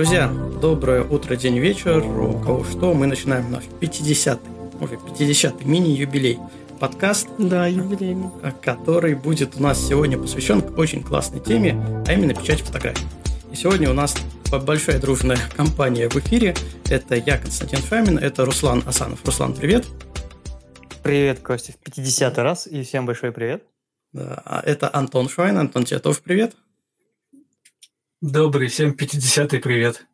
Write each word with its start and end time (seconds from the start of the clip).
Друзья, 0.00 0.32
доброе 0.62 1.02
утро, 1.02 1.36
день, 1.36 1.58
вечер. 1.58 1.98
У 1.98 2.40
кого 2.40 2.64
что, 2.64 2.94
мы 2.94 3.06
начинаем 3.06 3.50
наш 3.50 3.64
50-й, 3.82 4.82
уже 4.82 4.94
50-й 4.94 5.66
мини-юбилей 5.66 6.38
подкаст. 6.80 7.28
Да, 7.36 7.66
юбилейный. 7.66 8.30
Который 8.62 9.14
будет 9.14 9.56
у 9.56 9.62
нас 9.62 9.78
сегодня 9.86 10.16
посвящен 10.16 10.64
очень 10.78 11.02
классной 11.02 11.40
теме, 11.40 11.78
а 12.06 12.14
именно 12.14 12.32
печать 12.32 12.62
фотографий. 12.62 13.04
И 13.52 13.56
сегодня 13.56 13.90
у 13.90 13.92
нас 13.92 14.16
большая 14.64 14.98
дружная 14.98 15.36
компания 15.54 16.08
в 16.08 16.16
эфире. 16.16 16.54
Это 16.88 17.16
я, 17.16 17.36
Константин 17.36 17.80
Фамин, 17.80 18.16
это 18.16 18.46
Руслан 18.46 18.82
Асанов. 18.86 19.22
Руслан, 19.26 19.52
привет. 19.52 19.84
Привет, 21.02 21.40
Костя, 21.40 21.72
в 21.72 21.76
50 21.76 22.38
раз, 22.38 22.66
и 22.66 22.84
всем 22.84 23.04
большой 23.04 23.32
привет. 23.32 23.64
Да, 24.14 24.40
а 24.46 24.62
это 24.64 24.88
Антон 24.90 25.28
Швайн. 25.28 25.58
Антон, 25.58 25.84
тебе 25.84 25.98
тоже 25.98 26.20
привет. 26.24 26.54
Добрый, 28.20 28.68
всем 28.68 28.90
50-й 28.90 29.60
привет. 29.60 30.04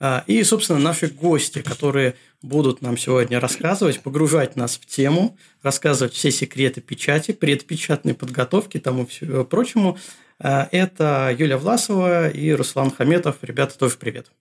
А, 0.00 0.24
и, 0.26 0.42
собственно, 0.42 0.80
наши 0.80 1.06
гости, 1.06 1.62
которые 1.62 2.16
будут 2.42 2.82
нам 2.82 2.96
сегодня 2.96 3.38
рассказывать, 3.38 4.00
погружать 4.00 4.56
нас 4.56 4.76
в 4.76 4.84
тему, 4.84 5.38
рассказывать 5.62 6.12
все 6.12 6.32
секреты 6.32 6.80
печати, 6.80 7.30
предпечатной 7.30 8.14
подготовки, 8.14 8.80
тому 8.80 9.06
всему 9.06 9.44
прочему, 9.44 9.96
а, 10.40 10.68
это 10.72 11.32
Юлия 11.38 11.56
Власова 11.56 12.30
и 12.30 12.50
Руслан 12.50 12.90
Хаметов. 12.90 13.36
Ребята, 13.42 13.78
тоже 13.78 13.96
привет. 13.96 14.32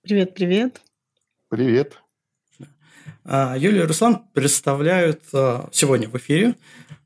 Привет, 0.00 0.32
привет. 0.32 0.80
Привет. 1.50 2.00
А, 3.26 3.56
Юлия 3.58 3.80
и 3.80 3.86
Руслан 3.86 4.22
представляют 4.32 5.22
сегодня 5.70 6.08
в 6.08 6.16
эфире 6.16 6.54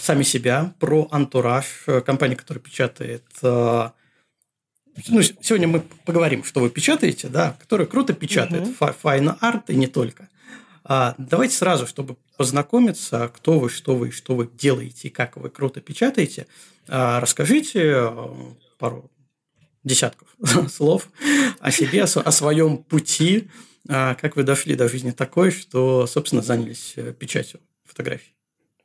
сами 0.00 0.22
себя, 0.22 0.74
ПроАнтураж, 0.78 1.84
э, 1.86 2.00
компания, 2.00 2.36
которая 2.36 2.62
печатает... 2.62 3.24
Э, 3.42 3.90
ну, 5.08 5.22
сегодня 5.22 5.68
мы 5.68 5.80
поговорим, 6.04 6.44
что 6.44 6.60
вы 6.60 6.70
печатаете, 6.70 7.28
да, 7.28 7.56
которая 7.60 7.86
круто 7.86 8.14
печатает 8.14 8.66
угу. 8.66 8.92
fine 8.92 9.32
art 9.40 9.70
и 9.70 9.76
не 9.76 9.86
только. 9.86 10.28
А, 10.82 11.14
давайте 11.18 11.54
сразу, 11.54 11.86
чтобы 11.86 12.16
познакомиться, 12.36 13.30
кто 13.32 13.60
вы, 13.60 13.68
что 13.68 13.94
вы, 13.94 14.10
что 14.10 14.34
вы 14.34 14.48
делаете 14.48 15.08
и 15.08 15.10
как 15.10 15.36
вы 15.36 15.50
круто 15.50 15.80
печатаете, 15.80 16.46
расскажите 16.88 18.12
пару 18.78 19.10
десятков 19.84 20.28
слов 20.70 21.08
о 21.60 21.70
себе, 21.70 22.04
о 22.04 22.32
своем 22.32 22.78
пути, 22.78 23.48
а, 23.88 24.14
как 24.14 24.36
вы 24.36 24.42
дошли 24.42 24.74
до 24.74 24.88
жизни 24.88 25.10
такой, 25.10 25.50
что, 25.50 26.06
собственно, 26.06 26.42
занялись 26.42 26.96
печатью 27.18 27.60
фотографий. 27.84 28.34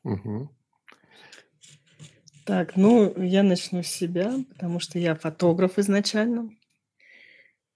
Угу. 0.04 0.50
Так, 2.46 2.76
ну, 2.76 3.14
я 3.22 3.42
начну 3.42 3.84
с 3.84 3.88
себя, 3.88 4.36
потому 4.50 4.82
что 4.82 5.00
я 5.00 5.16
фотограф 5.16 5.80
изначально, 5.80 6.50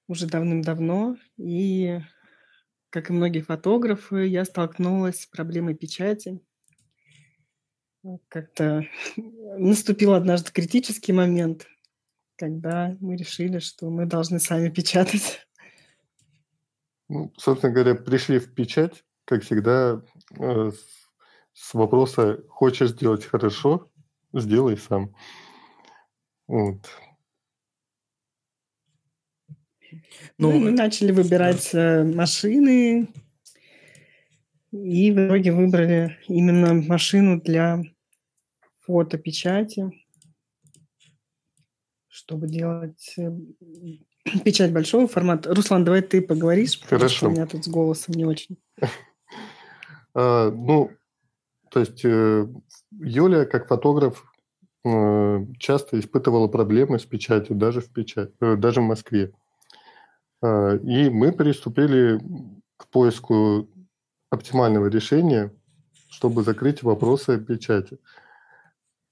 уже 0.08 0.28
давным-давно. 0.28 1.16
И, 1.38 2.00
как 2.90 3.10
и 3.10 3.14
многие 3.14 3.40
фотографы, 3.40 4.28
я 4.28 4.44
столкнулась 4.44 5.22
с 5.22 5.26
проблемой 5.26 5.74
печати. 5.74 6.42
Как-то 8.28 8.86
наступил 9.16 10.14
однажды 10.14 10.52
критический 10.52 11.14
момент, 11.14 11.66
когда 12.36 12.98
мы 13.00 13.16
решили, 13.16 13.60
что 13.60 13.90
мы 13.90 14.06
должны 14.06 14.40
сами 14.40 14.70
печатать. 14.70 15.48
Ну, 17.08 17.32
собственно 17.38 17.72
говоря, 17.72 17.96
пришли 17.96 18.38
в 18.38 18.54
печать, 18.54 19.06
как 19.24 19.44
всегда, 19.44 20.02
э, 20.38 20.72
с 21.54 21.74
вопроса 21.74 22.44
«хочешь 22.50 22.90
сделать 22.90 23.26
хорошо?» 23.26 23.90
Сделай 24.34 24.78
сам. 24.78 25.14
Вот. 26.48 26.88
Ну, 30.38 30.52
ну 30.52 30.60
мы 30.60 30.72
начали 30.72 31.12
выбирать 31.12 31.70
да. 31.74 32.02
Э, 32.02 32.04
машины, 32.04 33.08
и 34.72 35.12
в 35.12 35.28
итоге 35.28 35.52
выбрали 35.52 36.18
именно 36.28 36.74
машину 36.74 37.42
для 37.42 37.82
фотопечати, 38.82 39.92
чтобы 42.08 42.48
делать 42.48 43.14
э, 43.18 43.32
печать 44.44 44.74
большого 44.74 45.08
формата. 45.08 45.54
Руслан, 45.54 45.84
давай 45.84 46.02
ты 46.02 46.22
поговоришь, 46.22 46.80
потому 46.80 47.00
Хорошо. 47.00 47.16
что 47.16 47.28
у 47.28 47.32
меня 47.32 47.46
тут 47.48 47.66
с 47.66 47.68
голосом 47.68 48.14
не 48.16 48.26
очень. 48.26 48.58
А, 50.20 50.50
ну, 50.50 50.90
то 51.70 51.80
есть 51.80 52.04
э, 52.04 52.48
Юля, 53.00 53.46
как 53.46 53.68
фотограф, 53.68 54.24
э, 54.84 55.46
часто 55.60 56.00
испытывала 56.00 56.48
проблемы 56.48 57.00
с 57.00 57.06
печатью, 57.06 57.56
даже 57.56 57.82
в, 57.82 57.92
печать, 57.92 58.32
э, 58.40 58.56
даже 58.56 58.82
в 58.82 58.86
Москве. 58.86 59.34
И 60.44 61.10
мы 61.10 61.32
приступили 61.32 62.20
к 62.78 62.88
поиску 62.90 63.68
оптимального 64.30 64.86
решения, 64.86 65.52
чтобы 66.10 66.44
закрыть 66.44 66.84
вопросы 66.84 67.40
печати. 67.40 67.98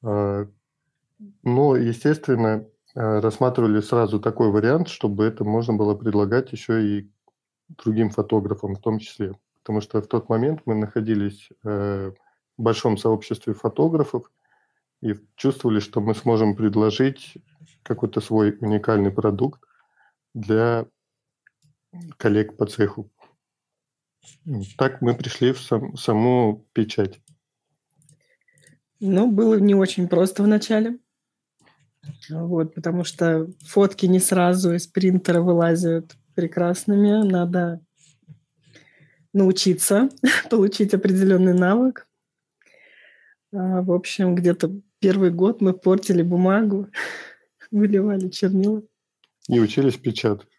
Но, 0.03 0.45
естественно, 1.43 2.67
рассматривали 2.93 3.81
сразу 3.81 4.19
такой 4.19 4.51
вариант, 4.51 4.87
чтобы 4.87 5.25
это 5.25 5.43
можно 5.43 5.73
было 5.73 5.95
предлагать 5.95 6.51
еще 6.51 6.85
и 6.85 7.11
другим 7.69 8.11
фотографам 8.11 8.75
в 8.75 8.81
том 8.81 8.99
числе. 8.99 9.33
Потому 9.63 9.81
что 9.81 9.99
в 10.03 10.07
тот 10.07 10.29
момент 10.29 10.61
мы 10.65 10.75
находились 10.75 11.49
большом 12.57 12.97
сообществе 12.97 13.53
фотографов 13.53 14.31
и 15.01 15.13
чувствовали, 15.35 15.79
что 15.79 16.01
мы 16.01 16.15
сможем 16.15 16.55
предложить 16.55 17.37
какой-то 17.83 18.21
свой 18.21 18.57
уникальный 18.59 19.11
продукт 19.11 19.61
для 20.33 20.85
коллег 22.17 22.57
по 22.57 22.65
цеху. 22.65 23.11
Так 24.77 25.01
мы 25.01 25.15
пришли 25.15 25.53
в 25.53 25.59
сам, 25.59 25.95
саму 25.95 26.65
печать. 26.73 27.21
Ну, 28.99 29.31
было 29.31 29.59
не 29.59 29.75
очень 29.75 30.07
просто 30.07 30.43
вначале. 30.43 30.99
Вот, 32.29 32.73
потому 32.73 33.03
что 33.03 33.47
фотки 33.65 34.05
не 34.05 34.19
сразу 34.19 34.73
из 34.73 34.87
принтера 34.87 35.41
вылазят 35.41 36.15
прекрасными. 36.35 37.27
Надо 37.27 37.81
научиться, 39.33 40.09
получить 40.49 40.93
определенный 40.93 41.53
навык. 41.53 42.07
А, 43.55 43.81
в 43.81 43.91
общем, 43.91 44.35
где-то 44.35 44.71
первый 44.99 45.31
год 45.31 45.61
мы 45.61 45.73
портили 45.73 46.21
бумагу, 46.21 46.89
выливали 47.71 48.29
чернила. 48.29 48.83
И 49.47 49.59
учились 49.59 49.95
печатать. 49.95 50.49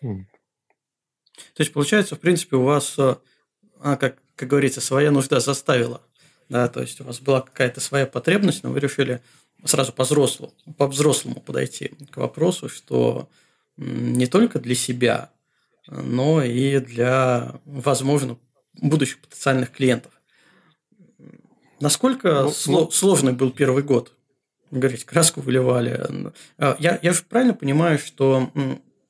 То 0.00 1.62
есть, 1.62 1.72
получается, 1.72 2.14
в 2.14 2.20
принципе, 2.20 2.56
у 2.56 2.62
вас, 2.62 2.96
а, 2.98 3.96
как, 3.96 4.18
как 4.36 4.48
говорится, 4.48 4.80
своя 4.80 5.10
нужда 5.10 5.40
заставила. 5.40 6.02
Да, 6.48 6.68
то 6.68 6.80
есть 6.80 7.00
у 7.00 7.04
вас 7.04 7.20
была 7.20 7.40
какая-то 7.42 7.80
своя 7.80 8.06
потребность, 8.06 8.64
но 8.64 8.70
вы 8.70 8.80
решили 8.80 9.20
сразу 9.64 9.92
по-взрослому, 9.92 10.52
по-взрослому 10.76 11.40
подойти 11.40 11.92
к 12.10 12.16
вопросу, 12.16 12.68
что 12.68 13.28
не 13.76 14.26
только 14.26 14.58
для 14.58 14.74
себя, 14.74 15.30
но 15.86 16.42
и 16.42 16.80
для, 16.80 17.60
возможно, 17.64 18.38
будущих 18.74 19.20
потенциальных 19.20 19.70
клиентов. 19.70 20.19
Насколько 21.80 22.42
ну, 22.42 22.48
сло- 22.48 22.84
ну... 22.84 22.90
сложный 22.90 23.32
был 23.32 23.50
первый 23.50 23.82
год? 23.82 24.12
Говорить, 24.70 25.04
краску 25.04 25.40
выливали. 25.40 26.34
А, 26.58 26.76
я, 26.78 26.98
я 27.02 27.12
же 27.12 27.22
правильно 27.28 27.54
понимаю, 27.54 27.98
что 27.98 28.50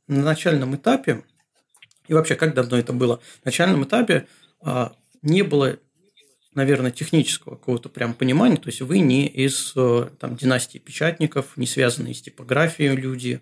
на 0.06 0.22
начальном 0.22 0.74
этапе, 0.76 1.22
и 2.08 2.14
вообще, 2.14 2.34
как 2.34 2.54
давно 2.54 2.78
это 2.78 2.92
было, 2.92 3.16
на 3.44 3.46
начальном 3.46 3.84
этапе 3.84 4.26
а, 4.62 4.92
не 5.22 5.42
было, 5.42 5.76
наверное, 6.54 6.90
технического 6.90 7.56
какого-то 7.56 7.88
прям 7.88 8.14
понимания, 8.14 8.56
то 8.56 8.68
есть 8.68 8.80
вы 8.80 9.00
не 9.00 9.26
из 9.26 9.72
э, 9.76 10.08
там, 10.18 10.36
династии 10.36 10.78
печатников, 10.78 11.56
не 11.56 11.66
связанные 11.66 12.14
с 12.14 12.22
типографией 12.22 12.96
люди, 12.96 13.40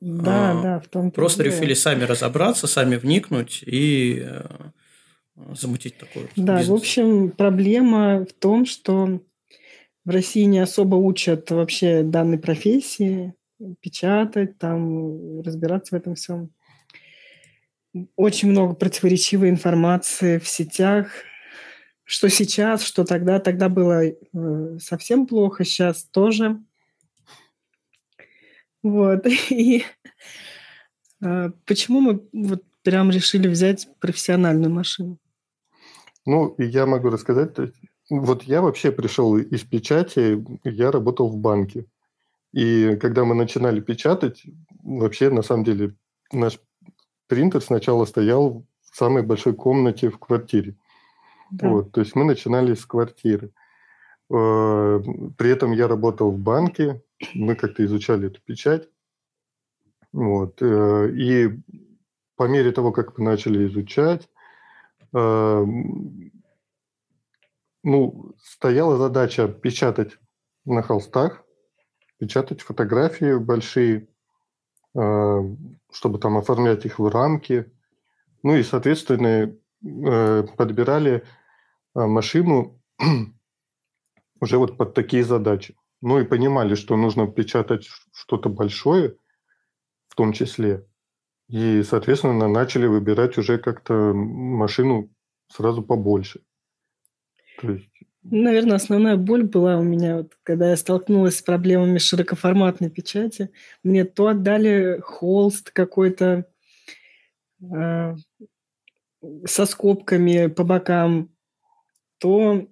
да, 0.00 0.52
а, 0.52 0.62
да, 0.62 0.80
в 0.80 0.86
том 0.86 1.10
Просто 1.10 1.42
решили 1.42 1.74
сами 1.74 2.04
разобраться, 2.04 2.66
сами 2.68 2.96
вникнуть 2.96 3.64
и 3.66 4.22
э, 4.24 4.46
замутить 5.54 5.96
такой 5.96 6.28
Да, 6.36 6.58
бизнес. 6.58 6.68
в 6.68 6.74
общем, 6.74 7.30
проблема 7.30 8.24
в 8.24 8.32
том, 8.32 8.66
что 8.66 9.20
в 10.04 10.10
России 10.10 10.42
не 10.42 10.58
особо 10.58 10.96
учат 10.96 11.50
вообще 11.50 12.02
данной 12.02 12.38
профессии, 12.38 13.34
печатать, 13.80 14.58
там, 14.58 15.40
разбираться 15.42 15.94
в 15.94 15.98
этом 15.98 16.14
всем. 16.14 16.50
Очень 18.16 18.50
много 18.50 18.74
противоречивой 18.74 19.50
информации 19.50 20.38
в 20.38 20.46
сетях, 20.46 21.08
что 22.04 22.28
сейчас, 22.30 22.82
что 22.82 23.04
тогда. 23.04 23.38
Тогда 23.38 23.68
было 23.68 24.02
э, 24.04 24.78
совсем 24.80 25.26
плохо, 25.26 25.64
сейчас 25.64 26.04
тоже. 26.04 26.58
Вот. 28.82 29.26
И 29.50 29.84
а, 31.22 31.50
почему 31.66 32.00
мы 32.00 32.22
вот 32.32 32.62
прям 32.82 33.10
решили 33.10 33.48
взять 33.48 33.88
профессиональную 34.00 34.72
машину? 34.72 35.18
Ну, 36.28 36.54
я 36.58 36.84
могу 36.84 37.08
рассказать. 37.08 37.56
Вот 38.10 38.42
я 38.42 38.60
вообще 38.60 38.92
пришел 38.92 39.38
из 39.38 39.62
печати, 39.62 40.44
я 40.62 40.90
работал 40.90 41.30
в 41.30 41.38
банке. 41.38 41.86
И 42.52 42.98
когда 43.00 43.24
мы 43.24 43.34
начинали 43.34 43.80
печатать, 43.80 44.44
вообще, 44.82 45.30
на 45.30 45.40
самом 45.40 45.64
деле, 45.64 45.94
наш 46.30 46.60
принтер 47.28 47.62
сначала 47.62 48.04
стоял 48.04 48.66
в 48.82 48.94
самой 48.94 49.22
большой 49.22 49.54
комнате 49.54 50.10
в 50.10 50.18
квартире. 50.18 50.76
Да. 51.50 51.70
Вот, 51.70 51.92
то 51.92 52.00
есть 52.02 52.14
мы 52.14 52.24
начинали 52.24 52.74
с 52.74 52.84
квартиры. 52.84 53.50
Э, 54.30 55.00
при 55.38 55.48
этом 55.48 55.72
я 55.72 55.88
работал 55.88 56.30
в 56.30 56.38
банке, 56.38 57.02
мы 57.32 57.54
как-то 57.54 57.82
изучали 57.86 58.26
эту 58.26 58.42
печать. 58.42 58.86
Вот, 60.12 60.60
э, 60.60 61.10
и 61.10 61.58
по 62.36 62.48
мере 62.48 62.70
того, 62.72 62.92
как 62.92 63.16
мы 63.16 63.24
начали 63.24 63.66
изучать, 63.66 64.28
э, 65.14 65.64
ну, 67.82 68.34
стояла 68.42 68.96
задача 68.96 69.48
печатать 69.48 70.18
на 70.64 70.82
холстах, 70.82 71.44
печатать 72.18 72.60
фотографии 72.60 73.38
большие, 73.38 74.08
чтобы 74.92 76.18
там 76.18 76.36
оформлять 76.36 76.84
их 76.84 76.98
в 76.98 77.08
рамки. 77.08 77.72
Ну 78.42 78.56
и, 78.56 78.62
соответственно, 78.62 79.54
подбирали 80.56 81.24
машину 81.94 82.80
уже 84.40 84.58
вот 84.58 84.76
под 84.76 84.94
такие 84.94 85.24
задачи. 85.24 85.76
Ну 86.00 86.18
и 86.20 86.24
понимали, 86.24 86.74
что 86.74 86.96
нужно 86.96 87.26
печатать 87.26 87.88
что-то 88.12 88.48
большое, 88.48 89.16
в 90.08 90.14
том 90.14 90.32
числе. 90.32 90.86
И, 91.48 91.82
соответственно, 91.82 92.48
начали 92.48 92.86
выбирать 92.86 93.38
уже 93.38 93.58
как-то 93.58 94.12
машину 94.12 95.10
сразу 95.48 95.82
побольше. 95.82 96.40
То 97.60 97.72
есть... 97.72 97.88
Наверное, 98.22 98.76
основная 98.76 99.16
боль 99.16 99.44
была 99.44 99.78
у 99.78 99.82
меня, 99.82 100.18
вот, 100.18 100.36
когда 100.42 100.70
я 100.70 100.76
столкнулась 100.76 101.38
с 101.38 101.42
проблемами 101.42 101.96
широкоформатной 101.96 102.90
печати. 102.90 103.50
Мне 103.82 104.04
то 104.04 104.28
отдали 104.28 105.00
холст 105.00 105.70
какой-то 105.70 106.46
э, 107.62 108.16
со 109.46 109.66
скобками 109.66 110.48
по 110.48 110.64
бокам, 110.64 111.30
то 112.18 112.66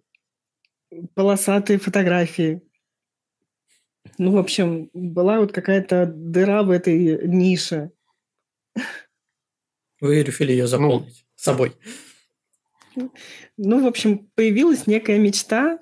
полосатые 1.15 1.79
фотографии. 1.79 2.61
Ну, 4.19 4.33
в 4.33 4.39
общем, 4.39 4.91
была 4.93 5.41
вот 5.41 5.53
какая-то 5.53 6.07
дыра 6.07 6.63
в 6.63 6.71
этой 6.71 7.27
нише. 7.27 7.93
Вы 10.01 10.23
решили 10.23 10.53
ее 10.53 10.67
заполнить 10.67 11.25
ну, 11.25 11.33
собой. 11.37 11.73
Ну, 13.57 13.83
в 13.83 13.87
общем, 13.87 14.31
появилась 14.35 14.87
некая 14.87 15.19
мечта. 15.19 15.79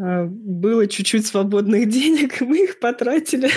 А, 0.00 0.24
было 0.24 0.86
чуть-чуть 0.86 1.26
свободных 1.26 1.88
денег, 1.88 2.40
мы 2.40 2.64
их 2.64 2.80
потратили. 2.80 3.50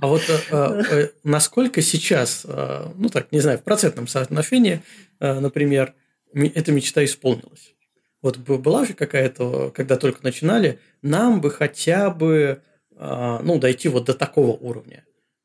А 0.00 0.06
вот 0.06 0.22
э, 0.28 0.40
э, 0.50 1.08
насколько 1.24 1.82
сейчас, 1.82 2.44
э, 2.44 2.92
ну 2.96 3.08
так, 3.08 3.32
не 3.32 3.40
знаю, 3.40 3.58
в 3.58 3.64
процентном 3.64 4.06
соотношении, 4.06 4.82
например, 5.18 5.94
эта 6.32 6.70
мечта 6.70 7.04
исполнилась? 7.04 7.74
Вот 8.22 8.38
была 8.38 8.84
же 8.84 8.94
какая-то, 8.94 9.70
когда 9.70 9.96
только 9.96 10.22
начинали, 10.22 10.78
нам 11.02 11.40
бы 11.40 11.50
хотя 11.50 12.10
бы 12.10 12.62
а, 12.96 13.40
ну, 13.42 13.58
дойти 13.58 13.88
вот 13.88 14.04
до 14.04 14.14
такого 14.14 14.52
уровня. 14.52 15.04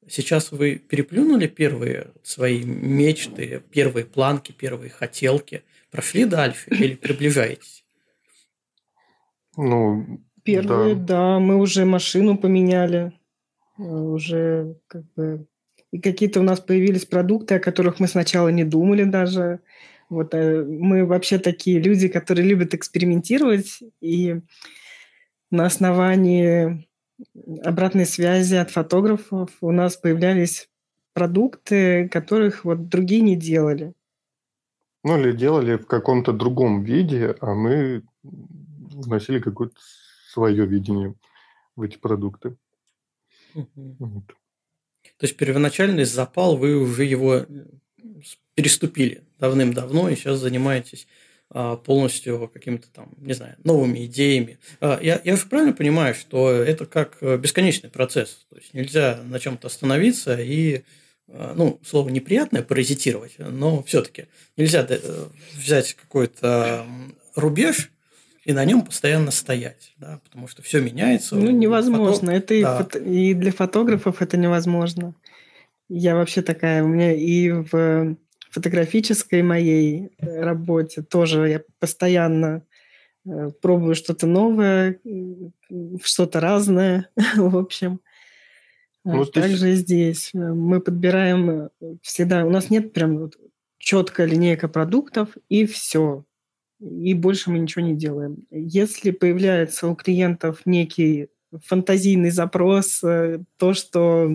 Сейчас 0.09 0.51
вы 0.51 0.75
переплюнули 0.75 1.47
первые 1.47 2.07
свои 2.23 2.63
мечты, 2.63 3.61
первые 3.71 4.05
планки, 4.05 4.51
первые 4.51 4.89
хотелки, 4.89 5.63
прошли 5.91 6.25
дальше 6.25 6.69
или 6.71 6.95
приближаетесь? 6.95 7.85
Ну, 9.55 10.21
первые, 10.43 10.95
да. 10.95 11.01
да, 11.35 11.39
мы 11.39 11.57
уже 11.57 11.85
машину 11.85 12.37
поменяли, 12.37 13.13
э, 13.77 13.83
уже 13.83 14.77
как 14.87 15.03
бы 15.13 15.47
и 15.91 15.99
какие-то 15.99 16.39
у 16.39 16.43
нас 16.43 16.59
появились 16.59 17.05
продукты, 17.05 17.55
о 17.55 17.59
которых 17.59 17.99
мы 17.99 18.07
сначала 18.07 18.49
не 18.49 18.63
думали 18.63 19.03
даже. 19.03 19.59
Вот 20.09 20.33
э, 20.33 20.63
мы 20.63 21.05
вообще 21.05 21.39
такие 21.39 21.79
люди, 21.79 22.07
которые 22.07 22.47
любят 22.47 22.73
экспериментировать, 22.73 23.79
и 24.01 24.41
на 25.49 25.65
основании 25.65 26.87
обратной 27.63 28.05
связи 28.05 28.55
от 28.55 28.71
фотографов 28.71 29.49
у 29.61 29.71
нас 29.71 29.97
появлялись 29.97 30.69
продукты, 31.13 32.07
которых 32.09 32.65
вот 32.65 32.87
другие 32.89 33.21
не 33.21 33.35
делали. 33.35 33.93
Ну, 35.03 35.19
или 35.19 35.31
делали 35.31 35.77
в 35.77 35.85
каком-то 35.87 36.33
другом 36.33 36.83
виде, 36.83 37.35
а 37.39 37.53
мы 37.53 38.03
вносили 38.23 39.39
какое-то 39.39 39.75
свое 40.31 40.65
видение 40.65 41.15
в 41.75 41.81
эти 41.81 41.97
продукты. 41.97 42.57
Угу. 43.55 43.95
Вот. 43.99 44.27
То 44.27 45.25
есть 45.25 45.37
первоначальный 45.37 46.05
запал, 46.05 46.57
вы 46.57 46.77
уже 46.77 47.03
его 47.05 47.45
переступили 48.55 49.23
давным-давно 49.39 50.09
и 50.09 50.15
сейчас 50.15 50.39
занимаетесь 50.39 51.07
полностью 51.49 52.47
какими-то 52.53 52.87
там, 52.93 53.09
не 53.17 53.33
знаю, 53.33 53.55
новыми 53.63 54.05
идеями. 54.05 54.59
А, 54.81 54.99
я, 55.01 55.19
я 55.23 55.35
же 55.35 55.47
правильно 55.47 55.73
понимаю, 55.73 56.13
что 56.13 56.51
это 56.51 56.85
как 56.85 57.17
э, 57.21 57.37
бесконечный 57.37 57.89
процесс. 57.89 58.45
То 58.51 58.57
есть 58.57 58.73
нельзя 58.75 59.19
на 59.25 59.39
чем-то 59.39 59.65
остановиться 59.65 60.39
и, 60.39 60.83
а, 61.27 61.53
ну, 61.55 61.79
слово 61.83 62.09
неприятное 62.09 62.61
паразитировать, 62.61 63.35
но 63.39 63.81
все-таки 63.81 64.25
нельзя 64.57 64.85
э, 64.87 64.99
взять 65.55 65.93
какой-то 65.93 66.85
рубеж 67.35 67.89
и 68.45 68.53
на 68.53 68.63
нем 68.63 68.83
постоянно 68.83 69.31
стоять, 69.31 69.93
да, 69.97 70.21
потому 70.23 70.47
что 70.47 70.61
все 70.61 70.81
меняется. 70.81 71.35
Ну, 71.35 71.49
невозможно. 71.49 72.31
Фото... 72.31 72.31
Это 72.31 72.53
и, 72.53 72.61
да. 72.61 72.77
фото... 72.77 72.99
и 72.99 73.33
для 73.33 73.51
фотографов 73.51 74.21
это 74.21 74.37
невозможно. 74.37 75.15
Я 75.87 76.15
вообще 76.15 76.43
такая, 76.43 76.83
у 76.83 76.87
меня 76.87 77.11
и 77.11 77.49
в 77.49 78.15
фотографической 78.49 79.41
моей 79.41 80.11
э, 80.17 80.41
работе 80.41 81.01
тоже 81.01 81.49
я 81.49 81.61
постоянно 81.79 82.63
э, 83.25 83.49
пробую 83.61 83.95
что-то 83.95 84.27
новое, 84.27 84.99
что-то 86.03 86.39
разное, 86.39 87.09
в 87.35 87.57
общем. 87.57 88.01
Ну, 89.05 89.25
Также 89.25 89.73
здесь... 89.75 89.79
здесь 89.79 90.29
мы 90.33 90.81
подбираем 90.81 91.69
всегда, 92.01 92.45
у 92.45 92.49
нас 92.49 92.69
нет 92.69 92.93
прям 92.93 93.17
вот 93.17 93.37
четкая 93.77 94.27
линейка 94.27 94.67
продуктов 94.67 95.29
и 95.47 95.65
все. 95.65 96.25
И 96.79 97.13
больше 97.13 97.49
мы 97.49 97.59
ничего 97.59 97.83
не 97.83 97.95
делаем. 97.95 98.45
Если 98.51 99.11
появляется 99.11 99.87
у 99.87 99.95
клиентов 99.95 100.61
некий 100.65 101.29
фантазийный 101.65 102.29
запрос, 102.29 103.03
э, 103.03 103.39
то, 103.57 103.73
что 103.73 104.29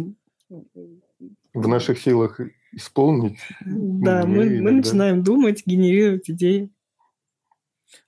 в 1.54 1.68
наших 1.68 1.98
силах 1.98 2.40
исполнить. 2.76 3.38
Да, 3.60 4.24
мы, 4.26 4.60
мы 4.60 4.72
начинаем 4.72 5.22
думать, 5.22 5.62
генерировать 5.66 6.30
идеи. 6.30 6.70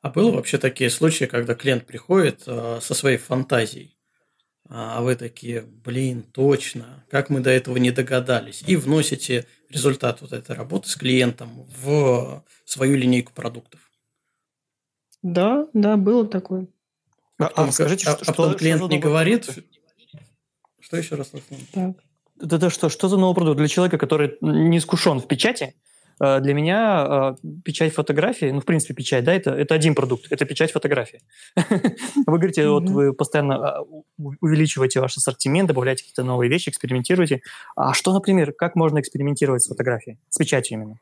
А 0.02 0.10
было 0.10 0.30
вообще 0.32 0.58
такие 0.58 0.90
случаи, 0.90 1.24
когда 1.26 1.54
клиент 1.54 1.86
приходит 1.86 2.42
э, 2.46 2.78
со 2.80 2.94
своей 2.94 3.18
фантазией, 3.18 3.96
а 4.68 5.00
вы 5.00 5.14
такие, 5.14 5.62
блин, 5.62 6.24
точно, 6.24 7.04
как 7.08 7.30
мы 7.30 7.40
до 7.40 7.50
этого 7.50 7.76
не 7.76 7.92
догадались, 7.92 8.64
и 8.66 8.76
вносите 8.76 9.46
результат 9.68 10.20
вот 10.22 10.32
этой 10.32 10.56
работы 10.56 10.88
с 10.88 10.96
клиентом 10.96 11.66
в 11.82 12.44
свою 12.64 12.96
линейку 12.96 13.32
продуктов. 13.32 13.80
Да, 15.22 15.68
да, 15.72 15.96
было 15.96 16.26
такое. 16.26 16.66
А, 17.38 17.46
а, 17.54 17.72
скажите, 17.72 18.08
а, 18.08 18.16
что, 18.16 18.22
а 18.22 18.26
потом 18.26 18.50
что, 18.50 18.58
клиент 18.58 18.80
что 18.80 18.88
не 18.90 18.98
говорит. 18.98 19.48
Что 20.80 20.96
еще 20.96 21.16
раз? 21.16 21.32
Так 21.72 21.96
это 22.40 22.70
что, 22.70 22.88
что 22.88 23.08
за 23.08 23.16
новый 23.16 23.34
продукт 23.34 23.58
для 23.58 23.68
человека, 23.68 23.98
который 23.98 24.36
не 24.40 24.78
искушен 24.78 25.20
в 25.20 25.26
печати? 25.26 25.74
Э, 26.20 26.40
для 26.40 26.54
меня 26.54 27.36
э, 27.42 27.48
печать 27.64 27.94
фотографии, 27.94 28.46
ну, 28.46 28.60
в 28.60 28.64
принципе, 28.64 28.94
печать, 28.94 29.24
да, 29.24 29.34
это, 29.34 29.50
это 29.50 29.74
один 29.74 29.94
продукт, 29.94 30.26
это 30.30 30.44
печать 30.44 30.72
фотографии. 30.72 31.20
Вы 32.26 32.38
говорите, 32.38 32.68
вот 32.68 32.88
вы 32.88 33.12
постоянно 33.12 33.54
э, 33.54 34.22
увеличиваете 34.40 35.00
ваш 35.00 35.16
ассортимент, 35.16 35.68
добавляете 35.68 36.04
какие-то 36.04 36.24
новые 36.24 36.50
вещи, 36.50 36.70
экспериментируете. 36.70 37.42
А 37.74 37.92
что, 37.92 38.12
например, 38.12 38.52
как 38.52 38.76
можно 38.76 38.98
экспериментировать 39.00 39.62
с 39.62 39.68
фотографией, 39.68 40.18
с 40.30 40.38
печатью 40.38 40.78
именно? 40.78 40.98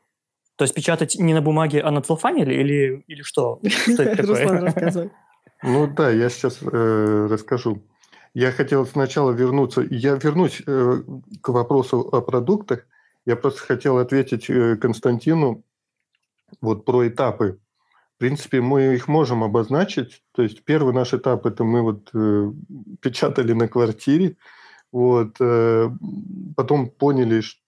То 0.57 0.63
есть 0.63 0.73
печатать 0.73 1.15
не 1.17 1.33
на 1.33 1.41
бумаге, 1.41 1.81
а 1.81 1.91
на 1.91 2.01
целлофане 2.01 2.43
или, 2.43 3.03
или, 3.07 3.21
что? 3.21 3.59
Что 3.67 4.03
это 4.03 4.27
такое? 4.81 5.11
Ну 5.63 5.87
да, 5.87 6.11
я 6.11 6.29
сейчас 6.29 6.61
расскажу. 6.61 7.81
Я 8.35 8.51
хотел 8.51 8.85
сначала 8.85 9.31
вернуться, 9.31 9.81
я 9.89 10.15
вернусь 10.15 10.61
э, 10.67 11.03
к 11.41 11.49
вопросу 11.49 12.01
о 12.01 12.19
продуктах. 12.19 12.85
Я 13.25 13.37
просто 13.37 13.61
хотел 13.61 13.97
ответить 13.97 14.49
э, 14.49 14.75
Константину 14.75 15.63
вот 16.59 16.83
про 16.83 17.07
этапы. 17.07 17.59
В 18.15 18.17
принципе, 18.17 18.59
мы 18.59 18.93
их 18.93 19.07
можем 19.07 19.41
обозначить. 19.41 20.21
То 20.33 20.43
есть 20.43 20.65
первый 20.65 20.93
наш 20.93 21.13
этап 21.13 21.45
это 21.45 21.63
мы 21.63 21.81
вот 21.81 22.09
э, 22.13 22.51
печатали 22.99 23.53
на 23.53 23.69
квартире, 23.69 24.35
вот, 24.91 25.37
э, 25.39 25.89
потом 26.57 26.89
поняли, 26.89 27.39
что, 27.39 27.61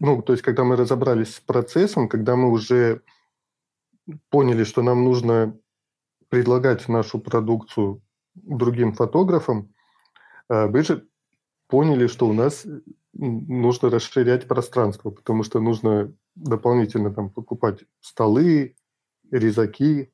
ну, 0.00 0.22
то 0.22 0.32
есть 0.32 0.42
когда 0.42 0.64
мы 0.64 0.74
разобрались 0.74 1.36
с 1.36 1.40
процессом, 1.40 2.08
когда 2.08 2.34
мы 2.34 2.50
уже 2.50 3.02
поняли, 4.28 4.64
что 4.64 4.82
нам 4.82 5.04
нужно 5.04 5.56
предлагать 6.30 6.88
нашу 6.88 7.20
продукцию 7.20 8.02
другим 8.34 8.92
фотографам, 8.92 9.72
мы 10.50 10.82
же 10.82 11.06
поняли, 11.68 12.08
что 12.08 12.28
у 12.28 12.32
нас 12.32 12.66
нужно 13.12 13.90
расширять 13.90 14.48
пространство, 14.48 15.10
потому 15.10 15.42
что 15.42 15.60
нужно 15.60 16.12
дополнительно 16.34 17.12
там 17.12 17.30
покупать 17.30 17.84
столы, 18.00 18.76
резаки, 19.30 20.12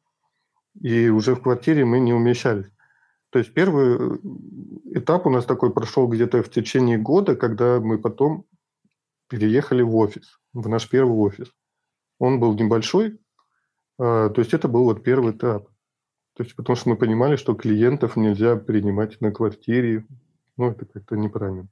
и 0.80 1.08
уже 1.08 1.34
в 1.34 1.42
квартире 1.42 1.84
мы 1.84 2.00
не 2.00 2.12
умещались. 2.12 2.70
То 3.30 3.38
есть 3.38 3.52
первый 3.52 3.96
э, 3.96 4.18
этап 4.98 5.26
у 5.26 5.30
нас 5.30 5.44
такой 5.44 5.72
прошел 5.72 6.06
где-то 6.06 6.42
в 6.42 6.50
течение 6.50 6.98
года, 6.98 7.34
когда 7.36 7.80
мы 7.80 7.98
потом 7.98 8.44
переехали 9.28 9.82
в 9.82 9.94
офис, 9.96 10.38
в 10.52 10.68
наш 10.68 10.88
первый 10.88 11.16
офис. 11.16 11.52
Он 12.18 12.40
был 12.40 12.54
небольшой, 12.54 13.18
а, 13.98 14.30
то 14.30 14.40
есть 14.40 14.54
это 14.54 14.68
был 14.68 14.84
вот 14.84 15.02
первый 15.02 15.32
этап. 15.32 15.68
То 16.34 16.44
есть 16.44 16.54
потому 16.54 16.76
что 16.76 16.90
мы 16.90 16.96
понимали, 16.96 17.36
что 17.36 17.54
клиентов 17.54 18.16
нельзя 18.16 18.56
принимать 18.56 19.20
на 19.20 19.32
квартире, 19.32 20.06
ну 20.56 20.70
это 20.70 20.86
как-то 20.86 21.16
неправильно. 21.16 21.68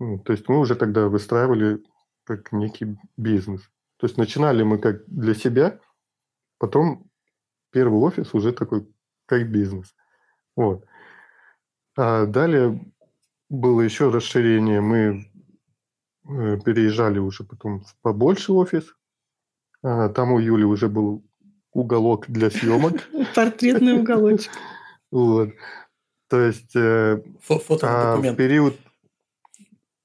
Ну, 0.00 0.18
то 0.18 0.32
есть 0.32 0.48
мы 0.48 0.58
уже 0.58 0.74
тогда 0.74 1.08
выстраивали 1.08 1.82
как 2.24 2.52
некий 2.52 2.98
бизнес. 3.16 3.62
То 3.98 4.06
есть 4.06 4.16
начинали 4.16 4.62
мы 4.62 4.78
как 4.78 5.04
для 5.06 5.34
себя, 5.34 5.80
потом 6.58 7.10
первый 7.70 8.00
офис 8.00 8.34
уже 8.34 8.52
такой 8.52 8.88
как 9.26 9.50
бизнес. 9.50 9.94
Вот. 10.56 10.84
А 11.96 12.26
далее 12.26 12.80
было 13.48 13.82
еще 13.82 14.10
расширение. 14.10 14.80
Мы 14.80 15.30
э, 16.28 16.58
переезжали 16.60 17.18
уже 17.18 17.44
потом 17.44 17.80
в 17.80 17.96
побольше 18.02 18.52
офис. 18.52 18.94
А, 19.82 20.08
там 20.08 20.32
у 20.32 20.38
Юли 20.38 20.64
уже 20.64 20.88
был 20.88 21.24
уголок 21.72 22.26
для 22.28 22.50
съемок. 22.50 22.94
Портретный 23.34 24.00
уголочек. 24.00 24.52
Вот. 25.10 25.50
То 26.28 26.40
есть 26.40 26.74
э, 26.74 27.22
а 27.82 28.16
в 28.16 28.34
период 28.34 28.76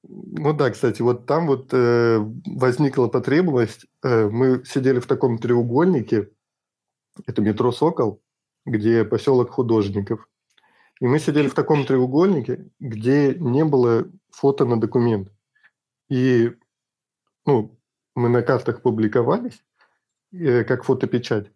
ну 0.10 0.54
да, 0.54 0.72
кстати, 0.72 1.02
вот 1.02 1.26
там 1.28 1.46
вот 1.48 1.70
э, 1.72 2.18
возникла 2.46 3.08
потребность. 3.08 3.86
Э, 4.04 4.28
мы 4.28 4.64
сидели 4.66 5.00
в 5.00 5.06
таком 5.06 5.38
треугольнике, 5.38 6.30
это 7.28 7.42
метро 7.42 7.72
Сокол, 7.72 8.22
где 8.66 9.06
поселок 9.06 9.52
художников. 9.52 10.28
И 11.00 11.08
мы 11.08 11.20
сидели 11.20 11.48
в 11.48 11.54
таком 11.54 11.86
треугольнике, 11.86 12.70
где 12.80 13.36
не 13.36 13.64
было 13.64 14.10
фото 14.32 14.66
на 14.66 14.80
документ. 14.80 15.32
И 16.10 16.52
ну, 17.46 17.78
мы 18.16 18.30
на 18.30 18.42
картах 18.42 18.82
публиковались, 18.82 19.64
э, 20.32 20.64
как 20.64 20.84
фотопечать. 20.84 21.52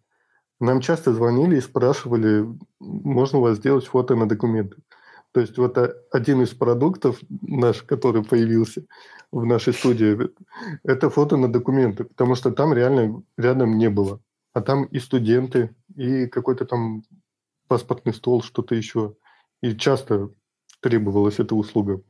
Нам 0.60 0.80
часто 0.80 1.12
звонили 1.12 1.56
и 1.56 1.60
спрашивали, 1.60 2.46
можно 2.80 3.38
у 3.38 3.42
вас 3.42 3.56
сделать 3.56 3.86
фото 3.86 4.14
на 4.14 4.28
документы. 4.28 4.76
То 5.32 5.40
есть 5.40 5.58
вот 5.58 5.76
один 6.12 6.42
из 6.42 6.50
продуктов 6.50 7.18
наш, 7.42 7.82
который 7.82 8.22
появился 8.22 8.84
в 9.32 9.44
нашей 9.44 9.72
студии, 9.72 10.16
это 10.84 11.10
фото 11.10 11.36
на 11.36 11.52
документы, 11.52 12.04
потому 12.04 12.36
что 12.36 12.52
там 12.52 12.72
реально 12.72 13.22
рядом 13.36 13.76
не 13.76 13.90
было. 13.90 14.20
А 14.52 14.60
там 14.60 14.84
и 14.84 15.00
студенты, 15.00 15.74
и 15.96 16.28
какой-то 16.28 16.64
там 16.64 17.02
паспортный 17.66 18.14
стол, 18.14 18.42
что-то 18.42 18.76
еще. 18.76 19.16
И 19.60 19.74
часто 19.74 20.30
требовалась 20.80 21.40
эта 21.40 21.56
услуга. 21.56 22.00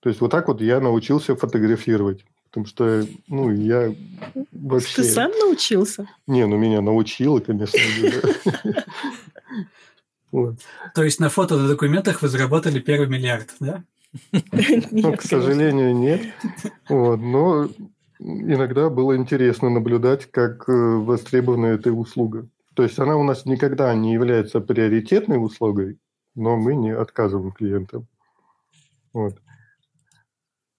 То 0.00 0.08
есть 0.08 0.22
вот 0.22 0.30
так 0.30 0.48
вот 0.48 0.62
я 0.62 0.80
научился 0.80 1.36
фотографировать. 1.36 2.24
Потому 2.54 2.66
что, 2.66 3.04
ну, 3.26 3.50
я 3.50 3.92
вообще... 4.52 5.02
Ты 5.02 5.02
сам 5.02 5.32
научился? 5.32 6.08
Не, 6.28 6.46
ну 6.46 6.56
меня 6.56 6.80
научила, 6.82 7.40
конечно. 7.40 7.80
То 10.94 11.02
есть 11.02 11.18
на 11.18 11.30
фото 11.30 11.56
на 11.56 11.66
документах 11.66 12.22
вы 12.22 12.28
заработали 12.28 12.78
первый 12.78 13.08
миллиард, 13.08 13.52
да? 13.58 13.82
Ну, 14.92 15.16
к 15.16 15.22
сожалению, 15.22 15.96
нет. 15.96 16.22
Вот, 16.88 17.16
но 17.16 17.68
иногда 18.20 18.88
было 18.88 19.16
интересно 19.16 19.68
наблюдать, 19.68 20.30
как 20.30 20.68
э, 20.68 20.72
востребована 20.72 21.66
эта 21.66 21.90
услуга. 21.92 22.46
То 22.74 22.84
есть 22.84 23.00
она 23.00 23.16
у 23.16 23.24
нас 23.24 23.46
никогда 23.46 23.92
не 23.96 24.12
является 24.12 24.60
приоритетной 24.60 25.44
услугой, 25.44 25.98
но 26.36 26.56
мы 26.56 26.76
не 26.76 26.94
отказываем 26.94 27.50
клиентам. 27.50 28.06
Вот. 29.12 29.40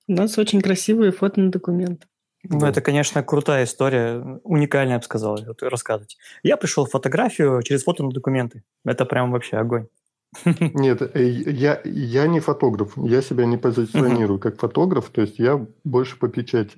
У 0.08 0.14
нас 0.14 0.38
очень 0.38 0.62
красивые 0.62 1.12
фото 1.12 1.40
на 1.40 1.52
документах. 1.52 2.10
Ну, 2.48 2.60
да. 2.60 2.70
это, 2.70 2.82
конечно, 2.82 3.24
крутая 3.24 3.64
история, 3.64 4.40
уникальная, 4.44 4.94
я 4.94 5.00
бы 5.00 5.04
сказал, 5.04 5.40
вот, 5.46 5.64
рассказывать. 5.64 6.18
Я 6.44 6.58
пришел 6.58 6.86
в 6.86 6.92
фотографию 6.92 7.62
через 7.64 7.84
фото 7.84 8.04
на 8.04 8.12
документы. 8.12 8.64
Это 8.84 9.06
прям 9.06 9.32
вообще 9.32 9.58
огонь. 9.58 9.88
Нет, 10.60 11.02
э, 11.02 11.28
я, 11.28 11.82
я 11.86 12.28
не 12.28 12.40
фотограф, 12.40 12.94
я 12.98 13.22
себя 13.22 13.46
не 13.46 13.58
позиционирую 13.58 14.38
как 14.40 14.60
фотограф, 14.60 15.10
то 15.10 15.22
есть 15.22 15.40
я 15.40 15.66
больше 15.84 16.20
по 16.20 16.28
печати. 16.28 16.78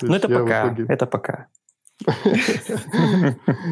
Ну, 0.00 0.14
это 0.14 0.28
пока, 0.28 0.68
итоге... 0.68 0.86
это 0.88 1.06
пока. 1.06 1.48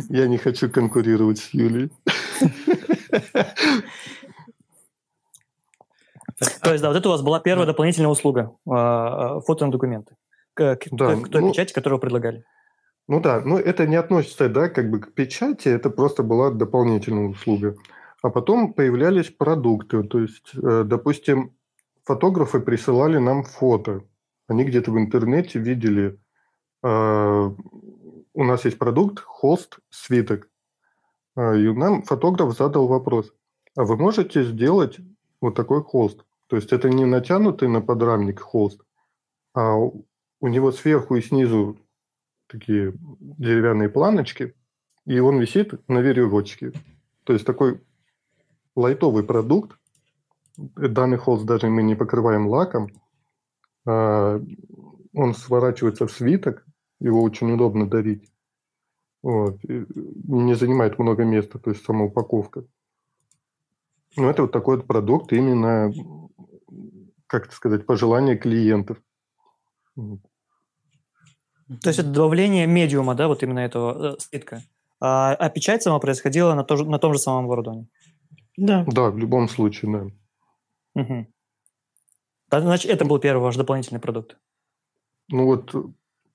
Я 0.08 0.26
не 0.26 0.36
хочу 0.36 0.68
конкурировать 0.68 1.38
с 1.38 1.54
Юлей. 1.54 1.92
То 6.38 6.70
есть, 6.70 6.82
да, 6.82 6.88
вот 6.88 6.96
это 6.96 7.08
у 7.08 7.12
вас 7.12 7.22
была 7.22 7.40
первая 7.40 7.66
дополнительная 7.66 8.10
услуга, 8.10 8.54
а, 8.68 9.36
а, 9.36 9.40
фото 9.40 9.64
на 9.66 9.72
документы 9.72 10.16
к, 10.56 10.76
той 10.96 11.16
ну, 11.16 11.50
печати, 11.50 11.72
которую 11.72 12.00
предлагали. 12.00 12.44
Ну 13.08 13.20
да, 13.20 13.40
но 13.40 13.58
это 13.58 13.86
не 13.86 13.96
относится, 13.96 14.48
да, 14.48 14.68
как 14.68 14.90
бы 14.90 14.98
к 15.00 15.12
печати, 15.12 15.68
это 15.68 15.90
просто 15.90 16.22
была 16.22 16.50
дополнительная 16.50 17.28
услуга. 17.28 17.76
А 18.22 18.30
потом 18.30 18.72
появлялись 18.72 19.30
продукты, 19.30 20.02
то 20.02 20.18
есть, 20.18 20.52
э, 20.54 20.82
допустим, 20.84 21.54
фотографы 22.04 22.60
присылали 22.60 23.18
нам 23.18 23.44
фото. 23.44 24.02
Они 24.48 24.64
где-то 24.64 24.90
в 24.90 24.98
интернете 24.98 25.58
видели, 25.58 26.18
э, 26.82 27.50
у 28.34 28.44
нас 28.44 28.64
есть 28.64 28.78
продукт, 28.78 29.20
холст, 29.20 29.78
свиток. 29.90 30.48
Э, 31.36 31.56
и 31.56 31.72
нам 31.72 32.02
фотограф 32.02 32.56
задал 32.56 32.88
вопрос, 32.88 33.32
а 33.76 33.84
вы 33.84 33.96
можете 33.96 34.42
сделать 34.42 34.98
вот 35.40 35.54
такой 35.54 35.82
холст? 35.82 36.24
То 36.48 36.56
есть 36.56 36.72
это 36.72 36.88
не 36.88 37.04
натянутый 37.04 37.68
на 37.68 37.80
подрамник 37.80 38.40
холст, 38.40 38.80
а 39.54 39.76
у 39.76 40.04
него 40.40 40.72
сверху 40.72 41.16
и 41.16 41.22
снизу 41.22 41.78
такие 42.46 42.94
деревянные 43.20 43.88
планочки, 43.88 44.54
и 45.04 45.18
он 45.18 45.40
висит 45.40 45.88
на 45.88 45.98
веревочке. 45.98 46.72
То 47.24 47.32
есть 47.32 47.44
такой 47.44 47.80
лайтовый 48.76 49.24
продукт. 49.24 49.78
Данный 50.56 51.18
холст 51.18 51.44
даже 51.44 51.68
мы 51.68 51.82
не 51.82 51.94
покрываем 51.94 52.46
лаком. 52.46 52.88
А, 53.84 54.40
он 55.12 55.34
сворачивается 55.34 56.06
в 56.06 56.12
свиток, 56.12 56.64
его 57.00 57.22
очень 57.22 57.52
удобно 57.52 57.88
дарить. 57.88 58.30
Вот. 59.22 59.58
Не 59.64 60.54
занимает 60.54 60.98
много 60.98 61.24
места, 61.24 61.58
то 61.58 61.70
есть 61.70 61.84
сама 61.84 62.04
упаковка. 62.04 62.64
Но 64.16 64.30
это 64.30 64.42
вот 64.42 64.52
такой 64.52 64.76
вот 64.76 64.86
продукт 64.86 65.32
именно, 65.32 65.92
как 67.26 67.46
это 67.46 67.54
сказать, 67.54 67.86
пожелания 67.86 68.36
клиентов. 68.36 68.98
То 69.94 71.88
есть 71.88 71.98
это 71.98 72.08
добавление 72.08 72.66
медиума, 72.66 73.14
да, 73.14 73.26
вот 73.28 73.42
именно 73.42 73.58
этого 73.58 74.14
э, 74.14 74.18
слитка. 74.18 74.62
А, 75.00 75.34
а 75.34 75.50
печать 75.50 75.82
сама 75.82 75.98
происходила 75.98 76.54
на, 76.54 76.64
то, 76.64 76.76
на 76.84 76.98
том 76.98 77.12
же 77.12 77.18
самом 77.18 77.46
оборудовании? 77.46 77.88
Да. 78.56 78.84
Да, 78.86 79.10
в 79.10 79.18
любом 79.18 79.48
случае, 79.48 79.92
да. 80.94 81.02
Угу. 81.02 81.26
Значит, 82.50 82.90
это 82.90 83.04
был 83.04 83.18
первый 83.18 83.42
ваш 83.42 83.56
дополнительный 83.56 84.00
продукт? 84.00 84.38
Ну 85.28 85.46
вот 85.46 85.74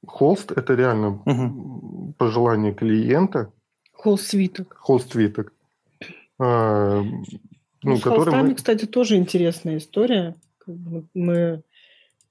холст– 0.05 0.51
это 0.55 0.74
реально 0.74 1.21
угу. 1.25 2.13
пожелание 2.17 2.74
клиента. 2.74 3.53
Холст-свиток. 3.93 4.75
Холст-свиток. 4.79 5.53
А, 6.39 7.01
ну, 7.01 7.25
ну, 7.83 7.98
с 7.98 8.03
холстами, 8.03 8.50
мы... 8.50 8.55
кстати, 8.55 8.86
тоже 8.86 9.15
интересная 9.15 9.77
история. 9.77 10.36
Мы 11.13 11.63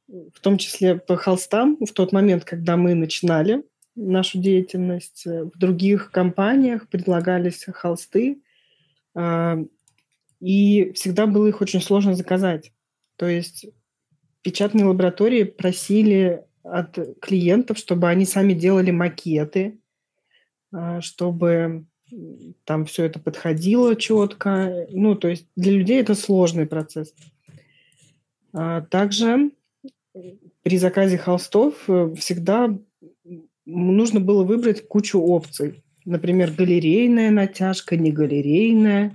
в 0.08 0.40
том 0.40 0.58
числе 0.58 0.96
по 0.96 1.16
холстам, 1.16 1.76
в 1.80 1.92
тот 1.92 2.12
момент, 2.12 2.44
когда 2.44 2.76
мы 2.76 2.94
начинали 2.94 3.62
нашу 3.94 4.38
деятельность, 4.38 5.26
э, 5.26 5.44
в 5.44 5.56
других 5.58 6.10
компаниях 6.10 6.88
предлагались 6.88 7.64
холсты, 7.64 8.42
а, 9.14 9.58
и 10.40 10.92
всегда 10.92 11.26
было 11.26 11.46
их 11.48 11.60
очень 11.60 11.80
сложно 11.80 12.14
заказать. 12.14 12.72
То 13.16 13.28
есть 13.28 13.66
печатные 14.42 14.86
лаборатории 14.86 15.44
просили 15.44 16.44
от 16.62 16.98
клиентов, 17.20 17.78
чтобы 17.78 18.08
они 18.08 18.24
сами 18.24 18.54
делали 18.54 18.90
макеты, 18.90 19.78
а, 20.72 21.00
чтобы 21.00 21.84
там 22.64 22.86
все 22.86 23.04
это 23.04 23.20
подходило 23.20 23.94
четко. 23.94 24.86
Ну, 24.90 25.14
то 25.14 25.28
есть 25.28 25.46
для 25.56 25.72
людей 25.72 26.00
это 26.00 26.14
сложный 26.14 26.66
процесс. 26.66 27.14
А 28.52 28.80
также 28.82 29.52
при 30.62 30.76
заказе 30.76 31.18
холстов 31.18 31.88
э, 31.88 32.14
всегда 32.16 32.76
нужно 33.64 34.20
было 34.20 34.42
выбрать 34.42 34.86
кучу 34.88 35.20
опций. 35.20 35.82
Например, 36.04 36.50
галерейная 36.50 37.30
натяжка, 37.30 37.96
не 37.96 38.10
галерейная. 38.10 39.14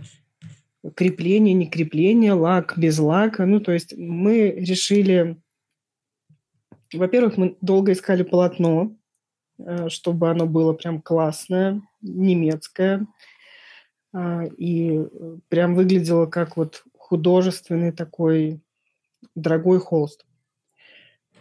крепление, 0.96 1.54
не 1.54 1.68
крепление, 1.68 2.34
лак 2.34 2.78
без 2.78 3.00
лака. 3.00 3.46
Ну, 3.46 3.60
то 3.60 3.72
есть 3.72 3.98
мы 3.98 4.52
решили... 4.52 5.38
Во-первых, 6.94 7.38
мы 7.38 7.58
долго 7.62 7.92
искали 7.92 8.24
полотно, 8.24 8.96
э, 9.58 9.90
чтобы 9.90 10.30
оно 10.30 10.46
было 10.46 10.74
прям 10.74 11.02
классное, 11.02 11.82
немецкое, 12.02 13.08
а, 14.14 14.46
и 14.46 15.02
прям 15.50 15.76
выглядело 15.76 16.28
как 16.28 16.56
вот 16.56 16.84
художественный 16.98 17.92
такой 17.92 18.62
дорогой 19.36 19.80
холст. 19.80 20.26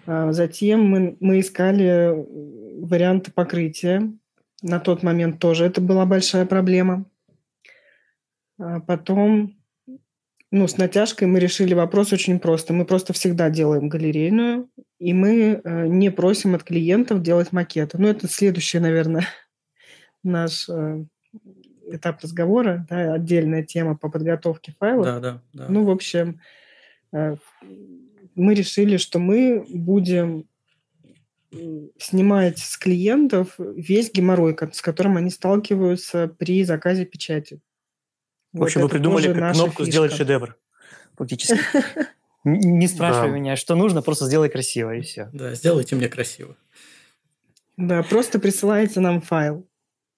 А, 0.06 0.32
затем 0.32 0.84
мы, 0.84 1.16
мы 1.20 1.40
искали 1.40 2.14
варианты 2.84 3.32
покрытия. 3.32 4.12
На 4.62 4.80
тот 4.80 5.02
момент 5.02 5.40
тоже 5.40 5.64
это 5.64 5.80
была 5.80 6.06
большая 6.06 6.46
проблема. 6.46 7.04
А 8.58 8.80
потом, 8.80 9.56
ну, 10.50 10.68
с 10.68 10.76
натяжкой 10.76 11.28
мы 11.28 11.40
решили 11.40 11.74
вопрос 11.74 12.12
очень 12.12 12.38
просто. 12.38 12.72
Мы 12.72 12.84
просто 12.84 13.12
всегда 13.12 13.50
делаем 13.50 13.88
галерейную, 13.88 14.68
и 14.98 15.12
мы 15.12 15.60
э, 15.62 15.86
не 15.86 16.10
просим 16.10 16.54
от 16.54 16.62
клиентов 16.62 17.22
делать 17.22 17.52
макеты. 17.52 17.98
Ну, 17.98 18.08
это 18.08 18.28
следующий, 18.28 18.78
наверное, 18.78 19.26
наш 20.22 20.68
э, 20.68 21.04
этап 21.88 22.22
разговора, 22.22 22.86
да, 22.88 23.14
отдельная 23.14 23.64
тема 23.64 23.96
по 23.96 24.08
подготовке 24.08 24.74
файлов. 24.78 25.06
Да, 25.06 25.20
да, 25.20 25.42
да. 25.52 25.66
Ну, 25.68 25.84
в 25.84 25.90
общем, 25.90 26.30
э, 26.30 26.63
мы 28.34 28.54
решили, 28.54 28.96
что 28.96 29.18
мы 29.18 29.64
будем 29.68 30.46
снимать 31.98 32.58
с 32.58 32.76
клиентов 32.76 33.54
весь 33.58 34.12
геморрой, 34.12 34.56
с 34.72 34.82
которым 34.82 35.16
они 35.16 35.30
сталкиваются 35.30 36.28
при 36.28 36.64
заказе 36.64 37.04
печати. 37.04 37.60
В 38.52 38.62
общем, 38.62 38.82
вот 38.82 38.92
вы 38.92 38.98
придумали 38.98 39.32
как 39.32 39.54
кнопку 39.54 39.84
фишка. 39.84 39.90
«Сделать 39.90 40.12
шедевр», 40.12 40.56
фактически. 41.16 41.58
Не 42.44 42.86
спрашивай 42.88 43.30
меня, 43.30 43.56
что 43.56 43.74
нужно, 43.74 44.02
просто 44.02 44.26
сделай 44.26 44.50
красиво, 44.50 44.94
и 44.94 45.00
все. 45.00 45.30
Да, 45.32 45.54
сделайте 45.54 45.96
мне 45.96 46.08
красиво. 46.08 46.56
Да, 47.78 48.02
просто 48.02 48.38
присылайте 48.38 49.00
нам 49.00 49.22
файл. 49.22 49.66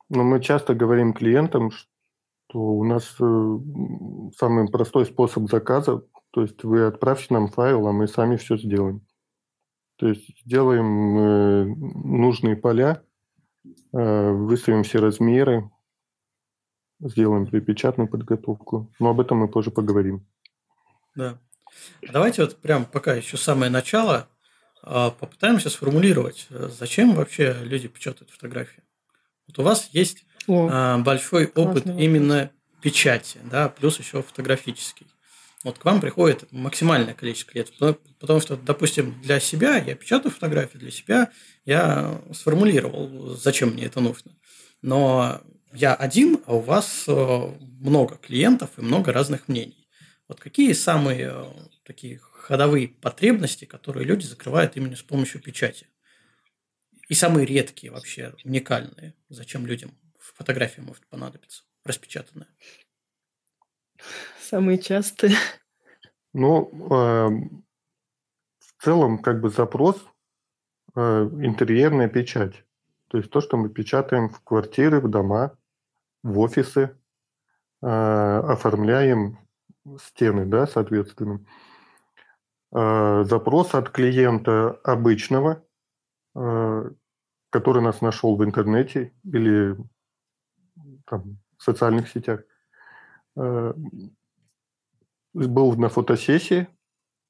Но 0.09 0.25
мы 0.25 0.43
часто 0.43 0.75
говорим 0.75 1.13
клиентам, 1.13 1.71
что 1.71 2.59
у 2.59 2.85
нас 2.85 3.15
э, 3.21 3.59
самый 4.37 4.69
простой 4.69 5.07
способ 5.07 5.49
заказа, 5.49 6.03
то 6.37 6.43
есть 6.43 6.63
вы 6.65 6.85
отправьте 6.85 7.29
нам 7.31 7.49
файл, 7.49 7.87
а 7.87 7.93
мы 7.93 8.07
сами 8.07 8.37
все 8.37 8.59
сделаем. 8.59 9.01
То 9.97 10.07
есть 10.07 10.39
сделаем 10.45 11.19
э, 11.19 11.65
нужные 11.65 12.57
поля, 12.57 13.03
э, 13.65 14.33
выставим 14.33 14.83
все 14.83 14.99
размеры, 14.99 15.71
сделаем 17.01 17.47
припечатную 17.47 18.07
подготовку. 18.07 18.93
Но 19.01 19.09
об 19.09 19.21
этом 19.21 19.39
мы 19.39 19.49
позже 19.49 19.71
поговорим. 19.71 20.27
Да. 21.15 21.39
Давайте 22.03 22.43
вот 22.43 22.59
прям 22.59 22.85
пока 22.85 23.15
еще 23.15 23.39
самое 23.39 23.71
начало 23.71 24.29
а, 24.83 25.13
попытаемся 25.13 25.71
сформулировать, 25.71 26.49
зачем 26.51 27.15
вообще 27.15 27.57
люди 27.63 27.89
печатают 27.89 28.31
фотографии. 28.31 28.83
Вот 29.49 29.59
у 29.59 29.63
вас 29.63 29.89
есть 29.93 30.27
О, 30.47 30.69
а, 30.71 30.99
большой 30.99 31.47
опыт 31.47 31.87
именно 31.87 32.51
печати, 32.83 33.39
да, 33.51 33.71
плюс 33.71 33.99
еще 33.99 34.21
фотографический. 34.23 35.07
Вот 35.67 35.81
к 35.81 35.85
вам 35.85 36.01
приходит 36.01 36.45
максимальное 36.53 37.13
количество 37.13 37.51
клиентов, 37.51 37.99
потому 38.21 38.39
что, 38.39 38.57
допустим, 38.57 39.21
для 39.21 39.41
себя 39.41 39.79
я 39.79 39.97
печатаю 39.97 40.33
фотографии, 40.33 40.79
для 40.79 40.93
себя 40.93 41.33
я 41.65 42.23
сформулировал, 42.33 43.35
зачем 43.35 43.71
мне 43.71 43.87
это 43.87 43.99
нужно. 43.99 44.31
Но 44.81 45.43
я 45.73 45.93
один, 45.93 46.39
а 46.47 46.55
у 46.55 46.61
вас 46.61 47.07
э, 47.09 47.13
много 47.81 48.17
клиентов 48.17 48.71
и 48.77 48.81
много 48.81 49.13
разных 49.13 49.49
мнений. 49.49 49.89
Вот 50.29 50.39
какие 50.39 50.73
самые 50.73 51.33
э, 51.35 51.45
такие 51.83 52.19
ходовые 52.19 52.87
потребности, 52.87 53.65
которые 53.65 54.07
люди 54.07 54.25
закрывают 54.25 54.77
именно 54.77 54.95
с 54.95 55.03
помощью 55.03 55.43
печати? 55.43 55.89
И 57.09 57.15
самые 57.15 57.45
редкие 57.45 57.93
вообще, 57.93 58.35
уникальные, 58.45 59.15
зачем 59.31 59.67
людям 59.67 59.99
фотография 60.21 60.83
может 60.83 61.05
понадобиться, 61.09 61.65
распечатанная? 61.83 62.47
Самые 64.41 64.79
частые. 64.79 65.35
Ну, 66.33 66.71
э, 66.91 67.29
в 68.59 68.85
целом, 68.85 69.19
как 69.19 69.41
бы 69.41 69.49
запрос 69.49 70.05
э, 70.95 71.01
интерьерная 71.01 72.09
печать. 72.09 72.65
То 73.09 73.19
есть 73.19 73.31
то, 73.31 73.41
что 73.41 73.57
мы 73.57 73.69
печатаем 73.69 74.29
в 74.29 74.41
квартиры, 74.43 75.01
в 75.01 75.09
дома, 75.09 75.57
в 76.23 76.39
офисы, 76.39 76.97
э, 77.83 77.87
оформляем 77.87 79.39
стены, 79.99 80.45
да, 80.45 80.67
соответственно. 80.67 81.45
Э, 82.73 83.25
запрос 83.25 83.75
от 83.75 83.91
клиента 83.91 84.73
обычного, 84.83 85.65
э, 86.35 86.91
который 87.51 87.83
нас 87.83 88.01
нашел 88.01 88.37
в 88.37 88.45
интернете 88.45 89.15
или 89.25 89.77
там, 91.07 91.39
в 91.57 91.63
социальных 91.63 92.09
сетях, 92.09 92.43
был 95.35 95.77
на 95.77 95.89
фотосессии, 95.89 96.69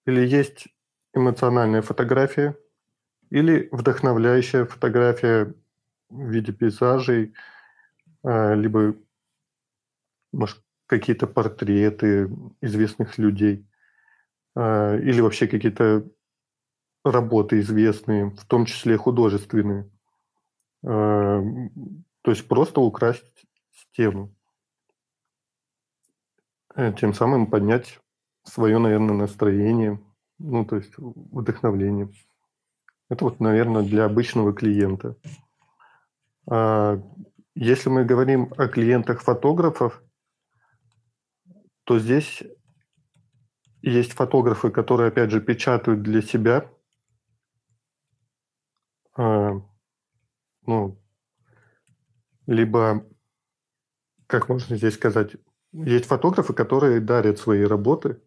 или 0.07 0.27
есть 0.27 0.69
эмоциональная 1.15 1.83
фотография, 1.83 2.57
или 3.31 3.69
вдохновляющая 3.73 4.67
фотография 4.67 5.55
в 6.11 6.31
виде 6.31 6.53
пейзажей, 6.53 7.35
а, 8.25 8.55
либо, 8.55 8.97
может, 10.33 10.59
какие-то 10.87 11.27
портреты 11.27 12.31
известных 12.61 13.19
людей, 13.19 13.67
а, 14.57 14.97
или 14.97 15.21
вообще 15.21 15.47
какие-то 15.49 16.05
работы 17.05 17.61
известные, 17.61 18.31
в 18.31 18.45
том 18.47 18.67
числе 18.67 18.97
художественные. 18.99 19.91
То 20.83 22.31
есть 22.33 22.49
просто 22.49 22.81
украсть 22.81 23.47
стену. 23.73 24.36
Э, 26.77 26.93
тем 26.93 27.15
самым 27.15 27.47
поднять 27.47 27.99
свое, 28.45 28.79
наверное, 28.79 29.17
настроение, 29.17 29.99
ну, 30.39 30.65
то 30.67 30.77
есть 30.77 30.93
вдохновление. 30.99 32.11
Это 33.09 33.25
вот, 33.25 33.41
наверное, 33.41 33.83
для 33.83 34.05
обычного 34.05 34.53
клиента. 34.53 35.17
А 36.49 37.01
если 37.55 37.89
мы 37.89 38.05
говорим 38.05 38.53
о 38.59 38.69
клиентах 38.69 39.23
фотографов, 39.23 40.03
то 41.85 41.99
здесь 41.99 42.43
есть 43.81 44.13
фотографы, 44.13 44.71
которые, 44.71 45.09
опять 45.09 45.31
же, 45.31 45.41
печатают 45.41 46.03
для 46.03 46.21
себя. 46.21 46.71
А, 49.17 49.63
ну, 50.67 51.01
либо, 52.47 53.07
как 54.27 54.51
можно 54.51 54.77
здесь 54.77 54.95
сказать, 54.95 55.37
есть 55.85 56.07
фотографы, 56.07 56.53
которые 56.55 57.01
дарят 57.01 57.39
свои 57.39 57.63
работы 57.63 58.21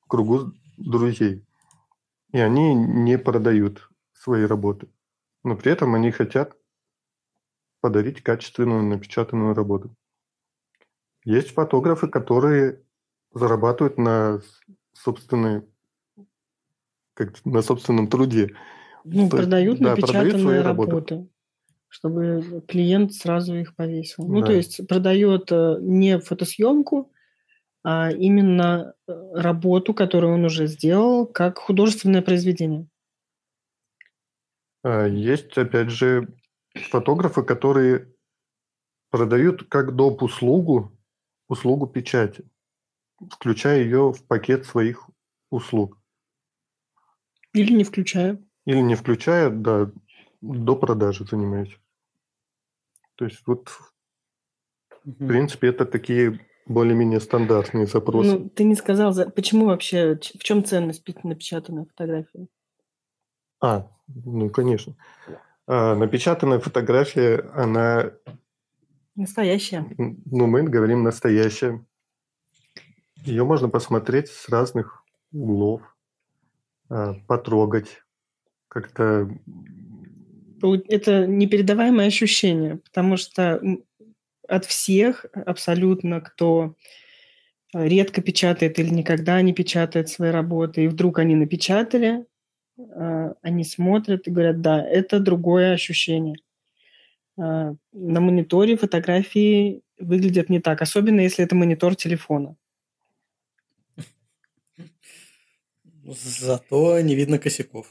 в 0.00 0.08
кругу 0.08 0.52
друзей. 0.76 1.44
И 2.32 2.38
они 2.38 2.74
не 2.74 3.18
продают 3.18 3.88
свои 4.12 4.44
работы. 4.44 4.88
Но 5.44 5.56
при 5.56 5.72
этом 5.72 5.94
они 5.94 6.10
хотят 6.10 6.56
подарить 7.80 8.22
качественную 8.22 8.82
напечатанную 8.82 9.54
работу. 9.54 9.94
Есть 11.24 11.50
фотографы, 11.54 12.08
которые 12.08 12.82
зарабатывают 13.32 13.98
на 13.98 14.40
собственной, 14.92 15.64
как, 17.14 17.44
на 17.44 17.62
собственном 17.62 18.08
труде. 18.08 18.56
Ну, 19.04 19.28
То 19.28 19.38
продают 19.38 19.80
есть, 19.80 19.90
напечатанные 19.90 20.62
да, 20.62 20.68
работы. 20.68 20.90
работы 20.90 21.28
чтобы 21.90 22.64
клиент 22.68 23.12
сразу 23.12 23.56
их 23.56 23.74
повесил. 23.74 24.26
Ну, 24.26 24.42
то 24.42 24.52
есть 24.52 24.86
продает 24.86 25.50
э, 25.50 25.78
не 25.80 26.20
фотосъемку, 26.20 27.12
а 27.82 28.12
именно 28.12 28.94
э, 29.08 29.12
работу, 29.34 29.92
которую 29.92 30.34
он 30.34 30.44
уже 30.44 30.68
сделал, 30.68 31.26
как 31.26 31.58
художественное 31.58 32.22
произведение. 32.22 32.86
А, 34.84 35.06
есть, 35.06 35.58
опять 35.58 35.90
же, 35.90 36.28
фотографы, 36.74 37.42
которые 37.42 38.14
продают 39.10 39.68
как 39.68 39.96
доп. 39.96 40.22
услугу, 40.22 40.96
услугу 41.48 41.88
печати, 41.88 42.44
включая 43.30 43.82
ее 43.82 44.12
в 44.12 44.24
пакет 44.26 44.64
своих 44.64 45.10
услуг. 45.50 45.98
Или 47.52 47.72
не 47.72 47.82
включая. 47.82 48.40
Или 48.64 48.80
не 48.80 48.94
включая, 48.94 49.50
да, 49.50 49.90
до 50.40 50.76
продажи 50.76 51.24
занимаюсь. 51.24 51.78
То 53.16 53.24
есть 53.24 53.42
вот, 53.46 53.68
в 55.04 55.26
принципе, 55.26 55.68
это 55.68 55.84
такие 55.84 56.40
более-менее 56.66 57.20
стандартные 57.20 57.86
запросы. 57.86 58.38
Ну, 58.38 58.48
ты 58.48 58.64
не 58.64 58.74
сказал, 58.74 59.12
почему 59.34 59.66
вообще, 59.66 60.14
в 60.14 60.42
чем 60.42 60.64
ценность 60.64 61.06
напечатанной 61.24 61.86
фотографии? 61.86 62.48
А, 63.60 63.90
ну, 64.06 64.48
конечно. 64.50 64.96
А, 65.66 65.94
напечатанная 65.94 66.60
фотография, 66.60 67.50
она... 67.54 68.12
Настоящая. 69.16 69.86
Ну, 69.98 70.46
мы 70.46 70.62
говорим 70.62 71.02
настоящая. 71.02 71.84
Ее 73.16 73.44
можно 73.44 73.68
посмотреть 73.68 74.28
с 74.28 74.48
разных 74.48 75.04
углов, 75.32 75.82
а, 76.88 77.14
потрогать, 77.26 78.02
как-то... 78.68 79.28
Это 80.88 81.26
непередаваемое 81.26 82.06
ощущение, 82.06 82.76
потому 82.76 83.16
что 83.16 83.60
от 84.48 84.64
всех 84.64 85.26
абсолютно, 85.32 86.20
кто 86.20 86.74
а, 87.72 87.86
редко 87.86 88.20
печатает 88.20 88.78
или 88.78 88.88
никогда 88.90 89.40
не 89.42 89.52
печатает 89.52 90.08
свои 90.08 90.30
работы, 90.30 90.84
и 90.84 90.88
вдруг 90.88 91.18
они 91.18 91.34
напечатали, 91.34 92.26
а, 92.78 93.34
они 93.42 93.64
смотрят 93.64 94.26
и 94.26 94.30
говорят, 94.30 94.60
да, 94.60 94.84
это 94.84 95.20
другое 95.20 95.72
ощущение. 95.72 96.36
На 97.36 98.20
мониторе 98.20 98.76
фотографии 98.76 99.80
выглядят 99.98 100.50
не 100.50 100.60
так, 100.60 100.82
особенно 100.82 101.20
если 101.20 101.42
это 101.42 101.54
монитор 101.54 101.94
телефона. 101.94 102.56
Зато 106.04 107.00
не 107.00 107.14
видно 107.14 107.38
косяков. 107.38 107.86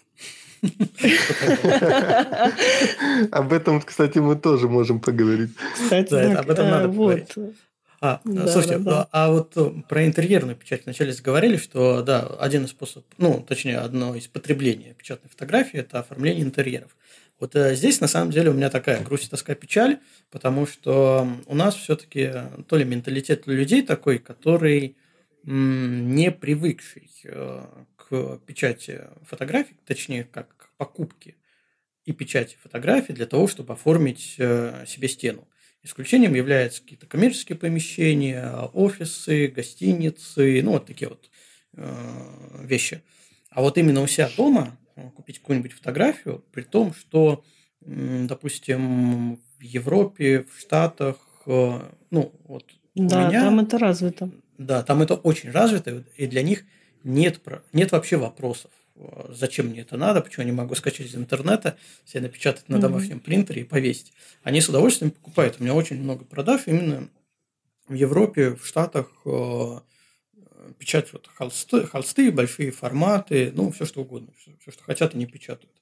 Об 3.32 3.54
этом, 3.54 3.82
кстати, 3.82 4.20
мы 4.20 4.36
тоже 4.36 4.68
можем 4.68 5.00
поговорить. 5.00 5.52
Кстати, 5.74 6.10
да, 6.10 6.40
об 6.40 6.50
этом 6.50 6.70
надо 6.70 6.86
э, 6.86 6.90
поговорить. 6.90 7.34
А, 8.02 8.22
да, 8.24 8.48
слушайте, 8.48 8.80
да, 8.80 8.92
да. 8.92 9.08
а 9.12 9.32
вот 9.32 9.58
э, 9.58 9.72
про 9.90 10.06
интерьерную 10.06 10.56
печать 10.56 10.86
вначале 10.86 11.14
говорили, 11.22 11.58
что 11.58 12.02
да, 12.02 12.22
один 12.40 12.66
из 12.66 12.70
способов, 12.70 13.06
ну, 13.18 13.44
точнее, 13.46 13.80
одно 13.80 14.16
из 14.16 14.28
потребления 14.28 14.94
печатной 14.94 15.30
фотографии– 15.30 15.80
это 15.80 16.00
оформление 16.00 16.46
интерьеров. 16.46 16.96
Вот 17.40 17.56
э, 17.56 17.76
здесь, 17.76 18.00
на 18.00 18.08
самом 18.08 18.32
деле, 18.32 18.52
у 18.52 18.54
меня 18.54 18.70
такая 18.70 19.04
грусть, 19.04 19.30
тоска, 19.30 19.54
печаль, 19.54 20.00
потому 20.32 20.66
что 20.66 21.28
у 21.46 21.56
нас 21.56 21.76
все-таки 21.76 22.32
то 22.68 22.78
ли 22.78 22.86
менталитет 22.86 23.48
людей 23.48 23.82
такой, 23.82 24.20
который 24.20 24.96
не 25.44 26.32
привыкший 26.32 27.10
э, 27.24 27.66
к 28.10 28.40
печати 28.46 29.02
фотографий, 29.24 29.76
точнее, 29.86 30.24
как 30.24 30.56
к 30.58 30.72
покупке 30.78 31.36
и 32.06 32.12
печати 32.12 32.58
фотографий 32.62 33.14
для 33.14 33.28
того, 33.28 33.48
чтобы 33.48 33.74
оформить 33.74 34.36
э, 34.40 34.86
себе 34.88 35.08
стену. 35.08 35.48
Исключением 35.84 36.34
являются 36.34 36.82
какие-то 36.82 37.06
коммерческие 37.06 37.58
помещения, 37.58 38.52
офисы, 38.74 39.48
гостиницы, 39.48 40.62
ну, 40.64 40.72
вот 40.72 40.88
такие 40.88 41.10
вот 41.10 41.30
э, 41.74 42.64
вещи. 42.64 43.04
А 43.52 43.62
вот 43.62 43.78
именно 43.78 44.02
у 44.02 44.08
себя 44.08 44.30
дома 44.36 44.78
купить 45.16 45.40
какую-нибудь 45.40 45.74
фотографию, 45.74 46.44
при 46.52 46.64
том, 46.64 46.94
что, 46.94 47.44
допустим, 47.80 49.38
в 49.38 49.62
Европе, 49.62 50.44
в 50.44 50.60
Штатах, 50.60 51.18
ну, 51.46 52.34
вот 52.44 52.66
да, 52.96 53.30
меня, 53.30 53.42
там 53.44 53.60
это 53.62 53.78
развито. 53.78 54.30
Да, 54.58 54.84
там 54.84 55.02
это 55.02 55.16
очень 55.16 55.52
развито, 55.52 56.04
и 56.18 56.28
для 56.28 56.42
них 56.42 56.66
нет, 57.04 57.42
нет 57.74 57.92
вообще 57.92 58.18
вопросов. 58.18 58.72
Зачем 59.30 59.68
мне 59.68 59.82
это 59.82 59.96
надо, 59.96 60.22
почему 60.22 60.46
я 60.46 60.52
не 60.52 60.58
могу 60.58 60.76
скачать 60.76 61.08
из 61.08 61.16
интернета, 61.16 61.78
себе 62.06 62.22
напечатать 62.22 62.68
на 62.70 62.80
домашнем 62.80 63.20
принтере 63.20 63.62
и 63.62 63.66
повесить. 63.66 64.14
Они 64.44 64.62
с 64.62 64.70
удовольствием 64.70 65.12
покупают. 65.12 65.58
У 65.60 65.64
меня 65.64 65.74
очень 65.74 66.02
много 66.02 66.26
продаж 66.26 66.64
именно 66.66 67.10
в 67.88 67.94
Европе, 67.94 68.56
в 68.56 68.66
Штатах 68.66 69.12
э, 69.26 69.80
печатают 70.78 71.14
вот 71.14 71.30
холсты, 71.34 71.88
холсты, 71.88 72.32
большие 72.32 72.72
форматы, 72.72 73.52
ну, 73.54 73.72
все 73.72 73.86
что 73.86 74.02
угодно, 74.02 74.30
все, 74.38 74.52
все 74.62 74.72
что 74.72 74.84
хотят, 74.84 75.16
они 75.16 75.26
печатают. 75.26 75.74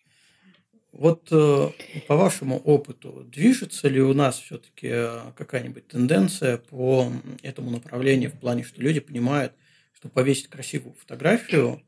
Вот 0.91 1.27
э, 1.31 1.69
по 2.07 2.15
вашему 2.15 2.57
опыту, 2.59 3.25
движется 3.29 3.87
ли 3.87 4.01
у 4.01 4.13
нас 4.13 4.39
все-таки 4.39 4.87
э, 4.89 5.31
какая-нибудь 5.35 5.87
тенденция 5.87 6.57
по 6.57 7.11
этому 7.43 7.71
направлению 7.71 8.31
в 8.31 8.39
плане, 8.39 8.63
что 8.63 8.81
люди 8.81 8.99
понимают, 8.99 9.53
что 9.97 10.09
повесить 10.09 10.47
красивую 10.47 10.93
фотографию, 10.93 11.81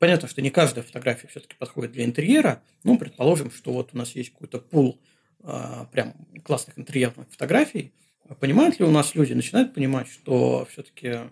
понятно, 0.00 0.26
что 0.26 0.42
не 0.42 0.50
каждая 0.50 0.84
фотография 0.84 1.28
все-таки 1.28 1.54
подходит 1.56 1.92
для 1.92 2.04
интерьера, 2.04 2.64
ну, 2.82 2.98
предположим, 2.98 3.52
что 3.52 3.72
вот 3.72 3.90
у 3.92 3.96
нас 3.96 4.16
есть 4.16 4.32
какой-то 4.32 4.58
пул 4.58 5.00
э, 5.44 5.86
прям 5.92 6.14
классных 6.42 6.76
интерьерных 6.80 7.30
фотографий, 7.30 7.92
понимают 8.40 8.80
ли 8.80 8.84
у 8.84 8.90
нас 8.90 9.14
люди, 9.14 9.34
начинают 9.34 9.72
понимать, 9.72 10.08
что 10.08 10.66
все-таки 10.68 11.30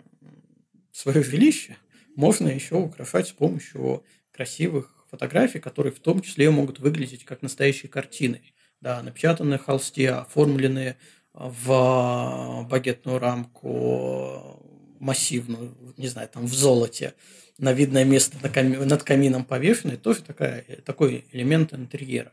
свое 0.93 1.23
жилище 1.23 1.75
можно 2.15 2.47
еще 2.47 2.75
украшать 2.75 3.27
с 3.27 3.33
помощью 3.33 4.05
красивых 4.31 5.05
фотографий, 5.11 5.59
которые 5.59 5.91
в 5.91 5.99
том 5.99 6.21
числе 6.21 6.49
могут 6.49 6.79
выглядеть 6.79 7.25
как 7.25 7.41
настоящие 7.41 7.89
картины. 7.89 8.41
Да, 8.79 9.01
напечатанные 9.03 9.57
холсте, 9.57 10.11
оформленные 10.11 10.97
в 11.33 12.65
багетную 12.69 13.19
рамку 13.19 14.66
массивную, 14.99 15.75
не 15.97 16.07
знаю, 16.07 16.29
там 16.29 16.45
в 16.45 16.53
золоте, 16.53 17.13
на 17.57 17.73
видное 17.73 18.05
место 18.05 18.37
над 18.43 19.03
камином 19.03 19.45
повешенный, 19.45 19.97
тоже 19.97 20.21
такая, 20.23 20.63
такой 20.85 21.25
элемент 21.31 21.73
интерьера. 21.73 22.31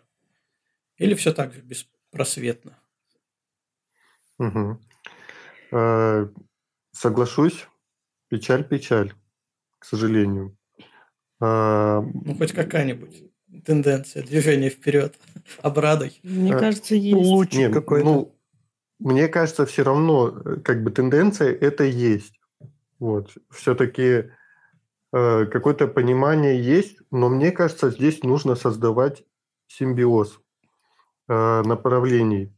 Или 0.97 1.15
все 1.15 1.33
так 1.33 1.53
же 1.55 1.61
беспросветно? 1.61 2.79
Угу. 4.39 4.81
Соглашусь, 6.93 7.67
печаль-печаль, 8.29 9.15
к 9.79 9.85
сожалению. 9.85 10.57
А, 11.41 12.01
ну, 12.01 12.35
хоть 12.37 12.53
какая-нибудь 12.53 13.25
тенденция, 13.65 14.23
движение 14.23 14.71
вперед. 14.71 15.15
Обрадуй. 15.63 16.19
Мне 16.23 16.55
а, 16.55 16.59
кажется, 16.59 16.95
есть. 16.95 17.17
Лучик 17.17 17.73
какой-то. 17.73 18.05
Ну, 18.05 18.39
мне 18.99 19.29
кажется, 19.29 19.67
все 19.67 19.83
равно, 19.83 20.29
э, 20.45 20.57
как 20.57 20.83
бы 20.83 20.91
тенденция 20.91 21.53
это 21.53 21.85
есть. 21.85 22.41
Вот. 22.99 23.37
Все-таки 23.51 24.31
э, 25.13 25.47
какое-то 25.47 25.89
понимание 25.89 26.63
есть, 26.63 26.99
но 27.11 27.29
мне 27.29 27.53
кажется, 27.53 27.91
здесь 27.91 28.23
нужно 28.23 28.55
создавать 28.55 29.25
симбиоз 29.67 30.41
э, 31.29 31.63
направлений. 31.63 32.55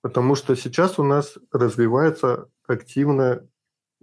Потому 0.00 0.34
что 0.34 0.54
сейчас 0.54 0.98
у 0.98 1.02
нас 1.02 1.38
развивается 1.50 2.48
активно 2.66 3.48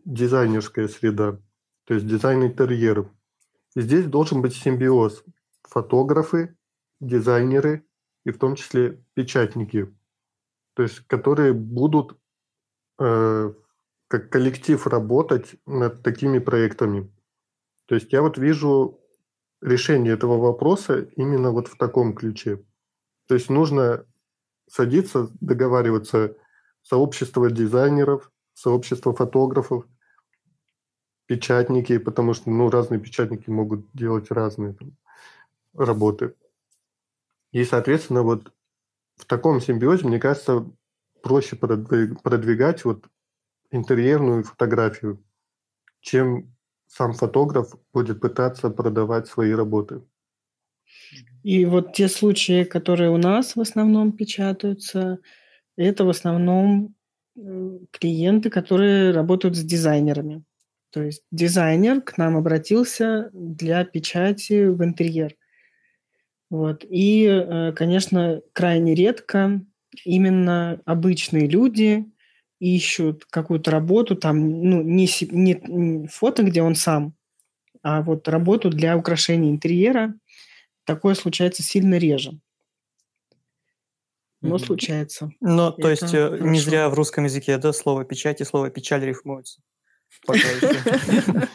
дизайнерская 0.04 0.88
среда, 0.88 1.39
то 1.86 1.94
есть 1.94 2.08
дизайн 2.08 2.44
интерьеров. 2.44 3.08
И 3.76 3.82
здесь 3.82 4.06
должен 4.06 4.41
быть 4.41 4.56
симбиоз. 4.56 5.24
Фотографы, 5.63 6.58
дизайнеры 7.00 7.86
и 8.26 8.32
в 8.32 8.38
том 8.38 8.56
числе 8.56 9.04
печатники, 9.13 9.94
то 10.74 10.84
есть 10.84 11.00
которые 11.08 11.54
будут 11.54 12.17
э, 13.00 13.54
как 14.12 14.30
коллектив 14.30 14.86
работать 14.88 15.56
над 15.65 16.04
такими 16.04 16.39
проектами. 16.39 17.10
То 17.86 17.95
есть 17.95 18.12
я 18.12 18.21
вот 18.21 18.38
вижу 18.38 19.00
решение 19.62 20.12
этого 20.12 20.38
вопроса 20.38 21.08
именно 21.15 21.52
вот 21.52 21.69
в 21.69 21.78
таком 21.78 22.13
ключе. 22.13 22.62
То 23.28 23.36
есть 23.36 23.50
нужно 23.50 24.06
садиться, 24.67 25.30
договариваться 25.39 26.36
сообщество 26.82 27.50
дизайнеров, 27.50 28.34
сообщество 28.54 29.15
фотографов, 29.15 29.86
печатники, 31.26 31.97
потому 31.97 32.34
что 32.34 32.50
ну, 32.50 32.69
разные 32.69 33.00
печатники 33.00 33.50
могут 33.50 33.89
делать 33.93 34.30
разные 34.30 34.74
там, 34.74 34.97
работы. 35.74 36.36
И, 37.54 37.63
соответственно, 37.63 38.24
вот 38.24 38.52
в 39.15 39.24
таком 39.24 39.62
симбиозе, 39.62 40.06
мне 40.06 40.19
кажется, 40.19 40.69
проще 41.24 41.56
продвигать 41.56 42.84
вот 42.84 43.06
интерьерную 43.72 44.44
фотографию, 44.44 45.24
чем 46.02 46.54
сам 46.88 47.14
фотограф 47.14 47.74
будет 47.94 48.20
пытаться 48.20 48.70
продавать 48.70 49.28
свои 49.28 49.52
работы. 49.52 50.02
И 51.44 51.66
вот 51.66 51.94
те 51.94 52.08
случаи, 52.08 52.64
которые 52.64 53.10
у 53.10 53.18
нас 53.18 53.56
в 53.56 53.62
основном 53.62 54.12
печатаются, 54.12 55.20
это 55.78 56.04
в 56.04 56.10
основном 56.10 56.96
клиенты, 57.92 58.50
которые 58.50 59.12
работают 59.12 59.56
с 59.56 59.64
дизайнерами. 59.64 60.44
То 60.92 61.02
есть 61.04 61.24
дизайнер 61.32 62.02
к 62.02 62.18
нам 62.18 62.36
обратился 62.36 63.30
для 63.34 63.86
печати 63.86 64.66
в 64.68 64.84
интерьер. 64.84 65.36
Вот. 66.50 66.86
И, 66.90 67.26
э, 67.26 67.72
конечно, 67.72 68.42
крайне 68.52 68.94
редко 68.94 69.62
именно 70.04 70.82
обычные 70.86 71.48
люди 71.48 72.12
ищут 72.62 73.26
какую-то 73.26 73.71
работу, 73.71 74.15
там, 74.15 74.38
ну, 74.62 74.84
не, 74.84 75.10
не 75.32 76.08
фото, 76.08 76.43
где 76.43 76.62
он 76.62 76.76
сам, 76.76 77.15
а 77.82 78.04
вот 78.04 78.28
работу 78.28 78.69
для 78.69 78.95
украшения 78.95 79.50
интерьера. 79.50 80.13
Такое 80.86 81.15
случается 81.15 81.63
сильно 81.63 81.97
реже. 81.97 82.39
Но 84.41 84.60
случается. 84.60 85.32
Но, 85.39 85.71
то 85.71 85.89
есть, 85.89 86.13
э, 86.13 86.30
хорошо. 86.30 86.47
не 86.47 86.60
зря 86.60 86.89
в 86.89 86.93
русском 86.93 87.26
языке, 87.26 87.58
да, 87.58 87.74
слово 87.74 88.06
печать 88.06 88.41
и 88.41 88.43
слово 88.43 88.69
печаль 88.69 89.04
рифмуются. 89.04 89.62
Пока 90.26 90.39
еще. 90.50 91.47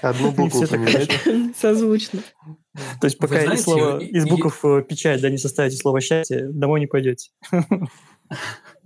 Одну 0.00 0.32
букву 0.32 0.66
поменять. 0.66 1.10
Созвучно. 1.56 2.20
То 3.00 3.06
есть 3.06 3.18
пока 3.18 3.40
знаете, 3.40 3.62
слово 3.62 3.98
из 4.00 4.26
букв 4.26 4.64
и... 4.64 4.82
печать, 4.82 5.20
да, 5.20 5.30
не 5.30 5.38
составите 5.38 5.76
слово 5.76 6.00
счастье, 6.00 6.48
домой 6.48 6.80
не 6.80 6.86
пойдете. 6.86 7.30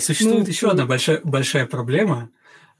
Существует 0.00 0.44
ну, 0.44 0.46
еще 0.46 0.70
одна 0.70 0.86
большая, 0.86 1.20
большая 1.24 1.66
проблема. 1.66 2.30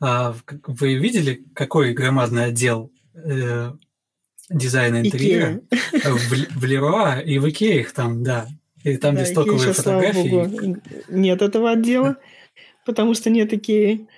А 0.00 0.34
вы 0.66 0.94
видели, 0.94 1.44
какой 1.54 1.92
громадный 1.92 2.46
отдел 2.46 2.90
э, 3.14 3.72
дизайна 4.50 5.00
интерьера 5.00 5.60
в, 5.70 6.58
в 6.58 6.64
Леруа 6.64 7.20
и 7.20 7.38
в 7.38 7.48
Икее 7.48 7.80
их 7.80 7.92
там, 7.92 8.22
да. 8.22 8.48
И 8.84 8.96
там 8.96 9.14
да, 9.14 9.24
стоковые 9.24 9.72
фотографии. 9.72 10.80
Нет 11.08 11.40
этого 11.40 11.70
отдела, 11.70 12.16
потому 12.84 13.14
что 13.14 13.30
нет 13.30 13.52
Икеи. 13.52 14.08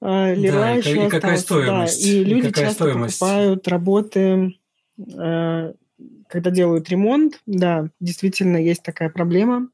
А, 0.00 0.34
Леруа 0.34 0.60
да, 0.60 0.70
еще 0.72 1.04
и, 1.04 1.06
и 1.06 1.08
какая 1.08 1.36
стоимость? 1.36 2.04
Да, 2.04 2.10
и 2.10 2.24
люди 2.24 2.48
и 2.48 2.52
часто 2.52 2.74
стоимость? 2.74 3.18
покупают 3.18 3.68
работы, 3.68 4.58
э, 4.98 5.72
когда 6.28 6.50
делают 6.50 6.88
ремонт. 6.88 7.40
Да, 7.46 7.88
действительно 8.00 8.56
есть 8.56 8.82
такая 8.82 9.08
проблема. 9.08 9.68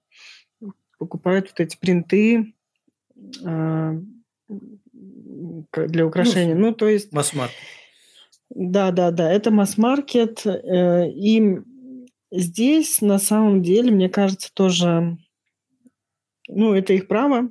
Покупают 1.03 1.49
вот 1.49 1.59
эти 1.59 1.77
принты 1.77 2.55
э, 3.45 4.01
для 5.73 6.07
украшения. 6.07 6.55
Ну, 6.55 6.69
ну 6.69 6.75
то 6.75 6.87
есть... 6.87 7.13
Масс-маркет. 7.13 7.57
Да, 8.51 8.93
да, 8.93 9.11
да, 9.11 9.33
это 9.33 9.51
масс-маркет. 9.51 10.47
Э, 10.47 11.09
и 11.11 11.59
здесь, 12.31 13.01
на 13.01 13.19
самом 13.19 13.65
деле, 13.65 13.91
мне 13.91 14.09
кажется, 14.09 14.55
тоже, 14.55 15.19
ну, 16.47 16.73
это 16.73 16.93
их 16.93 17.09
право. 17.09 17.51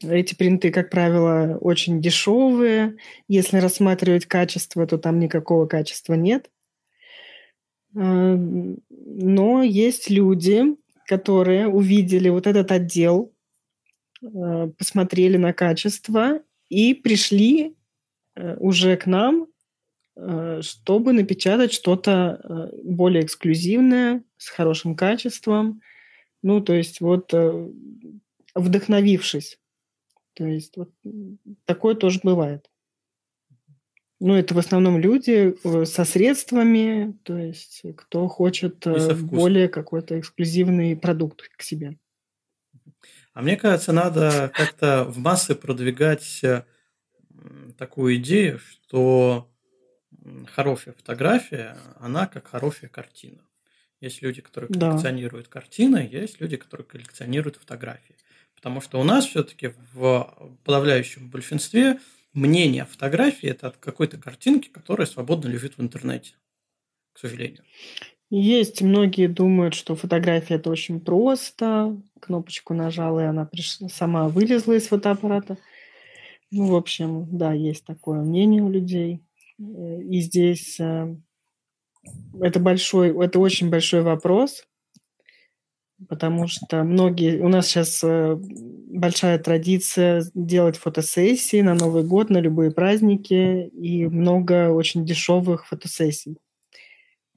Эти 0.00 0.34
принты, 0.34 0.70
как 0.70 0.88
правило, 0.88 1.58
очень 1.60 2.00
дешевые. 2.00 2.96
Если 3.28 3.58
рассматривать 3.58 4.24
качество, 4.24 4.86
то 4.86 4.96
там 4.96 5.18
никакого 5.18 5.66
качества 5.66 6.14
нет. 6.14 6.50
Э, 7.94 8.34
но 8.88 9.62
есть 9.62 10.08
люди, 10.08 10.74
которые 11.06 11.68
увидели 11.68 12.28
вот 12.28 12.46
этот 12.46 12.72
отдел, 12.72 13.34
э, 14.22 14.70
посмотрели 14.78 15.36
на 15.36 15.52
качество 15.52 16.40
и 16.68 16.94
пришли 16.94 17.76
уже 18.58 18.96
к 18.96 19.06
нам 19.06 19.46
Э, 20.16 20.60
чтобы 20.62 21.12
напечатать 21.12 21.72
что-то 21.72 22.40
э, 22.42 22.76
более 22.84 23.24
эксклюзивное, 23.24 24.22
с 24.36 24.48
хорошим 24.48 24.94
качеством. 24.94 25.80
Ну, 26.42 26.60
то 26.60 26.72
есть 26.72 27.00
вот 27.00 27.34
э, 27.34 27.70
вдохновившись. 28.54 29.58
То 30.34 30.46
есть 30.46 30.76
вот 30.76 30.90
такое 31.64 31.94
тоже 31.94 32.20
бывает. 32.22 32.70
Ну, 34.26 34.34
это 34.34 34.54
в 34.54 34.58
основном 34.58 34.98
люди 34.98 35.54
со 35.84 36.06
средствами, 36.06 37.14
то 37.24 37.36
есть 37.36 37.82
кто 37.94 38.26
хочет 38.26 38.86
более 39.20 39.68
какой-то 39.68 40.18
эксклюзивный 40.18 40.96
продукт 40.96 41.42
к 41.54 41.60
себе. 41.60 41.98
А 43.34 43.42
мне 43.42 43.58
кажется, 43.58 43.92
надо 43.92 44.50
как-то 44.54 45.04
в 45.04 45.18
массы 45.18 45.54
продвигать 45.54 46.42
такую 47.76 48.16
идею, 48.16 48.60
что 48.60 49.52
хорошая 50.46 50.94
фотография, 50.94 51.76
она 52.00 52.26
как 52.26 52.46
хорошая 52.46 52.88
картина. 52.88 53.42
Есть 54.00 54.22
люди, 54.22 54.40
которые 54.40 54.70
коллекционируют 54.70 55.48
да. 55.48 55.52
картины, 55.52 56.08
есть 56.10 56.40
люди, 56.40 56.56
которые 56.56 56.86
коллекционируют 56.86 57.56
фотографии. 57.56 58.16
Потому 58.54 58.80
что 58.80 58.98
у 58.98 59.04
нас 59.04 59.26
все-таки 59.26 59.74
в 59.92 60.56
подавляющем 60.64 61.28
большинстве 61.28 61.98
мнение 62.34 62.82
о 62.82 62.86
фотографии 62.86 63.48
это 63.48 63.68
от 63.68 63.76
какой-то 63.78 64.18
картинки, 64.18 64.68
которая 64.68 65.06
свободно 65.06 65.48
лежит 65.48 65.78
в 65.78 65.82
интернете, 65.82 66.34
к 67.12 67.18
сожалению. 67.18 67.62
Есть 68.30 68.82
многие 68.82 69.28
думают, 69.28 69.74
что 69.74 69.94
фотография 69.94 70.54
это 70.54 70.70
очень 70.70 71.00
просто. 71.00 71.96
Кнопочку 72.20 72.74
нажала, 72.74 73.20
и 73.20 73.24
она 73.24 73.44
пришла, 73.44 73.88
сама 73.88 74.28
вылезла 74.28 74.72
из 74.72 74.88
фотоаппарата. 74.88 75.56
Ну, 76.50 76.66
в 76.66 76.74
общем, 76.74 77.26
да, 77.30 77.52
есть 77.52 77.84
такое 77.84 78.20
мнение 78.20 78.62
у 78.62 78.70
людей. 78.70 79.22
И 79.58 80.20
здесь 80.20 80.80
э, 80.80 81.16
это 82.40 82.60
большой, 82.60 83.10
это 83.24 83.38
очень 83.38 83.70
большой 83.70 84.02
вопрос, 84.02 84.66
потому 86.08 86.46
что 86.46 86.84
многие, 86.84 87.40
у 87.40 87.48
нас 87.48 87.66
сейчас 87.66 88.00
э, 88.02 88.36
большая 88.38 89.38
традиция 89.38 90.24
делать 90.34 90.76
фотосессии 90.76 91.60
на 91.62 91.74
Новый 91.74 92.04
год, 92.04 92.30
на 92.30 92.38
любые 92.38 92.70
праздники, 92.70 93.68
и 93.68 94.06
много 94.06 94.70
очень 94.70 95.04
дешевых 95.04 95.66
фотосессий. 95.66 96.38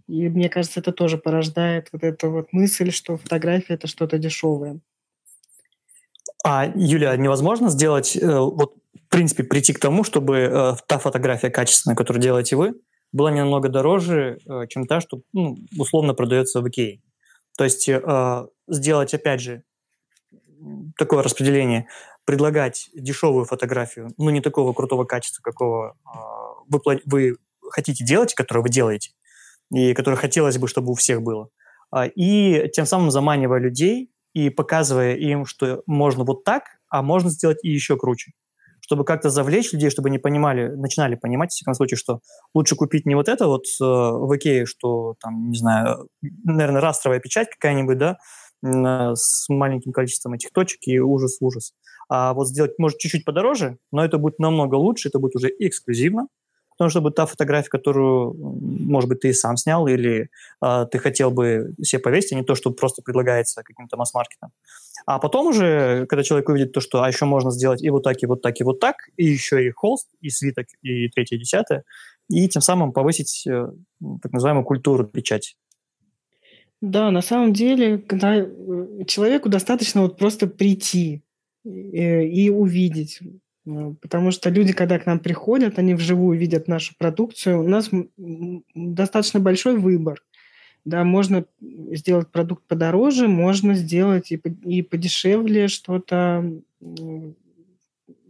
И 0.07 0.29
мне 0.29 0.49
кажется, 0.49 0.79
это 0.79 0.91
тоже 0.91 1.17
порождает 1.17 1.89
вот 1.91 2.03
эту 2.03 2.31
вот 2.31 2.53
мысль, 2.53 2.91
что 2.91 3.17
фотография 3.17 3.73
это 3.73 3.87
что-то 3.87 4.17
дешевое. 4.17 4.79
А, 6.45 6.71
Юля, 6.75 7.15
невозможно 7.17 7.69
сделать 7.69 8.15
э, 8.15 8.39
вот 8.39 8.75
в 9.07 9.09
принципе, 9.09 9.43
прийти 9.43 9.71
к 9.73 9.79
тому, 9.79 10.03
чтобы 10.03 10.37
э, 10.37 10.73
та 10.85 10.97
фотография 10.99 11.49
качественная, 11.49 11.95
которую 11.95 12.21
делаете 12.21 12.57
вы, 12.57 12.73
была 13.13 13.31
не 13.31 13.39
намного 13.39 13.69
дороже, 13.69 14.37
чем 14.67 14.85
та, 14.85 14.99
что 14.99 15.21
ну, 15.31 15.57
условно 15.77 16.13
продается 16.13 16.61
в 16.61 16.67
Икее. 16.67 17.01
То 17.57 17.63
есть 17.63 17.89
сделать, 18.67 19.13
опять 19.13 19.41
же, 19.41 19.63
такое 20.97 21.23
распределение, 21.23 21.87
предлагать 22.25 22.89
дешевую 22.93 23.45
фотографию, 23.45 24.09
ну, 24.17 24.29
не 24.29 24.41
такого 24.41 24.73
крутого 24.73 25.05
качества, 25.05 25.41
какого 25.41 25.95
э, 26.05 26.17
вы, 26.67 27.01
вы 27.05 27.37
хотите 27.69 28.03
делать, 28.03 28.33
которое 28.33 28.61
вы 28.61 28.69
делаете, 28.69 29.11
и 29.71 29.93
которое 29.93 30.17
хотелось 30.17 30.57
бы, 30.57 30.67
чтобы 30.67 30.91
у 30.91 30.95
всех 30.95 31.21
было. 31.21 31.49
Э, 31.95 32.07
и 32.15 32.69
тем 32.73 32.85
самым 32.85 33.11
заманивая 33.11 33.59
людей 33.59 34.11
и 34.33 34.49
показывая 34.49 35.15
им, 35.15 35.45
что 35.45 35.83
можно 35.85 36.23
вот 36.23 36.43
так, 36.43 36.63
а 36.89 37.01
можно 37.01 37.29
сделать 37.29 37.59
и 37.63 37.69
еще 37.69 37.97
круче 37.97 38.33
чтобы 38.87 39.03
как-то 39.03 39.29
завлечь 39.29 39.73
людей, 39.73 39.89
чтобы 39.89 40.07
они 40.07 40.17
понимали, 40.17 40.69
начинали 40.69 41.15
понимать, 41.15 41.51
в 41.51 41.55
всяком 41.55 41.73
случае, 41.73 41.97
что 41.97 42.21
лучше 42.53 42.77
купить 42.77 43.05
не 43.05 43.15
вот 43.15 43.27
это 43.27 43.47
вот 43.47 43.65
э, 43.65 43.83
в 43.83 44.33
Икее, 44.33 44.65
что 44.65 45.15
там, 45.19 45.49
не 45.49 45.57
знаю, 45.57 46.07
наверное, 46.21 46.79
растровая 46.79 47.19
печать 47.19 47.49
какая-нибудь, 47.49 47.97
да, 47.97 48.17
с 48.63 49.49
маленьким 49.49 49.91
количеством 49.91 50.33
этих 50.33 50.51
точек 50.51 50.79
и 50.87 50.99
ужас-ужас. 50.99 51.73
А 52.09 52.33
вот 52.33 52.47
сделать, 52.47 52.77
может, 52.77 52.99
чуть-чуть 52.99 53.25
подороже, 53.25 53.77
но 53.91 54.03
это 54.03 54.17
будет 54.17 54.39
намного 54.39 54.75
лучше, 54.75 55.09
это 55.09 55.19
будет 55.19 55.35
уже 55.35 55.49
эксклюзивно, 55.59 56.27
потому 56.77 56.89
что 56.89 57.01
будет 57.01 57.15
та 57.15 57.25
фотография, 57.25 57.69
которую, 57.69 58.33
может 58.33 59.09
быть, 59.09 59.21
ты 59.21 59.33
сам 59.33 59.57
снял 59.57 59.87
или 59.87 60.29
э, 60.63 60.85
ты 60.91 60.99
хотел 60.99 61.31
бы 61.31 61.73
себе 61.81 61.99
повесить, 61.99 62.33
а 62.33 62.35
не 62.35 62.43
то, 62.43 62.55
что 62.55 62.71
просто 62.71 63.01
предлагается 63.01 63.63
каким-то 63.63 63.97
масс-маркетом. 63.97 64.51
А 65.05 65.19
потом 65.19 65.47
уже, 65.47 66.05
когда 66.07 66.23
человек 66.23 66.49
увидит 66.49 66.71
то, 66.73 66.79
что 66.79 67.01
а 67.01 67.07
еще 67.07 67.25
можно 67.25 67.51
сделать 67.51 67.83
и 67.83 67.89
вот 67.89 68.03
так, 68.03 68.21
и 68.21 68.25
вот 68.25 68.41
так, 68.41 68.59
и 68.61 68.63
вот 68.63 68.79
так, 68.79 68.95
и 69.17 69.25
еще 69.25 69.65
и 69.65 69.71
холст, 69.71 70.07
и 70.21 70.29
свиток, 70.29 70.67
и 70.81 71.09
третье, 71.09 71.35
и 71.35 71.39
десятое, 71.39 71.83
и 72.29 72.47
тем 72.47 72.61
самым 72.61 72.93
повысить 72.93 73.45
э, 73.47 73.67
так 74.21 74.31
называемую 74.31 74.63
культуру 74.63 75.05
печати. 75.05 75.55
Да, 76.81 77.11
на 77.11 77.21
самом 77.21 77.53
деле, 77.53 77.97
когда 77.97 78.35
э, 78.35 78.45
человеку 79.07 79.49
достаточно 79.49 80.01
вот 80.01 80.17
просто 80.17 80.47
прийти 80.47 81.23
и, 81.65 81.69
э, 81.69 82.27
и 82.27 82.49
увидеть, 82.49 83.19
Э, 83.67 83.93
потому 84.01 84.31
что 84.31 84.49
люди, 84.49 84.73
когда 84.73 84.97
к 84.99 85.05
нам 85.05 85.19
приходят, 85.19 85.77
они 85.77 85.93
вживую 85.93 86.37
видят 86.37 86.67
нашу 86.67 86.95
продукцию. 86.97 87.63
У 87.63 87.67
нас 87.67 87.89
достаточно 88.73 89.39
большой 89.39 89.77
выбор. 89.77 90.23
Да, 90.85 91.03
можно 91.03 91.45
сделать 91.59 92.31
продукт 92.31 92.63
подороже, 92.65 93.27
можно 93.27 93.73
сделать 93.73 94.31
и, 94.31 94.35
и 94.35 94.81
подешевле 94.81 95.67
что-то. 95.67 96.49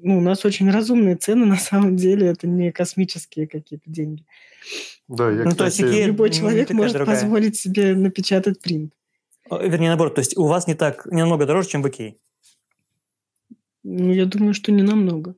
Ну, 0.07 0.19
у 0.19 0.21
нас 0.21 0.45
очень 0.45 0.71
разумные 0.71 1.17
цены, 1.17 1.45
на 1.55 1.57
самом 1.57 1.97
деле, 1.97 2.27
это 2.27 2.47
не 2.47 2.71
космические 2.71 3.45
какие-то 3.45 3.89
деньги. 3.89 4.25
Да, 5.09 5.29
я, 5.29 5.43
ну, 5.43 5.51
кстати, 5.51 5.81
то 5.81 5.87
есть 5.87 6.07
любой 6.07 6.29
человек 6.29 6.69
может 6.71 6.93
другая. 6.93 7.15
позволить 7.15 7.57
себе 7.57 7.93
напечатать 7.93 8.61
принт. 8.61 8.93
Вернее, 9.51 9.89
наоборот, 9.89 10.15
то 10.15 10.19
есть 10.19 10.37
у 10.37 10.45
вас 10.45 10.65
не 10.65 10.75
так, 10.75 11.05
не 11.07 11.21
намного 11.21 11.45
дороже, 11.45 11.69
чем 11.69 11.83
в 11.83 11.89
Икее. 11.89 12.15
Ну, 13.83 14.13
я 14.13 14.25
думаю, 14.25 14.53
что 14.53 14.71
не 14.71 14.83
намного. 14.83 15.35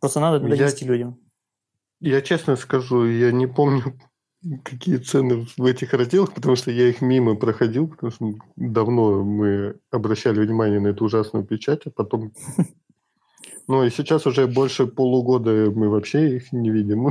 Просто 0.00 0.20
надо 0.20 0.40
донести 0.40 0.84
я, 0.84 0.90
людям. 0.90 1.18
Я 2.00 2.20
честно 2.20 2.56
скажу, 2.56 3.06
я 3.06 3.30
не 3.30 3.46
помню, 3.46 3.94
какие 4.64 4.96
цены 4.96 5.46
в 5.56 5.64
этих 5.64 5.92
разделах, 5.92 6.34
потому 6.34 6.56
что 6.56 6.72
я 6.72 6.88
их 6.88 7.00
мимо 7.00 7.36
проходил, 7.36 7.88
потому 7.88 8.10
что 8.10 8.34
давно 8.56 9.22
мы 9.22 9.76
обращали 9.90 10.40
внимание 10.40 10.80
на 10.80 10.88
эту 10.88 11.04
ужасную 11.04 11.44
печать, 11.44 11.82
а 11.86 11.90
потом... 11.90 12.32
Ну, 13.66 13.84
и 13.84 13.90
сейчас 13.90 14.26
уже 14.26 14.46
больше 14.46 14.86
полугода 14.86 15.50
мы 15.74 15.88
вообще 15.88 16.36
их 16.36 16.52
не 16.52 16.70
видим. 16.70 17.04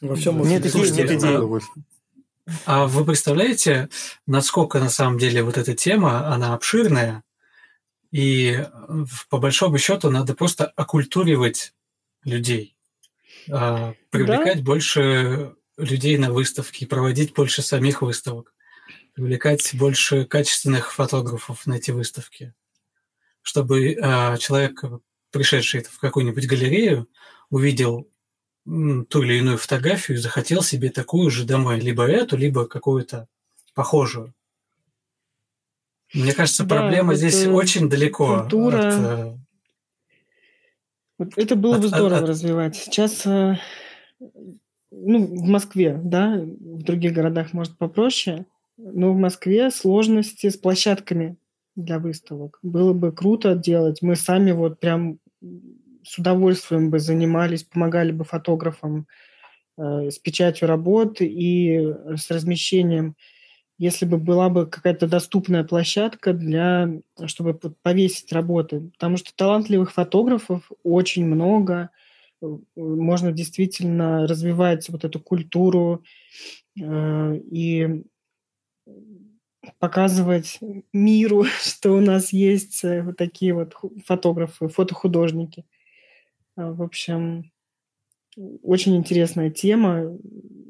Во 0.00 0.16
всем 0.16 0.42
нет 0.42 0.66
идеи. 0.66 1.62
А 2.66 2.86
вы 2.86 3.04
представляете, 3.04 3.88
насколько 4.26 4.80
на 4.80 4.90
самом 4.90 5.18
деле 5.18 5.42
вот 5.44 5.56
эта 5.56 5.74
тема, 5.74 6.26
она 6.32 6.54
обширная, 6.54 7.22
и 8.10 8.66
по 9.30 9.38
большому 9.38 9.78
счету 9.78 10.10
надо 10.10 10.34
просто 10.34 10.66
оккультуривать 10.66 11.72
людей, 12.24 12.76
а, 13.50 13.94
привлекать 14.10 14.58
да? 14.58 14.64
больше 14.64 15.54
людей 15.76 16.18
на 16.18 16.32
выставки, 16.32 16.84
проводить 16.84 17.32
больше 17.32 17.62
самих 17.62 18.02
выставок, 18.02 18.54
привлекать 19.14 19.74
больше 19.74 20.24
качественных 20.24 20.92
фотографов 20.92 21.66
на 21.66 21.74
эти 21.74 21.90
выставки. 21.90 22.54
Чтобы 23.42 23.92
э, 23.92 24.38
человек, 24.38 24.82
пришедший 25.30 25.82
в 25.82 25.98
какую-нибудь 25.98 26.46
галерею, 26.46 27.08
увидел 27.50 28.08
ту 28.64 29.22
или 29.22 29.38
иную 29.38 29.58
фотографию 29.58 30.16
и 30.16 30.20
захотел 30.20 30.62
себе 30.62 30.90
такую 30.90 31.30
же 31.30 31.44
домой, 31.44 31.80
либо 31.80 32.04
эту, 32.04 32.36
либо 32.36 32.66
какую-то 32.66 33.28
похожую. 33.74 34.32
Мне 36.14 36.32
кажется, 36.32 36.64
да, 36.64 36.76
проблема 36.76 37.14
здесь 37.14 37.46
очень 37.46 37.88
далеко 37.88 38.40
культура... 38.40 38.88
от... 38.88 39.38
Э, 41.18 41.26
это 41.36 41.56
было 41.56 41.78
бы 41.78 41.88
здорово 41.88 42.18
от, 42.18 42.28
развивать. 42.28 42.76
Сейчас, 42.76 43.26
э, 43.26 43.56
ну, 44.90 45.26
в 45.26 45.48
Москве, 45.48 45.98
да, 46.02 46.36
в 46.36 46.82
других 46.82 47.14
городах, 47.14 47.52
может, 47.52 47.76
попроще, 47.78 48.46
но 48.76 49.12
в 49.12 49.16
Москве 49.16 49.70
сложности 49.70 50.50
с 50.50 50.56
площадками 50.56 51.36
для 51.76 51.98
выставок. 51.98 52.58
Было 52.62 52.92
бы 52.92 53.12
круто 53.12 53.54
делать. 53.54 54.02
Мы 54.02 54.16
сами 54.16 54.52
вот 54.52 54.80
прям 54.80 55.18
с 56.04 56.18
удовольствием 56.18 56.90
бы 56.90 56.98
занимались, 56.98 57.64
помогали 57.64 58.12
бы 58.12 58.24
фотографам 58.24 59.06
э, 59.78 60.10
с 60.10 60.18
печатью 60.18 60.68
работ 60.68 61.20
и 61.20 61.94
с 62.16 62.30
размещением, 62.30 63.16
если 63.78 64.04
бы 64.06 64.18
была 64.18 64.48
бы 64.48 64.66
какая-то 64.66 65.06
доступная 65.06 65.64
площадка 65.64 66.32
для, 66.32 66.90
чтобы 67.26 67.54
повесить 67.82 68.32
работы. 68.32 68.90
Потому 68.92 69.16
что 69.16 69.34
талантливых 69.34 69.92
фотографов 69.92 70.70
очень 70.82 71.26
много, 71.26 71.90
можно 72.76 73.32
действительно 73.32 74.26
развивать 74.26 74.88
вот 74.88 75.04
эту 75.04 75.20
культуру 75.20 76.02
э, 76.80 77.36
и 77.50 78.04
показывать 79.78 80.58
миру, 80.92 81.44
что 81.62 81.92
у 81.92 82.00
нас 82.00 82.32
есть 82.32 82.84
э, 82.84 83.02
вот 83.02 83.16
такие 83.16 83.54
вот 83.54 83.74
фотографы, 84.06 84.68
фотохудожники. 84.68 85.64
А, 86.56 86.72
в 86.72 86.82
общем, 86.82 87.50
очень 88.62 88.96
интересная 88.96 89.50
тема. 89.50 90.18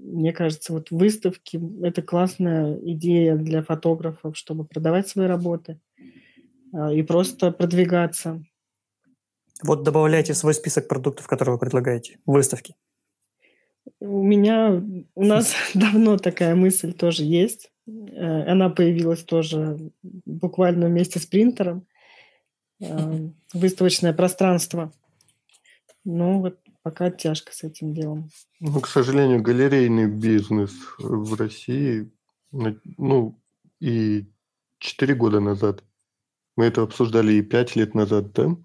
Мне 0.02 0.32
кажется, 0.32 0.72
вот 0.72 0.90
выставки– 0.90 1.60
это 1.82 2.02
классная 2.02 2.78
идея 2.82 3.36
для 3.36 3.62
фотографов, 3.62 4.36
чтобы 4.36 4.64
продавать 4.64 5.08
свои 5.08 5.26
работы 5.26 5.80
а, 6.72 6.92
и 6.92 7.02
просто 7.02 7.50
продвигаться. 7.50 8.44
Вот 9.62 9.84
добавляйте 9.84 10.32
в 10.32 10.36
свой 10.36 10.54
список 10.54 10.88
продуктов, 10.88 11.26
которые 11.28 11.54
вы 11.54 11.60
предлагаете 11.60 12.18
в 12.26 12.32
выставке. 12.32 12.74
У 14.00 14.22
меня, 14.22 14.82
у 15.14 15.24
нас 15.24 15.54
давно 15.74 16.18
такая 16.18 16.54
мысль 16.54 16.92
тоже 16.92 17.24
есть. 17.24 17.71
Э, 17.86 18.50
она 18.50 18.70
появилась 18.70 19.24
тоже 19.24 19.78
буквально 20.02 20.86
вместе 20.86 21.18
с 21.18 21.26
принтером. 21.26 21.86
Э, 22.80 23.28
выставочное 23.52 24.12
пространство. 24.12 24.92
Ну, 26.04 26.40
вот 26.40 26.58
пока 26.82 27.10
тяжко 27.10 27.52
с 27.52 27.62
этим 27.62 27.94
делом. 27.94 28.30
Ну, 28.60 28.80
к 28.80 28.88
сожалению, 28.88 29.40
галерейный 29.40 30.08
бизнес 30.08 30.72
в 30.98 31.34
России, 31.34 32.10
ну, 32.50 33.38
и 33.80 34.26
4 34.78 35.14
года 35.14 35.40
назад, 35.40 35.84
мы 36.56 36.64
это 36.64 36.82
обсуждали 36.82 37.34
и 37.34 37.42
5 37.42 37.76
лет 37.76 37.94
назад, 37.94 38.32
да, 38.32 38.56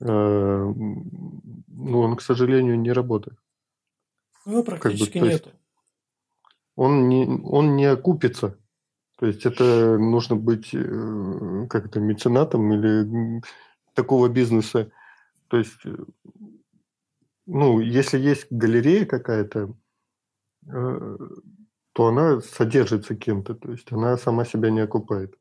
э, 0.00 0.72
ну, 0.76 2.00
он, 2.00 2.16
к 2.16 2.22
сожалению, 2.22 2.78
не 2.78 2.92
работает. 2.92 3.38
Ну, 4.46 4.62
практически 4.62 5.12
как 5.12 5.22
бы, 5.22 5.28
нету. 5.28 5.50
Он 6.76 7.08
не, 7.08 7.26
он 7.26 7.74
не 7.74 7.86
окупится. 7.86 8.58
То 9.18 9.26
есть 9.26 9.44
это 9.46 9.98
нужно 9.98 10.36
быть 10.36 10.70
э, 10.72 11.66
как 11.68 11.90
то 11.90 12.00
меценатом 12.00 12.72
или 12.72 13.42
такого 13.94 14.28
бизнеса. 14.28 14.90
То 15.48 15.56
есть 15.56 15.72
ну, 17.46 17.80
если 17.80 18.18
есть 18.18 18.46
галерея 18.50 19.06
какая-то, 19.06 19.74
э, 20.68 21.16
то 21.92 22.06
она 22.06 22.40
содержится 22.40 23.14
кем-то, 23.14 23.54
то 23.54 23.70
есть 23.70 23.90
она 23.92 24.18
сама 24.18 24.44
себя 24.44 24.70
не 24.70 24.80
окупает. 24.80 25.34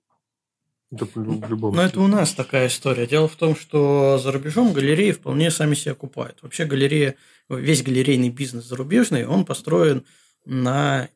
Это 0.91 1.05
в 1.15 1.49
любом 1.49 1.75
Но 1.75 1.81
это 1.81 1.99
у 1.99 2.07
нас 2.07 2.33
такая 2.33 2.67
история. 2.67 3.07
Дело 3.07 3.27
в 3.27 3.35
том, 3.35 3.55
что 3.55 4.19
за 4.19 4.31
рубежом 4.31 4.71
галереи 4.71 5.11
вполне 5.11 5.49
сами 5.49 5.73
себя 5.73 5.93
окупают. 5.93 6.43
Вообще 6.43 6.65
галерея, 6.65 7.15
весь 7.49 7.81
галерейный 7.81 8.29
бизнес 8.29 8.65
зарубежный, 8.65 9.25
он 9.25 9.45
построен 9.45 10.05
на 10.45 11.09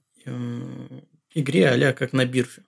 игре 1.33 1.69
а 1.69 1.93
как 1.93 2.13
на 2.13 2.25
бирже 2.25 2.63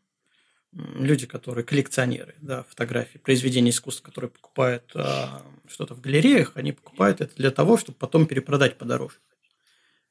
люди, 0.73 1.27
которые 1.27 1.65
коллекционеры 1.65 2.35
да, 2.41 2.63
фотографий, 2.63 3.17
произведений 3.17 3.71
искусства, 3.71 4.05
которые 4.05 4.31
покупают 4.31 4.91
а, 4.95 5.45
что-то 5.67 5.95
в 5.95 6.01
галереях, 6.01 6.53
они 6.55 6.71
покупают 6.71 7.21
это 7.21 7.35
для 7.35 7.51
того, 7.51 7.77
чтобы 7.77 7.97
потом 7.97 8.25
перепродать 8.25 8.77
подороже. 8.77 9.17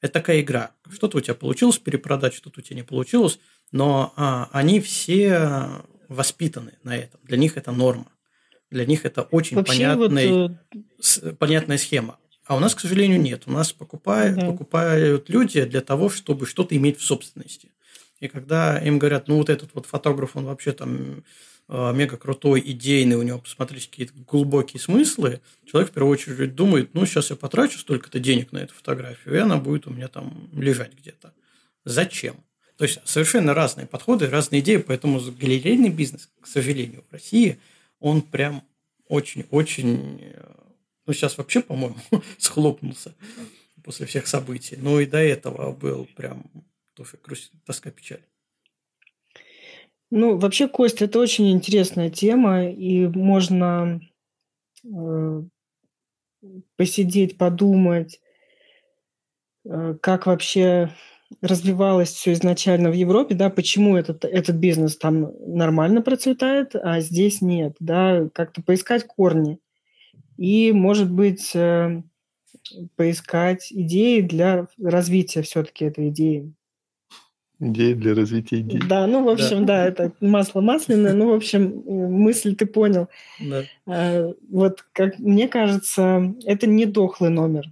Это 0.01 0.13
такая 0.13 0.41
игра. 0.41 0.71
Что-то 0.89 1.17
у 1.17 1.21
тебя 1.21 1.35
получилось 1.35 1.77
перепродать, 1.77 2.33
что-то 2.33 2.59
у 2.59 2.63
тебя 2.63 2.77
не 2.77 2.83
получилось, 2.83 3.39
но 3.71 4.13
а, 4.15 4.49
они 4.51 4.79
все 4.81 5.83
воспитаны 6.09 6.77
на 6.83 6.95
этом. 6.95 7.19
Для 7.23 7.37
них 7.37 7.57
это 7.57 7.71
норма. 7.71 8.11
Для 8.69 8.85
них 8.85 9.05
это 9.05 9.23
очень 9.23 9.57
Вообще 9.57 9.73
понятный, 9.73 10.29
вот... 10.29 10.51
Э, 10.51 10.77
с, 10.99 11.35
понятная 11.35 11.77
схема. 11.77 12.19
А 12.51 12.55
у 12.55 12.59
нас, 12.59 12.75
к 12.75 12.81
сожалению, 12.81 13.21
нет. 13.21 13.43
У 13.45 13.51
нас 13.51 13.71
покупают, 13.71 14.37
да. 14.37 14.47
покупают 14.47 15.29
люди 15.29 15.63
для 15.63 15.79
того, 15.79 16.09
чтобы 16.09 16.45
что-то 16.45 16.75
иметь 16.75 16.99
в 16.99 17.01
собственности. 17.01 17.71
И 18.19 18.27
когда 18.27 18.77
им 18.77 18.99
говорят, 18.99 19.29
ну 19.29 19.37
вот 19.37 19.49
этот 19.49 19.73
вот 19.73 19.85
фотограф, 19.85 20.35
он 20.35 20.43
вообще 20.43 20.73
там 20.73 21.23
э, 21.69 21.93
мега 21.93 22.17
крутой, 22.17 22.61
идейный, 22.65 23.15
у 23.15 23.21
него, 23.21 23.39
посмотрите, 23.39 23.87
какие-то 23.89 24.11
глубокие 24.27 24.81
смыслы, 24.81 25.39
человек 25.65 25.91
в 25.91 25.93
первую 25.93 26.11
очередь 26.11 26.53
думает, 26.53 26.93
ну, 26.93 27.05
сейчас 27.05 27.29
я 27.29 27.37
потрачу 27.37 27.79
столько-то 27.79 28.19
денег 28.19 28.51
на 28.51 28.57
эту 28.57 28.73
фотографию, 28.73 29.33
и 29.33 29.37
она 29.37 29.55
будет 29.55 29.87
у 29.87 29.91
меня 29.91 30.09
там 30.09 30.49
лежать 30.51 30.91
где-то. 30.93 31.33
Зачем? 31.85 32.35
То 32.75 32.83
есть 32.83 32.99
совершенно 33.05 33.53
разные 33.53 33.87
подходы, 33.87 34.29
разные 34.29 34.59
идеи, 34.59 34.75
поэтому 34.75 35.21
галерейный 35.21 35.87
бизнес, 35.87 36.29
к 36.41 36.47
сожалению, 36.47 37.05
в 37.09 37.13
России, 37.13 37.59
он 38.01 38.21
прям 38.21 38.61
очень-очень, 39.07 40.19
э, 40.33 40.43
ну, 41.05 41.13
сейчас 41.13 41.37
вообще, 41.37 41.61
по-моему, 41.61 41.95
схлопнулся 42.37 43.15
после 43.83 44.05
всех 44.05 44.27
событий. 44.27 44.77
Но 44.77 44.99
и 44.99 45.05
до 45.05 45.17
этого 45.17 45.71
был 45.71 46.07
прям 46.15 46.43
тоже 46.93 47.17
грусть, 47.23 47.51
тоска, 47.65 47.91
печаль. 47.91 48.23
Ну, 50.11 50.37
вообще, 50.37 50.67
Кость, 50.67 51.01
это 51.01 51.19
очень 51.19 51.51
интересная 51.51 52.09
тема, 52.09 52.69
и 52.69 53.07
можно 53.07 54.01
э, 54.83 55.43
посидеть, 56.75 57.37
подумать, 57.37 58.19
э, 59.63 59.95
как 60.01 60.25
вообще 60.25 60.93
развивалось 61.41 62.09
все 62.09 62.33
изначально 62.33 62.89
в 62.89 62.93
Европе, 62.93 63.35
да, 63.35 63.49
почему 63.49 63.95
этот, 63.95 64.25
этот 64.25 64.57
бизнес 64.57 64.97
там 64.97 65.31
нормально 65.39 66.01
процветает, 66.01 66.75
а 66.75 66.99
здесь 66.99 67.41
нет, 67.41 67.77
да, 67.79 68.27
как-то 68.33 68.61
поискать 68.61 69.07
корни. 69.07 69.59
И, 70.37 70.71
может 70.71 71.11
быть, 71.11 71.51
э, 71.55 72.01
поискать 72.95 73.67
идеи 73.71 74.21
для 74.21 74.67
развития 74.81 75.41
все-таки 75.41 75.85
этой 75.85 76.09
идеи. 76.09 76.53
Идеи 77.63 77.93
для 77.93 78.15
развития 78.15 78.61
идей. 78.61 78.81
Да, 78.89 79.05
ну, 79.05 79.23
в 79.23 79.29
общем, 79.29 79.67
да, 79.67 79.83
да 79.83 79.85
это 79.85 80.11
масло 80.19 80.61
масляное, 80.61 81.13
ну, 81.13 81.29
в 81.29 81.33
общем, 81.33 81.83
мысль 81.85 82.55
ты 82.55 82.65
понял. 82.65 83.07
Да. 83.39 83.63
А, 83.85 84.33
вот, 84.49 84.83
как 84.93 85.19
мне 85.19 85.47
кажется, 85.47 86.33
это 86.45 86.65
не 86.65 86.87
дохлый 86.87 87.29
номер. 87.29 87.65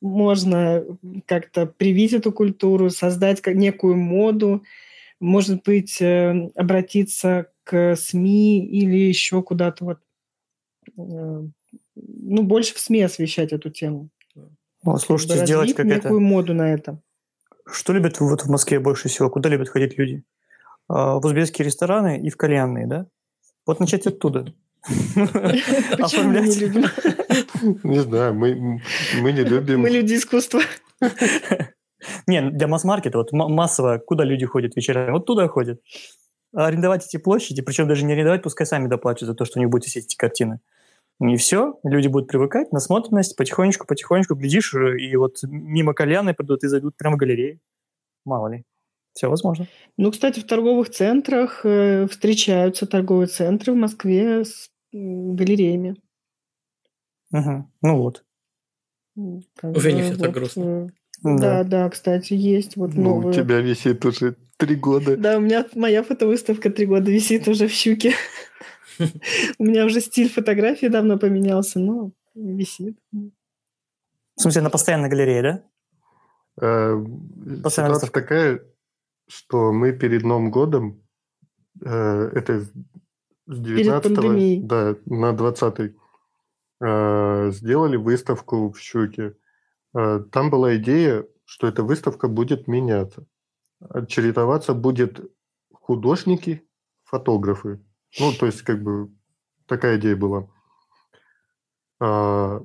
Можно 0.00 0.84
как-то 1.26 1.66
привить 1.66 2.12
эту 2.12 2.30
культуру, 2.30 2.90
создать 2.90 3.40
как 3.40 3.56
некую 3.56 3.96
моду, 3.96 4.62
может 5.18 5.64
быть, 5.64 6.00
э, 6.00 6.50
обратиться 6.54 7.46
к 7.64 7.96
СМИ 7.96 8.66
или 8.66 8.96
еще 8.96 9.42
куда-то 9.42 9.84
вот, 9.84 9.98
э, 9.98 10.02
ну, 10.96 12.42
больше 12.42 12.74
в 12.74 12.78
СМИ 12.78 13.02
освещать 13.02 13.52
эту 13.52 13.70
тему. 13.70 14.10
Ну, 14.82 14.96
слушайте, 14.98 15.44
сделать 15.44 15.74
какую-то... 15.74 16.06
некую 16.06 16.20
моду 16.20 16.54
на 16.54 16.72
это. 16.72 17.00
Что 17.70 17.92
любят 17.92 18.18
вот 18.20 18.42
в 18.42 18.50
Москве 18.50 18.80
больше 18.80 19.08
всего? 19.08 19.28
Куда 19.30 19.48
любят 19.48 19.68
ходить 19.68 19.98
люди? 19.98 20.24
А, 20.88 21.18
в 21.18 21.24
узбекские 21.24 21.66
рестораны 21.66 22.20
и 22.20 22.30
в 22.30 22.36
кальянные, 22.36 22.86
да? 22.86 23.06
Вот 23.66 23.78
начать 23.78 24.06
оттуда. 24.06 24.52
Почему 25.14 26.30
мы 26.30 26.40
не 26.40 26.56
любим? 26.56 26.84
Не 27.84 28.00
знаю, 28.00 28.34
мы, 28.34 28.80
мы 29.20 29.32
не 29.32 29.44
любим. 29.44 29.80
Мы 29.80 29.90
люди 29.90 30.14
искусства. 30.14 30.62
Не, 32.26 32.50
для 32.50 32.66
масс-маркета, 32.66 33.18
вот 33.18 33.32
массово, 33.32 33.98
куда 33.98 34.24
люди 34.24 34.46
ходят 34.46 34.74
вечерами? 34.74 35.10
Вот 35.10 35.26
туда 35.26 35.46
ходят. 35.48 35.80
А 36.54 36.66
арендовать 36.66 37.06
эти 37.06 37.18
площади, 37.18 37.62
причем 37.62 37.86
даже 37.86 38.04
не 38.04 38.14
арендовать, 38.14 38.42
пускай 38.42 38.66
сами 38.66 38.88
доплачут 38.88 39.28
за 39.28 39.34
то, 39.34 39.44
что 39.44 39.58
у 39.58 39.62
них 39.62 39.70
будут 39.70 39.86
висеть 39.86 40.06
эти 40.06 40.16
картины. 40.16 40.60
И 41.20 41.36
все, 41.36 41.78
люди 41.84 42.08
будут 42.08 42.28
привыкать, 42.28 42.72
насмотренность, 42.72 43.36
потихонечку, 43.36 43.86
потихонечку, 43.86 44.34
глядишь, 44.34 44.74
и 44.74 45.14
вот 45.16 45.36
мимо 45.42 45.92
кальяны 45.92 46.32
придут 46.32 46.64
и 46.64 46.68
зайдут 46.68 46.96
прямо 46.96 47.16
в 47.16 47.18
галерею. 47.18 47.60
Мало 48.24 48.48
ли. 48.48 48.64
Все 49.12 49.28
возможно. 49.28 49.66
Ну, 49.96 50.10
кстати, 50.12 50.40
в 50.40 50.46
торговых 50.46 50.88
центрах 50.88 51.60
э, 51.64 52.06
встречаются 52.06 52.86
торговые 52.86 53.26
центры 53.26 53.72
в 53.72 53.76
Москве 53.76 54.44
с 54.44 54.70
галереями. 54.92 55.96
Угу. 57.32 57.70
Ну 57.82 57.96
вот. 57.96 58.24
Как 59.56 59.76
Уже 59.76 59.92
не 59.92 60.02
все 60.02 60.12
вот, 60.12 60.22
так 60.22 60.32
грустно. 60.32 60.62
Э, 60.62 60.88
да, 61.22 61.38
да, 61.38 61.64
да, 61.64 61.90
кстати, 61.90 62.32
есть 62.32 62.76
вот 62.76 62.94
ну, 62.94 63.02
новые. 63.02 63.30
У 63.30 63.32
тебя 63.32 63.60
висит 63.60 64.04
уже 64.04 64.36
три 64.56 64.76
года. 64.76 65.16
Да, 65.16 65.36
у 65.36 65.40
меня 65.40 65.66
моя 65.74 66.02
фотовыставка 66.02 66.70
три 66.70 66.86
года 66.86 67.10
висит 67.10 67.46
уже 67.48 67.66
в 67.66 67.72
щуке. 67.72 68.14
У 69.58 69.64
меня 69.64 69.84
уже 69.84 70.00
стиль 70.00 70.28
фотографии 70.28 70.86
давно 70.86 71.18
поменялся, 71.18 71.78
но 71.78 72.12
висит. 72.34 72.98
В 73.12 74.42
смысле, 74.42 74.62
на 74.62 74.70
постоянной 74.70 75.08
галерее, 75.08 75.42
да? 75.42 75.62
Э, 76.60 77.04
ситуация 77.68 78.10
такая, 78.10 78.62
что 79.28 79.72
мы 79.72 79.92
перед 79.92 80.22
Новым 80.22 80.50
годом, 80.50 81.02
э, 81.84 82.30
это 82.34 82.60
с 82.60 82.70
19 83.46 84.66
да, 84.66 84.96
на 85.06 85.32
20 85.32 85.94
э, 86.80 87.50
сделали 87.52 87.96
выставку 87.96 88.70
в 88.70 88.78
Щуке. 88.78 89.34
Там 89.92 90.50
была 90.50 90.76
идея, 90.76 91.26
что 91.44 91.66
эта 91.66 91.82
выставка 91.82 92.28
будет 92.28 92.68
меняться. 92.68 93.26
Чередоваться 94.06 94.72
будет 94.72 95.20
художники, 95.72 96.62
фотографы. 97.02 97.80
Ну, 98.18 98.32
то 98.32 98.46
есть, 98.46 98.62
как 98.62 98.82
бы, 98.82 99.12
такая 99.66 99.98
идея 99.98 100.16
была. 100.16 100.48
А, 102.00 102.60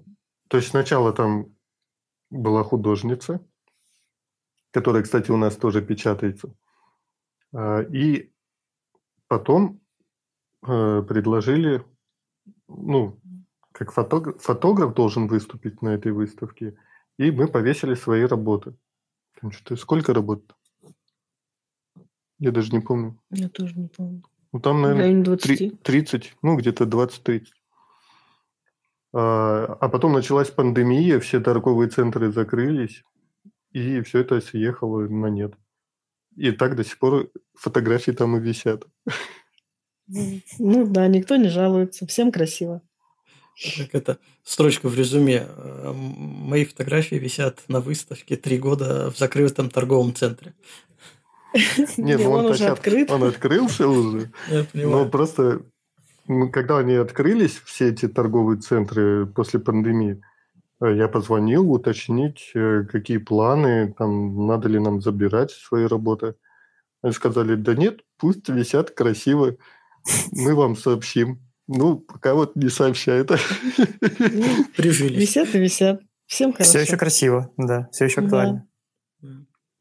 то 0.47 0.57
есть, 0.57 0.69
сначала 0.69 1.13
там 1.13 1.55
была 2.29 2.63
художница, 2.63 3.45
которая, 4.71 5.03
кстати, 5.03 5.31
у 5.31 5.37
нас 5.37 5.55
тоже 5.55 5.81
печатается. 5.81 6.53
А, 7.53 7.81
и 7.81 8.31
потом 9.27 9.81
э, 10.67 11.03
предложили, 11.03 11.85
ну, 12.67 13.19
как 13.71 13.91
фотограф, 13.91 14.41
фотограф 14.41 14.93
должен 14.93 15.27
выступить 15.27 15.81
на 15.81 15.89
этой 15.89 16.11
выставке, 16.11 16.77
и 17.17 17.31
мы 17.31 17.47
повесили 17.47 17.93
свои 17.93 18.23
работы. 18.23 18.75
Там 19.39 19.51
что-то 19.51 19.75
сколько 19.75 20.13
работ? 20.13 20.55
Я 22.39 22.51
даже 22.51 22.71
не 22.71 22.79
помню. 22.79 23.19
Я 23.29 23.49
тоже 23.49 23.77
не 23.77 23.87
помню. 23.87 24.23
Ну, 24.55 24.61
там, 24.61 24.81
наверное, 24.81 25.21
20. 25.21 25.81
30, 25.81 26.35
ну, 26.41 26.55
где-то 26.55 26.85
20-30. 26.85 27.47
А, 29.13 29.77
а 29.81 29.89
потом 29.89 30.13
началась 30.13 30.49
пандемия, 30.49 31.19
все 31.19 31.41
торговые 31.41 31.89
центры 31.89 32.31
закрылись, 32.31 33.03
и 33.71 33.99
все 33.99 34.19
это 34.19 34.39
съехало 34.39 35.09
на 35.09 35.25
нет. 35.25 35.55
И 36.37 36.51
так 36.51 36.77
до 36.77 36.85
сих 36.85 36.97
пор 36.99 37.29
фотографии 37.53 38.11
там 38.11 38.37
и 38.37 38.39
висят. 38.39 38.87
Ну 40.59 40.85
да, 40.85 41.07
никто 41.07 41.35
не 41.35 41.49
жалуется, 41.49 42.05
всем 42.05 42.31
красиво. 42.31 42.83
Как 43.77 43.95
это 43.95 44.19
строчка 44.43 44.87
в 44.87 44.95
резюме. 44.95 45.47
Э, 45.47 45.91
мои 45.93 46.63
фотографии 46.63 47.15
висят 47.15 47.63
на 47.69 47.81
выставке 47.81 48.35
три 48.35 48.59
года 48.59 49.09
в 49.09 49.17
закрытом 49.17 49.71
торговом 49.71 50.13
центре. 50.13 50.53
Нет, 51.97 52.19
ну 52.23 52.31
он, 52.31 52.45
уже 52.45 52.65
открыт. 52.65 53.09
Он 53.11 53.23
открылся 53.23 53.87
уже. 53.87 54.31
Но 54.73 55.05
просто 55.05 55.61
когда 56.51 56.79
они 56.79 56.95
открылись, 56.95 57.61
все 57.65 57.89
эти 57.89 58.07
торговые 58.07 58.59
центры 58.59 59.27
после 59.27 59.59
пандемии, 59.59 60.21
э, 60.81 60.95
я 60.95 61.07
позвонил 61.07 61.71
уточнить, 61.71 62.51
э, 62.55 62.83
какие 62.91 63.17
планы, 63.17 63.93
там, 63.97 64.47
надо 64.47 64.67
ли 64.67 64.79
нам 64.79 65.01
забирать 65.01 65.51
свои 65.51 65.85
работы. 65.85 66.35
Они 67.01 67.13
сказали, 67.13 67.55
да 67.55 67.75
нет, 67.75 68.01
пусть 68.17 68.49
висят 68.49 68.91
красиво, 68.91 69.55
мы 70.31 70.55
вам 70.55 70.75
сообщим. 70.75 71.41
Ну, 71.67 71.97
пока 71.97 72.33
вот 72.33 72.55
не 72.55 72.69
сообщают. 72.69 73.29
Прижились. 74.75 75.19
Висят 75.19 75.53
и 75.53 75.59
висят. 75.59 76.01
Всем 76.25 76.53
хорошо. 76.53 76.71
Все 76.71 76.79
еще 76.79 76.97
красиво, 76.97 77.51
да, 77.57 77.87
все 77.91 78.05
еще 78.05 78.21
актуально. 78.21 78.67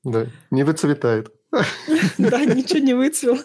Да, 0.03 0.27
не 0.51 0.65
выцветает. 0.65 1.34
Да, 2.19 2.45
ничего 2.45 2.81
не 2.81 2.95
выцвел. 2.95 3.39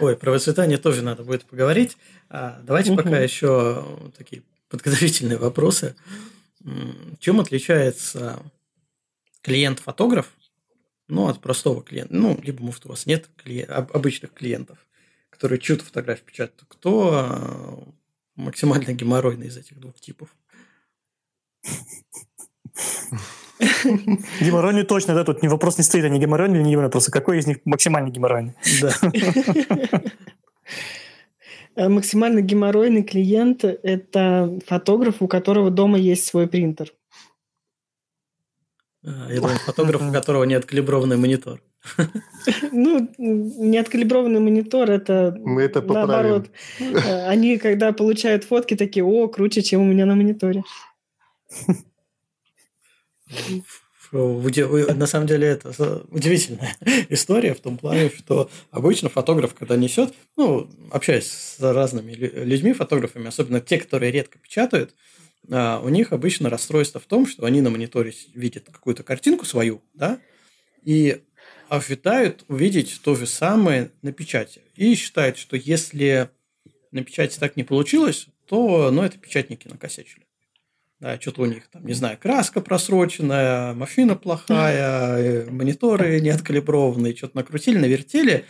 Ой, 0.00 0.16
про 0.16 0.32
воспитание 0.32 0.78
тоже 0.78 1.02
надо 1.02 1.22
будет 1.22 1.44
поговорить. 1.44 1.96
А, 2.28 2.60
давайте 2.62 2.94
пока 2.94 3.18
еще 3.18 4.12
такие 4.16 4.42
подготовительные 4.68 5.38
вопросы. 5.38 5.94
Чем 7.18 7.40
отличается 7.40 8.42
клиент-фотограф 9.42 10.32
ну, 11.08 11.28
от 11.28 11.40
простого 11.40 11.82
клиента? 11.82 12.14
Ну, 12.14 12.40
либо, 12.42 12.62
может, 12.62 12.86
у 12.86 12.88
вас 12.88 13.06
нет 13.06 13.28
клиент, 13.36 13.70
обычных 13.70 14.32
клиентов, 14.32 14.78
которые 15.30 15.60
чью-то 15.60 15.84
фотографию 15.84 16.26
печатают. 16.26 16.64
Кто 16.68 17.10
а, 17.12 17.84
максимально 18.36 18.92
геморройный 18.92 19.48
из 19.48 19.56
этих 19.56 19.78
двух 19.78 20.00
типов? 20.00 20.34
Геморройный 24.40 24.84
точно, 24.84 25.14
да, 25.14 25.24
тут 25.24 25.42
не 25.42 25.48
вопрос 25.48 25.78
не 25.78 25.84
стоит, 25.84 26.04
они 26.04 26.18
геморройный 26.18 26.56
или 26.56 26.64
не 26.64 26.70
геморройный, 26.72 26.92
просто 26.92 27.12
какой 27.12 27.38
из 27.38 27.46
них 27.46 27.58
максимально 27.64 28.10
геморройный. 28.10 28.54
Да. 28.80 28.92
Э, 31.76 31.88
максимально 31.88 32.40
геморройный 32.40 33.02
клиент– 33.02 33.64
это 33.82 34.60
фотограф, 34.66 35.16
у 35.20 35.26
которого 35.26 35.70
дома 35.70 35.98
есть 35.98 36.24
свой 36.24 36.46
принтер. 36.46 36.92
А, 39.04 39.28
я 39.28 39.40
думаю, 39.40 39.58
фотограф, 39.58 40.02
у 40.02 40.12
которого 40.12 40.44
не 40.44 40.54
откалиброванный 40.54 41.16
монитор. 41.16 41.60
Ну, 42.70 43.10
не 43.18 43.76
откалиброванный 43.76 44.40
монитор– 44.40 44.90
это 44.90 45.36
Мы 45.44 45.62
это 45.62 45.82
наоборот. 45.82 46.48
Э, 46.78 47.26
они, 47.26 47.58
когда 47.58 47.92
получают 47.92 48.44
фотки, 48.44 48.76
такие, 48.76 49.04
о, 49.04 49.28
круче, 49.28 49.62
чем 49.62 49.80
у 49.82 49.84
меня 49.84 50.06
на 50.06 50.14
мониторе. 50.14 50.62
На 54.94 55.06
самом 55.06 55.26
деле 55.26 55.48
это 55.48 56.04
удивительная 56.10 56.76
история 57.08 57.54
в 57.54 57.60
том 57.60 57.78
плане, 57.78 58.10
что 58.10 58.50
обычно 58.70 59.08
фотограф, 59.08 59.54
когда 59.54 59.76
несет, 59.76 60.14
ну, 60.36 60.70
общаясь 60.90 61.30
с 61.30 61.56
разными 61.60 62.12
людьми, 62.12 62.72
фотографами, 62.72 63.26
особенно 63.26 63.60
те, 63.60 63.78
которые 63.78 64.12
редко 64.12 64.38
печатают, 64.38 64.94
а, 65.50 65.80
у 65.80 65.88
них 65.88 66.12
обычно 66.12 66.48
расстройство 66.48 67.00
в 67.00 67.06
том, 67.06 67.26
что 67.26 67.44
они 67.44 67.60
на 67.60 67.70
мониторе 67.70 68.14
видят 68.34 68.66
какую-то 68.70 69.02
картинку 69.02 69.44
свою, 69.44 69.82
да, 69.94 70.20
и 70.82 71.22
ожидают 71.68 72.44
увидеть 72.48 73.00
то 73.02 73.14
же 73.16 73.26
самое 73.26 73.90
на 74.02 74.12
печати. 74.12 74.60
И 74.76 74.94
считают, 74.94 75.38
что 75.38 75.56
если 75.56 76.30
на 76.92 77.02
печати 77.02 77.38
так 77.38 77.56
не 77.56 77.64
получилось, 77.64 78.28
то, 78.46 78.90
ну, 78.90 79.02
это 79.02 79.18
печатники 79.18 79.66
накосячили. 79.66 80.24
Да, 81.04 81.20
что-то 81.20 81.42
у 81.42 81.44
них 81.44 81.68
там, 81.68 81.84
не 81.84 81.92
знаю, 81.92 82.16
краска 82.18 82.62
просроченная, 82.62 83.74
машина 83.74 84.16
плохая, 84.16 85.18
э, 85.18 85.50
мониторы 85.50 86.18
не 86.18 86.30
откалиброванные, 86.30 87.14
что-то 87.14 87.36
накрутили, 87.36 87.76
навертели. 87.76 88.46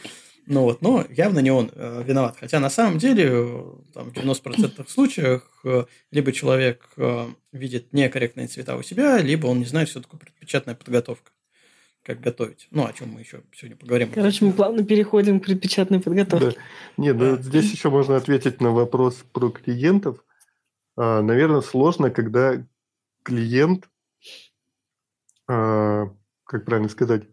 Ну 0.47 0.61
вот, 0.61 0.81
но 0.81 1.05
явно 1.11 1.41
не 1.41 1.51
он 1.51 1.73
э, 1.75 2.05
виноват. 2.07 2.37
Хотя 2.39 2.61
на 2.61 2.71
самом 2.71 2.99
деле 2.99 3.25
э, 3.29 3.63
там, 3.93 4.13
в 4.13 4.17
90% 4.17 4.89
случаях 4.89 5.51
э, 5.65 5.87
либо 6.13 6.31
человек 6.31 6.91
э, 6.97 7.27
видит 7.51 7.93
некорректные 7.93 8.47
цвета 8.47 8.77
у 8.77 8.85
себя, 8.85 9.19
либо 9.19 9.49
он 9.49 9.59
не 9.59 9.65
знает, 9.65 9.89
что 9.89 10.01
такое 10.01 10.21
предпечатная 10.21 10.77
подготовка 10.77 11.33
как 12.05 12.21
готовить. 12.21 12.69
Ну, 12.71 12.87
о 12.87 12.93
чем 12.93 13.09
мы 13.09 13.21
еще 13.23 13.43
сегодня 13.53 13.77
поговорим. 13.77 14.13
Короче, 14.15 14.45
мы 14.45 14.53
плавно 14.53 14.85
переходим 14.85 15.41
к 15.41 15.47
предпечатной 15.47 15.99
подготовке. 15.99 16.51
Да. 16.51 17.03
Нет, 17.03 17.19
да. 17.19 17.37
здесь 17.37 17.73
еще 17.73 17.91
можно 17.91 18.15
ответить 18.15 18.61
на 18.61 18.71
вопрос 18.71 19.25
про 19.33 19.51
клиентов. 19.51 20.19
А, 20.97 21.23
наверное, 21.23 21.61
сложно, 21.61 22.11
когда 22.11 22.65
клиент, 23.23 23.89
а, 25.49 26.07
как 26.45 26.65
правильно 26.65 26.89
сказать, 26.89 27.29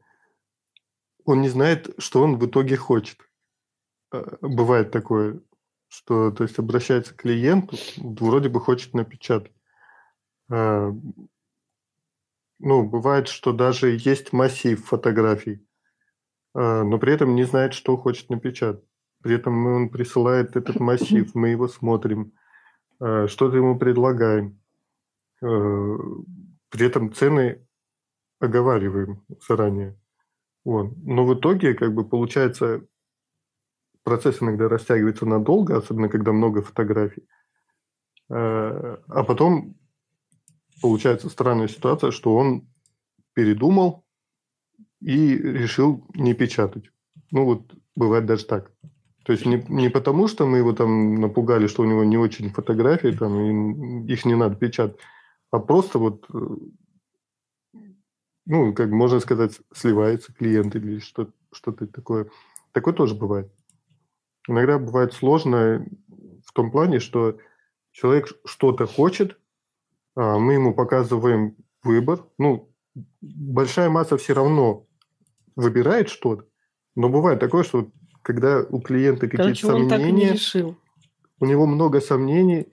он 1.26 1.42
не 1.42 1.50
знает, 1.50 1.94
что 2.00 2.24
он 2.24 2.38
в 2.38 2.46
итоге 2.46 2.76
хочет. 2.76 3.20
А, 4.12 4.38
бывает 4.42 4.92
такое, 4.92 5.42
что 5.88 6.32
то 6.32 6.44
есть 6.44 6.58
обращается 6.58 7.14
к 7.14 7.22
клиенту, 7.22 7.78
вроде 7.98 8.50
бы 8.50 8.60
хочет 8.60 8.94
напечатать. 8.94 9.52
Ну, 12.64 12.84
бывает, 12.84 13.28
что 13.28 13.54
даже 13.54 13.98
есть 13.98 14.34
массив 14.34 14.86
фотографий, 14.86 15.66
но 16.54 17.00
при 17.00 17.14
этом 17.14 17.34
не 17.36 17.44
знает, 17.44 17.74
что 17.74 17.98
хочет 17.98 18.30
напечатать. 18.30 18.84
При 19.24 19.36
этом 19.36 19.66
он 19.66 19.90
присылает 19.90 20.56
этот 20.56 20.80
массив, 20.80 21.34
мы 21.34 21.50
его 21.50 21.68
смотрим, 21.68 22.34
что-то 23.28 23.58
ему 23.58 23.78
предлагаем. 23.80 24.62
Э, 25.42 25.98
при 26.70 26.86
этом 26.86 27.14
цены 27.14 27.66
оговариваем 28.40 29.24
заранее. 29.48 29.98
Вот. 30.64 30.96
Но 30.98 31.26
в 31.26 31.34
итоге, 31.34 31.74
как 31.74 31.94
бы, 31.94 32.08
получается, 32.08 32.86
процесс 34.04 34.42
иногда 34.42 34.70
растягивается 34.70 35.26
надолго, 35.26 35.78
особенно 35.78 36.10
когда 36.10 36.32
много 36.32 36.62
фотографий. 36.62 37.28
Э, 38.30 38.98
а 39.08 39.24
потом 39.24 39.76
получается 40.82 41.30
странная 41.30 41.68
ситуация, 41.68 42.12
что 42.12 42.36
он 42.36 42.68
передумал 43.34 44.06
и 45.00 45.36
решил 45.38 46.06
не 46.14 46.34
печатать. 46.34 46.92
Ну 47.32 47.46
вот 47.46 47.74
бывает 47.96 48.26
даже 48.26 48.46
так. 48.46 48.72
То 49.24 49.34
есть 49.34 49.46
не, 49.46 49.64
не 49.70 49.90
потому, 49.90 50.28
что 50.28 50.48
мы 50.48 50.58
его 50.58 50.74
там 50.74 51.16
напугали, 51.16 51.68
что 51.68 51.84
у 51.84 51.86
него 51.86 52.04
не 52.04 52.18
очень 52.18 52.50
фотографии, 52.50 53.12
там, 53.12 54.06
и 54.06 54.12
их 54.12 54.26
не 54.26 54.36
надо 54.36 54.56
печатать, 54.56 55.00
а 55.52 55.60
просто 55.60 56.00
вот, 56.00 56.26
э, 56.34 57.78
ну, 58.46 58.74
как 58.74 58.90
можно 58.90 59.20
сказать, 59.20 59.60
сливается 59.74 60.34
клиент 60.34 60.76
или 60.76 61.00
что, 61.00 61.30
что-то 61.52 61.86
такое. 61.88 62.30
Такое 62.72 62.94
тоже 62.94 63.14
бывает. 63.14 63.52
Иногда 64.48 64.80
бывает 64.80 65.14
сложно 65.14 65.86
в 66.46 66.52
том 66.54 66.72
плане, 66.72 67.00
что 67.00 67.38
человек 67.92 68.30
что-то 68.46 68.88
хочет, 68.88 69.40
а 70.16 70.40
мы 70.40 70.54
ему 70.54 70.74
показываем 70.74 71.56
выбор. 71.84 72.26
Ну, 72.40 72.74
большая 73.22 73.90
масса 73.90 74.18
все 74.18 74.34
равно 74.34 74.88
выбирает 75.56 76.10
что-то, 76.10 76.46
но 76.96 77.10
бывает 77.10 77.40
такое, 77.40 77.64
что 77.64 77.92
когда 78.22 78.62
у 78.62 78.82
клиента 78.82 79.28
какие-то 79.28 79.68
сомнения... 79.68 80.34
не. 80.34 80.76
У 81.40 81.46
него 81.46 81.66
много 81.66 82.02
сомнений, 82.02 82.68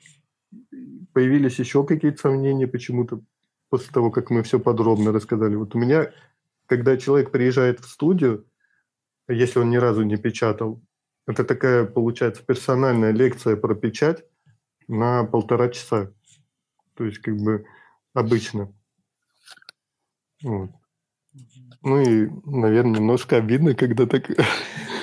появились 1.12 1.58
еще 1.58 1.84
какие-то 1.84 2.18
сомнения 2.18 2.66
почему-то 2.66 3.20
после 3.70 3.92
того, 3.92 4.10
как 4.10 4.30
мы 4.30 4.42
все 4.42 4.60
подробно 4.60 5.12
рассказали. 5.12 5.56
Вот 5.56 5.74
у 5.74 5.78
меня, 5.78 6.12
когда 6.66 6.96
человек 6.96 7.30
приезжает 7.30 7.80
в 7.80 7.88
студию, 7.88 8.46
если 9.28 9.58
он 9.58 9.70
ни 9.70 9.76
разу 9.76 10.02
не 10.02 10.16
печатал, 10.16 10.82
это 11.26 11.44
такая, 11.44 11.84
получается, 11.84 12.42
персональная 12.42 13.10
лекция 13.10 13.56
про 13.56 13.74
печать 13.74 14.24
на 14.86 15.24
полтора 15.24 15.68
часа. 15.68 16.12
То 16.94 17.04
есть, 17.04 17.18
как 17.18 17.36
бы, 17.36 17.64
обычно. 18.14 18.72
Вот. 20.42 20.70
Ну 21.82 22.00
и, 22.00 22.30
наверное, 22.44 23.00
немножко 23.00 23.36
обидно, 23.36 23.74
когда 23.74 24.06
так 24.06 24.30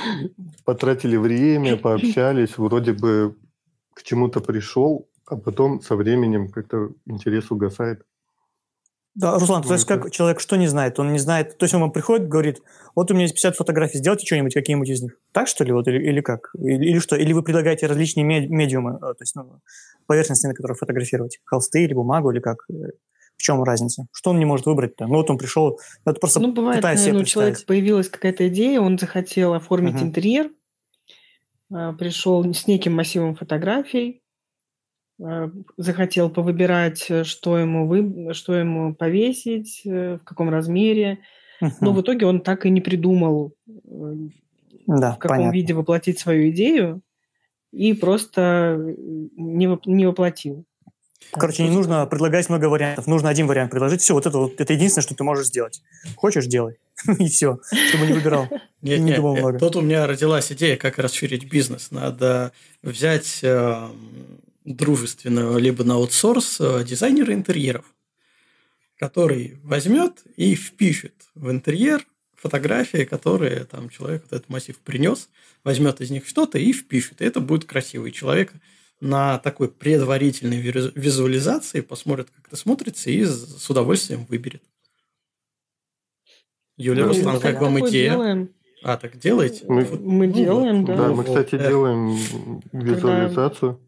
потратили 0.63 1.17
время, 1.17 1.77
пообщались, 1.85 2.57
вроде 2.57 2.93
бы 2.93 3.35
к 3.93 4.03
чему-то 4.03 4.41
пришел, 4.41 5.07
а 5.25 5.37
потом 5.37 5.81
со 5.81 5.95
временем 5.95 6.49
как-то 6.49 6.89
интерес 7.05 7.51
угасает. 7.51 8.03
Да, 9.15 9.39
Руслан, 9.39 9.63
то 9.63 9.71
есть 9.71 9.85
как 9.85 10.11
человек 10.11 10.41
что 10.41 10.57
не 10.57 10.67
знает? 10.67 10.99
Он 10.99 11.13
не 11.13 11.19
знает, 11.19 11.57
то 11.57 11.63
есть 11.63 11.73
он 11.73 11.79
вам 11.79 11.91
приходит, 11.93 12.27
говорит, 12.27 12.61
вот 12.95 13.09
у 13.09 13.13
меня 13.13 13.23
есть 13.23 13.35
50 13.35 13.55
фотографий, 13.55 13.97
сделайте 13.99 14.25
что-нибудь, 14.25 14.53
какие-нибудь 14.53 14.89
из 14.89 15.01
них. 15.01 15.17
Так 15.31 15.47
что 15.47 15.63
ли, 15.63 15.71
вот, 15.71 15.87
или, 15.87 16.05
или 16.05 16.19
как? 16.19 16.51
Или, 16.57 16.89
или 16.89 16.99
что? 16.99 17.15
Или 17.15 17.31
вы 17.31 17.41
предлагаете 17.41 17.87
различные 17.87 18.25
медиумы, 18.25 18.97
э, 18.97 18.99
то 18.99 19.17
есть 19.21 19.33
ну, 19.35 19.61
поверхности, 20.05 20.47
на 20.47 20.53
которых 20.53 20.77
фотографировать? 20.79 21.39
Холсты 21.45 21.85
или 21.85 21.93
бумагу, 21.93 22.31
или 22.31 22.41
как? 22.41 22.67
В 23.37 23.41
чем 23.41 23.61
разница? 23.63 24.07
Что 24.11 24.31
он 24.31 24.39
не 24.39 24.45
может 24.45 24.65
выбрать-то? 24.65 25.07
Ну 25.07 25.15
вот 25.15 25.29
он 25.29 25.37
пришел, 25.37 25.79
это 26.05 26.19
просто 26.19 26.39
Ну 26.39 26.53
бывает, 26.53 26.81
наверное, 26.81 27.21
у 27.21 27.25
человека 27.25 27.61
появилась 27.65 28.09
какая-то 28.09 28.47
идея, 28.47 28.81
он 28.81 28.97
захотел 28.97 29.53
оформить 29.53 29.95
uh-huh. 29.95 30.03
интерьер, 30.03 30.51
а, 31.71 31.93
пришел 31.93 32.43
с 32.53 32.67
неким 32.67 32.93
массивом 32.93 33.35
фотографий, 33.35 34.21
а, 35.21 35.51
захотел 35.77 36.29
повыбирать, 36.29 37.05
э, 37.09 37.23
что 37.23 37.57
ему, 37.57 37.87
вы... 37.87 38.33
что 38.33 38.53
ему 38.53 38.93
повесить, 38.95 39.81
э, 39.85 40.17
в 40.21 40.23
каком 40.23 40.49
размере. 40.49 41.19
Uh-huh. 41.61 41.71
Но 41.81 41.93
в 41.93 42.01
итоге 42.01 42.25
он 42.25 42.41
так 42.41 42.65
и 42.65 42.69
не 42.69 42.81
придумал, 42.81 43.53
э, 43.67 44.15
да, 44.87 45.13
в 45.13 45.19
каком 45.19 45.37
понятно. 45.37 45.55
виде 45.55 45.73
воплотить 45.73 46.19
свою 46.19 46.49
идею, 46.49 47.01
и 47.71 47.93
просто 47.93 48.77
не, 49.35 49.79
не 49.85 50.05
воплотил. 50.05 50.65
Короче, 51.31 51.63
не 51.63 51.69
нужно 51.69 52.05
предлагать 52.05 52.49
много 52.49 52.65
вариантов. 52.65 53.07
Нужно 53.07 53.29
один 53.29 53.47
вариант 53.47 53.71
предложить. 53.71 54.01
Все, 54.01 54.13
вот 54.13 54.25
это 54.25 54.37
вот 54.37 54.59
это 54.59 54.73
единственное, 54.73 55.03
что 55.03 55.15
ты 55.15 55.23
можешь 55.23 55.47
сделать. 55.47 55.81
Хочешь, 56.15 56.45
делай. 56.45 56.77
И 57.19 57.27
все, 57.27 57.59
чтобы 57.89 58.07
не 58.07 58.13
выбирал. 58.13 58.47
Нет, 58.81 58.99
не 58.99 59.13
думал 59.13 59.35
много. 59.35 59.59
Тут 59.59 59.75
у 59.75 59.81
меня 59.81 60.07
родилась 60.07 60.51
идея, 60.51 60.77
как 60.77 60.97
расширить 60.99 61.49
бизнес. 61.49 61.91
Надо 61.91 62.51
взять 62.81 63.39
э, 63.43 63.89
дружественного 64.63 65.57
либо 65.57 65.83
на 65.83 65.95
аутсорс 65.95 66.57
э, 66.59 66.83
дизайнера 66.83 67.33
интерьеров, 67.33 67.85
который 68.97 69.59
возьмет 69.63 70.23
и 70.35 70.55
впишет 70.55 71.13
в 71.35 71.51
интерьер 71.51 72.05
фотографии, 72.35 73.05
которые 73.05 73.65
там 73.65 73.89
человек 73.89 74.23
вот 74.23 74.33
этот 74.33 74.49
массив 74.49 74.77
принес, 74.77 75.29
возьмет 75.63 76.01
из 76.01 76.11
них 76.11 76.27
что-то 76.27 76.59
и 76.59 76.73
впишет. 76.73 77.21
И 77.21 77.25
это 77.25 77.39
будет 77.39 77.65
красивый 77.65 78.11
человек 78.11 78.53
на 79.01 79.37
такой 79.39 79.69
предварительной 79.69 80.61
визуализации, 80.61 81.81
посмотрит, 81.81 82.29
как 82.31 82.47
это 82.47 82.55
смотрится, 82.55 83.09
и 83.09 83.23
с 83.25 83.69
удовольствием 83.69 84.25
выберет. 84.25 84.63
Юлия 86.77 87.03
ну, 87.03 87.09
Руслан, 87.09 87.39
как 87.39 87.61
вам 87.61 87.79
идея? 87.87 88.11
Делаем. 88.11 88.49
А, 88.83 88.97
так 88.97 89.17
делаете? 89.17 89.65
Мы, 89.67 89.85
мы 89.99 90.27
делаем, 90.27 90.85
да. 90.85 90.95
Да, 90.95 91.09
мы, 91.09 91.23
кстати, 91.23 91.57
делаем 91.57 92.17
визуализацию. 92.71 93.79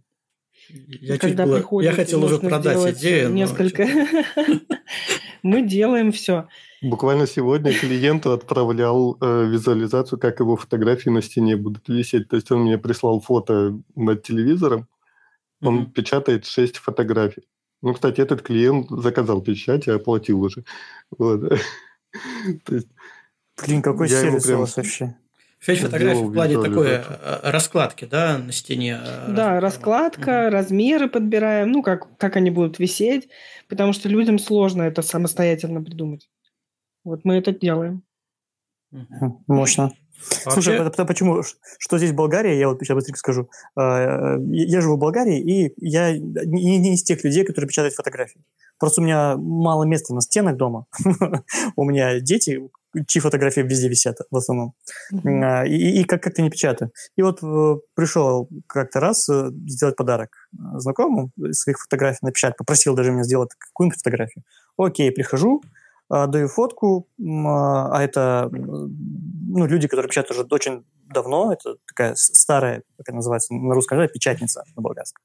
Я, 0.69 1.17
когда 1.17 1.45
было, 1.45 1.81
я 1.81 1.93
хотел 1.93 2.23
уже 2.23 2.39
продать 2.39 2.97
идею. 2.97 3.31
Несколько. 3.31 3.87
Мы 5.43 5.61
делаем 5.61 6.11
все. 6.11 6.47
Буквально 6.81 7.27
сегодня 7.27 7.71
клиенту 7.73 8.33
отправлял 8.33 9.17
э, 9.21 9.45
визуализацию, 9.45 10.19
как 10.19 10.39
его 10.39 10.57
фотографии 10.57 11.09
на 11.09 11.21
стене 11.21 11.55
будут 11.55 11.87
висеть. 11.87 12.27
То 12.27 12.35
есть 12.35 12.51
он 12.51 12.61
мне 12.61 12.77
прислал 12.77 13.21
фото 13.21 13.79
над 13.95 14.23
телевизором, 14.23 14.87
он 15.61 15.83
mm-hmm. 15.83 15.91
печатает 15.91 16.45
6 16.45 16.77
фотографий. 16.77 17.47
Ну, 17.81 17.93
кстати, 17.93 18.21
этот 18.21 18.41
клиент 18.41 18.89
заказал 18.89 19.41
печать 19.41 19.87
и 19.87 19.91
оплатил 19.91 20.41
уже. 20.41 20.63
Вот. 21.17 21.41
То 22.65 22.75
есть, 22.75 22.87
Блин, 23.65 23.81
какой 23.81 24.09
сервис 24.09 24.45
прям... 24.45 24.57
у 24.57 24.61
вас 24.61 24.77
вообще? 24.77 25.15
Шесть 25.59 25.81
фотографий 25.81 26.23
в 26.23 26.33
плане 26.33 26.61
такой 26.61 26.87
э, 26.87 27.49
раскладки, 27.49 28.05
да, 28.05 28.37
на 28.37 28.51
стене. 28.51 28.99
Э, 29.03 29.33
да, 29.33 29.59
раскладка, 29.59 30.45
угу. 30.45 30.51
размеры 30.51 31.09
подбираем, 31.09 31.71
ну, 31.71 31.81
как, 31.81 32.15
как 32.17 32.35
они 32.35 32.51
будут 32.51 32.77
висеть, 32.77 33.29
потому 33.67 33.93
что 33.93 34.07
людям 34.07 34.37
сложно 34.37 34.83
это 34.83 35.01
самостоятельно 35.01 35.83
придумать. 35.83 36.29
Вот 37.03 37.21
мы 37.23 37.35
это 37.35 37.51
делаем. 37.51 38.03
Мощно. 39.47 39.91
Вообще... 40.45 40.61
Слушай, 40.61 40.79
а 40.79 41.05
почему? 41.05 41.41
Что 41.79 41.97
здесь 41.97 42.11
Болгария? 42.11 42.59
Я 42.59 42.69
вот 42.69 42.79
сейчас 42.79 42.95
быстренько 42.95 43.19
скажу. 43.19 43.49
А, 43.75 44.37
я 44.51 44.81
живу 44.81 44.95
в 44.95 44.99
Болгарии, 44.99 45.39
и 45.39 45.73
я 45.77 46.17
не, 46.17 46.77
не 46.77 46.95
из 46.95 47.03
тех 47.03 47.23
людей, 47.23 47.43
которые 47.43 47.67
печатают 47.67 47.95
фотографии. 47.95 48.41
Просто 48.79 49.01
у 49.01 49.03
меня 49.03 49.35
мало 49.37 49.83
места 49.83 50.13
на 50.13 50.21
стенах 50.21 50.57
дома. 50.57 50.85
у 51.75 51.83
меня 51.83 52.19
дети, 52.19 52.59
чьи 53.07 53.21
фотографии 53.21 53.61
везде 53.61 53.89
висят 53.89 54.17
в 54.29 54.35
основном. 54.35 54.73
Mm-hmm. 55.13 55.67
И, 55.67 56.01
и 56.01 56.03
как- 56.03 56.21
как-то 56.21 56.41
не 56.41 56.49
печатаю. 56.49 56.91
И 57.15 57.21
вот 57.21 57.41
э, 57.41 57.75
пришел 57.95 58.49
как-то 58.67 58.99
раз 58.99 59.27
э, 59.29 59.49
сделать 59.67 59.95
подарок 59.95 60.29
знакомому, 60.75 61.31
своих 61.51 61.79
фотографий 61.79 62.19
напечатать. 62.21 62.57
Попросил 62.57 62.95
даже 62.95 63.11
меня 63.11 63.23
сделать 63.23 63.49
какую-нибудь 63.57 63.97
фотографию. 63.97 64.43
Окей, 64.77 65.11
прихожу, 65.11 65.63
а, 65.63 65.76
даю 66.09 66.47
фотку, 66.47 67.07
а, 67.19 67.97
а 67.97 68.03
это 68.03 68.49
ну, 68.51 69.65
люди, 69.65 69.87
которые 69.87 70.09
печатают 70.09 70.31
уже 70.31 70.47
очень 70.49 70.85
давно, 71.13 71.53
это 71.53 71.75
такая 71.87 72.15
старая, 72.15 72.83
как 72.97 73.07
это 73.07 73.15
называется 73.15 73.53
на 73.53 73.73
русском, 73.73 73.97
да, 73.97 74.07
печатница 74.07 74.63
на 74.75 74.81
болгарском. 74.81 75.23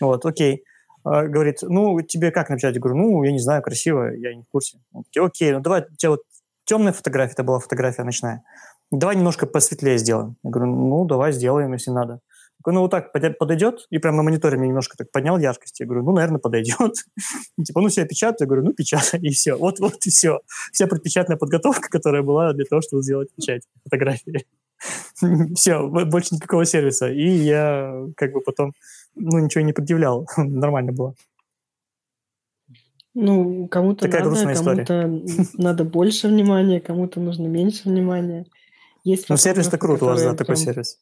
Вот, 0.00 0.24
окей. 0.24 0.64
А, 1.04 1.24
говорит, 1.24 1.58
ну, 1.62 2.00
тебе 2.02 2.30
как 2.30 2.50
напечатать? 2.50 2.76
Я 2.76 2.80
говорю, 2.80 2.98
ну, 2.98 3.22
я 3.22 3.32
не 3.32 3.38
знаю, 3.38 3.62
красиво, 3.62 4.12
я 4.14 4.34
не 4.34 4.42
в 4.42 4.48
курсе. 4.48 4.78
Окей, 4.92 5.22
окей, 5.22 5.52
ну 5.52 5.60
давай, 5.60 5.82
у 5.82 5.96
тебя 5.96 6.10
вот 6.10 6.22
темная 6.64 6.92
фотография, 6.92 7.32
это 7.32 7.42
была 7.42 7.58
фотография 7.58 8.04
ночная. 8.04 8.42
Давай 8.90 9.16
немножко 9.16 9.46
посветлее 9.46 9.98
сделаем. 9.98 10.36
Я 10.42 10.50
говорю, 10.50 10.70
ну, 10.72 11.04
давай 11.04 11.32
сделаем, 11.32 11.72
если 11.72 11.90
надо 11.90 12.20
ну, 12.66 12.80
вот 12.80 12.90
так 12.90 13.12
подойдет, 13.12 13.86
и 13.90 13.98
прям 13.98 14.16
на 14.16 14.22
мониторе 14.22 14.58
мне 14.58 14.68
немножко 14.68 14.96
так 14.96 15.10
поднял 15.10 15.38
яркость. 15.38 15.80
Я 15.80 15.86
говорю, 15.86 16.04
ну, 16.04 16.12
наверное, 16.12 16.38
подойдет. 16.38 16.94
типа, 17.64 17.80
ну, 17.80 17.88
все, 17.88 18.04
печатаю. 18.04 18.36
Я 18.40 18.46
говорю, 18.46 18.64
ну, 18.64 18.72
печатай, 18.72 19.20
и 19.22 19.30
все. 19.30 19.54
Вот, 19.54 19.80
вот 19.80 20.06
и 20.06 20.10
все. 20.10 20.40
Вся 20.72 20.86
предпечатная 20.86 21.36
подготовка, 21.36 21.88
которая 21.88 22.22
была 22.22 22.52
для 22.52 22.64
того, 22.64 22.82
чтобы 22.82 23.02
сделать 23.02 23.28
печать 23.34 23.62
фотографии. 23.84 24.46
все, 25.54 25.86
больше 25.86 26.34
никакого 26.34 26.64
сервиса. 26.64 27.10
И 27.10 27.28
я 27.28 28.06
как 28.16 28.32
бы 28.32 28.40
потом, 28.40 28.72
ну, 29.14 29.38
ничего 29.38 29.64
не 29.64 29.72
предъявлял. 29.72 30.28
Нормально 30.36 30.92
было. 30.92 31.14
Ну, 33.14 33.66
кому-то 33.68 34.06
Такая 34.06 34.24
надо, 34.24 34.54
кому-то 34.54 35.22
надо 35.54 35.84
больше 35.84 36.28
внимания, 36.28 36.80
кому-то 36.80 37.20
нужно 37.20 37.48
меньше 37.48 37.88
внимания. 37.88 38.46
Есть 39.02 39.28
ну, 39.28 39.36
сервис-то 39.36 39.78
круто 39.78 40.04
у 40.04 40.08
вас, 40.08 40.22
да, 40.22 40.34
такой 40.34 40.56
сервис. 40.56 40.98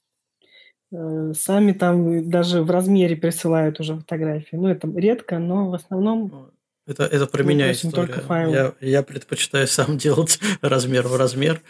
Э, 0.91 1.33
сами 1.39 1.73
там 1.73 2.31
даже 2.31 2.63
в 2.63 2.71
размере 2.71 3.17
присылают 3.17 3.79
уже 3.81 3.97
фотографии. 3.97 4.57
Ну, 4.57 4.69
это 4.69 4.89
редко, 4.89 5.39
но 5.39 5.71
в 5.71 5.75
основном... 5.75 6.51
Это, 6.87 7.05
это 7.05 7.27
про 7.27 7.43
меня 7.43 7.71
история. 7.73 7.95
Только 7.95 8.21
файл. 8.23 8.51
Я, 8.51 8.73
я 8.81 9.03
предпочитаю 9.03 9.67
сам 9.69 9.99
делать 9.99 10.39
размер 10.63 11.07
в 11.07 11.17
размер, 11.17 11.63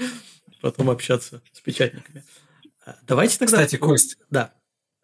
потом 0.60 0.90
общаться 0.90 1.42
с 1.52 1.60
печатниками. 1.60 2.24
А, 2.86 2.96
давайте 3.06 3.38
тогда... 3.38 3.56
Кстати, 3.56 3.76
Кость. 3.76 4.18
Да. 4.30 4.52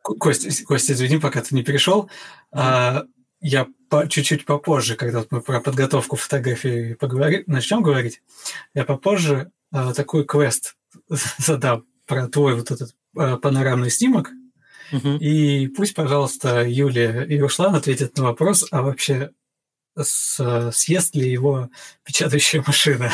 Кость, 0.02 0.64
Кость, 0.64 0.90
извини, 0.90 1.18
пока 1.18 1.42
ты 1.42 1.54
не 1.54 1.64
перешел. 1.64 2.04
Mm-hmm. 2.04 2.08
А, 2.52 3.04
я 3.40 3.66
по, 3.90 4.08
чуть-чуть 4.08 4.44
попозже, 4.44 4.94
когда 4.94 5.24
мы 5.30 5.40
про 5.40 5.60
подготовку 5.60 6.16
фотографии 6.16 6.94
поговорим, 6.94 7.42
начнем 7.46 7.82
говорить, 7.82 8.22
я 8.74 8.84
попозже 8.84 9.50
а, 9.72 9.92
такой 9.92 10.24
квест 10.24 10.76
задам 11.38 11.84
про 12.06 12.28
твой 12.28 12.54
вот 12.54 12.70
этот 12.70 12.94
панорамный 13.14 13.90
снимок, 13.90 14.30
угу. 14.92 15.16
и 15.16 15.68
пусть, 15.68 15.94
пожалуйста, 15.94 16.64
Юлия 16.66 17.22
и 17.22 17.40
Руслан 17.40 17.74
ответят 17.74 18.16
на 18.16 18.24
вопрос, 18.24 18.66
а 18.70 18.82
вообще 18.82 19.30
с, 19.96 20.70
съест 20.72 21.14
ли 21.14 21.30
его 21.30 21.68
печатающая 22.04 22.62
машина? 22.66 23.12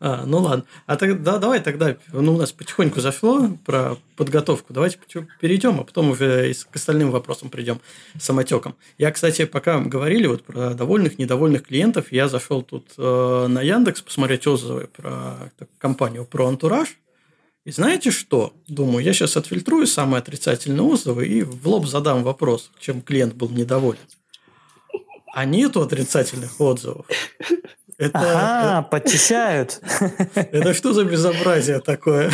А, 0.00 0.24
ну 0.24 0.38
ладно. 0.38 0.64
А 0.86 0.96
тогда 0.96 1.38
давай 1.38 1.60
тогда, 1.60 1.96
ну 2.12 2.34
у 2.34 2.38
нас 2.38 2.52
потихоньку 2.52 3.00
зашло 3.00 3.48
про 3.64 3.96
подготовку. 4.16 4.72
Давайте 4.72 4.98
перейдем, 5.40 5.80
а 5.80 5.84
потом 5.84 6.10
уже 6.10 6.54
к 6.70 6.76
остальным 6.76 7.10
вопросам 7.10 7.50
придем 7.50 7.80
самотеком. 8.18 8.76
Я, 8.96 9.10
кстати, 9.10 9.44
пока 9.44 9.80
говорили 9.80 10.26
вот 10.26 10.44
про 10.44 10.74
довольных, 10.74 11.18
недовольных 11.18 11.64
клиентов, 11.66 12.12
я 12.12 12.28
зашел 12.28 12.62
тут 12.62 12.92
э, 12.96 13.46
на 13.48 13.60
Яндекс 13.60 14.02
посмотреть 14.02 14.46
отзывы 14.46 14.88
про 14.94 15.50
так, 15.58 15.68
компанию 15.78 16.24
про 16.24 16.46
антураж. 16.46 16.96
И 17.68 17.70
знаете 17.70 18.10
что? 18.10 18.54
Думаю, 18.66 19.04
я 19.04 19.12
сейчас 19.12 19.36
отфильтрую 19.36 19.86
самые 19.86 20.20
отрицательные 20.20 20.80
отзывы 20.80 21.26
и 21.26 21.42
в 21.42 21.68
лоб 21.68 21.86
задам 21.86 22.22
вопрос, 22.22 22.70
чем 22.80 23.02
клиент 23.02 23.34
был 23.34 23.50
недоволен. 23.50 24.00
А 25.34 25.44
нету 25.44 25.82
отрицательных 25.82 26.58
отзывов. 26.62 27.04
Это, 27.98 28.18
ага, 28.18 28.80
это... 28.80 28.88
подчищают. 28.88 29.82
Это 30.34 30.72
что 30.72 30.94
за 30.94 31.04
безобразие 31.04 31.80
такое? 31.80 32.30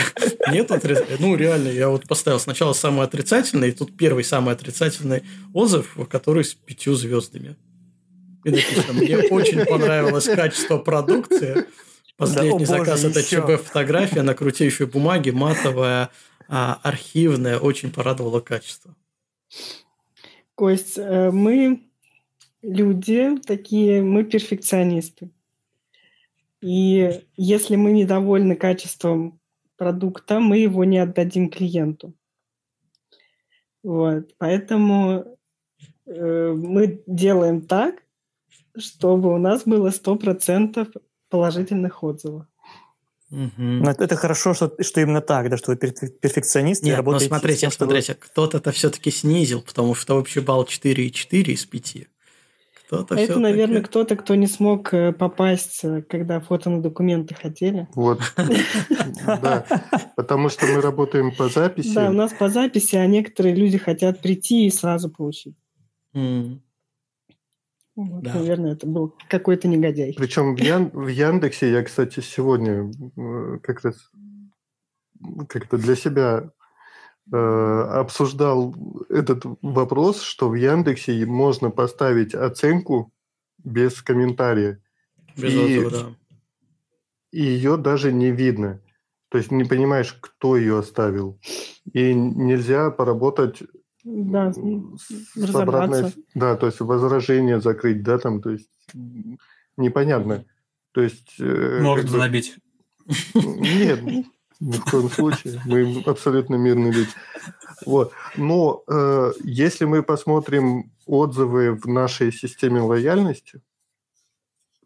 Нет 0.53 0.71
отрицательного. 0.71 1.21
Ну, 1.21 1.35
реально, 1.35 1.69
я 1.71 1.89
вот 1.89 2.07
поставил 2.07 2.39
сначала 2.39 2.73
самый 2.73 3.05
отрицательный, 3.05 3.71
и 3.71 3.73
тут 3.73 3.97
первый 3.97 4.23
самый 4.23 4.55
отрицательный 4.55 5.25
отзыв, 5.53 5.99
который 6.09 6.45
с 6.45 6.55
пятью 6.55 6.95
звездами. 6.95 7.57
И 8.45 8.51
написано, 8.51 8.93
мне 8.93 9.19
очень 9.19 9.65
понравилось 9.65 10.27
качество 10.27 10.79
продукции. 10.79 11.67
Последний 12.17 12.67
да, 12.67 12.79
заказ– 12.79 13.05
это 13.05 13.23
ЧБ-фотография 13.23 14.23
на 14.23 14.35
крутейшей 14.35 14.87
бумаге, 14.87 15.33
матовая, 15.33 16.11
а, 16.49 16.79
архивная, 16.83 17.59
очень 17.59 17.93
порадовало 17.93 18.41
качество. 18.41 18.95
Кость, 20.55 20.97
э, 20.97 21.31
мы 21.33 21.89
люди 22.63 23.37
такие, 23.45 24.03
мы 24.03 24.25
перфекционисты. 24.25 25.31
И 26.61 27.23
если 27.37 27.77
мы 27.77 27.93
недовольны 27.93 28.55
качеством 28.55 29.41
продукта, 29.77 30.39
мы 30.39 30.59
его 30.59 30.85
не 30.85 30.99
отдадим 30.99 31.51
клиенту. 31.51 32.15
Вот. 33.83 34.35
Поэтому 34.39 35.37
э, 36.07 36.55
мы 36.57 37.03
делаем 37.07 37.61
так, 37.63 38.03
чтобы 38.77 39.35
у 39.35 39.39
нас 39.39 39.65
было 39.65 39.89
100% 39.89 41.03
положительных 41.35 42.05
отзывов. 42.05 42.47
Угу. 43.33 43.89
Это, 43.89 44.05
это 44.05 44.15
хорошо, 44.15 44.55
что, 44.55 44.73
что 44.81 45.01
именно 45.01 45.21
так, 45.21 45.51
да, 45.51 45.57
что 45.57 45.73
вы 45.73 45.77
перфекционист 45.77 46.85
Нет, 46.85 47.05
но 47.05 47.19
смотрите, 47.19 47.63
тем, 47.63 47.73
смотрите, 47.73 48.15
кто-то 48.15 48.59
это 48.59 48.71
все-таки 48.71 49.11
снизил, 49.11 49.61
потому 49.61 49.97
что 49.97 50.17
общий 50.17 50.39
балл 50.39 50.63
4,4 50.63 51.43
из 51.53 51.65
5. 51.65 51.97
Кто-то 52.87 53.17
Это, 53.17 53.41
наверное, 53.41 53.83
кто-то, 53.83 54.15
кто 54.15 54.37
не 54.37 54.47
смог 54.47 54.95
э, 54.95 55.13
попасть, 55.13 55.81
э, 55.83 56.03
когда 56.03 56.39
фото 56.39 56.71
на 56.71 56.81
документы 56.81 57.35
хотели. 57.35 57.89
Вот. 57.97 58.21
Да. 59.27 59.67
Потому 60.15 60.51
что 60.51 60.67
мы 60.67 60.81
работаем 60.81 61.35
по 61.35 61.49
записи. 61.49 61.95
Да, 61.95 62.11
у 62.11 62.13
нас 62.13 62.33
по 62.33 62.49
записи, 62.49 62.95
а 62.95 63.07
некоторые 63.07 63.57
люди 63.57 63.79
хотят 63.79 64.23
прийти 64.23 64.67
и 64.67 64.71
сразу 64.71 65.11
получить. 65.11 65.57
Вот, 67.97 68.23
да. 68.23 68.35
Наверное, 68.35 68.73
это 68.73 68.87
был 68.87 69.15
какой-то 69.29 69.69
негодяй. 69.69 70.15
Причем 70.17 70.57
в, 70.57 70.59
Ян... 70.59 70.91
в 70.93 71.07
Яндексе 71.07 71.71
я, 71.71 71.83
кстати, 71.83 72.21
сегодня 72.21 72.91
как 73.63 73.85
раз 73.85 74.11
как-то 75.49 75.79
для 75.79 75.95
себя 75.95 76.51
Э, 77.33 78.01
обсуждал 78.01 78.75
этот 79.09 79.45
вопрос, 79.63 80.21
что 80.21 80.51
в 80.51 80.55
Яндексе 80.55 81.25
можно 81.25 81.71
поставить 81.71 82.35
оценку 82.35 83.13
без 83.63 84.03
комментария. 84.03 84.83
Без 85.35 85.55
и, 85.55 85.59
отзыва, 85.59 85.91
да. 85.91 86.17
И 87.33 87.43
ее 87.43 87.79
даже 87.79 88.13
не 88.13 88.31
видно. 88.31 88.83
То 89.31 89.39
есть 89.39 89.51
не 89.51 89.65
понимаешь, 89.65 90.13
кто 90.21 90.57
ее 90.57 90.79
оставил. 90.79 91.41
И 91.93 92.13
нельзя 92.13 92.91
поработать 92.91 93.63
да, 94.05 94.53
с 94.53 95.55
обратной... 95.55 96.13
Да, 96.35 96.57
то 96.57 96.67
есть 96.67 96.81
возражение 96.81 97.61
закрыть, 97.61 98.03
да, 98.03 98.19
там, 98.19 98.43
то 98.43 98.51
есть 98.51 98.69
непонятно. 99.77 100.45
То 100.93 101.01
есть... 101.01 101.35
Э, 101.41 101.81
Морду 101.81 102.13
бы... 102.13 102.19
набить. 102.19 102.57
Нет, 103.35 104.03
ни 104.61 104.73
в 104.73 104.85
коем 104.85 105.09
случае. 105.11 105.61
Мы 105.65 106.03
абсолютно 106.07 106.57
мирные 106.57 106.93
люди. 106.93 107.11
Вот. 107.87 108.13
Но 108.37 108.85
э, 108.87 109.33
если 109.43 109.85
мы 109.85 110.03
посмотрим 110.03 110.93
отзывы 111.07 111.75
в 111.75 111.87
нашей 111.87 112.33
системе 112.33 112.81
лояльности, 112.81 113.61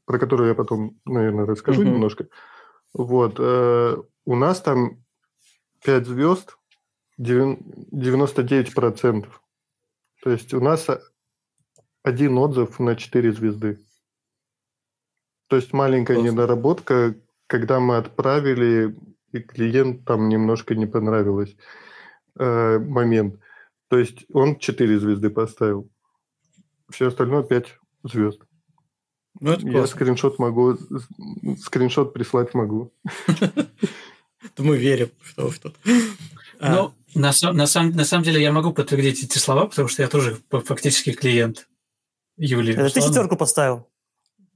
про 0.05 0.19
которую 0.19 0.49
я 0.49 0.55
потом, 0.55 0.99
наверное, 1.05 1.45
расскажу 1.45 1.83
uh-huh. 1.83 1.87
немножко, 1.87 2.29
вот, 2.95 3.37
э, 3.39 3.97
у 4.25 4.37
нас 4.37 4.61
там 4.63 5.05
5 5.85 6.07
звезд, 6.07 6.58
99%. 7.19 9.27
То 10.23 10.31
есть 10.31 10.55
у 10.55 10.61
нас 10.61 10.87
один 12.03 12.39
отзыв 12.39 12.79
на 12.79 12.97
4 12.97 13.33
звезды. 13.33 13.85
То 15.49 15.57
есть 15.57 15.73
маленькая 15.73 16.15
Просто. 16.15 16.33
недоработка, 16.33 17.15
когда 17.47 17.81
мы 17.81 17.97
отправили 17.97 18.97
и 19.33 19.41
клиентам 19.41 20.29
немножко 20.29 20.75
не 20.75 20.87
понравилось 20.87 21.57
э, 22.39 22.79
момент. 22.79 23.41
То 23.89 23.99
есть 23.99 24.27
он 24.33 24.59
4 24.59 24.99
звезды 24.99 25.31
поставил. 25.31 25.91
Все 26.91 27.09
остальное 27.09 27.43
5 27.43 27.79
звезд. 28.05 28.41
Ну, 29.41 29.53
это 29.53 29.67
Я 29.67 29.87
скриншот 29.87 30.39
могу, 30.39 30.77
скриншот 31.61 32.13
прислать 32.13 32.55
могу. 32.55 32.93
Мы 34.59 34.77
верим, 34.77 35.11
что 35.23 35.51
что. 35.51 35.73
А. 36.61 36.93
Ну, 37.15 37.21
на, 37.23 37.53
на, 37.53 37.67
самом, 37.67 37.91
на 37.93 38.05
самом 38.05 38.25
деле 38.25 38.43
я 38.43 38.53
могу 38.53 38.73
подтвердить 38.73 39.25
эти 39.25 39.39
слова, 39.39 39.67
потому 39.67 39.89
что 39.89 40.03
я 40.03 40.09
тоже 40.09 40.39
фактически 40.51 41.13
клиент 41.13 41.69
Юлии. 42.37 42.75
Это 42.75 42.91
ты 42.91 43.01
четверку 43.01 43.37
поставил? 43.37 43.89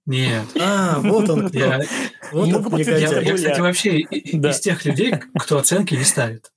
Нет. 0.04 0.46
А, 0.60 0.98
вот 1.00 1.30
он 1.30 1.48
кто. 1.48 1.58
Я, 1.58 1.80
вот 2.32 2.52
он 2.52 2.76
я, 2.76 2.98
я, 2.98 3.20
я, 3.20 3.34
кстати, 3.34 3.60
вообще 3.60 4.06
да. 4.34 4.50
из 4.50 4.60
тех 4.60 4.84
людей, 4.84 5.14
кто 5.38 5.58
оценки 5.58 5.94
не 5.94 6.04
ставит. 6.04 6.52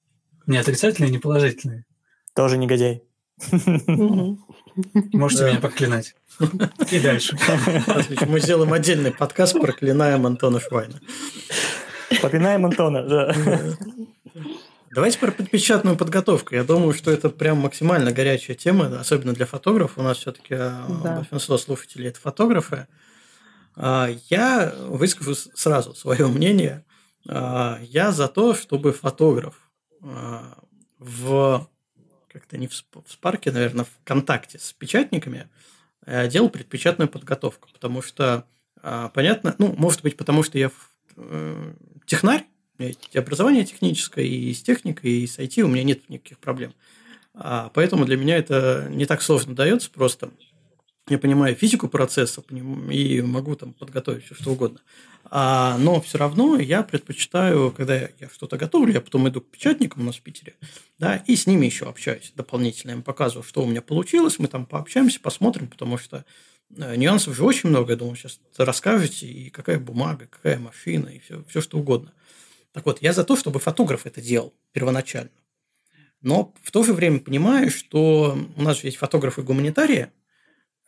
Не 0.48 0.58
отрицательные, 0.58 1.12
не 1.12 1.20
положительные. 1.20 1.86
Тоже 2.34 2.58
негодяй. 2.58 3.04
Можете 5.14 5.44
да. 5.44 5.50
меня 5.50 5.60
проклинать. 5.60 6.16
И 6.92 7.00
дальше. 7.00 7.38
Мы 8.28 8.40
сделаем 8.40 8.74
отдельный 8.74 9.12
подкаст 9.12 9.54
«Проклинаем 9.54 10.26
Антона 10.26 10.60
Швайна». 10.60 11.00
Проклинаем 12.22 12.66
Антона, 12.66 13.04
да. 13.04 13.36
Давайте 14.96 15.20
про 15.20 15.30
предпечатную 15.30 15.98
подготовку. 15.98 16.56
Я 16.56 16.64
думаю, 16.64 16.94
что 16.94 17.12
это 17.12 17.30
прям 17.30 17.58
максимально 17.58 18.14
горячая 18.14 18.56
тема, 18.56 18.98
особенно 18.98 19.34
для 19.34 19.46
фотографов. 19.46 19.98
У 19.98 20.02
нас 20.02 20.20
все-таки 20.20 20.54
э, 20.54 20.86
да. 21.04 21.18
большинство 21.18 21.58
слушателей– 21.58 22.08
это 22.12 22.20
фотографы. 22.22 22.88
А, 23.76 24.10
я 24.30 24.74
выскажу 24.88 25.36
сразу 25.36 25.94
свое 25.96 26.28
мнение. 26.28 26.86
А, 27.28 27.78
я 27.82 28.14
за 28.14 28.30
то, 28.30 28.56
чтобы 28.56 28.94
фотограф 28.94 29.70
а, 30.02 30.60
в 30.98 31.68
как-то 32.30 32.58
не 32.58 32.70
в 32.70 32.74
Спарке, 33.06 33.52
наверное, 33.52 33.84
в 33.84 33.92
контакте 34.06 34.60
с 34.60 34.72
печатниками 34.72 35.50
э, 36.06 36.30
делал 36.30 36.48
предпечатную 36.50 37.10
подготовку, 37.10 37.68
потому 37.74 38.02
что 38.02 38.46
понятно, 39.14 39.56
ну, 39.58 39.76
может 39.78 40.04
быть, 40.04 40.16
потому 40.16 40.44
что 40.44 40.58
я 40.58 40.72
э, 41.18 41.74
технарь, 42.06 42.46
меня 42.80 42.94
образование 43.16 43.66
техническое, 43.66 44.26
и 44.26 44.54
с 44.54 44.62
техникой, 44.62 45.12
и 45.12 45.28
с 45.28 45.40
IT 45.40 45.62
у 45.62 45.68
меня 45.68 45.84
нет 45.84 46.10
никаких 46.10 46.40
проблем. 46.40 46.74
Поэтому 47.34 48.06
для 48.06 48.16
меня 48.16 48.38
это 48.38 48.88
не 48.90 49.06
так 49.06 49.22
сложно 49.22 49.56
дается 49.56 49.90
просто 49.92 50.32
я 51.08 51.20
понимаю 51.20 51.56
физику 51.56 51.88
процесса 51.88 52.44
и 52.90 53.22
могу 53.22 53.56
там 53.56 53.74
подготовить 53.74 54.26
все 54.26 54.34
что 54.34 54.52
угодно. 54.52 54.80
А, 55.26 55.78
но 55.78 56.02
все 56.02 56.18
равно 56.18 56.58
я 56.58 56.82
предпочитаю, 56.82 57.72
когда 57.72 57.96
я 57.96 58.30
что-то 58.34 58.58
готовлю, 58.58 58.94
я 58.94 59.02
потом 59.02 59.28
иду 59.30 59.42
к 59.42 59.52
печатникам 59.52 60.02
у 60.02 60.06
нас 60.06 60.16
в 60.16 60.22
Питере, 60.22 60.56
да, 60.98 61.18
и 61.28 61.36
с 61.36 61.46
ними 61.46 61.66
еще 61.66 61.86
общаюсь 61.86 62.32
дополнительно. 62.36 62.92
Я 62.92 62.98
им 62.98 63.04
показываю, 63.04 63.44
что 63.44 63.62
у 63.62 63.68
меня 63.68 63.82
получилось, 63.82 64.40
мы 64.40 64.48
там 64.48 64.66
пообщаемся, 64.66 65.20
посмотрим, 65.20 65.68
потому 65.68 65.98
что 65.98 66.26
э, 66.76 66.96
нюансов 66.96 67.36
же 67.36 67.44
очень 67.44 67.70
много, 67.70 67.94
я 67.94 67.98
думаю, 67.98 68.16
сейчас 68.16 68.40
расскажете, 68.58 69.28
и 69.28 69.50
какая 69.50 69.80
бумага, 69.80 70.28
какая 70.28 70.58
машина, 70.58 71.10
и 71.10 71.20
все, 71.20 71.44
все 71.48 71.62
что 71.62 71.78
угодно. 71.78 72.14
Так 72.76 72.86
вот, 72.86 73.02
я 73.02 73.14
за 73.14 73.24
то, 73.24 73.38
чтобы 73.38 73.62
фотограф 73.62 74.06
это 74.06 74.20
делал 74.20 74.54
первоначально. 74.74 75.32
Но 76.22 76.54
в 76.62 76.72
то 76.72 76.84
же 76.84 76.92
время 76.92 77.20
понимаю, 77.22 77.72
что 77.72 78.38
у 78.58 78.62
нас 78.62 78.82
же 78.82 78.88
есть 78.88 78.98
фотографы-гуманитарии, 78.98 80.10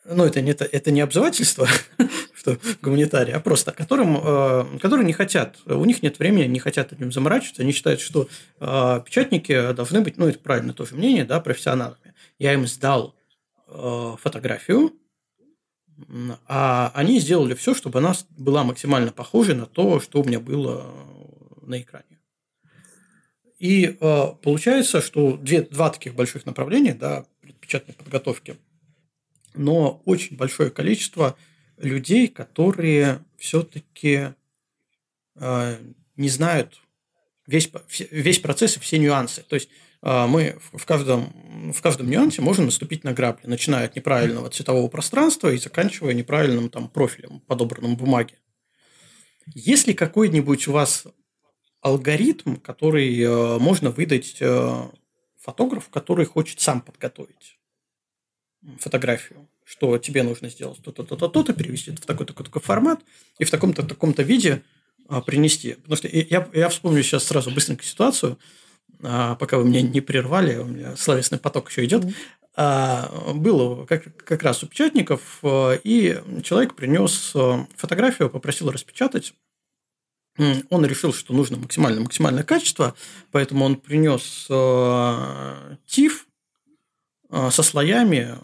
ну, 0.03 0.25
это 0.25 0.41
не, 0.41 0.51
это 0.51 0.91
не 0.91 0.99
обзывательство, 0.99 1.65
что 2.33 2.57
гуманитарии, 2.81 3.31
а 3.31 3.39
просто 3.39 3.71
которым, 3.71 4.17
э, 4.21 4.79
которые 4.81 5.05
не 5.05 5.13
хотят, 5.13 5.59
у 5.65 5.85
них 5.85 6.03
нет 6.03 6.19
времени, 6.19 6.43
не 6.43 6.59
хотят 6.59 6.91
этим 6.91 7.13
заморачиваться, 7.13 7.61
они 7.61 7.71
считают, 7.71 8.01
что 8.01 8.27
э, 8.59 9.01
печатники 9.05 9.71
должны 9.71 10.01
быть, 10.01 10.17
ну, 10.17 10.27
это 10.27 10.39
правильно 10.39 10.73
тоже 10.73 10.93
мнение, 10.93 11.23
да, 11.23 11.39
профессионалами. 11.39 12.15
Я 12.37 12.51
им 12.51 12.67
сдал 12.67 13.15
э, 13.69 14.15
фотографию, 14.21 14.91
а 16.47 16.91
они 16.93 17.21
сделали 17.21 17.53
все, 17.53 17.73
чтобы 17.73 17.99
она 17.99 18.13
была 18.37 18.65
максимально 18.65 19.13
похожей 19.13 19.55
на 19.55 19.65
то, 19.65 20.01
что 20.01 20.21
у 20.21 20.25
меня 20.25 20.41
было 20.41 20.85
на 21.67 21.81
экране. 21.81 22.19
И 23.59 23.97
э, 23.99 24.25
получается, 24.41 25.01
что 25.01 25.35
две, 25.37 25.61
два 25.61 25.89
таких 25.89 26.13
больших 26.13 26.45
направления, 26.45 26.93
да, 26.93 27.25
печатной 27.59 27.95
подготовки, 27.95 28.57
но 29.55 30.01
очень 30.05 30.37
большое 30.37 30.69
количество 30.69 31.35
людей, 31.77 32.27
которые 32.27 33.23
все-таки 33.37 34.33
э, 35.35 35.77
не 36.15 36.29
знают 36.29 36.79
весь, 37.47 37.71
весь 38.11 38.39
процесс 38.39 38.77
и 38.77 38.79
все 38.79 38.99
нюансы. 38.99 39.41
То 39.41 39.55
есть 39.55 39.69
э, 40.03 40.27
мы 40.27 40.59
в 40.73 40.85
каждом, 40.85 41.73
в 41.73 41.81
каждом 41.81 42.09
нюансе 42.09 42.43
можем 42.43 42.65
наступить 42.65 43.03
на 43.03 43.13
грабли, 43.13 43.47
начиная 43.47 43.85
от 43.85 43.95
неправильного 43.95 44.51
цветового 44.51 44.87
пространства 44.87 45.51
и 45.51 45.57
заканчивая 45.57 46.13
неправильным 46.13 46.69
там, 46.69 46.89
профилем, 46.89 47.39
подобранным 47.41 47.95
бумаге. 47.95 48.37
Если 49.55 49.93
какой-нибудь 49.93 50.67
у 50.67 50.73
вас 50.73 51.05
алгоритм, 51.87 52.55
который 52.57 53.19
э, 53.19 53.57
можно 53.59 53.89
выдать 53.91 54.37
э, 54.39 54.89
фотографу, 55.37 55.89
который 55.91 56.25
хочет 56.25 56.59
сам 56.59 56.81
подготовить 56.81 57.57
фотографию, 58.79 59.47
что 59.63 59.97
тебе 59.97 60.23
нужно 60.23 60.49
сделать 60.49 60.79
то-то, 60.83 61.03
то-то, 61.03 61.29
то-то, 61.29 61.53
перевести 61.53 61.91
в 61.91 61.99
такой-то 62.01 62.33
такой 62.33 62.61
формат 62.61 63.01
и 63.39 63.45
в 63.45 63.51
таком-то 63.51 63.83
таком-то 63.83 64.23
виде 64.23 64.63
а, 65.07 65.21
принести. 65.21 65.73
Потому 65.73 65.95
что 65.95 66.07
я, 66.07 66.49
я 66.53 66.69
вспомню 66.69 67.03
сейчас 67.03 67.23
сразу 67.23 67.51
быстренько 67.51 67.83
ситуацию, 67.83 68.37
а, 69.03 69.35
пока 69.35 69.57
вы 69.57 69.65
меня 69.65 69.81
не 69.81 70.01
прервали, 70.01 70.57
у 70.57 70.65
меня 70.65 70.95
словесный 70.97 71.37
поток 71.37 71.69
еще 71.69 71.85
идет. 71.85 72.03
А, 72.55 73.33
было 73.33 73.85
как, 73.85 74.15
как 74.17 74.43
раз 74.43 74.63
у 74.63 74.67
печатников, 74.67 75.41
и 75.43 76.21
человек 76.43 76.75
принес 76.75 77.33
фотографию, 77.75 78.29
попросил 78.29 78.71
распечатать 78.71 79.33
он 80.69 80.85
решил, 80.85 81.13
что 81.13 81.33
нужно 81.33 81.57
максимально 81.57 82.01
максимальное 82.01 82.43
качество, 82.43 82.95
поэтому 83.31 83.65
он 83.65 83.75
принес 83.75 84.47
э, 84.49 85.77
TIFF 85.87 86.11
э, 87.29 87.49
со 87.51 87.63
слоями 87.63 88.37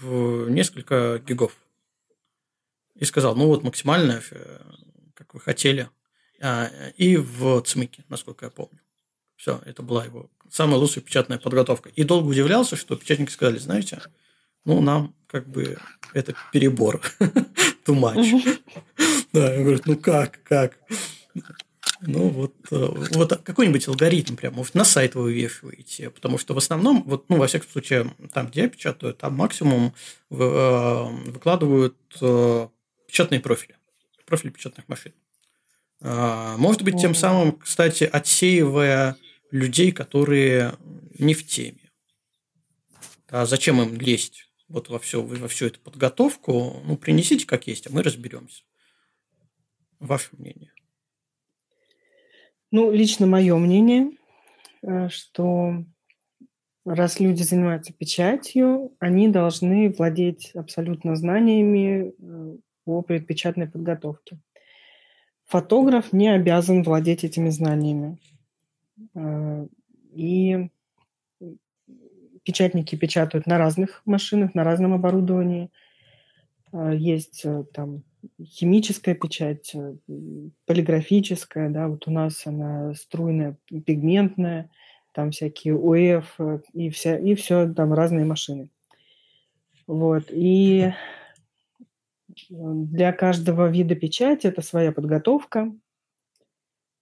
в 0.00 0.48
несколько 0.48 1.22
гигов. 1.26 1.56
И 2.94 3.04
сказал, 3.04 3.36
ну 3.36 3.46
вот 3.46 3.62
максимальное, 3.62 4.22
э, 4.30 4.60
как 5.14 5.34
вы 5.34 5.40
хотели. 5.40 5.88
А, 6.40 6.70
и 6.96 7.16
в 7.16 7.60
ЦМИКе, 7.62 8.04
насколько 8.08 8.46
я 8.46 8.50
помню. 8.50 8.80
Все, 9.36 9.60
это 9.64 9.82
была 9.82 10.04
его 10.04 10.30
самая 10.50 10.78
лучшая 10.78 11.04
печатная 11.04 11.38
подготовка. 11.38 11.90
И 11.90 12.04
долго 12.04 12.28
удивлялся, 12.28 12.76
что 12.76 12.96
печатники 12.96 13.30
сказали, 13.30 13.58
знаете, 13.58 14.00
ну, 14.64 14.80
нам 14.80 15.14
как 15.28 15.48
бы 15.48 15.78
это 16.14 16.34
перебор, 16.52 17.00
too 17.86 17.94
much. 17.94 18.58
Да, 19.30 19.52
он 19.52 19.62
говорит, 19.62 19.86
ну 19.86 19.94
как, 19.96 20.42
как? 20.42 20.78
Ну, 22.00 22.28
вот, 22.28 22.54
э, 22.70 22.76
вот 23.12 23.42
какой-нибудь 23.42 23.88
алгоритм 23.88 24.36
прям, 24.36 24.54
может, 24.54 24.74
на 24.74 24.84
сайт 24.84 25.14
вы 25.14 25.24
вывешиваете, 25.24 26.10
потому 26.10 26.38
что 26.38 26.54
в 26.54 26.58
основном, 26.58 27.02
вот, 27.02 27.28
ну, 27.28 27.36
во 27.36 27.46
всяком 27.46 27.68
случае, 27.68 28.14
там, 28.32 28.46
где 28.46 28.62
я 28.62 28.68
печатаю, 28.68 29.14
там 29.14 29.34
максимум 29.34 29.92
э, 30.30 30.34
выкладывают 30.34 31.96
э, 32.20 32.68
печатные 33.06 33.40
профили, 33.40 33.76
профили 34.24 34.50
печатных 34.50 34.88
машин. 34.88 35.12
Может 36.00 36.82
быть, 36.82 37.00
тем 37.00 37.12
самым, 37.12 37.52
кстати, 37.52 38.04
отсеивая 38.04 39.16
людей, 39.50 39.90
которые 39.90 40.74
не 41.18 41.34
в 41.34 41.44
теме. 41.44 41.90
А 43.28 43.46
зачем 43.46 43.82
им 43.82 44.00
лезть 44.00 44.47
вот 44.68 44.88
во, 44.88 44.98
все, 44.98 45.22
во 45.22 45.48
всю 45.48 45.66
эту 45.66 45.80
подготовку? 45.80 46.82
Ну, 46.84 46.96
принесите 46.96 47.46
как 47.46 47.66
есть, 47.66 47.86
а 47.86 47.90
мы 47.92 48.02
разберемся. 48.02 48.62
Ваше 49.98 50.30
мнение? 50.32 50.72
Ну, 52.70 52.90
лично 52.90 53.26
мое 53.26 53.56
мнение, 53.56 54.12
э, 54.82 55.08
что 55.08 55.84
раз 56.84 57.18
люди 57.18 57.42
занимаются 57.42 57.92
печатью, 57.92 58.94
они 58.98 59.28
должны 59.28 59.90
владеть 59.90 60.52
абсолютно 60.54 61.16
знаниями 61.16 62.12
э, 62.18 62.56
по 62.84 63.02
предпечатной 63.02 63.68
подготовке. 63.68 64.38
Фотограф 65.46 66.12
не 66.12 66.28
обязан 66.28 66.82
владеть 66.82 67.24
этими 67.24 67.48
знаниями. 67.48 68.18
Э, 69.14 69.66
и 70.14 70.68
печатники 72.48 72.96
печатают 72.96 73.46
на 73.46 73.58
разных 73.58 74.00
машинах, 74.06 74.54
на 74.54 74.64
разном 74.64 74.94
оборудовании. 74.94 75.70
Есть 76.72 77.44
там 77.74 78.04
химическая 78.42 79.14
печать, 79.14 79.74
э, 79.74 79.94
полиграфическая, 80.66 81.70
да, 81.70 81.88
вот 81.88 82.08
у 82.08 82.10
нас 82.10 82.46
она 82.46 82.94
струйная, 82.94 83.56
пигментная, 83.68 84.70
там 85.12 85.30
всякие 85.30 85.76
УЭФ 85.76 86.34
э, 86.38 86.60
и, 86.72 86.90
вся, 86.90 87.18
и 87.18 87.34
все, 87.34 87.72
там 87.72 87.92
разные 87.92 88.24
машины. 88.24 88.70
Вот, 89.86 90.24
и 90.30 90.92
для 92.50 93.12
каждого 93.12 93.68
вида 93.68 93.94
печати 93.94 94.46
это 94.46 94.62
своя 94.62 94.92
подготовка. 94.92 95.72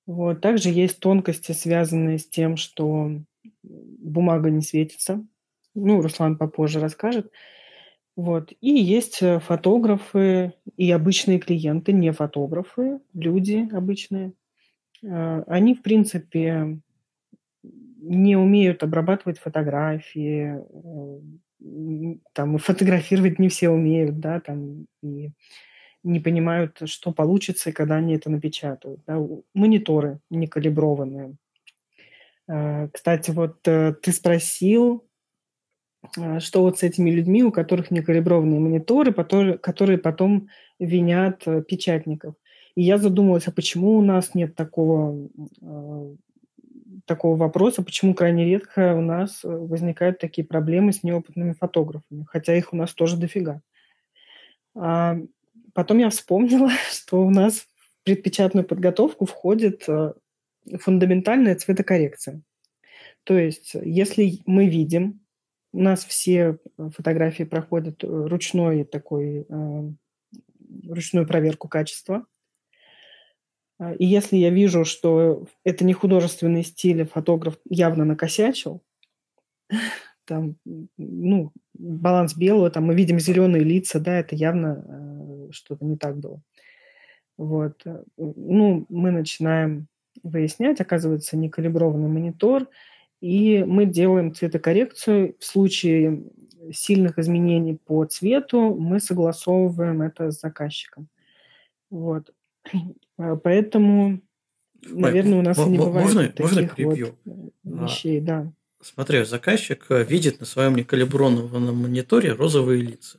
Вот. 0.06 0.40
Также 0.40 0.70
есть 0.70 1.00
тонкости, 1.00 1.52
связанные 1.52 2.18
с 2.18 2.28
тем, 2.28 2.56
что 2.56 3.10
бумага 3.62 4.50
не 4.50 4.62
светится. 4.62 5.26
Ну, 5.76 6.00
Руслан 6.00 6.38
попозже 6.38 6.80
расскажет. 6.80 7.30
Вот. 8.16 8.52
И 8.62 8.70
есть 8.70 9.22
э, 9.22 9.38
фотографы 9.40 10.54
и 10.76 10.90
обычные 10.90 11.38
клиенты, 11.38 11.92
не 11.92 12.12
фотографы, 12.12 13.00
люди 13.12 13.68
обычные. 13.72 14.32
А, 15.04 15.44
они, 15.46 15.74
в 15.74 15.82
принципе, 15.82 16.80
не 17.62 18.36
умеют 18.36 18.82
обрабатывать 18.82 19.38
фотографии, 19.38 20.56
э, 20.58 22.16
там, 22.32 22.56
фотографировать 22.58 23.38
не 23.38 23.50
все 23.50 23.68
умеют, 23.68 24.18
да, 24.18 24.40
там, 24.40 24.86
и 25.02 25.32
не 26.02 26.20
понимают, 26.20 26.80
что 26.86 27.12
получится, 27.12 27.72
когда 27.72 27.96
они 27.96 28.14
это 28.14 28.30
напечатают. 28.30 29.00
Да. 29.06 29.18
Мониторы 29.52 30.20
не 30.30 30.46
калиброванные. 30.46 31.36
А, 32.48 32.88
кстати, 32.88 33.30
вот 33.30 33.66
э, 33.68 33.92
ты 34.00 34.12
спросил, 34.12 35.06
что 36.40 36.62
вот 36.62 36.78
с 36.78 36.82
этими 36.82 37.10
людьми, 37.10 37.42
у 37.44 37.52
которых 37.52 37.90
некалиброванные 37.90 38.60
мониторы, 38.60 39.12
которые 39.12 39.98
потом 39.98 40.48
винят 40.78 41.42
э, 41.46 41.62
печатников. 41.62 42.34
И 42.74 42.82
я 42.82 42.98
задумалась, 42.98 43.48
а 43.48 43.52
почему 43.52 43.96
у 43.96 44.02
нас 44.02 44.34
нет 44.34 44.54
такого, 44.54 45.28
а, 45.62 46.14
такого 47.06 47.36
вопроса, 47.36 47.82
почему 47.82 48.14
крайне 48.14 48.44
редко 48.44 48.94
у 48.94 49.00
нас 49.00 49.44
э, 49.44 49.48
возникают 49.48 50.18
такие 50.18 50.46
проблемы 50.46 50.92
с 50.92 51.02
неопытными 51.02 51.54
фотографами, 51.54 52.26
хотя 52.28 52.54
их 52.54 52.72
у 52.72 52.76
нас 52.76 52.92
тоже 52.92 53.16
дофига. 53.16 53.62
А 54.74 55.16
потом 55.72 55.98
я 55.98 56.10
вспомнила, 56.10 56.70
что 56.90 57.24
у 57.24 57.30
нас 57.30 57.60
в 57.60 58.04
предпечатную 58.04 58.66
подготовку 58.66 59.24
входит 59.24 59.84
э, 59.88 60.12
фундаментальная 60.78 61.54
цветокоррекция. 61.54 62.42
То 63.24 63.38
есть, 63.38 63.72
если 63.74 64.40
мы 64.44 64.68
видим 64.68 65.20
у 65.76 65.82
нас 65.82 66.06
все 66.06 66.58
э, 66.78 66.90
фотографии 66.96 67.42
проходят 67.42 68.02
э, 68.02 68.06
ручной 68.06 68.84
такой, 68.84 69.44
э, 69.46 69.90
ручную 70.88 71.26
проверку 71.26 71.68
качества. 71.68 72.24
А, 73.78 73.92
и 73.92 74.06
если 74.06 74.36
я 74.38 74.48
вижу, 74.48 74.86
что 74.86 75.46
это 75.64 75.84
не 75.84 75.92
художественный 75.92 76.64
стиль, 76.64 77.02
а 77.02 77.06
фотограф 77.06 77.58
явно 77.68 78.06
накосячил, 78.06 78.82
там, 80.24 80.56
ну, 80.96 81.52
баланс 81.74 82.34
белого, 82.34 82.70
там 82.70 82.84
мы 82.84 82.94
видим 82.94 83.20
зеленые 83.20 83.62
лица, 83.62 84.00
да, 84.00 84.18
это 84.18 84.34
явно 84.34 85.50
что-то 85.50 85.84
не 85.84 85.98
так 85.98 86.16
было. 86.16 86.40
Вот. 87.36 87.84
Ну, 88.16 88.86
мы 88.88 89.10
начинаем 89.10 89.88
выяснять, 90.22 90.80
оказывается, 90.80 91.36
некалиброванный 91.36 92.08
монитор– 92.08 92.66
и 93.20 93.64
мы 93.64 93.86
делаем 93.86 94.34
цветокоррекцию. 94.34 95.36
В 95.38 95.44
случае 95.44 96.24
сильных 96.72 97.18
изменений 97.18 97.78
по 97.84 98.04
цвету 98.04 98.74
мы 98.74 99.00
согласовываем 99.00 100.02
это 100.02 100.30
с 100.30 100.40
заказчиком. 100.40 101.08
Вот. 101.90 102.32
А, 103.18 103.36
поэтому, 103.36 104.20
наверное, 104.82 105.38
у 105.38 105.42
нас 105.42 105.58
и 105.58 105.64
не 105.70 105.78
бывает 105.78 106.06
можно, 106.06 106.28
таких 106.28 106.38
можно 106.38 106.68
вот 106.84 107.14
а, 107.80 107.84
вещей, 107.84 108.20
да. 108.20 108.52
Смотри, 108.82 109.24
заказчик 109.24 109.86
э, 109.88 110.04
видит 110.04 110.40
на 110.40 110.46
своем 110.46 110.76
некалиброванном 110.76 111.76
мониторе 111.76 112.32
розовые 112.32 112.82
лица. 112.82 113.18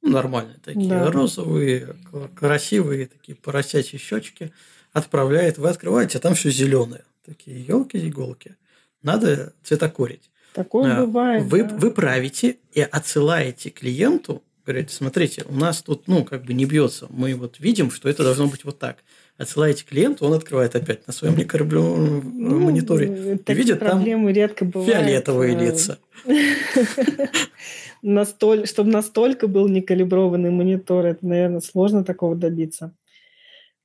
ну, 0.00 0.12
нормальные 0.12 0.58
такие, 0.64 0.88
да. 0.88 1.10
розовые, 1.10 1.94
красивые, 2.34 3.06
такие 3.06 3.36
поросячьи 3.36 3.98
щечки, 3.98 4.52
отправляет, 4.92 5.58
вы 5.58 5.68
открываете, 5.68 6.18
а 6.18 6.20
там 6.20 6.34
все 6.34 6.50
зеленое. 6.50 7.04
Такие 7.24 7.62
елки-иголки. 7.62 8.56
Надо 9.04 9.52
цветокорить. 9.62 10.30
Такое 10.54 10.96
а, 10.96 11.06
бывает. 11.06 11.44
Вы, 11.44 11.62
да. 11.62 11.76
вы 11.76 11.90
правите 11.90 12.56
и 12.72 12.80
отсылаете 12.80 13.70
клиенту, 13.70 14.42
говорите, 14.64 14.94
смотрите, 14.94 15.44
у 15.48 15.54
нас 15.54 15.82
тут, 15.82 16.08
ну, 16.08 16.24
как 16.24 16.44
бы 16.44 16.54
не 16.54 16.64
бьется. 16.64 17.06
Мы 17.10 17.34
вот 17.34 17.60
видим, 17.60 17.90
что 17.90 18.08
это 18.08 18.24
должно 18.24 18.46
быть 18.46 18.64
вот 18.64 18.78
так. 18.78 19.04
Отсылаете 19.36 19.84
клиенту, 19.84 20.26
он 20.26 20.32
открывает 20.32 20.74
опять 20.74 21.06
на 21.06 21.12
своем 21.12 21.36
некоррублевом 21.36 22.22
ну, 22.34 22.60
мониторе 22.60 23.38
и 23.46 23.54
видит 23.54 23.80
там 23.80 24.02
редко 24.28 24.64
бывают. 24.64 24.92
фиолетовые 24.92 25.54
э, 25.54 25.60
лица. 25.60 25.98
Чтобы 28.66 28.90
настолько 28.90 29.48
был 29.48 29.68
некалиброванный 29.68 30.50
монитор, 30.50 31.06
это, 31.06 31.26
наверное, 31.26 31.60
сложно 31.60 32.04
такого 32.04 32.36
добиться. 32.36 32.94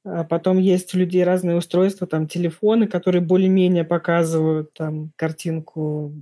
А 0.06 0.24
потом 0.24 0.58
есть 0.58 0.94
у 0.94 0.98
людей 0.98 1.24
разные 1.24 1.58
устройства, 1.58 2.08
там 2.08 2.28
телефоны, 2.28 2.88
которые 2.88 3.22
более-менее 3.22 3.84
показывают 3.84 4.74
там 4.74 5.12
картинку, 5.16 6.14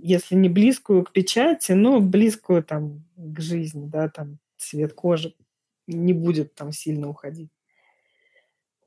если 0.00 0.34
не 0.34 0.48
близкую 0.48 1.04
к 1.04 1.12
печати, 1.12 1.72
но 1.72 2.00
близкую 2.00 2.64
там 2.64 3.04
к 3.16 3.40
жизни, 3.40 3.86
да, 3.86 4.08
там 4.08 4.38
цвет 4.56 4.94
кожи 4.94 5.34
не 5.86 6.12
будет 6.12 6.54
там 6.54 6.72
сильно 6.72 7.08
уходить. 7.08 7.50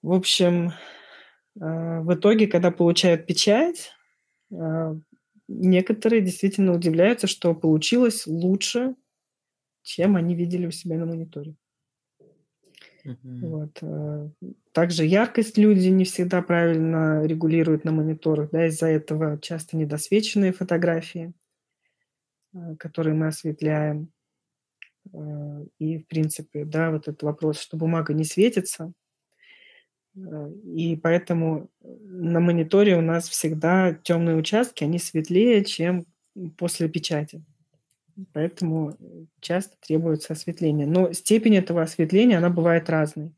В 0.01 0.11
общем, 0.13 0.73
э, 1.59 1.99
в 2.01 2.13
итоге, 2.13 2.47
когда 2.47 2.71
получают 2.71 3.25
печать, 3.25 3.91
э, 4.51 4.95
некоторые 5.47 6.21
действительно 6.21 6.73
удивляются, 6.73 7.28
что 7.28 7.53
получилось 7.55 8.28
лучше, 8.28 8.95
чем 9.84 10.15
они 10.15 10.36
видели 10.36 10.67
у 10.67 10.71
себя 10.71 10.97
на 10.97 11.05
мониторе. 11.05 11.55
Mm-hmm. 13.07 13.39
Вот. 13.47 13.77
Э, 13.81 14.29
также 14.73 15.05
яркость 15.05 15.57
люди 15.57 15.87
не 15.87 16.03
всегда 16.03 16.41
правильно 16.41 17.25
регулируют 17.25 17.85
на 17.85 17.91
мониторах, 17.91 18.49
да, 18.51 18.67
из-за 18.67 18.87
этого 18.87 19.39
часто 19.39 19.77
недосвеченные 19.77 20.51
фотографии, 20.51 21.33
э, 22.53 22.75
которые 22.77 23.13
мы 23.13 23.27
осветляем. 23.27 24.11
Э, 25.13 25.65
и, 25.79 25.99
в 25.99 26.07
принципе, 26.07 26.65
да, 26.65 26.91
вот 26.91 27.07
этот 27.07 27.23
вопрос, 27.23 27.59
что 27.59 27.77
бумага 27.77 28.13
не 28.13 28.25
светится, 28.25 28.91
и 30.15 30.99
поэтому 31.03 31.69
на 31.79 32.39
мониторе 32.39 32.97
у 32.97 33.01
нас 33.01 33.29
всегда 33.29 33.93
темные 33.93 34.35
участки, 34.35 34.83
они 34.83 34.97
светлее, 34.97 35.63
чем 35.63 36.07
после 36.57 36.89
печати. 36.89 37.43
Поэтому 38.34 38.97
часто 39.39 39.76
требуется 39.80 40.34
осветление. 40.34 40.88
Но 40.88 41.13
степень 41.13 41.55
этого 41.55 41.82
осветления, 41.82 42.38
она 42.38 42.49
бывает 42.49 42.89
разной. 42.89 43.34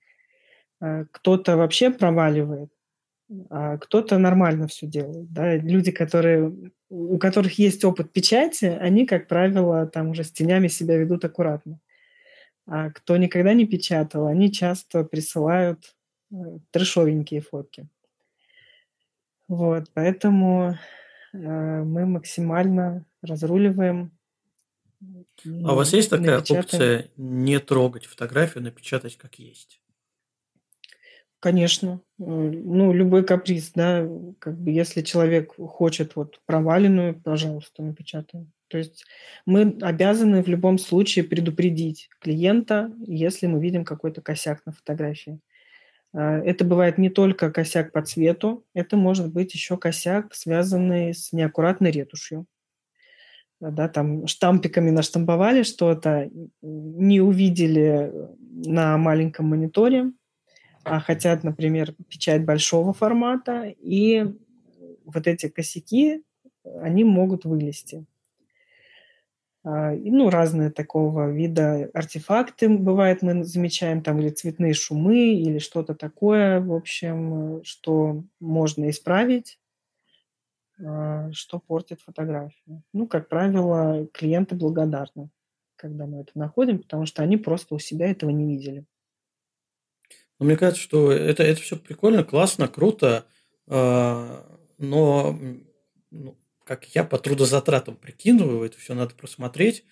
А, 0.79 1.05
кто-то 1.11 1.57
вообще 1.57 1.91
проваливает, 1.91 2.71
а 3.49 3.77
кто-то 3.77 4.17
нормально 4.17 4.67
все 4.67 4.87
делает. 4.87 5.31
Да? 5.31 5.55
Люди, 5.57 5.91
которые, 5.91 6.71
у 6.89 7.17
которых 7.17 7.59
есть 7.59 7.83
опыт 7.83 8.13
печати, 8.13 8.65
они, 8.65 9.05
как 9.05 9.27
правило, 9.27 9.85
там 9.87 10.11
уже 10.11 10.23
с 10.23 10.31
тенями 10.31 10.67
себя 10.67 10.97
ведут 10.97 11.25
аккуратно. 11.25 11.79
А 12.65 12.91
кто 12.91 13.17
никогда 13.17 13.53
не 13.53 13.65
печатал, 13.65 14.27
они 14.27 14.51
часто 14.51 15.03
присылают 15.03 15.95
Э, 16.31 16.59
трешовенькие 16.71 17.41
фотки. 17.41 17.87
Вот, 19.47 19.89
поэтому 19.93 20.77
э, 21.33 21.37
мы 21.37 22.05
максимально 22.05 23.05
разруливаем. 23.23 24.11
А 25.01 25.73
у 25.73 25.75
вас 25.75 25.93
есть 25.93 26.09
такая 26.09 26.37
напечатаем. 26.37 26.63
опция 26.63 27.11
не 27.15 27.59
трогать 27.59 28.05
фотографию, 28.05 28.63
напечатать 28.63 29.17
как 29.17 29.35
есть? 29.39 29.81
Конечно. 31.39 32.01
Ну, 32.17 32.91
любой 32.91 33.23
каприз, 33.23 33.71
да, 33.73 34.05
как 34.39 34.59
бы 34.59 34.71
если 34.71 35.01
человек 35.01 35.53
хочет 35.55 36.17
вот 36.17 36.41
проваленную, 36.45 37.15
пожалуйста, 37.15 37.81
напечатаем. 37.81 38.51
То 38.67 38.77
есть 38.77 39.05
мы 39.45 39.77
обязаны 39.81 40.43
в 40.43 40.47
любом 40.47 40.77
случае 40.77 41.23
предупредить 41.23 42.09
клиента, 42.19 42.91
если 43.07 43.47
мы 43.47 43.61
видим 43.61 43.85
какой-то 43.85 44.21
косяк 44.21 44.65
на 44.65 44.73
фотографии. 44.73 45.39
А, 46.13 46.39
это 46.39 46.65
бывает 46.65 46.97
не 46.97 47.09
только 47.09 47.51
косяк 47.51 47.91
по 47.93 48.01
цвету, 48.01 48.65
это 48.73 48.97
может 48.97 49.31
быть 49.31 49.53
еще 49.53 49.77
косяк, 49.77 50.35
связанный 50.35 51.13
с 51.13 51.31
неаккуратной 51.31 51.91
ретушью. 51.91 52.45
Да, 53.59 53.89
там 53.89 54.25
штампиками 54.25 54.89
наштамповали 54.89 55.63
что-то, 55.63 56.29
не 56.61 57.19
увидели 57.19 58.11
на 58.65 58.97
маленьком 58.97 59.47
мониторе, 59.47 60.13
а 60.85 61.01
хотят, 61.01 61.43
например, 61.43 61.93
печать 62.07 62.45
большого 62.45 62.93
формата, 62.93 63.73
и 63.81 64.25
вот 65.03 65.27
эти 65.27 65.49
косяки, 65.49 66.23
они 66.81 67.03
могут 67.03 67.43
вылезти. 67.43 68.05
А, 69.63 69.91
ну, 69.91 70.29
разные 70.29 70.69
такого 70.69 71.29
вида 71.29 71.89
артефакты, 71.93 72.69
бывает, 72.69 73.21
мы 73.21 73.43
замечаем 73.43 74.01
там 74.01 74.19
или 74.19 74.29
цветные 74.29 74.73
шумы, 74.73 75.33
или 75.33 75.59
что-то 75.59 75.95
такое, 75.95 76.61
в 76.61 76.73
общем, 76.73 77.61
что 77.63 78.23
можно 78.39 78.89
исправить, 78.89 79.59
что 80.79 81.59
портит 81.59 82.01
фотографию. 82.01 82.83
Ну, 82.93 83.07
как 83.07 83.27
правило, 83.27 84.07
клиенты 84.13 84.55
благодарны, 84.55 85.29
когда 85.75 86.05
мы 86.05 86.21
это 86.21 86.31
находим, 86.35 86.79
потому 86.79 87.05
что 87.05 87.21
они 87.21 87.37
просто 87.37 87.75
у 87.75 87.79
себя 87.79 88.09
этого 88.09 88.29
не 88.29 88.45
видели. 88.45 88.85
Ну, 90.39 90.45
мне 90.45 90.55
кажется, 90.55 90.81
что 90.81 91.11
это, 91.11 91.43
это 91.43 91.61
все 91.61 91.75
прикольно, 91.75 92.23
классно, 92.23 92.67
круто, 92.67 93.25
а, 93.67 94.57
но 94.77 95.37
ну, 96.11 96.37
как 96.63 96.85
я 96.95 97.03
по 97.03 97.17
трудозатратам 97.17 97.95
прикидываю, 97.95 98.63
это 98.63 98.77
все 98.77 98.93
надо 98.93 99.15
просмотреть, 99.15 99.83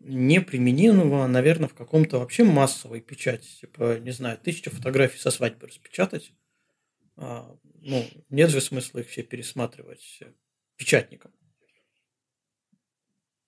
неприменимого, 0.00 1.26
наверное, 1.26 1.68
в 1.68 1.74
каком-то 1.74 2.18
вообще 2.18 2.44
массовой 2.44 3.00
печати. 3.00 3.48
Типа, 3.60 3.98
не 3.98 4.10
знаю, 4.10 4.38
тысячу 4.38 4.70
фотографий 4.70 5.18
со 5.18 5.30
свадьбы 5.30 5.66
распечатать. 5.68 6.32
А, 7.16 7.56
ну, 7.80 8.04
нет 8.30 8.50
же 8.50 8.60
смысла 8.60 9.00
их 9.00 9.08
все 9.08 9.22
пересматривать 9.22 10.20
печатником. 10.76 11.32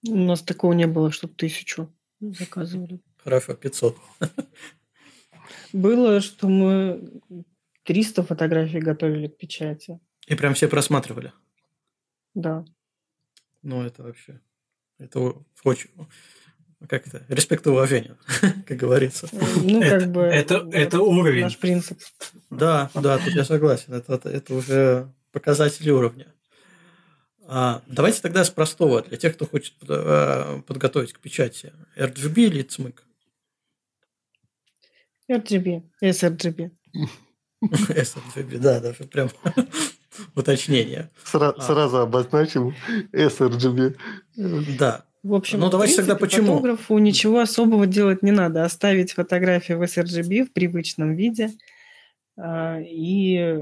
У 0.09 0.17
нас 0.17 0.43
такого 0.43 0.73
не 0.73 0.87
было, 0.87 1.11
чтобы 1.11 1.35
тысячу 1.35 1.93
заказывали. 2.21 3.01
Хорошо, 3.17 3.55
500. 3.55 3.97
Было, 5.73 6.21
что 6.21 6.49
мы 6.49 7.21
300 7.83 8.23
фотографий 8.23 8.81
готовили 8.81 9.29
к 9.29 9.37
печати. 9.37 10.01
И 10.27 10.35
прям 10.35 10.55
все 10.55 10.69
просматривали? 10.69 11.33
Да. 12.35 12.65
Ну, 13.63 13.83
это 13.83 14.03
вообще... 14.03 14.41
Это 14.99 15.35
очень... 15.65 15.91
Как 16.89 17.07
это? 17.07 17.25
Респект 17.29 17.67
и 17.67 17.71
уважение, 17.71 18.17
как 18.67 18.77
говорится. 18.77 19.29
Ну, 19.33 19.81
как 19.81 19.93
это, 19.93 20.07
бы... 20.07 20.21
Это, 20.21 20.69
это 20.73 21.01
уровень. 21.01 21.43
Наш 21.43 21.57
принцип. 21.57 21.99
Да, 22.51 22.91
да, 22.95 23.19
тут 23.19 23.35
я 23.35 23.45
согласен. 23.45 23.95
Это, 23.95 24.15
это, 24.15 24.29
это 24.29 24.55
уже 24.55 25.13
показатель 25.33 25.89
уровня. 25.91 26.33
А, 27.49 27.83
давайте 27.87 28.21
тогда 28.21 28.45
с 28.45 28.51
простого, 28.51 29.03
для 29.03 29.17
тех, 29.17 29.35
кто 29.35 29.47
хочет 29.47 29.75
э, 29.89 30.63
подготовить 30.67 31.13
к 31.13 31.21
печати. 31.21 31.73
RGB 31.97 32.35
или 32.47 32.65
CMYK? 32.65 32.99
RGB, 35.31 35.83
sRGB. 36.03 36.71
sRGB, 37.63 38.59
да, 38.59 38.81
даже 38.81 39.05
прям 39.05 39.31
уточнение. 40.35 41.11
Сра- 41.25 41.55
а. 41.57 41.63
Сразу 41.63 41.99
обозначим 41.99 42.75
sRGB. 43.13 43.97
Да. 44.79 45.06
В 45.27 45.35
общем, 45.35 45.59
ну, 45.59 45.71
давайте 45.71 45.97
принципе, 45.97 46.13
тогда 46.13 46.21
почему? 46.21 46.55
фотографу 46.55 46.99
ничего 46.99 47.41
особого 47.41 47.87
делать 47.89 48.23
не 48.23 48.31
надо. 48.31 48.65
Оставить 48.65 49.13
фотографию 49.13 49.79
в 49.79 49.83
sRGB 49.83 50.45
в 50.45 50.53
привычном 50.53 51.17
виде 51.17 51.51
э, 52.37 52.83
и 52.85 53.61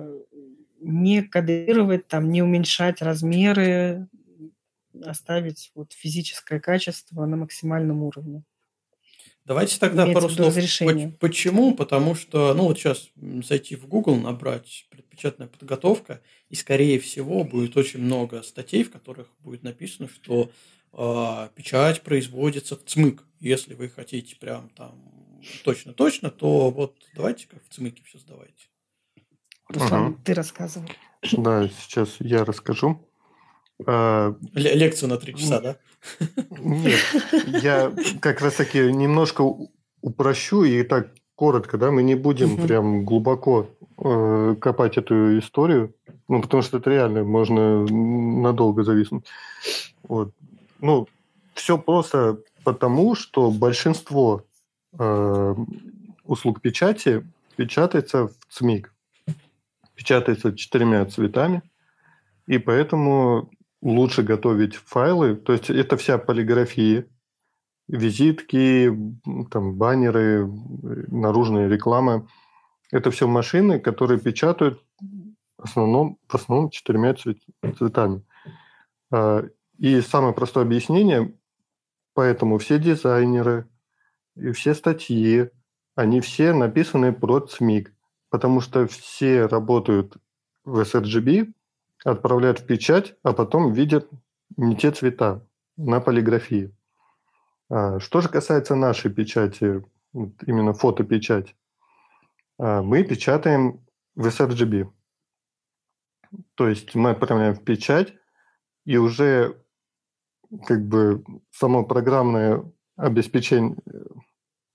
не 0.80 1.22
кадрировать, 1.22 2.06
там, 2.06 2.30
не 2.30 2.42
уменьшать 2.42 3.00
размеры, 3.00 4.08
оставить 5.02 5.70
вот 5.74 5.94
физическое 5.94 6.60
качество 6.60 7.24
на 7.24 7.36
максимальном 7.36 8.02
уровне. 8.02 8.42
Давайте 9.46 9.78
тогда 9.78 10.06
пару 10.06 10.28
слов. 10.28 10.54
Почему? 11.18 11.74
Потому 11.74 12.14
что, 12.14 12.52
ну 12.52 12.64
вот 12.64 12.78
сейчас 12.78 13.08
зайти 13.16 13.74
в 13.74 13.86
Google, 13.86 14.16
набрать 14.16 14.86
предпечатная 14.90 15.46
подготовка, 15.46 16.20
и 16.50 16.56
скорее 16.56 17.00
всего 17.00 17.42
будет 17.42 17.74
очень 17.78 18.00
много 18.00 18.42
статей, 18.42 18.84
в 18.84 18.90
которых 18.90 19.28
будет 19.40 19.62
написано, 19.62 20.08
что 20.08 20.50
печать 21.54 22.02
производится 22.02 22.76
в 22.76 22.84
ЦМЫК. 22.84 23.24
Если 23.40 23.74
вы 23.74 23.88
хотите 23.88 24.36
прям 24.36 24.70
там 24.70 24.92
точно-точно, 25.64 26.30
то 26.30 26.70
вот 26.70 26.96
давайте 27.14 27.46
как 27.48 27.62
в 27.62 27.74
ЦМИКе 27.74 28.02
все 28.04 28.18
сдавайте. 28.18 28.68
Руслан, 29.68 30.06
угу. 30.06 30.18
ты 30.24 30.34
рассказывай. 30.34 30.88
Да, 31.32 31.66
сейчас 31.68 32.16
я 32.20 32.44
расскажу. 32.44 33.00
А, 33.86 34.36
лекцию 34.52 35.08
на 35.08 35.16
три 35.16 35.34
часа, 35.34 35.58
да? 35.60 35.76
Нет, 36.50 37.00
я 37.62 37.94
как 38.20 38.42
раз 38.42 38.56
таки 38.56 38.92
немножко 38.92 39.42
упрощу 40.02 40.64
и 40.64 40.82
так 40.82 41.14
коротко, 41.34 41.78
да, 41.78 41.90
мы 41.90 42.02
не 42.02 42.14
будем 42.14 42.58
прям 42.58 43.04
глубоко 43.04 43.70
э, 43.96 44.56
копать 44.60 44.98
эту 44.98 45.38
историю, 45.38 45.94
ну, 46.28 46.42
потому 46.42 46.62
что 46.62 46.76
это 46.76 46.90
реально 46.90 47.24
можно 47.24 47.86
надолго 47.86 48.84
зависнуть. 48.84 49.24
Вот. 50.02 50.34
Ну, 50.80 51.08
все 51.54 51.78
просто 51.78 52.38
потому, 52.64 53.14
что 53.14 53.50
большинство 53.50 54.44
э, 54.98 55.54
услуг 56.24 56.60
печати 56.60 57.26
печатается 57.56 58.28
в 58.28 58.34
ЦМИК. 58.50 58.92
Печатается 59.94 60.56
четырьмя 60.56 61.04
цветами, 61.06 61.62
и 62.46 62.58
поэтому 62.58 63.50
лучше 63.80 64.22
готовить 64.22 64.74
файлы. 64.74 65.36
То 65.36 65.52
есть 65.52 65.70
это 65.70 65.96
вся 65.96 66.18
полиграфия, 66.18 67.06
визитки, 67.86 68.90
там, 69.50 69.74
баннеры, 69.74 70.50
наружная 71.08 71.68
реклама. 71.68 72.26
Это 72.90 73.10
все 73.10 73.28
машины, 73.28 73.78
которые 73.78 74.18
печатают 74.18 74.82
в 75.58 75.64
основном, 75.64 76.18
в 76.26 76.34
основном 76.34 76.70
четырьмя 76.70 77.14
цветами. 77.14 78.22
И 79.78 80.00
самое 80.00 80.32
простое 80.32 80.64
объяснение, 80.64 81.34
поэтому 82.14 82.58
все 82.58 82.78
дизайнеры 82.78 83.68
и 84.36 84.52
все 84.52 84.74
статьи, 84.74 85.50
они 85.94 86.20
все 86.20 86.52
написаны 86.52 87.12
про 87.12 87.40
ЦМИК, 87.40 87.92
потому 88.30 88.60
что 88.60 88.86
все 88.86 89.46
работают 89.46 90.16
в 90.64 90.80
sRGB, 90.80 91.52
отправляют 92.04 92.60
в 92.60 92.66
печать, 92.66 93.16
а 93.22 93.32
потом 93.32 93.72
видят 93.72 94.08
не 94.56 94.76
те 94.76 94.90
цвета 94.90 95.46
на 95.76 96.00
полиграфии. 96.00 96.74
А, 97.68 97.98
что 97.98 98.20
же 98.20 98.28
касается 98.28 98.74
нашей 98.74 99.12
печати, 99.12 99.84
именно 100.12 100.72
фотопечать, 100.72 101.56
а, 102.58 102.82
мы 102.82 103.04
печатаем 103.04 103.84
в 104.14 104.26
sRGB. 104.26 104.90
То 106.54 106.68
есть 106.68 106.94
мы 106.94 107.10
отправляем 107.10 107.54
в 107.54 107.64
печать, 107.64 108.14
и 108.84 108.96
уже 108.96 109.63
как 110.66 110.86
бы 110.86 111.24
само 111.50 111.84
программное 111.84 112.64
обеспечение, 112.96 113.76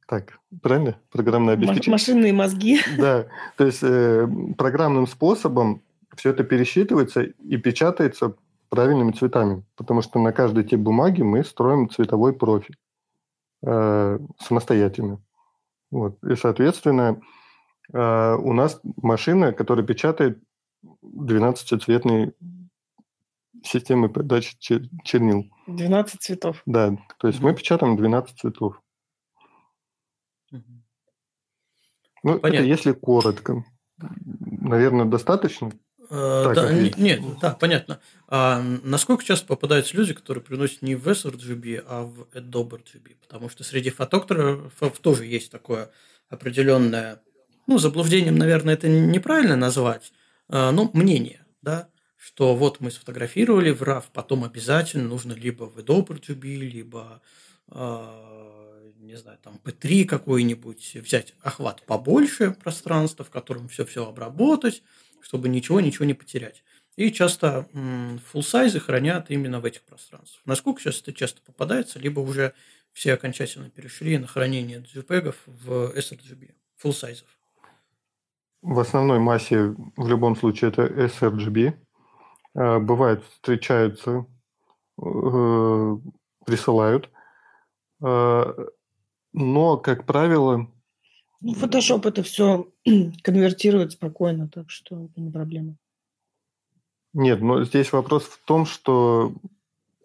так, 0.07 0.39
правильно? 0.61 0.99
Программное 1.11 1.53
обеспечение. 1.53 1.91
Машинные 1.91 2.34
мозги. 2.34 2.80
Да, 2.97 3.27
то 3.57 3.65
есть 3.65 3.84
э, 3.84 4.27
программным 4.57 5.05
способом 5.05 5.84
все 6.15 6.32
это 6.32 6.43
пересчитывается 6.43 7.21
и 7.21 7.57
печатается 7.57 8.36
правильными 8.69 9.11
цветами, 9.11 9.63
потому 9.75 10.01
что 10.01 10.19
на 10.19 10.32
каждой 10.32 10.63
тип 10.63 10.80
бумаги 10.80 11.21
мы 11.21 11.43
строим 11.43 11.89
цветовой 11.89 12.34
профиль 12.34 12.75
э, 13.63 14.19
самостоятельно. 14.39 15.21
Вот. 15.91 16.23
И, 16.23 16.36
соответственно, 16.36 17.21
э, 17.93 18.36
у 18.36 18.53
нас 18.53 18.80
машина, 18.84 19.53
которая 19.53 19.86
печатает 19.86 20.39
12-цветные 21.03 22.34
системы 23.63 24.09
подачи 24.09 24.57
чернил. 25.03 25.45
12 25.76 26.22
цветов. 26.22 26.61
Да, 26.65 26.97
то 27.17 27.28
есть 27.28 27.39
мы 27.39 27.53
печатаем 27.53 27.95
12 27.97 28.38
цветов. 28.38 28.82
Ну, 32.24 32.39
Понятно. 32.39 32.47
это 32.47 32.63
если 32.63 32.91
коротко. 32.91 33.63
Наверное, 33.97 35.05
достаточно. 35.05 35.72
Э, 36.09 36.41
так, 36.45 36.55
да, 36.55 36.74
не, 36.74 36.91
нет, 36.97 37.22
да, 37.39 37.51
понятно. 37.51 37.99
А 38.28 38.61
насколько 38.84 39.24
часто 39.24 39.45
попадаются 39.45 39.95
люди, 39.95 40.13
которые 40.13 40.43
приносят 40.43 40.82
не 40.82 40.95
в 40.95 41.07
sRGB, 41.07 41.84
а 41.88 42.03
в 42.03 42.24
Adobe 42.34 42.82
RGB? 42.82 43.15
Потому 43.22 43.49
что 43.49 43.63
среди 43.63 43.89
фотографов 43.89 44.99
тоже 44.99 45.26
есть 45.26 45.51
такое 45.51 45.91
определенное, 46.30 47.22
ну, 47.67 47.78
заблуждением, 47.78 48.38
наверное, 48.38 48.74
это 48.74 48.88
неправильно 48.88 49.55
назвать, 49.55 50.11
а, 50.47 50.72
но 50.72 50.89
мнение, 50.93 51.45
да, 51.61 51.89
что 52.20 52.53
вот 52.53 52.82
мы 52.82 52.91
сфотографировали 52.91 53.72
в 53.72 53.82
RAW, 53.82 54.03
потом 54.11 54.43
обязательно 54.43 55.07
нужно 55.07 55.32
либо 55.32 55.63
в 55.63 55.78
Adobe 55.78 56.20
RGB, 56.20 56.55
либо 56.57 57.22
а, 57.70 58.30
не 58.99 59.15
знаю, 59.15 59.38
там 59.41 59.59
P3 59.63 60.05
какой-нибудь, 60.05 60.95
взять 60.95 61.34
охват 61.41 61.84
побольше 61.86 62.51
пространства, 62.51 63.24
в 63.24 63.30
котором 63.30 63.70
все-все 63.70 64.05
обработать, 64.05 64.84
чтобы 65.22 65.49
ничего-ничего 65.49 66.05
не 66.05 66.13
потерять. 66.13 66.63
И 66.97 67.11
часто 67.11 67.67
full 67.74 68.41
сайзы 68.41 68.80
хранят 68.80 69.32
именно 69.32 69.61
в 69.61 69.65
этих 69.65 69.84
пространствах. 69.84 70.41
Насколько 70.45 70.82
сейчас 70.82 71.01
это 71.01 71.13
часто 71.13 71.41
попадается, 71.41 71.97
либо 71.97 72.20
уже 72.20 72.53
все 72.91 73.13
окончательно 73.13 73.70
перешли 73.70 74.17
на 74.17 74.28
хранение 74.28 74.80
JPEG 74.80 75.34
в 75.45 75.97
sRGB, 75.97 76.53
full 76.84 76.91
сайзов? 76.91 77.28
В 78.61 78.78
основной 78.80 79.20
массе 79.20 79.74
в 79.95 80.07
любом 80.09 80.36
случае 80.36 80.72
это 80.72 80.84
sRGB. 80.84 81.76
А, 82.55 82.79
бывает, 82.79 83.23
встречаются, 83.25 84.25
э, 85.01 85.97
присылают. 86.45 87.09
А, 88.01 88.55
но, 89.33 89.77
как 89.77 90.05
правило, 90.05 90.67
ну, 91.41 91.53
Photoshop 91.53 92.07
это 92.07 92.23
все 92.23 92.67
конвертирует 93.23 93.93
спокойно, 93.93 94.49
так 94.49 94.69
что 94.69 95.05
это 95.05 95.21
не 95.21 95.31
проблема. 95.31 95.75
Нет, 97.13 97.41
но 97.41 97.63
здесь 97.63 97.91
вопрос 97.91 98.23
в 98.23 98.43
том, 98.45 98.65
что, 98.65 99.33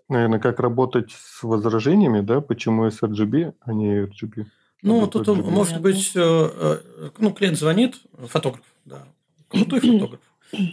наверное, 0.09 0.39
как 0.39 0.61
работать 0.61 1.11
с 1.11 1.43
возражениями, 1.43 2.21
да, 2.21 2.41
почему 2.41 2.87
sRGB, 2.87 3.55
а 3.61 3.73
не 3.73 4.05
RGB. 4.05 4.47
Ну, 4.83 5.07
тут 5.07 5.29
RGB. 5.29 5.51
может 5.51 5.81
быть, 5.81 6.13
э, 6.15 6.21
э, 6.21 7.11
ну, 7.19 7.33
клиент 7.33 7.59
звонит, 7.59 7.97
фотограф, 8.27 8.65
да, 8.85 9.07
крутой 9.49 9.81
фотограф, 9.99 10.21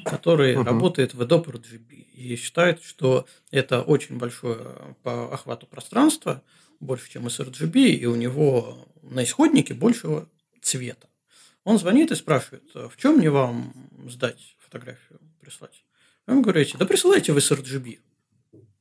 который 0.05 0.55
uh-huh. 0.55 0.63
работает 0.63 1.13
в 1.13 1.21
Adobe 1.21 1.45
RGB 1.45 1.93
и 1.93 2.35
считает, 2.35 2.83
что 2.83 3.25
это 3.49 3.81
очень 3.81 4.17
большое 4.17 4.95
по 5.03 5.33
охвату 5.33 5.65
пространства, 5.67 6.43
больше, 6.79 7.09
чем 7.09 7.27
sRGB, 7.27 7.89
и 7.89 8.05
у 8.05 8.15
него 8.15 8.87
на 9.01 9.23
исходнике 9.23 9.73
большего 9.73 10.27
цвета. 10.61 11.07
Он 11.63 11.77
звонит 11.77 12.11
и 12.11 12.15
спрашивает, 12.15 12.63
«А 12.73 12.89
в 12.89 12.97
чем 12.97 13.17
мне 13.17 13.29
вам 13.29 13.73
сдать 14.07 14.55
фотографию, 14.59 15.19
прислать? 15.39 15.83
Вы 16.27 16.41
говорите, 16.41 16.77
да 16.77 16.85
присылайте 16.85 17.33
в 17.33 17.37
sRGB. 17.37 17.99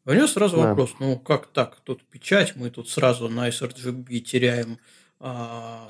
У 0.06 0.12
него 0.12 0.26
сразу 0.26 0.56
да. 0.56 0.68
вопрос, 0.68 0.94
ну 0.98 1.18
как 1.18 1.48
так, 1.48 1.80
тут 1.84 2.02
печать, 2.04 2.56
мы 2.56 2.70
тут 2.70 2.88
сразу 2.88 3.28
на 3.28 3.48
sRGB 3.48 4.20
теряем 4.20 4.78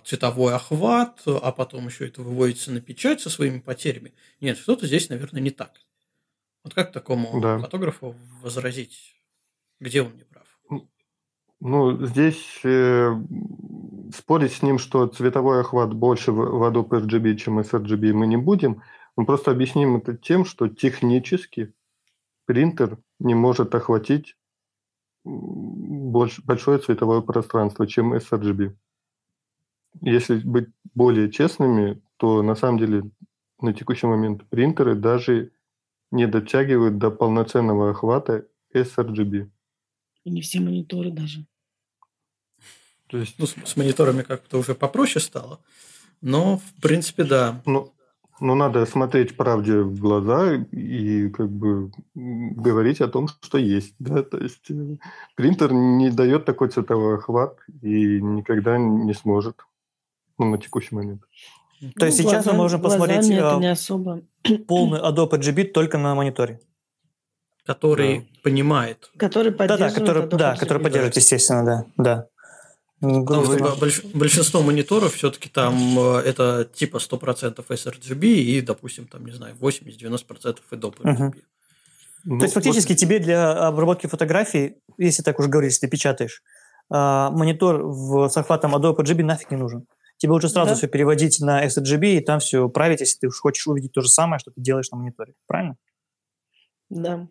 цветовой 0.05 0.55
охват, 0.55 1.23
а 1.27 1.53
потом 1.53 1.87
еще 1.87 2.09
это 2.09 2.23
выводится 2.23 2.73
на 2.73 2.81
печать 2.81 3.21
со 3.21 3.31
своими 3.31 3.61
потерями. 3.61 4.13
Нет, 4.41 4.59
что-то 4.59 4.87
здесь, 4.87 5.09
наверное, 5.09 5.41
не 5.41 5.51
так. 5.51 5.73
Вот 6.65 6.75
как 6.75 6.93
такому 6.93 7.41
да. 7.41 7.59
фотографу 7.59 8.17
возразить, 8.43 9.15
где 9.79 10.03
он 10.03 10.17
не 10.17 10.25
прав? 10.25 10.47
Ну, 11.61 12.05
здесь 12.07 12.61
э, 12.65 13.13
спорить 14.15 14.53
с 14.53 14.63
ним, 14.63 14.79
что 14.79 15.07
цветовой 15.07 15.61
охват 15.61 15.93
больше 15.93 16.33
в, 16.33 16.37
в 16.37 16.63
Adobe 16.65 17.07
RGB, 17.07 17.37
чем 17.37 17.61
sRGB, 17.61 18.13
мы 18.13 18.27
не 18.27 18.37
будем. 18.37 18.83
Мы 19.17 19.27
просто 19.27 19.51
объясним 19.51 19.97
это 19.97 20.17
тем, 20.17 20.45
что 20.45 20.69
технически 20.69 21.73
принтер 22.47 22.99
не 23.19 23.35
может 23.35 23.75
охватить 23.75 24.37
больш, 25.25 26.41
большое 26.41 26.79
цветовое 26.79 27.21
пространство, 27.21 27.87
чем 27.87 28.15
sRGB. 28.15 28.75
Если 30.01 30.39
быть 30.39 30.69
более 30.95 31.31
честными, 31.31 32.03
то 32.17 32.43
на 32.43 32.55
самом 32.55 32.79
деле 32.79 33.03
на 33.61 33.73
текущий 33.73 34.07
момент 34.07 34.49
принтеры 34.49 34.95
даже 34.95 35.53
не 36.11 36.27
дотягивают 36.27 36.99
до 36.99 37.11
полноценного 37.11 37.91
охвата 37.91 38.47
sRGB. 38.75 39.51
И 40.25 40.31
не 40.31 40.41
все 40.43 40.61
мониторы 40.61 41.11
даже. 41.11 41.47
То 43.07 43.19
есть, 43.19 43.35
ну, 43.39 43.47
с, 43.47 43.57
с 43.65 43.77
мониторами 43.77 44.23
как-то 44.23 44.59
уже 44.59 44.75
попроще 44.75 45.23
стало. 45.25 45.61
Но, 46.21 46.59
в 46.59 46.81
принципе, 46.81 47.25
да. 47.25 47.61
Ну, 47.67 47.93
ну, 48.41 48.55
надо 48.55 48.87
смотреть 48.87 49.37
правде 49.37 49.81
в 49.81 49.99
глаза 49.99 50.55
и 50.55 51.29
как 51.31 51.51
бы 51.51 51.91
говорить 52.15 53.01
о 53.01 53.09
том, 53.09 53.29
что 53.29 53.59
есть. 53.59 53.95
Да? 53.99 54.23
То 54.23 54.39
есть 54.39 54.71
э, 54.71 54.97
принтер 55.35 55.73
не 55.73 56.11
дает 56.11 56.45
такой 56.45 56.69
цветовой 56.69 57.17
охват 57.17 57.59
и 57.83 58.21
никогда 58.21 58.79
не 58.79 59.13
сможет 59.13 59.57
ну, 60.41 60.51
на 60.51 60.59
текущий 60.59 60.95
момент. 60.95 61.23
То 61.97 62.07
есть 62.07 62.19
ну, 62.19 62.25
сейчас 62.25 62.45
глаза, 62.45 62.53
мы 62.53 62.59
можем 62.59 62.83
посмотреть 62.83 63.31
это 63.31 63.57
не 63.57 63.71
особо. 63.71 64.23
полный 64.69 65.01
Adobe 65.01 65.39
RGB 65.39 65.65
только 65.65 65.99
на 65.99 66.15
мониторе 66.15 66.61
который 67.67 68.19
да. 68.19 68.25
понимает. 68.43 69.11
Который 69.17 69.53
поддерживает. 69.53 69.95
Да, 69.95 70.01
да, 70.01 70.15
который, 70.15 70.39
да, 70.39 70.57
который 70.57 70.83
поддерживает, 70.83 71.17
естественно, 71.17 71.65
да. 71.65 71.87
да. 71.97 72.27
Больш, 73.01 74.05
большинство 74.13 74.61
мониторов 74.61 75.15
все-таки 75.15 75.49
там 75.49 75.99
э, 75.99 76.19
это 76.19 76.69
типа 76.71 76.99
100% 76.99 77.65
sRGB 77.67 78.25
и, 78.27 78.61
допустим, 78.61 79.07
там, 79.07 79.25
не 79.25 79.33
знаю, 79.33 79.55
80-90% 79.59 80.59
Adobe 80.71 80.97
RGB. 81.03 81.35
Ну, 82.25 82.39
То 82.39 82.45
есть 82.45 82.55
фактически 82.55 82.93
вот... 82.93 82.99
тебе 82.99 83.19
для 83.21 83.69
обработки 83.69 84.07
фотографий, 84.07 84.77
если 84.99 85.23
так 85.23 85.39
уж 85.39 85.47
говорить, 85.47 85.73
если 85.73 85.87
ты 85.87 85.91
печатаешь, 85.91 86.43
а, 86.91 87.31
монитор 87.31 87.83
в, 87.83 88.29
с 88.29 88.37
охватом 88.37 88.75
Adobe 88.75 88.99
RGB 88.99 89.23
нафиг 89.23 89.51
не 89.51 89.57
нужен. 89.57 89.87
Тебе 90.21 90.33
лучше 90.33 90.51
сразу 90.51 90.73
да. 90.73 90.77
все 90.77 90.87
переводить 90.87 91.41
на 91.41 91.67
sRGB 91.67 92.19
и 92.19 92.21
там 92.21 92.41
все 92.41 92.69
править, 92.69 93.01
если 93.01 93.21
ты 93.21 93.29
уж 93.29 93.41
хочешь 93.41 93.67
увидеть 93.67 93.93
то 93.93 94.03
же 94.03 94.09
самое, 94.09 94.39
что 94.39 94.51
ты 94.51 94.61
делаешь 94.61 94.91
на 94.91 94.99
мониторе. 94.99 95.33
Правильно? 95.47 95.79
Да. 96.91 97.27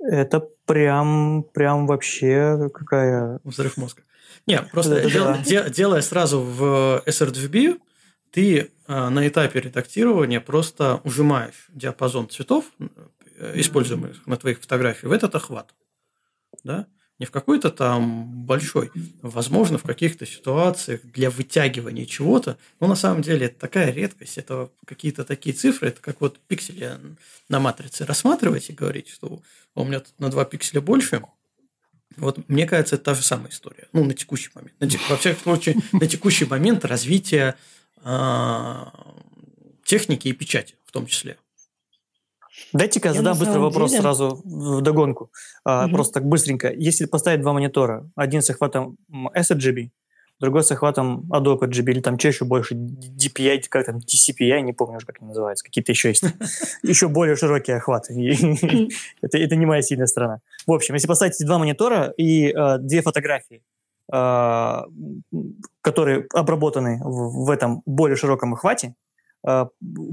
Это 0.00 0.40
прям, 0.66 1.44
прям 1.54 1.86
вообще 1.86 2.68
какая... 2.74 3.38
Взрыв 3.44 3.76
мозга. 3.76 4.02
Не, 4.48 4.62
просто 4.62 5.08
дел, 5.08 5.36
де, 5.46 5.70
делая 5.70 6.00
сразу 6.00 6.40
в 6.40 7.04
sRGB, 7.06 7.80
ты 8.32 8.58
э, 8.88 9.08
на 9.08 9.28
этапе 9.28 9.60
редактирования 9.60 10.40
просто 10.40 11.00
ужимаешь 11.04 11.68
диапазон 11.68 12.28
цветов, 12.28 12.64
э, 12.80 13.52
используемых 13.60 14.26
на 14.26 14.36
твоих 14.36 14.60
фотографиях, 14.60 15.04
в 15.04 15.12
этот 15.12 15.36
охват. 15.36 15.72
Да? 16.64 16.88
Не 17.22 17.26
в 17.26 17.30
какой-то 17.30 17.70
там 17.70 18.24
большой, 18.44 18.90
возможно, 19.22 19.78
в 19.78 19.84
каких-то 19.84 20.26
ситуациях 20.26 21.02
для 21.04 21.30
вытягивания 21.30 22.04
чего-то, 22.04 22.58
но 22.80 22.88
на 22.88 22.96
самом 22.96 23.22
деле 23.22 23.46
это 23.46 23.60
такая 23.60 23.92
редкость, 23.92 24.38
это 24.38 24.70
какие-то 24.84 25.22
такие 25.22 25.54
цифры, 25.54 25.90
это 25.90 26.00
как 26.00 26.20
вот 26.20 26.40
пиксели 26.48 26.98
на 27.48 27.60
матрице 27.60 28.04
рассматривать 28.06 28.70
и 28.70 28.72
говорить, 28.72 29.08
что 29.08 29.40
у 29.76 29.84
меня 29.84 30.00
тут 30.00 30.18
на 30.18 30.30
2 30.30 30.44
пикселя 30.46 30.80
больше, 30.80 31.22
вот 32.16 32.48
мне 32.48 32.66
кажется, 32.66 32.96
это 32.96 33.04
та 33.04 33.14
же 33.14 33.22
самая 33.22 33.52
история. 33.52 33.86
Ну, 33.92 34.04
на 34.04 34.14
текущий 34.14 34.50
момент. 34.52 34.74
На, 34.80 34.88
во 35.08 35.16
всяком 35.16 35.42
случае, 35.44 35.76
на 35.92 36.08
текущий 36.08 36.46
момент 36.46 36.84
развития 36.84 37.54
э, 38.04 38.84
техники 39.84 40.26
и 40.26 40.32
печати 40.32 40.74
в 40.84 40.90
том 40.90 41.06
числе. 41.06 41.38
Дайте-ка 42.72 43.08
я 43.08 43.14
задам 43.14 43.38
быстрый 43.38 43.58
вопрос 43.58 43.90
деле... 43.90 44.02
сразу 44.02 44.40
в 44.44 44.80
догонку. 44.80 45.30
А, 45.64 45.86
угу. 45.86 45.94
Просто 45.94 46.14
так 46.14 46.24
быстренько. 46.24 46.72
Если 46.72 47.06
поставить 47.06 47.40
два 47.40 47.52
монитора, 47.52 48.08
один 48.16 48.42
с 48.42 48.50
охватом 48.50 48.96
sRGB, 49.10 49.90
другой 50.42 50.64
с 50.64 50.72
охватом 50.72 51.24
Adobe 51.30 51.60
RGB, 51.60 51.90
или 51.92 52.00
там 52.00 52.18
чаще 52.18 52.44
больше 52.44 52.74
DPI, 52.74 53.62
как 53.68 53.86
там, 53.86 53.98
TCPI, 53.98 54.60
не 54.60 54.72
помню 54.72 54.96
уже, 54.96 55.06
как 55.06 55.16
они 55.20 55.28
называются, 55.28 55.64
какие-то 55.64 55.92
еще 55.92 56.08
есть. 56.08 56.24
Еще 56.82 57.08
более 57.08 57.36
широкие 57.36 57.76
охваты. 57.76 58.12
это, 59.22 59.56
не 59.56 59.66
моя 59.66 59.82
сильная 59.82 60.06
сторона. 60.06 60.40
В 60.66 60.72
общем, 60.72 60.94
если 60.94 61.06
поставить 61.06 61.36
два 61.46 61.58
монитора 61.58 62.12
и 62.16 62.52
э, 62.52 62.78
две 62.78 63.02
фотографии, 63.02 63.62
э, 64.12 64.80
которые 65.80 66.26
обработаны 66.32 67.00
в, 67.04 67.48
этом 67.50 67.82
более 67.86 68.16
широком 68.16 68.54
охвате, 68.54 68.94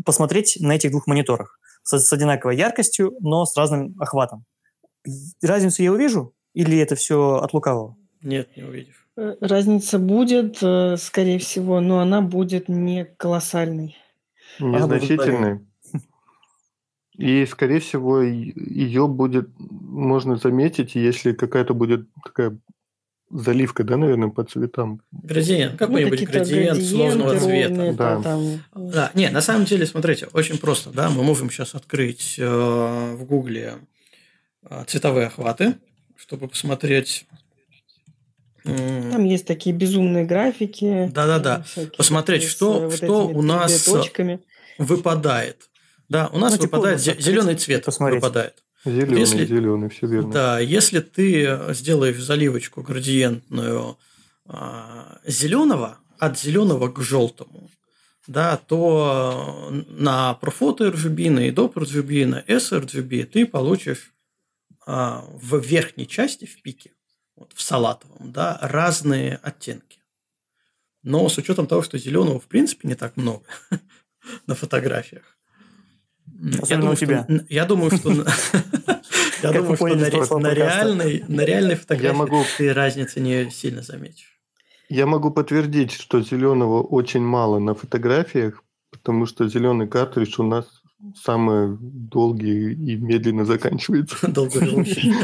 посмотреть 0.06 0.58
на 0.60 0.74
этих 0.74 0.90
двух 0.92 1.06
мониторах 1.06 1.60
с, 1.84 1.98
с 2.00 2.14
одинаковой 2.14 2.56
яркостью, 2.56 3.16
но 3.20 3.46
с 3.46 3.56
разным 3.58 3.96
охватом. 4.00 4.46
Разницу 5.42 5.82
я 5.84 5.92
увижу 5.92 6.34
или 6.54 6.78
это 6.78 6.96
все 6.96 7.36
от 7.36 7.54
лукавого? 7.54 7.96
Нет, 8.22 8.56
не 8.58 8.64
увидишь. 8.64 9.08
Э, 9.18 9.36
разница 9.42 10.00
будет, 10.00 10.62
э, 10.62 10.98
скорее 10.98 11.40
всего, 11.40 11.80
но 11.80 12.00
она 12.00 12.22
будет 12.22 12.70
не 12.70 13.06
колоссальной. 13.06 13.98
Незначительной. 14.60 15.60
И, 17.18 17.46
скорее 17.46 17.80
всего, 17.80 18.22
ее 18.22 19.08
будет 19.08 19.50
можно 19.58 20.38
заметить, 20.38 20.96
если 20.96 21.34
какая-то 21.34 21.74
будет 21.74 22.08
такая 22.24 22.58
заливка, 23.32 23.84
да, 23.84 23.98
наверное, 23.98 24.30
по 24.30 24.44
цветам. 24.44 25.02
Градиент, 25.12 25.78
какой-нибудь 25.78 26.22
ну, 26.22 26.28
градиент 26.28 26.84
сложного 26.84 27.40
цвета. 27.40 27.94
Да. 27.94 28.22
Там... 28.22 28.64
да, 28.74 29.12
не, 29.14 29.30
на 29.30 29.42
самом 29.42 29.66
деле, 29.66 29.86
смотрите, 29.86 30.28
очень 30.34 30.58
просто, 30.58 30.90
да, 30.92 31.10
мы 31.10 31.24
можем 31.24 31.50
сейчас 31.50 31.76
открыть 31.76 32.36
э, 32.38 33.16
в 33.16 33.24
Гугле 33.26 33.76
э, 34.70 34.84
цветовые 34.88 35.28
охваты, 35.28 35.76
чтобы 36.16 36.48
посмотреть. 36.48 37.26
Э, 38.66 39.12
там 39.12 39.24
есть 39.26 39.46
такие 39.46 39.76
безумные 39.76 40.26
графики. 40.26 41.10
Да-да-да. 41.14 41.66
Посмотреть, 41.98 42.44
что, 42.44 42.82
вот 42.82 42.96
что 42.96 43.28
у 43.28 43.42
нас 43.42 43.84
точками. 43.84 44.40
выпадает. 44.78 45.70
Да, 46.10 46.28
у 46.34 46.40
нас 46.40 46.58
ну, 46.58 46.64
выпадает 46.64 47.00
зеленый 47.00 47.56
цвет 47.56 47.86
посмотреть. 47.86 48.22
выпадает. 48.22 48.64
Зеленый, 48.86 49.20
если, 49.20 49.46
зеленый, 49.46 49.90
все 49.90 50.08
верно. 50.08 50.32
Да, 50.32 50.60
если 50.60 51.00
ты 51.00 51.74
сделаешь 51.74 52.22
заливочку 52.22 52.82
градиентную 52.82 53.98
а, 54.46 55.20
зеленого 55.26 56.00
от 56.18 56.40
зеленого 56.40 56.90
к 56.90 57.02
желтому, 57.02 57.70
да, 58.28 58.58
то 58.58 59.70
на 59.90 60.38
Profoto 60.42 60.92
RGB, 60.92 61.30
на 61.30 61.50
Adobe 61.50 61.74
RGB, 61.74 62.26
на 62.26 62.42
sRGB 62.42 63.26
ты 63.26 63.46
получишь 63.46 64.14
а, 64.86 65.26
в 65.34 65.60
верхней 65.60 66.08
части, 66.08 66.46
в 66.46 66.62
пике, 66.62 66.92
вот, 67.36 67.54
в 67.54 67.62
салатовом, 67.62 68.32
да, 68.32 68.60
разные 68.62 69.40
оттенки. 69.42 70.00
Но 71.02 71.28
с 71.28 71.38
учетом 71.38 71.66
того, 71.66 71.82
что 71.82 71.98
зеленого 71.98 72.40
в 72.40 72.48
принципе 72.48 72.88
не 72.88 72.96
так 72.96 73.18
много 73.18 73.46
на 74.48 74.56
фотографиях, 74.56 75.39
я 76.68 76.78
думаю, 76.78 76.94
у 76.94 76.96
тебя. 76.96 77.24
Что, 77.24 77.46
я 77.50 77.66
думаю, 77.66 77.92
что... 77.92 78.26
Я 79.44 79.52
думаю, 79.54 79.76
что 79.76 80.40
на 80.40 80.54
реальной, 80.54 81.24
на 81.28 81.42
реальной 81.42 81.76
фотографии 81.76 82.46
ты 82.58 82.74
разницы 82.74 83.20
не 83.20 83.50
сильно 83.52 83.82
заметишь. 83.82 84.40
Я 84.90 85.06
могу 85.06 85.32
подтвердить, 85.32 85.92
что 85.92 86.22
зеленого 86.22 86.82
очень 86.82 87.22
мало 87.22 87.60
на 87.60 87.76
фотографиях, 87.76 88.64
потому 88.92 89.26
что 89.28 89.48
зеленый 89.48 89.88
картридж 89.88 90.36
у 90.40 90.44
нас 90.44 90.66
самый 91.24 91.78
долгий 91.80 92.74
и 92.74 92.96
медленно 92.98 93.46
заканчивается. 93.46 94.28
Долгоживущий. 94.32 95.14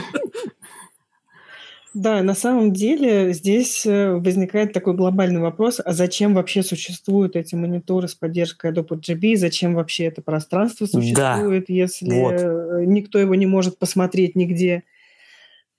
Да, 1.95 2.21
на 2.23 2.35
самом 2.35 2.73
деле 2.73 3.31
здесь 3.31 3.85
э, 3.85 4.15
возникает 4.15 4.73
такой 4.73 4.95
глобальный 4.95 5.39
вопрос, 5.39 5.79
а 5.83 5.93
зачем 5.93 6.33
вообще 6.33 6.61
существуют 6.61 7.37
эти 7.37 7.55
мониторы 7.55 8.09
с 8.09 8.15
поддержкой 8.15 8.73
Adobe 8.73 8.99
RGB, 8.99 9.37
зачем 9.37 9.75
вообще 9.75 10.03
это 10.03 10.21
пространство 10.21 10.87
существует, 10.87 11.65
да. 11.69 11.73
если 11.73 12.19
вот. 12.19 12.33
Э, 12.33 12.83
никто 12.85 13.17
его 13.17 13.33
не 13.35 13.45
может 13.45 13.79
посмотреть 13.79 14.35
нигде. 14.35 14.83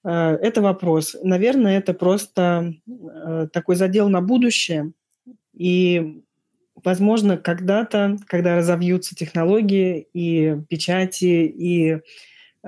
Э, 0.04 0.38
это 0.40 0.62
вопрос. 0.62 1.16
Наверное, 1.22 1.76
это 1.76 1.92
просто 1.92 2.72
такой 3.52 3.76
задел 3.76 4.08
на 4.08 4.22
будущее. 4.22 4.92
И, 5.52 6.22
возможно, 6.82 7.36
когда-то, 7.36 8.16
когда 8.26 8.56
разовьются 8.56 9.14
технологии 9.14 10.08
и 10.14 10.56
печати, 10.70 11.44
и 11.44 11.98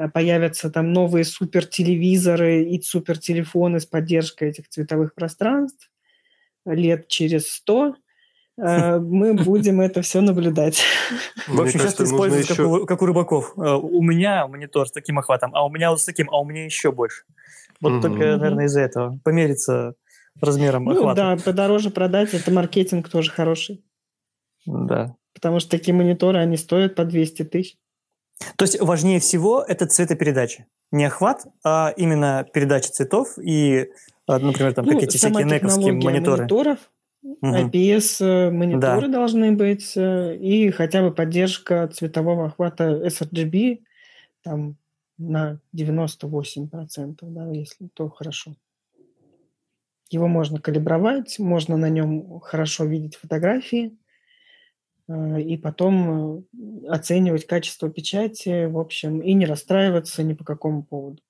появятся 0.06 0.70
там 0.70 0.92
новые 0.92 1.24
супертелевизоры 1.24 2.62
и 2.62 2.80
супертелефоны 2.80 3.80
с 3.80 3.86
поддержкой 3.86 4.50
этих 4.50 4.68
цветовых 4.68 5.14
пространств 5.14 5.90
лет 6.74 7.08
через 7.08 7.50
сто, 7.50 7.94
э, 8.56 8.98
мы 9.00 9.34
будем 9.34 9.80
это 9.80 10.02
все 10.02 10.20
наблюдать. 10.20 10.82
В 11.46 11.60
общем, 11.60 11.80
сейчас 11.80 11.94
ты 11.94 12.04
используешь, 12.04 12.46
как, 12.46 12.58
у, 12.60 12.86
как 12.86 13.02
у 13.02 13.06
рыбаков. 13.06 13.54
Э, 13.56 13.74
у 13.74 14.02
меня 14.02 14.46
монитор 14.46 14.88
с 14.88 14.92
таким 14.92 15.18
охватом, 15.18 15.54
а 15.54 15.64
у 15.64 15.70
меня 15.70 15.90
вот 15.90 16.00
с 16.00 16.04
таким, 16.04 16.28
а 16.30 16.40
у 16.40 16.44
меня 16.44 16.64
еще 16.64 16.92
больше. 16.92 17.24
Вот 17.80 18.02
только, 18.02 18.36
наверное, 18.36 18.66
из-за 18.66 18.80
этого. 18.80 19.18
Помериться 19.22 19.94
размером 20.40 20.84
ну, 20.84 20.92
охвата. 20.92 21.36
Да, 21.36 21.42
подороже 21.42 21.90
продать, 21.90 22.34
это 22.34 22.50
маркетинг 22.50 23.08
тоже 23.08 23.30
хороший. 23.30 23.84
Да. 24.66 25.14
Потому 25.32 25.60
что 25.60 25.70
такие 25.70 25.94
мониторы, 25.94 26.38
они 26.38 26.56
стоят 26.56 26.96
по 26.96 27.04
200 27.04 27.44
тысяч. 27.44 27.76
То 28.56 28.64
есть 28.64 28.80
важнее 28.80 29.20
всего 29.20 29.62
это 29.66 29.86
цветопередача. 29.86 30.66
Не 30.90 31.06
охват, 31.06 31.46
а 31.64 31.92
именно 31.96 32.46
передача 32.52 32.90
цветов 32.90 33.38
и, 33.38 33.90
а, 34.26 34.38
например, 34.38 34.74
там 34.74 34.86
ну, 34.86 34.92
какие-то 34.92 35.18
всякие 35.18 35.44
нековские 35.44 35.92
мониторы. 35.92 36.38
мониторов, 36.42 36.78
угу. 37.22 37.46
IPS-мониторы 37.46 39.08
да. 39.08 39.12
должны 39.12 39.52
быть, 39.52 39.96
э, 39.96 40.36
и 40.36 40.70
хотя 40.70 41.02
бы 41.02 41.12
поддержка 41.12 41.88
цветового 41.88 42.46
охвата 42.46 43.06
sRGB 43.06 43.80
там, 44.42 44.76
на 45.18 45.60
98%, 45.76 47.16
да, 47.22 47.50
если 47.50 47.88
то 47.92 48.08
хорошо. 48.08 48.54
Его 50.10 50.26
можно 50.26 50.58
калибровать, 50.58 51.38
можно 51.38 51.76
на 51.76 51.90
нем 51.90 52.40
хорошо 52.40 52.84
видеть 52.84 53.16
фотографии, 53.16 53.92
Э, 53.92 54.07
и 55.08 55.56
потом 55.56 56.44
э, 56.52 56.88
оценивать 56.88 57.46
качество 57.46 57.88
печати, 57.88 58.66
в 58.66 58.78
общем, 58.78 59.20
и 59.20 59.32
не 59.32 59.46
расстраиваться 59.46 60.22
ни 60.22 60.34
по 60.34 60.44
какому 60.44 60.82
поводу. 60.82 61.22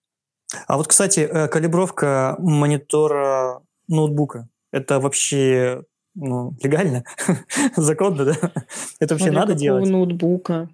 А 0.66 0.76
вот, 0.76 0.88
кстати, 0.88 1.20
э, 1.20 1.48
калибровка 1.48 2.36
монитора 2.38 3.62
ноутбука, 3.86 4.48
это 4.72 4.98
вообще 4.98 5.84
ну, 6.16 6.56
легально? 6.62 7.04
Законно, 7.76 8.24
да? 8.24 8.34
Это 8.98 9.14
вообще 9.14 9.26
Смотря 9.26 9.40
надо 9.40 9.54
делать? 9.54 9.88
ноутбука. 9.88 10.68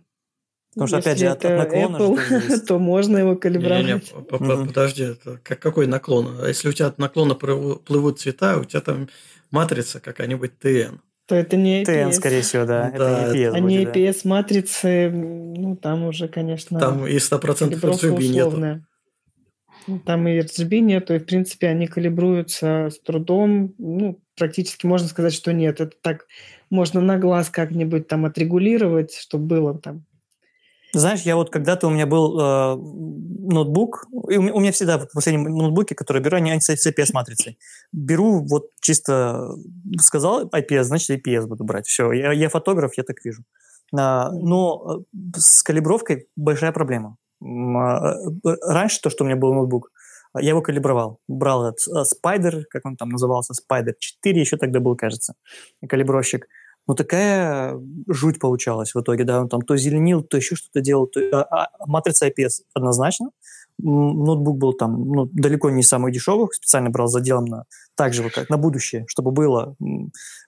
Потому 0.71 0.89
что, 0.89 0.97
опять 0.99 1.19
же, 1.19 1.29
от, 1.29 1.45
наклона 1.45 1.97
Apple, 1.97 2.61
то 2.67 2.79
можно 2.79 3.19
его 3.19 3.37
калибровать. 3.37 3.85
Не, 3.85 3.93
не, 3.93 4.67
подожди, 4.67 5.15
как, 5.43 5.61
какой 5.61 5.87
наклон? 5.87 6.39
А 6.43 6.49
если 6.49 6.69
у 6.69 6.73
тебя 6.73 6.87
от 6.87 6.99
наклона 6.99 7.35
плывут 7.35 8.19
цвета, 8.19 8.59
у 8.59 8.65
тебя 8.65 8.81
там 8.81 9.09
матрица 9.51 10.01
какая-нибудь 10.01 10.59
ТН 10.59 11.01
то 11.27 11.35
это 11.35 11.57
не 11.57 11.83
IPS. 11.83 11.87
TN, 11.87 12.13
скорее 12.13 12.43
всего, 12.43 12.65
да. 12.65 12.93
да. 12.97 13.29
Это 13.29 13.33
не 13.33 13.45
IPS. 13.45 13.53
А 13.55 13.61
не 13.61 13.85
IPS-матрицы, 13.85 15.11
ну, 15.11 15.77
там 15.77 16.05
уже, 16.05 16.29
конечно... 16.29 16.79
Там 16.79 17.07
и 17.07 17.17
100% 17.17 17.81
RGB 17.81 18.29
нету. 18.29 18.81
Ну, 19.87 19.99
там 20.01 20.27
и 20.29 20.39
RGB 20.39 20.81
нету, 20.81 21.15
и, 21.15 21.19
в 21.19 21.27
принципе, 21.27 21.69
они 21.69 21.87
калибруются 21.87 22.91
с 22.91 22.99
трудом. 23.01 23.75
Ну, 23.79 24.19
практически 24.37 24.87
можно 24.87 25.09
сказать, 25.09 25.35
что 25.35 25.53
нет. 25.53 25.81
Это 25.81 25.95
так 26.01 26.27
можно 26.71 27.01
на 27.01 27.19
глаз 27.19 27.51
как-нибудь 27.51 28.09
там 28.09 28.25
отрегулировать, 28.25 29.15
чтобы 29.15 29.47
было 29.47 29.79
там 29.79 30.05
знаешь, 30.99 31.23
я 31.23 31.37
вот 31.37 31.51
когда-то 31.51 31.87
у 31.87 31.91
меня 31.91 32.07
был 32.07 32.39
э, 32.39 32.77
ноутбук, 32.77 34.07
и 34.31 34.37
у 34.37 34.43
меня, 34.43 34.55
у 34.55 34.61
меня 34.61 34.73
всегда 34.73 34.99
в 34.99 35.09
последнем 35.13 35.45
ноутбуке, 35.45 35.95
который 35.95 36.23
беру, 36.23 36.37
они 36.37 36.61
с 36.61 36.71
IPS-матрицей. 36.71 37.59
Беру 37.93 38.45
вот 38.47 38.71
чисто, 38.81 39.51
сказал 40.01 40.49
IPS, 40.49 40.85
значит 40.85 41.27
IPS 41.27 41.47
буду 41.47 41.65
брать. 41.65 41.87
Все, 41.87 42.13
я, 42.13 42.33
я 42.33 42.49
фотограф, 42.49 42.97
я 42.97 43.05
так 43.05 43.25
вижу. 43.25 43.43
А, 43.97 44.31
но 44.33 45.05
э, 45.15 45.19
с 45.37 45.63
калибровкой 45.63 46.29
большая 46.37 46.73
проблема. 46.73 47.17
А, 47.43 48.15
э, 48.15 48.57
раньше 48.63 49.01
то, 49.01 49.11
что 49.11 49.25
у 49.25 49.27
меня 49.27 49.37
был 49.37 49.55
ноутбук, 49.55 49.91
я 50.39 50.51
его 50.51 50.63
калибровал. 50.63 51.21
Брал 51.29 51.69
этот 51.69 51.87
э, 51.89 52.03
Spider, 52.03 52.63
как 52.69 52.85
он 52.87 52.97
там 52.97 53.11
назывался, 53.11 53.53
Spider 53.53 53.93
4, 53.99 54.41
еще 54.41 54.57
тогда 54.57 54.81
был, 54.81 54.97
кажется, 54.97 55.35
калибровщик. 55.89 56.47
Ну, 56.87 56.95
такая 56.95 57.81
жуть 58.09 58.39
получалась 58.39 58.95
в 58.95 59.01
итоге, 59.01 59.25
да, 59.25 59.41
он 59.41 59.49
там 59.49 59.63
то 59.63 59.77
зеленил, 59.77 60.23
то 60.23 60.37
еще 60.37 60.55
что-то 60.55 60.81
делал, 60.81 61.07
то... 61.07 61.21
а, 61.33 61.65
а 61.65 61.87
матрица 61.87 62.29
IPS 62.29 62.65
однозначно, 62.75 63.31
ноутбук 63.79 64.59
был 64.59 64.73
там 64.75 65.09
ну, 65.09 65.27
далеко 65.33 65.71
не 65.71 65.83
самый 65.83 66.13
дешевый, 66.13 66.49
специально 66.53 66.91
брал 66.91 67.09
заделом 67.09 67.47
на 67.47 67.65
так 67.97 68.13
же, 68.13 68.29
как 68.31 68.51
на 68.51 68.57
будущее, 68.57 69.05
чтобы 69.09 69.31
было 69.31 69.77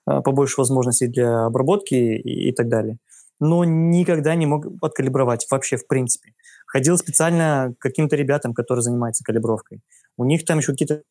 а, 0.05 0.21
побольше 0.21 0.55
возможностей 0.59 1.07
для 1.07 1.45
обработки 1.45 1.95
и, 1.95 2.49
и 2.49 2.51
так 2.51 2.69
далее. 2.69 2.97
Но 3.39 3.63
никогда 3.63 4.33
не 4.35 4.45
мог 4.45 4.65
откалибровать 4.81 5.45
вообще 5.51 5.77
в 5.77 5.87
принципе. 5.87 6.33
Ходил 6.65 6.97
специально 6.97 7.73
к 7.77 7.81
каким-то 7.81 8.15
ребятам, 8.15 8.53
которые 8.53 8.81
занимаются 8.81 9.23
калибровкой. 9.23 9.81
У 10.17 10.25
них 10.25 10.43
там 10.43 10.57
еще 10.57 10.71
какие-то 10.71 11.03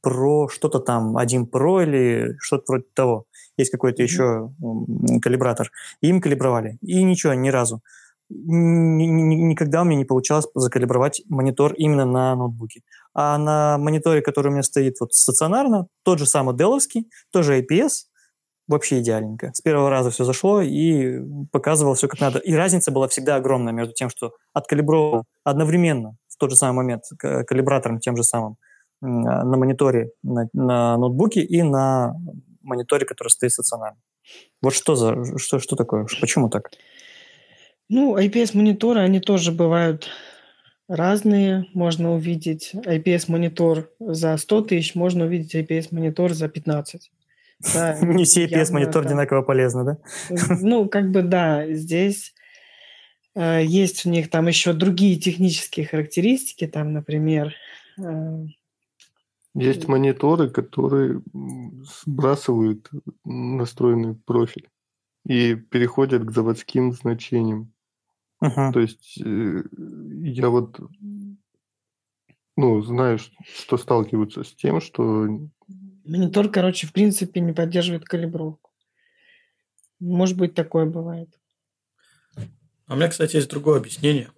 про 0.00 0.48
что-то 0.48 0.78
там, 0.78 1.16
один 1.16 1.46
про 1.46 1.82
или 1.82 2.36
что-то 2.38 2.64
вроде 2.68 2.84
того. 2.94 3.24
Есть 3.56 3.70
какой-то 3.70 4.02
еще 4.02 4.52
калибратор. 5.22 5.70
И 6.00 6.08
им 6.08 6.20
калибровали. 6.20 6.78
И 6.82 7.02
ничего, 7.02 7.34
ни 7.34 7.48
разу. 7.48 7.80
Никогда 8.28 9.82
у 9.82 9.84
меня 9.84 9.98
не 9.98 10.04
получалось 10.04 10.46
закалибровать 10.54 11.22
монитор 11.28 11.74
именно 11.74 12.04
на 12.04 12.34
ноутбуке. 12.34 12.80
А 13.14 13.38
на 13.38 13.78
мониторе, 13.78 14.20
который 14.20 14.48
у 14.48 14.50
меня 14.50 14.62
стоит 14.62 14.96
вот 15.00 15.14
стационарно, 15.14 15.86
тот 16.02 16.18
же 16.18 16.26
самый 16.26 16.54
Dell, 16.54 16.78
тоже 17.32 17.60
IPS, 17.60 18.06
вообще 18.68 19.00
идеальненько. 19.00 19.52
С 19.54 19.60
первого 19.60 19.90
раза 19.90 20.10
все 20.10 20.24
зашло 20.24 20.60
и 20.60 21.20
показывал 21.52 21.94
все 21.94 22.08
как 22.08 22.20
надо. 22.20 22.38
И 22.40 22.52
разница 22.54 22.90
была 22.90 23.06
всегда 23.08 23.36
огромная 23.36 23.72
между 23.72 23.94
тем, 23.94 24.10
что 24.10 24.32
откалибровал 24.52 25.24
одновременно 25.44 26.16
в 26.28 26.36
тот 26.36 26.50
же 26.50 26.56
самый 26.56 26.76
момент 26.76 27.04
калибратором 27.18 28.00
тем 28.00 28.16
же 28.16 28.24
самым 28.24 28.56
на 29.00 29.56
мониторе 29.56 30.10
на, 30.22 30.48
на 30.52 30.96
ноутбуке 30.96 31.42
и 31.42 31.62
на 31.62 32.14
мониторе, 32.62 33.06
который 33.06 33.28
стоит 33.28 33.52
стационарно. 33.52 33.98
Вот 34.62 34.74
что 34.74 34.96
за 34.96 35.38
что, 35.38 35.58
что 35.58 35.76
такое? 35.76 36.06
Почему 36.20 36.48
так? 36.48 36.70
Ну, 37.88 38.18
IPS-мониторы, 38.18 39.00
они 39.00 39.20
тоже 39.20 39.52
бывают 39.52 40.08
разные. 40.88 41.66
Можно 41.72 42.14
увидеть 42.14 42.72
IPS-монитор 42.74 43.88
за 44.00 44.36
100 44.36 44.62
тысяч, 44.62 44.94
можно 44.94 45.26
увидеть 45.26 45.54
IPS-монитор 45.54 46.32
за 46.32 46.48
15. 46.48 47.10
Да, 47.74 47.98
Не 48.02 48.24
все 48.24 48.46
IPS-монитор 48.46 49.06
одинаково 49.06 49.42
полезны, 49.42 49.84
да? 49.84 49.98
Ну, 50.60 50.88
как 50.88 51.10
бы 51.10 51.22
да, 51.22 51.66
здесь 51.72 52.34
э, 53.34 53.62
есть 53.64 54.04
у 54.04 54.10
них 54.10 54.30
там 54.30 54.48
еще 54.48 54.72
другие 54.72 55.16
технические 55.16 55.86
характеристики, 55.86 56.66
там, 56.66 56.92
например, 56.92 57.54
э, 57.98 58.46
есть 59.58 59.88
мониторы, 59.88 60.50
которые 60.50 61.22
сбрасывают 62.02 62.90
настроенный 63.24 64.14
профиль 64.14 64.68
и 65.24 65.54
переходят 65.54 66.24
к 66.24 66.30
заводским 66.30 66.92
значениям. 66.92 67.72
Uh-huh. 68.42 68.72
То 68.72 68.80
есть 68.80 69.18
э, 69.24 69.62
я 70.22 70.50
вот 70.50 70.78
ну, 72.56 72.82
знаю, 72.82 73.18
что 73.18 73.76
сталкиваются 73.76 74.42
с 74.42 74.52
тем, 74.54 74.80
что... 74.80 75.28
Монитор, 76.04 76.48
короче, 76.50 76.86
в 76.86 76.92
принципе 76.92 77.40
не 77.40 77.52
поддерживает 77.52 78.04
калибровку. 78.04 78.70
Может 80.00 80.36
быть, 80.36 80.54
такое 80.54 80.86
бывает. 80.86 81.28
А 82.86 82.94
у 82.94 82.96
меня, 82.96 83.08
кстати, 83.08 83.36
есть 83.36 83.50
другое 83.50 83.78
объяснение. 83.78 84.30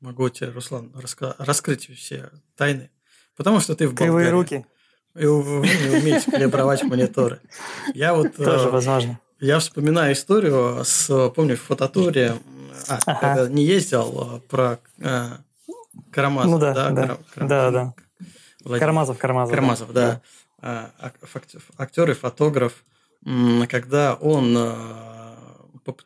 Могу 0.00 0.28
тебе, 0.28 0.50
Руслан, 0.50 0.90
раска- 0.94 1.36
раскрыть 1.38 1.88
все 1.96 2.30
тайны. 2.56 2.90
Потому 3.36 3.60
что 3.60 3.74
ты 3.74 3.88
в 3.88 3.94
Кривые 3.94 4.30
руки. 4.30 4.66
И 5.14 5.26
вы 5.26 5.66
не 5.66 5.98
умеете 5.98 6.30
калибровать 6.30 6.82
мониторы. 6.84 7.40
Я 7.94 8.14
вот... 8.14 8.34
Тоже 8.34 8.68
э, 8.68 8.70
возможно. 8.70 9.20
Я 9.40 9.58
вспоминаю 9.58 10.14
историю 10.14 10.84
с, 10.84 11.30
помню, 11.30 11.56
в 11.56 11.60
фототуре, 11.60 12.36
а, 12.88 12.98
ага. 13.04 13.20
когда 13.20 13.48
не 13.48 13.64
ездил, 13.64 14.36
э, 14.36 14.48
про 14.48 14.78
э, 14.98 15.28
Карамазов. 16.10 16.50
Ну 16.50 16.58
да, 16.58 16.72
да, 16.72 16.90
да. 16.90 17.18
Кар... 17.34 17.48
да, 17.48 17.70
да. 17.70 17.94
Владимир. 18.64 18.80
Карамазов, 18.80 19.18
Карамазов. 19.18 19.50
Карамазов, 19.50 19.92
да. 19.92 20.20
да. 20.62 20.90
А, 21.00 21.12
актер 21.76 22.10
и 22.10 22.14
фотограф, 22.14 22.84
когда 23.68 24.14
он 24.14 24.56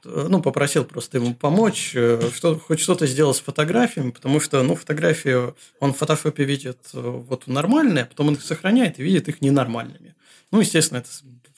ну, 0.05 0.43
попросил 0.43 0.85
просто 0.85 1.19
ему 1.19 1.35
помочь, 1.35 1.93
э, 1.95 2.31
что, 2.35 2.59
хоть 2.59 2.81
что-то 2.81 3.07
сделать 3.07 3.37
с 3.37 3.41
фотографиями, 3.41 4.11
потому 4.11 4.41
что, 4.41 4.63
ну, 4.63 4.75
фотографии 4.75 5.55
он 5.81 5.93
в 5.93 5.97
фотошопе 5.97 6.45
видит 6.45 6.79
э, 6.95 7.01
вот 7.01 7.47
нормальные, 7.47 8.05
а 8.05 8.07
потом 8.07 8.29
он 8.29 8.35
их 8.35 8.43
сохраняет 8.43 8.99
и 8.99 9.03
видит 9.03 9.29
их 9.29 9.41
ненормальными. 9.41 10.15
Ну, 10.51 10.61
естественно, 10.61 10.99
это 10.99 11.11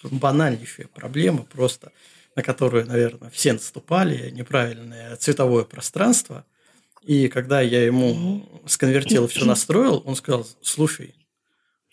банальнейшая 0.02 0.88
проблема 0.88 1.44
просто, 1.44 1.92
на 2.36 2.42
которую, 2.42 2.86
наверное, 2.86 3.30
все 3.30 3.52
наступали, 3.52 4.30
неправильное 4.30 5.16
цветовое 5.16 5.64
пространство. 5.64 6.44
И 7.02 7.28
когда 7.28 7.60
я 7.60 7.84
ему 7.84 8.48
сконвертил, 8.66 9.28
все 9.28 9.44
настроил, 9.44 10.02
он 10.04 10.16
сказал, 10.16 10.46
слушай, 10.62 11.14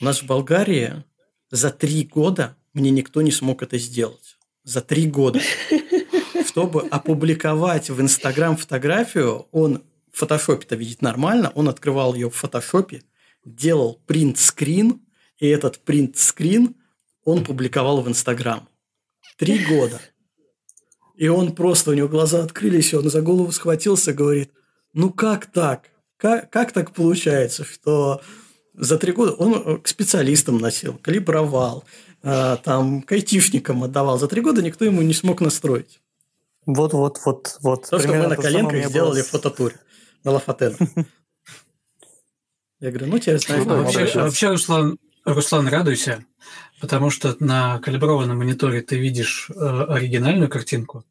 у 0.01 0.05
нас 0.05 0.21
в 0.21 0.25
Болгарии 0.25 1.03
за 1.51 1.71
три 1.71 2.03
года 2.03 2.57
мне 2.73 2.91
никто 2.91 3.21
не 3.21 3.31
смог 3.31 3.63
это 3.63 3.77
сделать. 3.77 4.37
За 4.63 4.81
три 4.81 5.07
года 5.07 5.39
чтобы 6.55 6.87
опубликовать 6.87 7.89
в 7.89 7.99
Инстаграм 7.99 8.55
фотографию, 8.55 9.45
он 9.51 9.83
в 10.09 10.19
фотошопе-то 10.19 10.77
видит 10.77 11.01
нормально, 11.01 11.51
он 11.53 11.67
открывал 11.67 12.13
ее 12.15 12.29
в 12.29 12.35
фотошопе, 12.35 13.03
делал 13.43 14.01
принт-скрин, 14.05 15.01
и 15.37 15.47
этот 15.47 15.79
принт-скрин 15.79 16.77
он 17.25 17.43
публиковал 17.43 18.01
в 18.01 18.07
Инстаграм. 18.07 18.69
Три 19.37 19.65
года. 19.65 19.99
И 21.15 21.27
он 21.27 21.53
просто, 21.53 21.91
у 21.91 21.93
него 21.93 22.07
глаза 22.07 22.41
открылись, 22.41 22.93
и 22.93 22.95
он 22.95 23.09
за 23.09 23.21
голову 23.21 23.51
схватился, 23.51 24.13
говорит, 24.13 24.53
ну 24.93 25.11
как 25.11 25.47
так? 25.47 25.89
Как, 26.15 26.49
как 26.49 26.71
так 26.71 26.93
получается, 26.93 27.65
что 27.65 28.21
за 28.73 28.97
три 28.97 29.11
года 29.11 29.33
он 29.33 29.81
к 29.81 29.89
специалистам 29.89 30.59
носил, 30.59 30.93
калибровал, 30.99 31.83
э, 32.23 32.55
там, 32.63 33.01
к 33.01 33.11
айтишникам 33.11 33.83
отдавал. 33.83 34.17
За 34.17 34.29
три 34.29 34.39
года 34.39 34.61
никто 34.61 34.85
ему 34.85 35.01
не 35.01 35.13
смог 35.13 35.41
настроить. 35.41 35.99
Вот, 36.65 36.93
вот, 36.93 37.19
вот, 37.25 37.57
вот. 37.61 37.89
То, 37.89 37.99
что 37.99 38.07
мы 38.09 38.27
на 38.27 38.35
коленках 38.35 38.85
сделали 38.85 39.21
было... 39.21 39.23
фототуре 39.23 39.75
на 40.23 40.31
Лафатен. 40.31 40.75
Я 42.79 42.91
говорю, 42.91 43.07
ну, 43.07 43.19
тебе 43.19 43.37
вообще, 43.65 44.19
вообще, 44.19 44.49
Руслан, 44.49 44.97
Руслан, 45.23 45.67
радуйся, 45.67 46.25
потому 46.81 47.09
что 47.09 47.35
на 47.39 47.79
калиброванном 47.79 48.37
мониторе 48.37 48.81
ты 48.81 48.97
видишь 48.97 49.49
э, 49.49 49.53
оригинальную 49.55 50.49
картинку, 50.49 51.05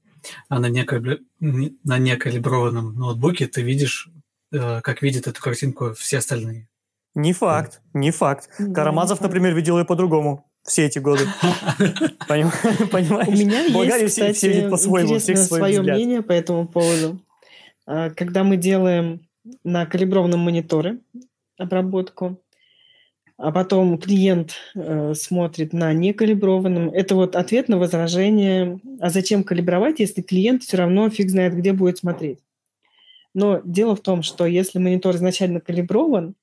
а 0.49 0.59
на, 0.59 0.67
некалибр... 0.67 1.21
на 1.41 1.99
некалиброванном 1.99 2.95
ноутбуке 2.97 3.47
ты 3.47 3.63
видишь, 3.63 4.09
э, 4.53 4.81
как 4.83 5.03
видят 5.03 5.27
эту 5.27 5.41
картинку 5.41 5.95
все 5.95 6.19
остальные. 6.19 6.69
Не 7.15 7.33
факт, 7.33 7.81
не 7.93 8.11
факт. 8.11 8.51
Карамазов, 8.75 9.21
например, 9.21 9.55
видел 9.55 9.79
ее 9.79 9.85
по-другому 9.85 10.51
все 10.65 10.87
эти 10.87 10.99
годы. 10.99 11.25
Понимаешь? 12.29 13.29
У 13.29 13.33
меня 13.33 13.97
есть, 13.97 14.15
кстати, 14.15 14.47
интересное 14.47 15.37
свое 15.37 15.83
мнение 15.83 16.23
по 16.23 16.33
этому 16.33 16.67
поводу. 16.67 17.21
А, 17.87 18.11
когда 18.11 18.45
мы 18.45 18.57
делаем 18.57 19.21
на 19.63 19.87
калиброванном 19.87 20.41
мониторе 20.41 20.99
обработку, 21.59 22.41
а 23.37 23.51
потом 23.51 23.99
клиент 23.99 24.55
э, 24.75 25.13
смотрит 25.15 25.73
на 25.73 25.93
некалиброванном. 25.93 26.91
Это 26.91 27.17
вот 27.17 27.35
ответ 27.35 27.69
на 27.69 27.79
возражение, 27.79 28.79
а 29.01 29.11
зачем 29.11 29.43
калибровать, 29.43 29.99
если 29.99 30.23
клиент 30.23 30.63
все 30.63 30.77
равно 30.77 31.11
фиг 31.11 31.31
знает, 31.31 31.55
где 31.55 31.73
будет 31.73 31.99
смотреть. 31.99 32.39
Но 33.35 33.61
дело 33.65 33.97
в 33.97 34.01
том, 34.01 34.23
что 34.23 34.47
если 34.47 34.79
монитор 34.79 35.17
изначально 35.17 35.61
калиброван, 35.61 36.37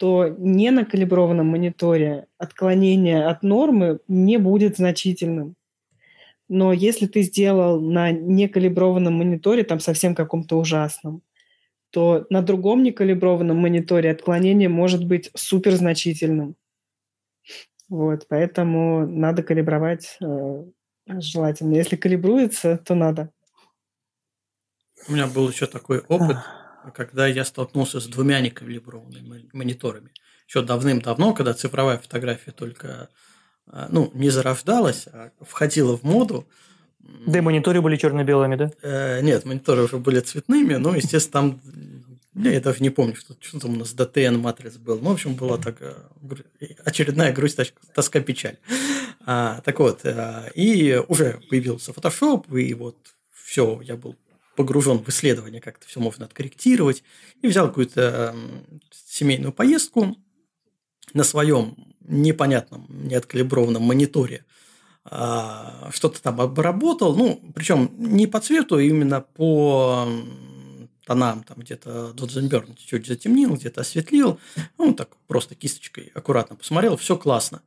то 0.00 0.34
не 0.38 0.70
на 0.70 0.86
калиброванном 0.86 1.46
мониторе 1.46 2.26
отклонение 2.38 3.26
от 3.26 3.42
нормы 3.42 4.00
не 4.08 4.38
будет 4.38 4.78
значительным. 4.78 5.56
Но 6.48 6.72
если 6.72 7.06
ты 7.06 7.20
сделал 7.20 7.82
на 7.82 8.10
некалиброванном 8.10 9.12
мониторе, 9.12 9.62
там 9.62 9.78
совсем 9.78 10.14
каком-то 10.14 10.58
ужасном, 10.58 11.20
то 11.90 12.24
на 12.30 12.40
другом 12.40 12.82
некалиброванном 12.82 13.58
мониторе 13.58 14.10
отклонение 14.10 14.70
может 14.70 15.04
быть 15.04 15.30
супер 15.34 15.72
значительным. 15.72 16.56
Вот, 17.90 18.26
поэтому 18.26 19.06
надо 19.06 19.42
калибровать 19.42 20.16
э, 20.22 20.64
желательно. 21.08 21.74
Если 21.74 21.96
калибруется, 21.96 22.78
то 22.78 22.94
надо. 22.94 23.30
У 25.06 25.12
меня 25.12 25.26
был 25.26 25.50
еще 25.50 25.66
такой 25.66 25.98
опыт, 26.08 26.38
когда 26.94 27.26
я 27.26 27.44
столкнулся 27.44 28.00
с 28.00 28.06
двумя 28.06 28.40
некалиброванными 28.40 29.48
мониторами. 29.52 30.10
Еще 30.48 30.62
давным-давно, 30.62 31.32
когда 31.34 31.54
цифровая 31.54 31.98
фотография 31.98 32.50
только 32.50 33.08
э, 33.72 33.86
ну, 33.90 34.10
не 34.14 34.30
зарождалась, 34.30 35.06
а 35.12 35.30
входила 35.40 35.96
в 35.96 36.02
моду. 36.02 36.46
Да 37.26 37.38
и 37.38 37.40
мониторы 37.40 37.80
были 37.80 37.96
черно-белыми, 37.96 38.56
да? 38.56 38.70
Э, 38.82 39.20
нет, 39.22 39.44
мониторы 39.44 39.82
уже 39.84 39.98
были 39.98 40.20
цветными, 40.20 40.74
но, 40.74 40.94
естественно, 40.94 41.52
там 41.52 41.60
я 42.34 42.60
даже 42.60 42.82
не 42.82 42.90
помню, 42.90 43.16
что, 43.16 43.34
что 43.40 43.60
там 43.60 43.74
у 43.74 43.76
нас 43.76 43.94
DTN 43.94 44.38
матриц 44.38 44.76
был. 44.76 44.98
Ну, 45.00 45.10
в 45.10 45.12
общем, 45.12 45.34
была 45.34 45.58
такая 45.58 45.96
очередная 46.84 47.32
грусть, 47.32 47.74
тоска, 47.94 48.20
печаль. 48.20 48.56
А, 49.26 49.60
так 49.64 49.78
вот, 49.80 50.00
а, 50.04 50.48
и 50.54 51.02
уже 51.08 51.40
появился 51.50 51.92
Photoshop, 51.92 52.58
и 52.58 52.72
вот 52.74 52.96
все, 53.32 53.80
я 53.82 53.96
был 53.96 54.16
погружен 54.60 54.98
в 54.98 55.08
исследование, 55.08 55.62
как 55.62 55.78
это 55.78 55.86
все 55.86 56.00
можно 56.00 56.26
откорректировать, 56.26 57.02
и 57.40 57.46
взял 57.48 57.68
какую-то 57.68 58.36
семейную 58.90 59.54
поездку 59.54 60.18
на 61.14 61.24
своем 61.24 61.94
непонятном, 62.00 62.86
неоткалиброванном 62.90 63.82
мониторе, 63.82 64.44
а, 65.04 65.88
что-то 65.94 66.20
там 66.20 66.42
обработал, 66.42 67.16
ну, 67.16 67.40
причем 67.54 67.90
не 67.96 68.26
по 68.26 68.38
цвету, 68.38 68.76
а 68.76 68.82
именно 68.82 69.22
по 69.22 70.06
тонам, 71.06 71.42
там 71.42 71.60
где-то 71.60 72.12
Додзенберн 72.12 72.76
чуть 72.76 73.06
затемнил, 73.06 73.54
где-то 73.54 73.80
осветлил, 73.80 74.38
ну, 74.76 74.92
так 74.92 75.16
просто 75.26 75.54
кисточкой 75.54 76.12
аккуратно 76.14 76.56
посмотрел, 76.56 76.98
все 76.98 77.16
классно. 77.16 77.62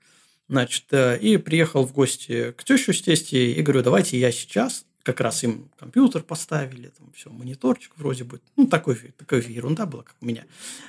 Значит, 0.48 0.86
э, 0.92 1.18
и 1.18 1.38
приехал 1.38 1.88
в 1.88 1.92
гости 1.94 2.52
к 2.52 2.64
тещу 2.64 2.94
с 2.94 3.02
тестей 3.02 3.54
и 3.54 3.62
говорю, 3.64 3.82
давайте 3.82 4.20
я 4.20 4.32
сейчас, 4.32 4.86
как 5.04 5.20
раз 5.20 5.44
им 5.44 5.70
компьютер 5.78 6.24
поставили, 6.24 6.88
там 6.98 7.12
все, 7.12 7.30
мониторчик 7.30 7.92
вроде 7.98 8.24
бы, 8.24 8.42
ну, 8.56 8.68
такой, 8.68 8.96
такая 8.96 9.42
ерунда 9.42 9.86
была, 9.86 10.04
как 10.04 10.16
у 10.22 10.26
меня. 10.26 10.46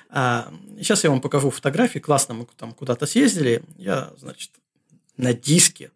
А, 0.08 0.54
сейчас 0.76 1.04
я 1.04 1.10
вам 1.10 1.20
покажу 1.20 1.50
фотографии, 1.50 1.98
классно 1.98 2.34
мы 2.34 2.46
там 2.56 2.72
куда-то 2.72 3.06
съездили, 3.06 3.62
я, 3.76 4.12
значит, 4.18 4.52
на 5.16 5.34
диске, 5.34 5.90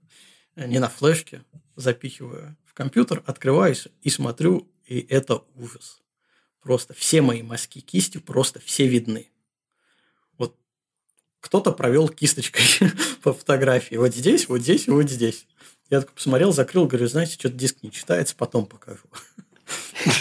э, 0.57 0.67
не 0.67 0.81
на 0.81 0.89
флешке, 0.89 1.43
запихиваю 1.77 2.57
в 2.65 2.75
компьютер, 2.75 3.23
открываюсь 3.25 3.87
и 4.03 4.11
смотрю, 4.11 4.69
и 4.85 4.99
это 5.09 5.45
ужас. 5.55 6.03
Просто 6.61 6.95
все 6.95 7.23
мои 7.23 7.43
мазки 7.43 7.81
кистью 7.81 8.21
просто 8.21 8.61
все 8.61 8.89
видны. 8.89 9.31
Кто-то 11.49 11.73
провел 11.73 12.11
кисточкой 12.11 12.63
по 13.23 13.33
фотографии. 13.33 13.95
Вот 13.95 14.15
здесь, 14.15 14.51
вот 14.51 14.59
здесь 14.59 14.87
вот 14.87 15.09
здесь. 15.09 15.47
Я 15.89 16.01
такой 16.01 16.15
посмотрел, 16.15 16.53
закрыл, 16.53 16.87
говорю, 16.87 17.09
знаете, 17.09 17.33
что-то 17.33 17.55
диск 17.55 17.79
не 17.83 17.91
читается, 17.91 18.35
потом 18.37 18.67
покажу. 18.67 19.05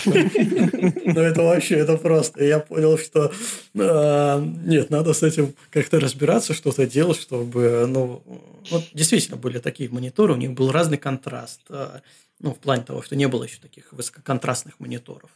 Ну, 0.05 1.21
это 1.21 1.41
вообще, 1.41 1.75
это 1.75 1.97
просто. 1.97 2.43
Я 2.43 2.59
понял, 2.59 2.97
что 2.97 3.31
а, 3.77 4.41
нет, 4.41 4.89
надо 4.89 5.13
с 5.13 5.23
этим 5.23 5.53
как-то 5.69 5.99
разбираться, 5.99 6.53
что-то 6.53 6.87
делать, 6.87 7.19
чтобы, 7.19 7.85
ну, 7.87 8.23
вот 8.71 8.83
действительно 8.93 9.37
были 9.37 9.59
такие 9.59 9.89
мониторы, 9.89 10.33
у 10.33 10.37
них 10.37 10.53
был 10.53 10.71
разный 10.71 10.97
контраст, 10.97 11.61
а, 11.69 12.01
ну, 12.39 12.53
в 12.53 12.59
плане 12.59 12.83
того, 12.83 13.01
что 13.01 13.15
не 13.15 13.27
было 13.27 13.43
еще 13.43 13.59
таких 13.59 13.93
высококонтрастных 13.93 14.79
мониторов. 14.79 15.29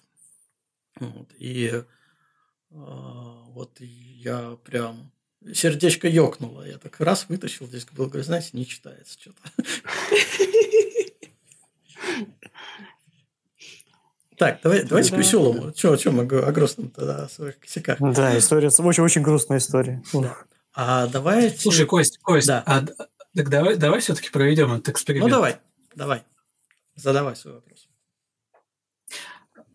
И 1.38 1.72
э, 1.74 1.84
вот 2.70 3.78
я 3.80 4.58
прям 4.66 5.12
сердечко 5.54 6.08
ёкнуло. 6.08 6.64
Я 6.64 6.78
так 6.78 7.00
раз 7.00 7.26
вытащил, 7.28 7.68
здесь 7.68 7.86
был, 7.86 8.08
говорю, 8.08 8.24
знаете, 8.24 8.50
не 8.54 8.66
читается 8.66 9.18
что-то. 9.20 9.42
Так, 14.38 14.60
давай, 14.64 14.84
давайте 14.84 15.12
да. 15.12 15.18
к 15.18 15.20
веселому. 15.20 15.72
Че, 15.72 15.96
че 15.98 16.10
мы 16.10 16.24
о 16.24 16.52
грустном 16.52 16.90
тогда, 16.90 17.26
о 17.26 17.30
своих 17.30 17.60
косяках? 17.60 18.00
Да, 18.00 18.36
история, 18.36 18.70
очень-очень 18.70 19.22
грустная 19.22 19.60
история. 19.60 20.02
Да. 20.14 20.36
А 20.74 21.06
давайте... 21.08 21.60
Слушай, 21.60 21.86
Кость, 21.86 22.18
Кость, 22.24 22.48
да. 22.48 22.64
а, 22.66 22.84
так 23.36 23.50
давай, 23.50 23.76
давай 23.76 24.00
все-таки 24.00 24.32
проведем 24.32 24.74
этот 24.74 24.90
эксперимент. 24.90 25.30
Ну, 25.30 25.36
давай, 25.36 25.58
давай. 25.96 26.24
Задавай 26.96 27.36
свой 27.36 27.56
вопрос. 27.56 27.88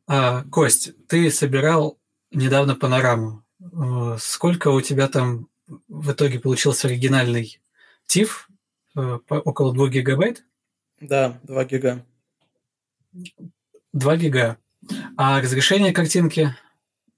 А, 0.08 0.42
Кость, 0.50 0.94
ты 1.06 1.30
собирал 1.30 2.00
недавно 2.32 2.74
панораму. 2.74 3.44
Э, 3.60 4.16
сколько 4.18 4.68
у 4.68 4.80
тебя 4.80 5.08
там 5.08 5.48
в 5.66 6.12
итоге 6.12 6.40
получился 6.40 6.88
оригинальный 6.88 7.60
TIFF? 8.08 8.30
Э, 8.96 9.18
около 9.28 9.74
2 9.74 9.88
гигабайт? 9.88 10.44
Да, 11.00 11.40
2 11.44 11.64
гига. 11.64 12.06
2 13.92 14.16
гига. 14.16 14.58
А 15.16 15.40
разрешение 15.40 15.92
картинки? 15.92 16.54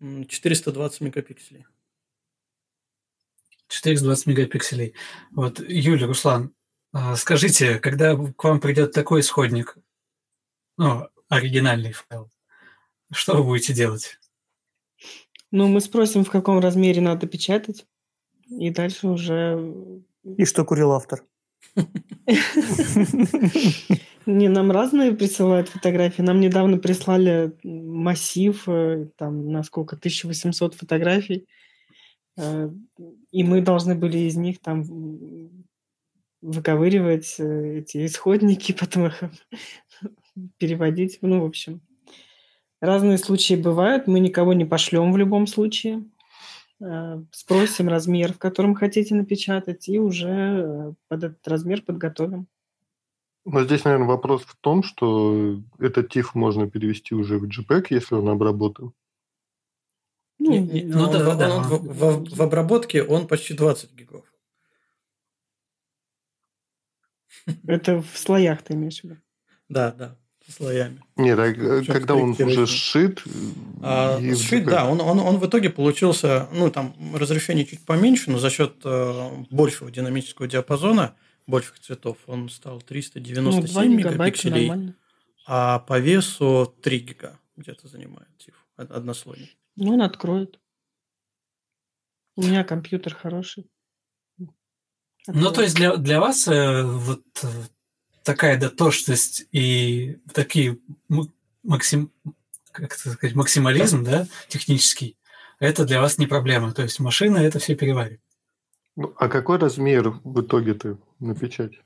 420 0.00 1.00
мегапикселей. 1.00 1.66
420 3.68 4.26
мегапикселей. 4.26 4.94
Вот, 5.30 5.60
Юля, 5.60 6.06
Руслан, 6.06 6.54
а 6.92 7.16
скажите, 7.16 7.78
когда 7.78 8.16
к 8.16 8.44
вам 8.44 8.60
придет 8.60 8.92
такой 8.92 9.20
исходник, 9.20 9.76
ну, 10.76 11.08
оригинальный 11.28 11.92
файл, 11.92 12.30
что 13.12 13.36
вы 13.36 13.44
будете 13.44 13.74
делать? 13.74 14.18
Ну, 15.50 15.66
мы 15.68 15.80
спросим, 15.80 16.24
в 16.24 16.30
каком 16.30 16.60
размере 16.60 17.00
надо 17.00 17.26
печатать, 17.26 17.86
и 18.48 18.70
дальше 18.70 19.08
уже... 19.08 19.74
И 20.24 20.44
что 20.44 20.64
курил 20.64 20.92
автор? 20.92 21.24
Не, 24.26 24.48
нам 24.48 24.70
разные 24.70 25.12
присылают 25.12 25.68
фотографии. 25.68 26.22
Нам 26.22 26.40
недавно 26.40 26.78
прислали 26.78 27.52
массив, 27.62 28.62
э, 28.68 29.08
там, 29.16 29.50
на 29.50 29.62
сколько, 29.62 29.96
1800 29.96 30.74
фотографий. 30.74 31.46
Э, 32.36 32.70
и 33.30 33.42
мы 33.42 33.62
должны 33.62 33.94
были 33.94 34.18
из 34.18 34.36
них 34.36 34.60
там 34.60 34.84
выковыривать 36.42 37.36
э, 37.38 37.78
эти 37.78 38.04
исходники, 38.04 38.72
потом 38.78 39.06
их 39.06 39.22
переводить. 40.58 41.18
Ну, 41.22 41.40
в 41.40 41.46
общем, 41.46 41.80
Разные 42.80 43.18
случаи 43.18 43.54
бывают, 43.54 44.06
мы 44.06 44.20
никого 44.20 44.52
не 44.52 44.64
пошлем 44.64 45.12
в 45.12 45.16
любом 45.16 45.48
случае. 45.48 46.04
Э, 46.80 47.20
спросим 47.32 47.88
размер, 47.88 48.32
в 48.32 48.38
котором 48.38 48.74
хотите 48.74 49.14
напечатать, 49.14 49.88
и 49.88 49.98
уже 49.98 50.28
э, 50.28 50.92
под 51.08 51.24
этот 51.24 51.48
размер 51.48 51.82
подготовим. 51.82 52.46
Но 53.44 53.64
здесь, 53.64 53.84
наверное, 53.84 54.06
вопрос 54.06 54.42
в 54.42 54.56
том, 54.56 54.82
что 54.82 55.60
этот 55.78 56.14
TIFF 56.14 56.30
можно 56.34 56.70
перевести 56.70 57.14
уже 57.14 57.38
в 57.38 57.44
JPEG, 57.44 57.86
если 57.90 58.14
он 58.14 58.28
обработан. 58.28 58.92
Ну, 60.38 60.52
не, 60.52 60.84
ну, 60.84 61.06
ну, 61.06 61.12
да, 61.12 61.34
да. 61.34 61.62
в, 61.62 61.78
в, 61.80 62.36
в 62.36 62.42
обработке 62.42 63.02
он 63.02 63.26
почти 63.26 63.54
20 63.54 63.92
гигов. 63.94 64.24
Это 67.66 68.02
в 68.02 68.16
слоях 68.16 68.62
ты 68.62 68.74
имеешь 68.74 69.00
в 69.00 69.04
виду? 69.04 69.16
Да, 69.68 69.90
да 69.92 70.16
слоями. 70.50 71.02
Нет, 71.16 71.38
а 71.38 71.82
когда 71.84 72.14
он 72.14 72.30
уже 72.30 72.66
сшит... 72.66 73.22
А, 73.82 74.20
сшит, 74.34 74.64
да, 74.64 74.86
он, 74.86 75.00
он, 75.00 75.18
он 75.20 75.38
в 75.38 75.46
итоге 75.46 75.70
получился, 75.70 76.48
ну, 76.52 76.70
там 76.70 76.94
разрешение 77.14 77.64
чуть 77.64 77.84
поменьше, 77.84 78.30
но 78.30 78.38
за 78.38 78.50
счет 78.50 78.80
э, 78.84 79.30
большего 79.50 79.90
динамического 79.90 80.48
диапазона, 80.48 81.14
больших 81.46 81.78
цветов, 81.80 82.18
он 82.26 82.48
стал 82.48 82.80
397 82.80 83.90
ну, 83.90 83.98
мегапикселей, 83.98 84.94
а 85.46 85.80
по 85.80 85.98
весу 85.98 86.74
3 86.82 86.98
гига 86.98 87.38
где-то 87.56 87.88
занимает 87.88 88.28
тиф, 88.38 88.54
однослойный. 88.76 89.56
Ну, 89.76 89.94
он 89.94 90.02
откроет. 90.02 90.58
У 92.36 92.42
меня 92.42 92.64
компьютер 92.64 93.14
хороший. 93.14 93.70
Откроет. 95.26 95.44
Ну, 95.44 95.52
то 95.52 95.62
есть 95.62 95.74
для, 95.74 95.96
для 95.96 96.20
вас 96.20 96.48
э, 96.48 96.82
вот 96.84 97.24
такая 98.28 98.60
дотошность 98.60 99.46
и 99.52 100.18
такие 100.34 100.76
максим, 101.62 102.12
как 102.72 102.92
сказать, 102.92 103.34
максимализм, 103.34 104.04
да, 104.04 104.26
технический, 104.48 105.16
это 105.60 105.86
для 105.86 106.02
вас 106.02 106.18
не 106.18 106.26
проблема. 106.26 106.72
То 106.72 106.82
есть 106.82 107.00
машина 107.00 107.38
это 107.38 107.58
все 107.58 107.74
переварит. 107.74 108.20
Ну, 108.96 109.14
а 109.16 109.28
какой 109.28 109.58
размер 109.58 110.10
в 110.24 110.42
итоге 110.42 110.74
ты 110.74 110.98
на 111.20 111.34
печать? 111.34 111.80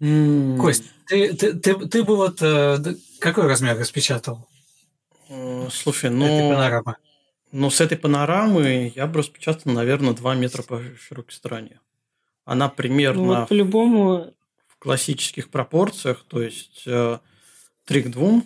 Кость, 0.00 0.84
ты, 1.06 1.34
ты, 1.34 1.52
ты, 1.60 1.74
ты 1.74 2.04
бы 2.04 2.16
вот 2.16 2.40
э, 2.40 2.78
какой 3.18 3.46
размер 3.46 3.78
распечатал? 3.78 4.48
Слушай, 5.70 6.08
ну... 6.08 6.24
Ну, 7.52 7.68
с 7.68 7.82
этой 7.82 7.98
панорамы 7.98 8.94
я 8.96 9.06
бы 9.06 9.18
распечатал, 9.18 9.72
наверное, 9.72 10.14
2 10.14 10.34
метра 10.36 10.62
по 10.62 10.80
широкой 10.96 11.32
стороне. 11.32 11.80
Она 12.46 12.70
примерно... 12.70 13.22
Ну, 13.22 13.34
вот 13.40 13.48
по-любому... 13.50 14.32
Классических 14.82 15.48
пропорциях, 15.48 16.24
то 16.26 16.42
есть 16.42 16.82
э, 16.86 17.20
3 17.84 18.02
к 18.02 18.10
2, 18.10 18.42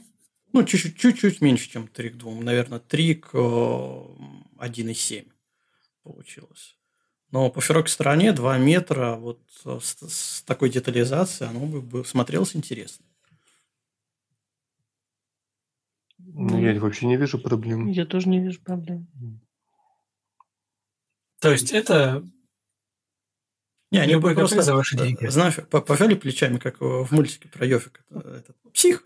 ну, 0.53 0.65
чуть-чуть, 0.65 0.99
чуть-чуть 0.99 1.41
меньше, 1.41 1.71
чем 1.71 1.89
3 1.89 2.11
к 2.11 2.17
2, 2.17 2.35
наверное, 2.43 2.79
3 2.79 3.15
к 3.15 3.35
1,7 3.35 5.23
э, 5.23 5.25
получилось. 6.03 6.77
Но 7.31 7.49
по 7.49 7.63
широкой 7.63 7.89
стороне 7.89 8.33
2 8.33 8.59
метра 8.59 9.17
вот 9.17 9.41
э, 9.65 9.79
с, 9.83 9.97
с 10.07 10.43
такой 10.43 10.69
детализацией 10.69 11.49
оно 11.49 11.61
бы, 11.61 11.81
бы 11.81 12.05
смотрелось 12.05 12.55
интересно. 12.55 13.07
Ну, 16.19 16.61
я 16.61 16.79
вообще 16.79 17.07
не 17.07 17.17
вижу 17.17 17.39
проблем. 17.39 17.87
Я 17.87 18.05
тоже 18.05 18.29
не 18.29 18.41
вижу 18.41 18.61
проблем. 18.61 19.09
То 21.41 21.51
есть 21.51 21.73
это 21.73 22.23
не, 23.93 23.99
они 23.99 24.15
Любой 24.15 24.35
просто 24.35 24.63
за 24.63 24.75
ваши 24.75 24.97
деньги. 24.97 25.27
Знаешь, 25.27 25.55
пожали 25.71 26.15
плечами, 26.15 26.59
как 26.59 26.81
в 26.81 27.09
мультике 27.11 27.49
про 27.49 27.67
Йофик. 27.67 28.01
Этот, 28.11 28.57
псих. 28.73 29.05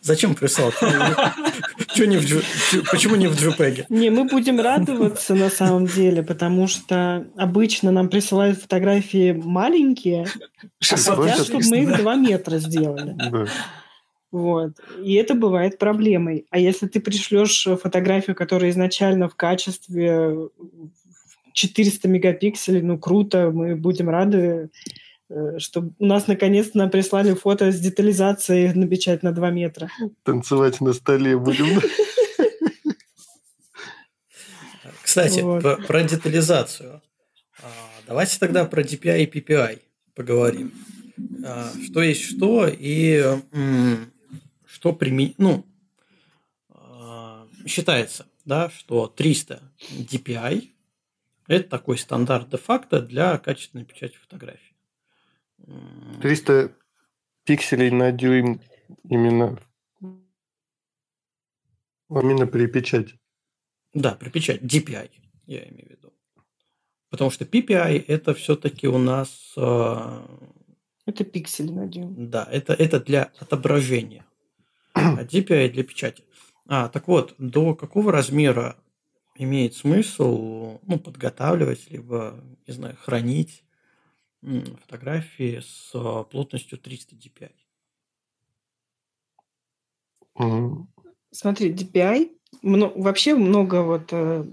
Зачем 0.00 0.34
прислал? 0.34 0.72
почему 1.90 3.16
не 3.16 3.26
в 3.28 3.34
JPEG? 3.34 3.86
Не, 3.88 4.10
мы 4.10 4.24
будем 4.24 4.60
радоваться 4.60 5.34
на 5.34 5.50
самом 5.50 5.86
деле, 5.86 6.22
потому 6.22 6.66
что 6.66 7.26
обычно 7.36 7.90
нам 7.90 8.08
присылают 8.08 8.58
фотографии 8.58 9.32
маленькие, 9.32 10.26
а 10.62 10.96
хотят, 10.96 11.44
чтобы 11.44 11.64
мы 11.66 11.82
их 11.82 11.96
2 11.96 12.14
метра 12.16 12.58
сделали. 12.58 13.16
Вот. 14.32 14.78
И 15.02 15.14
это 15.14 15.34
бывает 15.34 15.78
проблемой. 15.78 16.46
А 16.50 16.58
если 16.58 16.86
ты 16.86 17.00
пришлешь 17.00 17.66
фотографию, 17.82 18.36
которая 18.36 18.70
изначально 18.70 19.28
в 19.28 19.34
качестве 19.34 20.48
400 21.52 22.08
мегапикселей, 22.08 22.82
ну 22.82 22.98
круто, 22.98 23.50
мы 23.50 23.76
будем 23.76 24.08
рады, 24.08 24.70
э, 25.28 25.58
что 25.58 25.90
у 25.98 26.06
нас 26.06 26.26
наконец-то 26.26 26.78
нам 26.78 26.90
прислали 26.90 27.34
фото 27.34 27.72
с 27.72 27.80
детализацией 27.80 28.72
на 28.74 28.86
печать 28.86 29.22
на 29.22 29.32
2 29.32 29.50
метра. 29.50 29.90
Танцевать 30.22 30.80
на 30.80 30.92
столе 30.92 31.36
будем. 31.36 31.80
Кстати, 35.02 35.40
вот. 35.40 35.62
про, 35.62 35.76
про 35.76 36.02
детализацию. 36.04 37.02
А, 37.62 37.68
давайте 38.06 38.38
тогда 38.38 38.64
про 38.64 38.82
DPI 38.82 39.24
и 39.24 39.26
PPI 39.26 39.80
поговорим. 40.14 40.72
А, 41.44 41.72
что 41.84 42.02
есть 42.02 42.22
что 42.22 42.68
и 42.68 43.24
что 44.66 44.92
применить, 44.92 45.34
ну, 45.38 45.66
а, 46.68 47.46
считается, 47.66 48.26
да, 48.44 48.70
что 48.70 49.08
300 49.08 49.60
DPI– 49.90 50.68
это 51.50 51.68
такой 51.68 51.98
стандарт 51.98 52.48
де-факто 52.48 53.00
для 53.00 53.38
качественной 53.38 53.84
печати 53.84 54.16
фотографии. 54.16 54.76
300 56.22 56.72
пикселей 57.44 57.90
на 57.90 58.12
дюйм 58.12 58.60
именно 59.04 59.58
именно 62.08 62.46
при 62.46 62.66
печати. 62.66 63.18
Да, 63.94 64.14
при 64.14 64.30
печати. 64.30 64.64
DPI, 64.64 65.10
я 65.46 65.68
имею 65.68 65.88
в 65.88 65.90
виду. 65.90 66.12
Потому 67.10 67.30
что 67.30 67.44
PPI– 67.44 68.04
это 68.08 68.34
все-таки 68.34 68.86
у 68.86 68.98
нас… 68.98 69.52
А, 69.56 70.24
это 71.06 71.24
пиксель 71.24 71.72
на 71.72 71.86
дюйм. 71.86 72.30
Да, 72.30 72.48
это, 72.50 72.72
это 72.74 73.00
для 73.00 73.32
отображения 73.40 74.24
а 74.94 75.24
DPI 75.24 75.70
для 75.70 75.82
печати. 75.82 76.22
А, 76.66 76.88
так 76.88 77.08
вот, 77.08 77.34
до 77.38 77.74
какого 77.74 78.12
размера 78.12 78.76
имеет 79.40 79.74
смысл 79.74 80.78
ну, 80.82 80.98
подготавливать, 80.98 81.90
либо, 81.90 82.44
не 82.66 82.74
знаю, 82.74 82.96
хранить 82.96 83.64
фотографии 84.42 85.60
с 85.60 85.90
а, 85.94 86.24
плотностью 86.24 86.78
300 86.78 87.16
DPI? 87.16 87.52
Смотри, 91.30 91.72
DPI, 91.72 92.36
вообще 92.62 93.34
много 93.34 93.82
вот 93.82 94.08
э, 94.12 94.44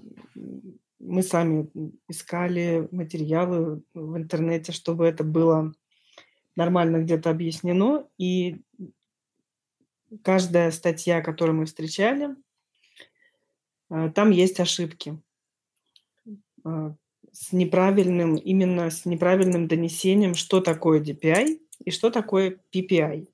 мы 0.99 1.23
сами 1.23 1.69
искали 2.07 2.88
материалы 2.91 3.81
в 3.93 4.18
интернете, 4.18 4.72
чтобы 4.72 5.05
это 5.05 5.23
было 5.23 5.73
нормально 6.55 6.97
где-то 7.03 7.30
объяснено, 7.30 8.07
и 8.18 8.61
каждая 10.23 10.72
статья, 10.72 11.22
которую 11.22 11.57
мы 11.57 11.65
встречали, 11.65 12.35
там 13.89 14.31
есть 14.31 14.59
ошибки 14.59 15.19
э, 16.65 16.91
с 17.31 17.51
неправильным, 17.53 18.35
именно 18.35 18.89
с 18.89 19.05
неправильным 19.05 19.68
донесением, 19.68 20.35
что 20.35 20.61
такое 20.61 21.01
DPI 21.01 21.59
и 21.85 21.91
что 21.91 22.09
такое 22.09 22.59
PPI. 22.73 23.27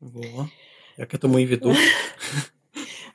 Во, 0.00 0.48
я 0.96 1.06
к 1.06 1.14
этому 1.14 1.38
и 1.38 1.44
веду. 1.44 1.74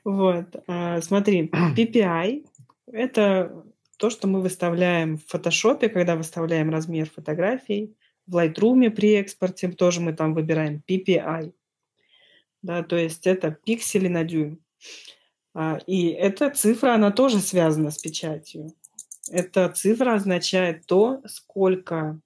Вот, 0.04 0.54
э, 0.66 1.00
смотри, 1.00 1.50
PPI– 1.76 2.46
это 2.92 3.64
то, 3.96 4.10
что 4.10 4.28
мы 4.28 4.42
выставляем 4.42 5.16
в 5.16 5.24
фотошопе, 5.26 5.88
когда 5.88 6.14
выставляем 6.14 6.68
размер 6.68 7.08
фотографий, 7.08 7.96
в 8.26 8.36
Lightroom 8.36 8.90
при 8.90 9.14
экспорте 9.14 9.68
тоже 9.68 10.02
мы 10.02 10.12
там 10.12 10.34
выбираем 10.34 10.82
PPI 10.86 11.54
да, 12.64 12.82
то 12.82 12.96
есть 12.96 13.26
это 13.26 13.50
пиксели 13.50 14.08
на 14.08 14.24
дюйм. 14.24 14.58
А, 15.54 15.78
и 15.86 16.08
эта 16.08 16.50
цифра, 16.50 16.94
она 16.94 17.10
тоже 17.10 17.38
связана 17.38 17.90
с 17.90 17.98
печатью. 17.98 18.74
Эта 19.30 19.68
цифра 19.70 20.14
означает 20.14 20.86
то, 20.86 21.22
сколько 21.26 22.20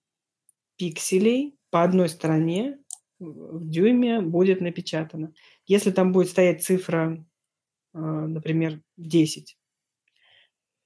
пикселей 0.77 1.57
по 1.71 1.83
одной 1.83 2.09
стороне 2.09 2.79
в 3.19 3.69
дюйме 3.69 4.21
будет 4.21 4.61
напечатано. 4.61 5.33
Если 5.67 5.91
там 5.91 6.13
будет 6.13 6.29
стоять 6.31 6.65
цифра, 6.65 7.25
а, 7.93 7.99
например, 7.99 8.81
10, 8.97 9.59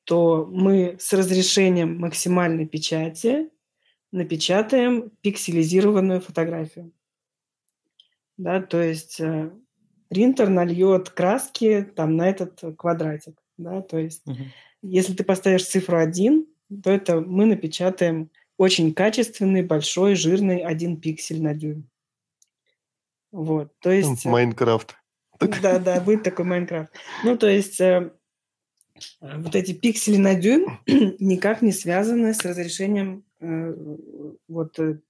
то 0.04 0.46
мы 0.50 0.96
с 0.98 1.12
разрешением 1.12 1.98
максимальной 1.98 2.66
печати 2.66 3.50
напечатаем 4.10 5.10
пикселизированную 5.22 6.20
фотографию 6.20 6.92
да, 8.36 8.60
то 8.60 8.80
есть 8.82 9.20
э, 9.20 9.50
принтер 10.12 10.50
нальет 10.50 11.08
краски 11.08 11.90
там 11.96 12.16
на 12.16 12.28
этот 12.28 12.60
квадратик, 12.76 13.40
да, 13.56 13.80
то 13.80 13.96
есть 13.98 14.26
угу. 14.26 14.36
если 14.82 15.14
ты 15.14 15.24
поставишь 15.24 15.66
цифру 15.66 15.96
1, 15.96 16.46
то 16.84 16.90
это 16.90 17.22
мы 17.22 17.46
напечатаем 17.46 18.30
очень 18.58 18.92
качественный, 18.92 19.62
большой, 19.62 20.14
жирный 20.14 20.58
один 20.58 21.00
пиксель 21.00 21.42
на 21.42 21.54
дюйм. 21.54 21.88
Вот, 23.30 23.72
то 23.80 23.90
есть... 23.90 24.26
Э, 24.26 24.28
Майнкрафт. 24.28 24.94
Да, 25.62 25.78
да, 25.78 25.98
будет 26.00 26.22
такой 26.22 26.44
Майнкрафт. 26.44 26.92
Ну, 27.24 27.38
то 27.38 27.48
есть 27.48 27.80
э, 27.80 28.12
вот 29.20 29.56
эти 29.56 29.72
пиксели 29.72 30.18
на 30.18 30.34
дюйм 30.34 30.78
никак 31.18 31.62
не 31.62 31.72
связаны 31.72 32.34
с 32.34 32.44
разрешением 32.44 33.24
э, 33.40 33.74
вот 34.46 34.78
э, 34.78 35.00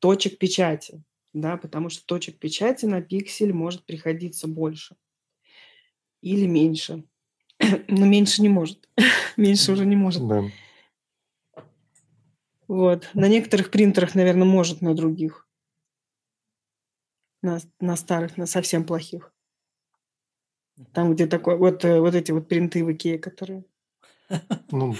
точек 0.00 0.38
печати 0.38 1.02
да, 1.32 1.56
потому 1.56 1.90
что 1.90 2.04
точек 2.04 2.38
печати 2.38 2.86
на 2.86 3.00
пиксель 3.00 3.52
может 3.52 3.84
приходиться 3.84 4.48
больше 4.48 4.96
или 6.20 6.46
меньше. 6.46 7.04
Но 7.88 8.06
меньше 8.06 8.42
не 8.42 8.48
может. 8.48 8.88
меньше 9.36 9.72
уже 9.72 9.86
не 9.86 9.96
может. 9.96 10.26
Да. 10.26 10.44
Вот. 12.68 13.10
На 13.14 13.28
некоторых 13.28 13.70
принтерах, 13.70 14.14
наверное, 14.14 14.46
может, 14.46 14.80
на 14.80 14.94
других. 14.94 15.48
На, 17.42 17.58
на 17.80 17.96
старых, 17.96 18.36
на 18.36 18.46
совсем 18.46 18.84
плохих. 18.84 19.32
Там, 20.92 21.12
где 21.12 21.26
такой, 21.26 21.56
вот, 21.56 21.84
э, 21.84 22.00
вот 22.00 22.14
эти 22.14 22.32
вот 22.32 22.48
принты 22.48 22.84
в 22.84 22.92
Икее, 22.92 23.18
которые... 23.18 23.64
Ну. 24.70 24.94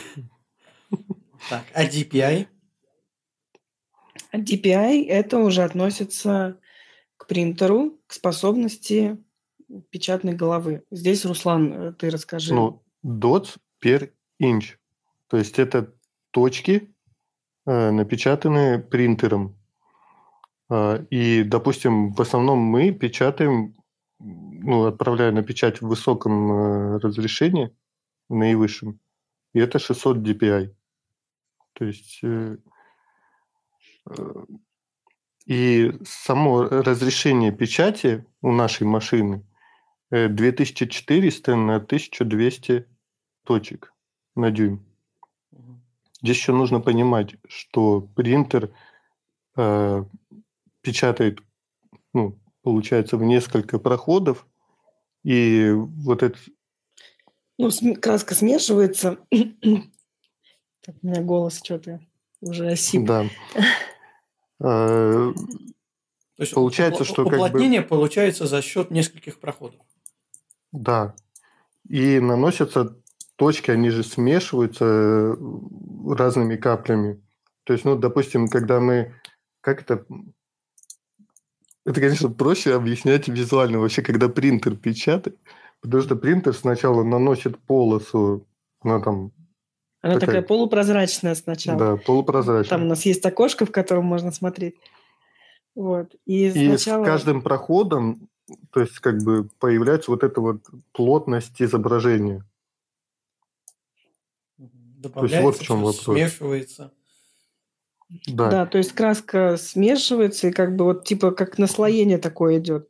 Так, 1.49 1.65
а 1.75 1.85
DPI? 1.85 2.49
DPI 4.33 5.07
это 5.09 5.39
уже 5.39 5.63
относится 5.63 6.59
к 7.17 7.27
принтеру, 7.27 7.99
к 8.07 8.13
способности 8.13 9.19
печатной 9.91 10.35
головы. 10.35 10.85
Здесь, 10.91 11.25
Руслан, 11.25 11.73
э, 11.73 11.93
ты 11.93 12.11
расскажи. 12.11 12.55
Ну, 12.55 12.83
dots 13.05 13.57
per 13.83 14.11
inch. 14.41 14.77
То 15.29 15.37
есть 15.37 15.59
это 15.59 15.93
точки, 16.31 16.93
э, 17.67 17.91
напечатанные 17.91 18.79
принтером. 18.79 19.57
Э, 20.71 21.05
и, 21.11 21.43
допустим, 21.45 22.13
в 22.13 22.21
основном 22.21 22.59
мы 22.59 22.93
печатаем, 22.93 23.77
ну, 24.19 24.87
отправляя 24.87 25.33
на 25.33 25.43
печать 25.43 25.81
в 25.81 25.89
высоком 25.89 26.97
разрешении, 26.99 27.71
наивысшем, 28.29 29.01
и 29.55 29.61
это 29.61 29.79
600 29.79 30.19
dpi. 30.19 30.75
То 31.73 31.85
есть 31.85 32.21
и 35.47 35.93
само 36.05 36.63
разрешение 36.63 37.53
печати 37.53 38.25
у 38.41 38.53
нашей 38.53 38.87
машины 38.87 39.45
2400 40.11 41.53
э, 41.53 41.55
на 41.57 41.77
1200 41.77 42.87
точек. 43.45 43.93
на 44.35 44.51
дюйм. 44.51 44.85
Здесь 46.23 46.37
еще 46.37 46.53
нужно 46.53 46.81
понимать, 46.81 47.37
что 47.49 48.03
принтер 48.15 48.71
э, 49.57 50.05
печатает, 50.83 51.41
ну, 52.13 52.39
получается, 52.63 53.17
в 53.17 53.23
несколько 53.25 53.79
проходов, 53.79 54.47
и 55.25 55.71
вот 55.75 56.23
это... 56.23 56.39
Ну, 57.59 57.71
краска 58.01 58.35
смешивается. 58.35 59.19
так, 59.31 60.95
у 61.03 61.07
меня 61.07 61.23
голос 61.23 61.61
что-то 61.63 62.01
уже 62.41 62.69
осип. 62.69 63.05
Да. 63.05 63.27
То 64.61 65.35
есть 66.39 66.55
получается, 66.55 67.05
что 67.05 67.25
уплотнение 67.25 67.81
как 67.81 67.89
бы... 67.89 67.97
получается 67.97 68.47
за 68.47 68.63
счет 68.63 68.91
нескольких 68.91 69.41
проходов. 69.41 69.81
Да. 70.73 71.15
И 71.89 72.21
наносятся 72.21 72.97
точки, 73.37 73.71
они 73.71 73.91
же 73.91 74.05
смешиваются 74.05 74.85
э, 74.85 75.37
разными 76.15 76.57
каплями. 76.57 77.23
То 77.65 77.73
есть, 77.73 77.85
ну, 77.85 77.97
допустим, 77.97 78.49
когда 78.49 78.81
мы... 78.81 79.15
Как 79.61 79.83
это... 79.83 80.05
Это, 81.87 82.01
конечно, 82.01 82.31
проще 82.31 82.75
объяснять 82.75 83.29
визуально 83.29 83.79
вообще, 83.79 84.03
когда 84.03 84.29
принтер 84.29 84.77
печатает. 84.77 85.39
Потому 85.81 86.03
что 86.03 86.17
принтер 86.17 86.55
сначала 86.55 87.03
наносит 87.03 87.59
полосу, 87.59 88.47
она 88.81 89.01
там 89.01 89.33
она 90.03 90.15
такая, 90.15 90.27
такая 90.27 90.43
полупрозрачная 90.43 91.35
сначала. 91.35 91.79
Да, 91.79 91.97
полупрозрачная. 91.97 92.71
Там 92.71 92.87
у 92.87 92.89
нас 92.89 93.05
есть 93.05 93.25
окошко, 93.27 93.67
в 93.67 93.71
котором 93.71 94.05
можно 94.05 94.33
смотреть. 94.33 94.77
Вот. 95.75 96.15
И, 96.25 96.47
и 96.47 96.69
сначала... 96.69 97.05
с 97.05 97.07
каждым 97.07 97.43
проходом, 97.43 98.29
то 98.73 98.81
есть 98.81 98.99
как 98.99 99.23
бы 99.23 99.49
появляется 99.59 100.11
вот 100.11 100.25
эта 100.25 100.41
вот 100.41 100.63
плотность 100.93 101.61
изображения. 101.61 102.45
Добавляется, 104.59 105.21
то 105.21 105.25
есть 105.27 105.43
вот 105.43 105.57
в 105.57 105.63
чем 105.63 105.77
вопрос. 105.77 106.05
смешивается. 106.05 106.93
Да. 108.27 108.51
да, 108.51 108.67
то 108.67 108.79
есть 108.79 108.93
краска 108.93 109.57
смешивается, 109.57 110.49
и 110.49 110.53
как 110.53 110.75
бы 110.75 110.85
вот 110.85 111.05
типа 111.05 111.31
как 111.31 111.59
наслоение 111.59 112.19
такое 112.19 112.59
идет. 112.59 112.89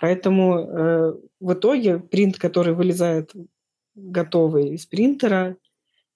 Поэтому 0.00 0.58
э, 0.58 1.14
в 1.40 1.52
итоге 1.54 1.98
принт, 1.98 2.38
который 2.38 2.74
вылезает 2.74 3.32
готовый 3.94 4.74
из 4.74 4.84
принтера, 4.84 5.56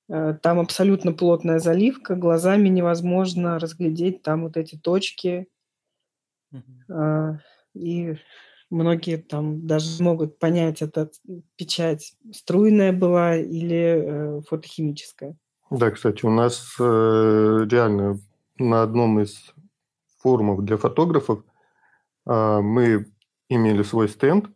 там 0.09 0.59
абсолютно 0.59 1.13
плотная 1.13 1.59
заливка, 1.59 2.17
глазами 2.17 2.69
невозможно 2.69 3.59
разглядеть 3.59 4.23
там 4.23 4.45
вот 4.45 4.57
эти 4.57 4.77
точки. 4.77 5.49
Э, 6.89 7.39
и 7.75 8.17
многие 8.71 9.17
там 9.17 9.67
даже 9.67 10.03
могут 10.03 10.39
понять, 10.39 10.83
это 10.83 11.11
печать 11.57 12.15
струйная 12.33 12.93
была 12.93 13.37
или 13.37 14.39
э, 14.39 14.41
фотохимическая. 14.49 15.37
Да, 15.71 15.91
кстати, 15.91 16.25
у 16.25 16.31
нас 16.31 16.77
э, 16.81 17.67
реально 17.71 18.19
на 18.59 18.83
одном 18.83 19.21
из 19.21 19.55
форумов 20.19 20.65
для 20.65 20.77
фотографов 20.77 21.45
э, 22.27 22.61
мы 22.61 23.07
имели 23.49 23.83
свой 23.83 24.09
стенд. 24.09 24.47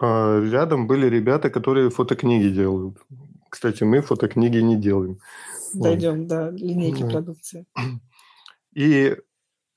Э, 0.00 0.40
рядом 0.44 0.86
были 0.86 1.06
ребята, 1.08 1.50
которые 1.50 1.90
фотокниги 1.90 2.48
делают. 2.48 2.98
Кстати, 3.48 3.84
мы 3.84 4.00
фотокниги 4.00 4.58
не 4.58 4.76
делаем. 4.76 5.18
Дойдем 5.74 6.20
вот. 6.20 6.26
до 6.28 6.50
линейки 6.50 7.02
да. 7.02 7.10
продукции. 7.10 7.66
И 8.74 9.16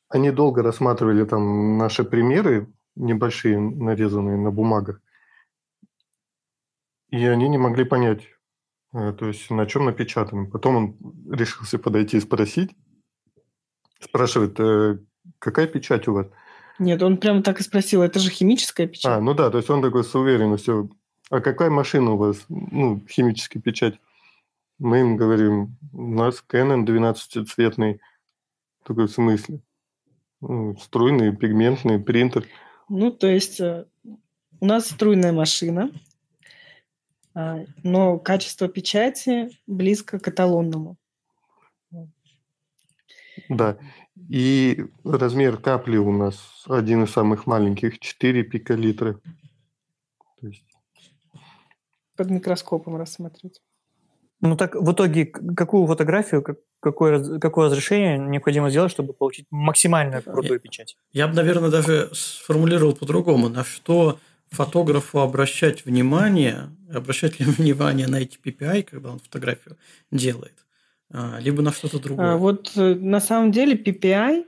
они 0.09 0.31
долго 0.31 0.63
рассматривали 0.63 1.23
там 1.25 1.77
наши 1.77 2.03
примеры, 2.03 2.67
небольшие, 2.95 3.59
нарезанные 3.59 4.37
на 4.37 4.51
бумагах. 4.51 5.01
И 7.09 7.25
они 7.25 7.49
не 7.49 7.57
могли 7.57 7.85
понять, 7.85 8.21
э, 8.93 9.13
то 9.13 9.27
есть 9.27 9.49
на 9.49 9.65
чем 9.65 9.85
напечатано. 9.85 10.49
Потом 10.49 10.75
он 10.75 11.31
решился 11.31 11.79
подойти 11.79 12.17
и 12.17 12.21
спросить. 12.21 12.71
Спрашивает, 13.99 14.59
э, 14.59 14.99
какая 15.39 15.67
печать 15.67 16.07
у 16.07 16.13
вас? 16.13 16.27
Нет, 16.79 17.01
он 17.03 17.17
прямо 17.17 17.43
так 17.43 17.59
и 17.59 17.63
спросил, 17.63 18.01
это 18.01 18.19
же 18.19 18.29
химическая 18.29 18.87
печать. 18.87 19.11
А, 19.11 19.19
ну 19.19 19.33
да, 19.33 19.49
то 19.49 19.57
есть 19.57 19.69
он 19.69 19.81
такой 19.81 20.03
с 20.03 20.15
уверенностью, 20.15 20.91
а 21.29 21.41
какая 21.41 21.69
машина 21.69 22.11
у 22.11 22.17
вас, 22.17 22.45
ну, 22.49 23.05
химическая 23.07 23.61
печать? 23.61 23.99
Мы 24.79 25.01
им 25.01 25.17
говорим, 25.17 25.77
у 25.93 26.07
нас 26.07 26.43
Canon 26.47 26.85
12-цветный. 26.85 27.99
Такой 28.83 29.07
в 29.07 29.11
смысле? 29.11 29.61
Ну, 30.41 30.77
струйный, 30.77 31.35
пигментный, 31.35 31.99
принтер. 31.99 32.45
Ну, 32.87 33.11
то 33.11 33.27
есть 33.27 33.59
э, 33.59 33.85
у 34.61 34.65
нас 34.65 34.87
струйная 34.89 35.33
машина, 35.33 35.91
а, 37.35 37.65
но 37.83 38.17
качество 38.17 38.67
печати 38.67 39.49
близко 39.67 40.17
к 40.17 40.27
эталонному. 40.27 40.97
Да. 43.49 43.77
И 44.29 44.85
размер 45.03 45.57
капли 45.57 45.97
у 45.97 46.11
нас 46.11 46.63
один 46.67 47.03
из 47.03 47.11
самых 47.11 47.47
маленьких, 47.47 47.99
4 47.99 48.43
пиколитра. 48.43 49.19
То 50.39 50.47
есть... 50.47 50.68
Под 52.19 52.31
микроскопом 52.31 52.97
рассмотреть. 52.97 53.61
Ну 54.41 54.57
так 54.57 54.75
в 54.75 54.91
итоге 54.91 55.25
какую 55.25 55.87
фотографию, 55.87 56.43
какое, 56.81 57.39
какое 57.39 57.67
разрешение 57.67 58.17
необходимо 58.17 58.69
сделать, 58.69 58.91
чтобы 58.91 59.13
получить 59.13 59.45
максимально 59.51 60.21
крутую 60.21 60.55
я, 60.55 60.59
печать? 60.59 60.97
Я 61.13 61.29
бы, 61.29 61.35
наверное, 61.35 61.69
даже 61.69 62.09
сформулировал 62.11 62.93
по-другому, 62.93 63.47
на 63.47 63.63
что 63.63 64.19
фотографу 64.49 65.19
обращать 65.19 65.85
внимание, 65.85 66.75
обращать 66.93 67.39
ли 67.39 67.45
внимание 67.57 68.07
на 68.07 68.17
эти 68.17 68.37
PPI, 68.37 68.83
когда 68.83 69.11
он 69.11 69.19
фотографию 69.19 69.77
делает, 70.11 70.65
а, 71.09 71.39
либо 71.39 71.61
на 71.61 71.71
что-то 71.71 71.99
другое. 71.99 72.33
А, 72.33 72.35
вот 72.35 72.73
э, 72.75 72.95
на 72.95 73.21
самом 73.21 73.53
деле 73.53 73.75
PPI 73.75 74.43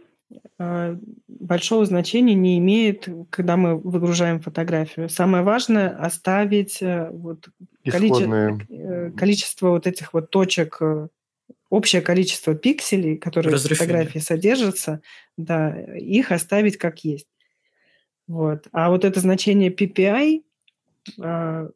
большого 1.27 1.85
значения 1.85 2.35
не 2.35 2.57
имеет, 2.59 3.07
когда 3.29 3.57
мы 3.57 3.77
выгружаем 3.77 4.39
фотографию. 4.39 5.09
Самое 5.09 5.43
важное 5.43 5.89
оставить 5.89 6.81
э, 6.81 7.09
вот 7.11 7.49
количество, 7.83 8.59
э, 8.69 9.11
количество 9.11 9.69
вот 9.69 9.87
этих 9.87 10.13
вот 10.13 10.29
точек, 10.29 10.77
э, 10.81 11.07
общее 11.69 12.01
количество 12.01 12.53
пикселей, 12.55 13.17
которые 13.17 13.55
в 13.55 13.61
фотографии 13.61 14.19
содержатся, 14.19 15.01
да, 15.37 15.75
их 15.95 16.31
оставить 16.31 16.77
как 16.77 17.03
есть. 17.03 17.27
Вот. 18.27 18.67
А 18.71 18.89
вот 18.89 19.03
это 19.03 19.19
значение 19.19 19.71
PPI, 19.71 20.43
а, 21.19 21.69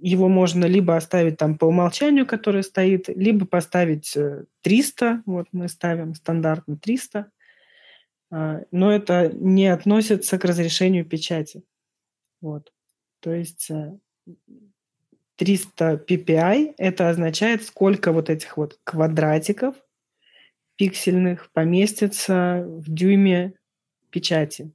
его 0.00 0.28
можно 0.28 0.66
либо 0.66 0.96
оставить 0.96 1.38
там 1.38 1.56
по 1.56 1.66
умолчанию, 1.66 2.26
которое 2.26 2.62
стоит, 2.62 3.08
либо 3.08 3.46
поставить 3.46 4.14
300, 4.62 5.22
вот 5.24 5.46
мы 5.52 5.68
ставим 5.68 6.14
стандартно 6.14 6.76
300, 6.76 7.18
а, 7.20 7.24
но 8.30 8.92
это 8.92 9.30
не 9.32 9.68
относится 9.68 10.38
к 10.38 10.44
разрешению 10.44 11.04
печати. 11.04 11.62
Вот. 12.40 12.72
То 13.20 13.32
есть 13.32 13.70
300 15.36 15.84
э, 15.84 15.96
ppi 15.96 16.74
это 16.78 17.08
означает, 17.08 17.64
сколько 17.64 18.12
вот 18.12 18.30
этих 18.30 18.56
вот 18.56 18.78
квадратиков 18.84 19.76
пиксельных 20.76 21.50
поместится 21.52 22.64
в 22.66 22.92
дюйме 22.92 23.54
печати. 24.10 24.72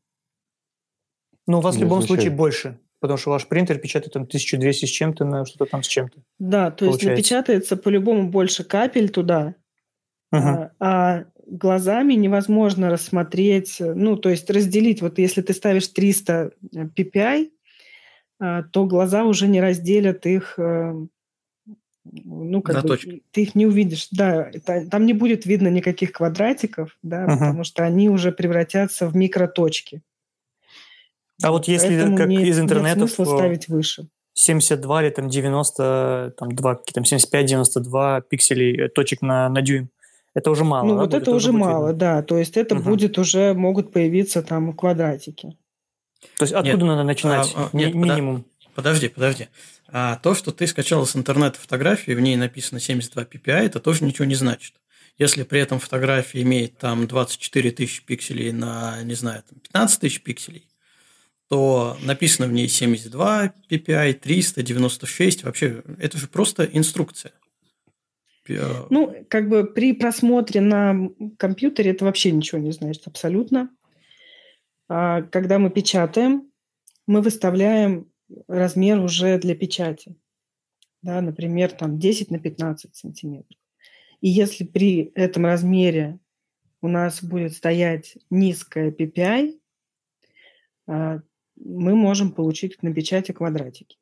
Ну, 1.45 1.59
у 1.59 1.61
вас 1.61 1.75
в 1.75 1.79
любом 1.79 2.01
случае 2.01 2.31
больше, 2.31 2.79
потому 2.99 3.17
что 3.17 3.31
ваш 3.31 3.47
принтер 3.47 3.79
печатает 3.79 4.13
там 4.13 4.23
1200 4.23 4.85
с 4.85 4.89
чем-то 4.89 5.25
на 5.25 5.45
что-то 5.45 5.65
там 5.65 5.83
с 5.83 5.87
чем-то. 5.87 6.21
Да, 6.37 6.71
то 6.71 6.85
получается. 6.85 7.07
есть 7.07 7.17
напечатается 7.17 7.77
по-любому 7.77 8.29
больше 8.29 8.63
капель 8.63 9.09
туда, 9.09 9.55
угу. 10.31 10.41
а, 10.41 10.71
а 10.79 11.25
глазами 11.49 12.13
невозможно 12.13 12.89
рассмотреть, 12.89 13.77
ну, 13.79 14.15
то 14.17 14.29
есть 14.29 14.49
разделить. 14.49 15.01
Вот 15.01 15.19
если 15.19 15.41
ты 15.41 15.53
ставишь 15.53 15.87
300 15.87 16.51
ppi, 16.95 17.49
а, 18.39 18.63
то 18.63 18.85
глаза 18.85 19.25
уже 19.25 19.47
не 19.47 19.59
разделят 19.59 20.25
их, 20.25 20.57
э, 20.57 20.93
ну, 22.05 22.61
как 22.61 22.85
бы, 22.85 22.97
ты 23.31 23.41
их 23.41 23.55
не 23.55 23.65
увидишь. 23.65 24.07
Да, 24.11 24.49
там 24.89 25.05
не 25.05 25.13
будет 25.13 25.45
видно 25.45 25.67
никаких 25.67 26.13
квадратиков, 26.13 26.97
да, 27.03 27.25
uh-huh. 27.25 27.37
потому 27.37 27.63
что 27.63 27.83
они 27.83 28.09
уже 28.09 28.31
превратятся 28.31 29.07
в 29.07 29.15
микроточки. 29.15 30.01
А 31.41 31.51
вот 31.51 31.67
если 31.67 31.89
Поэтому 31.89 32.17
как 32.17 32.27
нет, 32.27 32.43
из 32.43 32.59
интернета... 32.59 32.99
Нет 32.99 33.11
смысла 33.11 33.37
ставить 33.37 33.67
выше. 33.67 34.07
72 34.33 35.03
или 35.03 35.09
там 35.09 35.29
90, 35.29 36.33
там 36.37 36.51
2, 36.51 36.75
там 36.93 37.03
75-92 37.03 38.23
пикселей 38.29 38.85
э, 38.85 38.89
точек 38.89 39.21
на, 39.21 39.49
на 39.49 39.61
дюйм. 39.61 39.89
Это 40.33 40.51
уже 40.51 40.63
мало. 40.63 40.87
Ну, 40.87 40.93
да, 40.95 41.01
вот 41.01 41.13
это 41.13 41.31
уже 41.31 41.51
мало, 41.51 41.87
видно? 41.87 41.99
да. 41.99 42.21
То 42.21 42.37
есть 42.37 42.55
это 42.57 42.75
угу. 42.75 42.91
будет 42.91 43.17
уже, 43.17 43.53
могут 43.53 43.91
появиться 43.91 44.41
там 44.41 44.73
квадратики. 44.73 45.57
То 46.37 46.43
есть 46.43 46.53
откуда 46.53 46.77
нет, 46.77 46.85
надо 46.85 47.03
начинать? 47.03 47.53
А, 47.55 47.69
а, 47.71 47.77
нет, 47.77 47.93
минимум. 47.93 48.45
Подожди, 48.75 49.07
подожди. 49.07 49.47
А 49.87 50.17
то, 50.17 50.35
что 50.35 50.51
ты 50.51 50.67
скачал 50.67 51.05
с 51.05 51.15
интернета 51.15 51.59
фотографию, 51.59 52.17
в 52.17 52.19
ней 52.19 52.35
написано 52.35 52.79
72 52.79 53.23
ppi, 53.23 53.51
это 53.51 53.79
тоже 53.79 54.03
ничего 54.03 54.25
не 54.25 54.35
значит. 54.35 54.75
Если 55.17 55.43
при 55.43 55.59
этом 55.59 55.79
фотография 55.79 56.41
имеет 56.43 56.77
там 56.77 57.07
24 57.07 57.71
тысячи 57.71 58.05
пикселей 58.05 58.51
на, 58.51 59.01
не 59.03 59.15
знаю, 59.15 59.43
там 59.49 59.59
15 59.59 59.99
тысяч 59.99 60.21
пикселей, 60.21 60.69
то 61.49 61.97
написано 62.03 62.47
в 62.47 62.51
ней 62.51 62.69
72 62.69 63.53
ppi, 63.69 64.13
396, 64.13 65.43
вообще 65.43 65.83
это 65.97 66.17
же 66.17 66.27
просто 66.27 66.63
инструкция. 66.63 67.33
Ну, 68.89 69.13
как 69.29 69.49
бы 69.49 69.65
при 69.65 69.93
просмотре 69.93 70.61
на 70.61 71.09
компьютере 71.37 71.91
это 71.91 72.05
вообще 72.05 72.31
ничего 72.31 72.59
не 72.59 72.71
значит 72.71 73.07
абсолютно. 73.07 73.69
А 74.87 75.21
когда 75.21 75.59
мы 75.59 75.69
печатаем, 75.69 76.51
мы 77.07 77.21
выставляем 77.21 78.11
размер 78.47 78.99
уже 78.99 79.37
для 79.37 79.55
печати. 79.55 80.15
Да, 81.01 81.21
например, 81.21 81.71
там 81.71 81.99
10 81.99 82.31
на 82.31 82.39
15 82.39 82.95
сантиметров. 82.95 83.57
И 84.21 84.29
если 84.29 84.65
при 84.65 85.11
этом 85.15 85.45
размере 85.45 86.19
у 86.81 86.87
нас 86.87 87.23
будет 87.23 87.53
стоять 87.53 88.17
низкая 88.29 88.91
PPI, 88.91 89.59
а, 90.87 91.21
мы 91.55 91.95
можем 91.95 92.31
получить 92.31 92.81
на 92.83 92.93
печати 92.93 93.31
квадратики. 93.31 93.97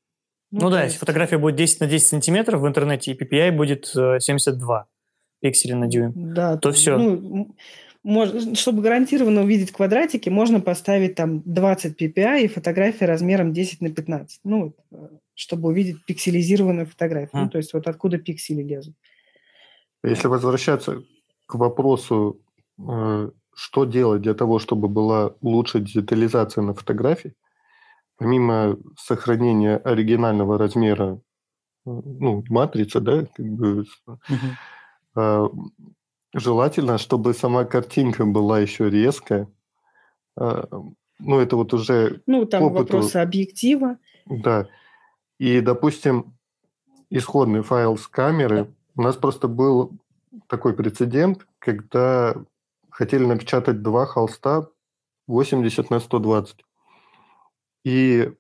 Ну, 0.52 0.62
ну 0.62 0.70
да, 0.70 0.84
есть... 0.84 0.94
если 0.94 1.00
фотография 1.00 1.38
будет 1.38 1.56
10 1.56 1.82
на 1.82 1.88
10 1.88 2.08
сантиметров 2.08 2.62
в 2.62 2.68
интернете, 2.68 3.12
и 3.12 3.22
PPI 3.22 3.52
будет 3.52 3.88
72 3.88 4.82
э, 4.82 4.86
пикселя 5.42 5.76
на 5.76 5.88
дюйм, 5.88 6.14
да, 6.16 6.58
то 6.58 6.72
все. 6.72 6.98
Ну, 6.98 7.56
можно, 8.04 8.56
чтобы 8.56 8.82
гарантированно 8.82 9.42
увидеть 9.42 9.74
квадратики, 9.74 10.30
можно 10.30 10.62
поставить 10.62 11.16
там 11.16 11.42
20 11.42 12.02
ppi 12.02 12.44
и 12.44 12.48
фотография 12.48 13.06
размером 13.06 13.52
10 13.52 13.82
на 13.82 13.90
15. 13.90 14.40
Ну, 14.46 14.74
э, 14.92 15.08
чтобы 15.34 15.70
увидеть 15.70 16.06
пикселизированную 16.06 16.88
фотографию. 16.88 17.42
А. 17.42 17.44
Ну, 17.44 17.50
то 17.50 17.58
есть 17.58 17.74
вот 17.74 17.88
откуда 17.88 18.18
пиксели 18.18 18.64
лезут. 18.64 18.96
Если 20.04 20.28
возвращаться 20.28 21.04
к 21.48 21.56
вопросу, 21.56 22.40
э, 22.80 23.30
что 23.54 23.86
делать 23.86 24.22
для 24.22 24.34
того, 24.34 24.60
чтобы 24.60 24.88
была 24.88 25.34
лучшая 25.42 25.82
детализация 25.82 26.62
на 26.62 26.74
фотографии, 26.74 27.34
помимо 28.18 28.78
сохранения 28.98 29.78
оригинального 29.78 30.58
размера 30.58 31.20
ну, 31.86 32.44
матрицы, 32.50 33.00
да, 33.00 33.26
как 33.26 33.46
бы, 33.46 33.86
угу. 34.06 35.72
Желательно, 36.34 36.98
чтобы 36.98 37.34
сама 37.34 37.66
картинка 37.66 38.26
была 38.26 38.60
еще 38.60 38.90
резкая. 38.90 39.48
А, 40.38 40.68
ну, 41.20 41.40
это 41.40 41.56
вот 41.56 41.74
уже... 41.74 42.22
Ну, 42.28 42.46
там 42.46 42.64
опыту... 42.64 42.80
вопросы 42.80 43.18
объектива. 43.18 43.98
Да. 44.26 44.68
И, 45.40 45.62
допустим, 45.62 46.38
исходный 47.10 47.64
файл 47.64 47.98
с 47.98 48.08
камеры. 48.08 48.72
У 48.96 49.02
нас 49.02 49.16
просто 49.16 49.48
был 49.48 49.94
такой 50.48 50.74
прецедент, 50.74 51.48
когда 51.60 52.36
хотели 52.90 53.26
напечатать 53.26 53.82
два 53.82 54.06
холста 54.06 54.68
80 55.28 55.90
на 55.90 56.00
120. 56.00 56.66
И 57.88 58.32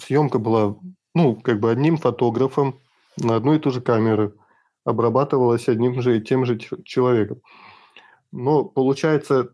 съемка 0.00 0.38
была, 0.38 0.76
ну, 1.14 1.36
как 1.36 1.60
бы 1.60 1.70
одним 1.70 1.96
фотографом 1.96 2.80
на 3.16 3.36
одну 3.36 3.54
и 3.54 3.58
ту 3.58 3.70
же 3.70 3.80
камеру– 3.80 4.34
обрабатывалась 4.86 5.68
одним 5.68 6.00
же 6.00 6.16
и 6.16 6.22
тем 6.22 6.46
же 6.46 6.58
человеком. 6.58 7.42
Но 8.30 8.64
получается 8.64 9.52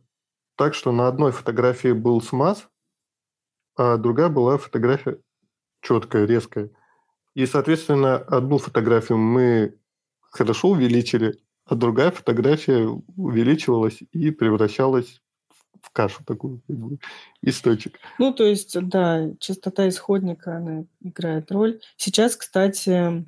так, 0.57 0.75
что 0.75 0.93
на 0.93 1.09
одной 1.09 1.33
фотографии 1.33 1.93
был 1.93 2.21
смаз, 2.21 2.69
а 3.75 3.97
другая 3.97 4.29
была 4.29 4.59
фотография 4.59 5.19
четкая, 5.81 6.27
резкая. 6.27 6.71
И, 7.35 7.47
соответственно, 7.47 8.17
одну 8.17 8.59
фотографию 8.59 9.17
мы 9.19 9.79
хорошо 10.21 10.69
увеличили, 10.69 11.39
а 11.65 11.75
другая 11.77 12.11
фотография 12.11 12.87
увеличивалась 13.17 14.03
и 14.13 14.31
превращалась 14.31 15.23
в 15.83 15.91
кашу 15.91 16.25
такую, 16.25 16.63
как 16.67 16.77
бы, 16.77 16.99
источник. 17.43 17.99
Ну, 18.19 18.33
то 18.33 18.45
есть, 18.45 18.81
да, 18.89 19.29
частота 19.39 19.89
исходника, 19.89 20.57
она 20.57 20.85
играет 21.03 21.51
роль. 21.53 21.81
Сейчас, 21.97 22.37
кстати, 22.37 23.27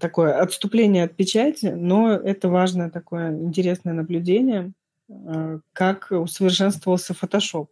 такое 0.00 0.40
отступление 0.40 1.04
от 1.04 1.16
печати, 1.16 1.66
но 1.66 2.12
это 2.12 2.48
важное 2.48 2.90
такое 2.90 3.36
интересное 3.36 3.92
наблюдение, 3.92 4.72
э, 5.08 5.58
как 5.72 6.08
усовершенствовался 6.10 7.12
Photoshop. 7.12 7.66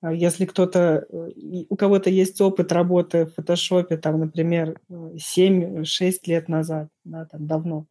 А 0.00 0.12
если 0.12 0.44
кто-то, 0.44 1.06
э, 1.10 1.64
у 1.68 1.76
кого-то 1.76 2.08
есть 2.10 2.40
опыт 2.40 2.72
работы 2.72 3.26
в 3.26 3.34
фотошопе, 3.34 3.96
там, 3.96 4.20
например, 4.20 4.80
7-6 4.88 6.26
лет 6.26 6.48
назад, 6.48 6.88
да, 7.04 7.26
там 7.26 7.46
давно, 7.46 7.86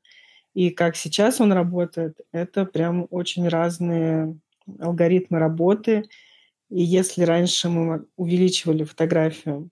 и 0.54 0.72
как 0.72 0.96
сейчас 0.96 1.40
он 1.40 1.52
работает, 1.52 2.20
это 2.32 2.66
прям 2.66 3.08
очень 3.12 3.48
разные 3.48 4.38
алгоритмы 4.80 5.40
работы. 5.40 6.10
И 6.70 6.82
если 6.82 7.24
раньше 7.24 7.70
мы 7.70 8.06
увеличивали 8.16 8.84
фотографию 8.84 9.70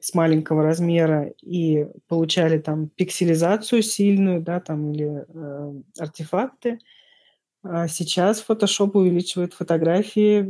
с 0.00 0.14
маленького 0.14 0.62
размера 0.62 1.32
и 1.42 1.86
получали 2.08 2.58
там 2.58 2.88
пикселизацию 2.88 3.82
сильную, 3.82 4.42
да, 4.42 4.60
там 4.60 4.92
или 4.92 5.24
э, 5.26 5.82
артефакты. 5.98 6.78
А 7.62 7.88
сейчас 7.88 8.44
Photoshop 8.46 8.92
увеличивает 8.94 9.54
фотографии 9.54 10.46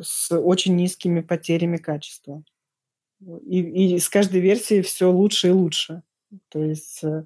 с 0.00 0.36
очень 0.36 0.76
низкими 0.76 1.20
потерями 1.20 1.76
качества. 1.76 2.42
И, 3.46 3.94
и 3.94 3.98
с 3.98 4.08
каждой 4.08 4.40
версией 4.40 4.82
все 4.82 5.10
лучше 5.10 5.48
и 5.48 5.52
лучше. 5.52 6.02
То 6.48 6.62
есть 6.62 7.02
э, 7.02 7.24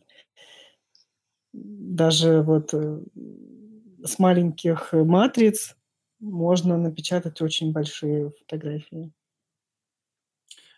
даже 1.52 2.42
вот 2.42 2.72
э, 2.74 3.00
с 4.04 4.18
маленьких 4.18 4.92
матриц 4.92 5.76
можно 6.18 6.76
напечатать 6.76 7.40
очень 7.40 7.72
большие 7.72 8.30
фотографии. 8.30 9.12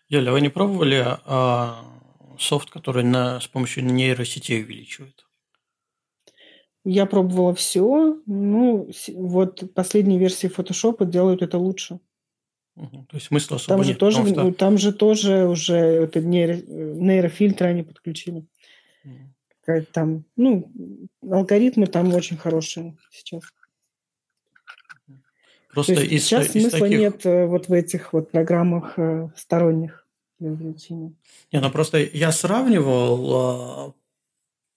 Юля, 0.09 0.31
вы 0.31 0.41
не 0.41 0.49
пробовали 0.49 1.03
а, 1.25 1.83
софт, 2.37 2.69
который 2.69 3.03
на, 3.03 3.39
с 3.39 3.47
помощью 3.47 3.85
нейросетей 3.85 4.61
увеличивает? 4.61 5.25
Я 6.85 7.05
пробовала 7.05 7.55
все. 7.55 8.21
Ну, 8.25 8.89
вот 9.15 9.73
последние 9.73 10.19
версии 10.19 10.49
Photoshop 10.49 11.05
делают 11.05 11.41
это 11.41 11.57
лучше. 11.57 11.99
Угу. 12.75 13.05
То 13.09 13.15
есть 13.15 13.27
смысла 13.27 13.57
особо 13.57 13.77
там 13.77 13.87
нет. 13.87 13.93
Же 13.93 13.99
тоже, 13.99 14.27
что... 14.27 14.43
ну, 14.43 14.51
там 14.53 14.77
же 14.77 14.93
тоже 14.93 15.47
уже 15.47 15.75
это 15.75 16.21
нейро, 16.21 16.57
нейрофильтры 16.57 17.67
они 17.67 17.83
подключили. 17.83 18.45
Угу. 19.05 19.32
Там, 19.91 20.25
ну, 20.35 20.69
алгоритмы 21.21 21.87
там 21.87 22.13
очень 22.13 22.37
хорошие 22.37 22.97
сейчас. 23.11 23.43
Просто 25.73 25.93
из, 25.93 26.23
сейчас 26.23 26.55
из 26.55 26.63
смысла 26.63 26.79
таких... 26.81 26.99
нет 26.99 27.25
э, 27.25 27.45
вот 27.45 27.67
в 27.67 27.73
этих 27.73 28.13
вот 28.13 28.29
программах 28.29 28.93
э, 28.97 29.29
сторонних 29.35 30.05
для 30.39 30.51
увеличения. 30.51 31.13
Не, 31.51 31.59
ну 31.59 31.71
просто 31.71 31.97
я 31.97 32.31
сравнивал 32.31 33.33
а, 33.33 33.93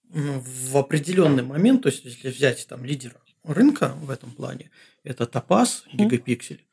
в 0.09 0.77
определенный 0.77 1.43
момент, 1.43 1.83
то 1.83 1.89
есть 1.89 2.03
если 2.05 2.29
взять 2.29 2.65
там 2.67 2.83
лидера 2.83 3.21
рынка 3.43 3.93
в 4.01 4.09
этом 4.09 4.31
плане, 4.31 4.71
это 5.03 5.25
Topaz, 5.25 5.83
гигапиксель, 5.93 6.65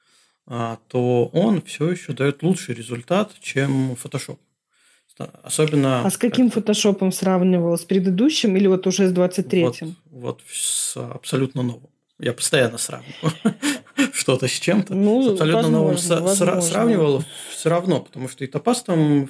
mm. 0.46 0.78
то 0.88 1.26
он 1.26 1.60
все 1.62 1.90
еще 1.90 2.12
дает 2.12 2.42
лучший 2.42 2.74
результат, 2.74 3.32
чем 3.40 3.92
Photoshop. 3.92 4.38
Особенно... 5.42 6.02
А 6.02 6.10
с 6.10 6.16
каким 6.16 6.50
фотошопом 6.50 7.12
сравнивал? 7.12 7.78
С 7.78 7.84
предыдущим 7.84 8.56
или 8.56 8.66
вот 8.66 8.86
уже 8.86 9.08
с 9.08 9.12
23-м? 9.12 9.96
Вот, 10.06 10.40
вот 10.40 10.42
с 10.50 10.96
абсолютно 10.96 11.62
новым. 11.62 11.90
Я 12.18 12.32
постоянно 12.32 12.78
сравниваю 12.78 13.32
что-то 14.12 14.48
с 14.48 14.52
чем-то. 14.52 14.94
Ну, 14.94 15.22
с 15.22 15.32
абсолютно 15.32 15.62
возможно, 15.62 15.78
новым 15.78 16.26
возможно. 16.26 16.60
сравнивал 16.60 17.24
все 17.50 17.70
равно, 17.70 18.00
потому 18.00 18.28
что 18.28 18.44
и 18.44 18.46
топаз 18.46 18.82
там 18.82 19.28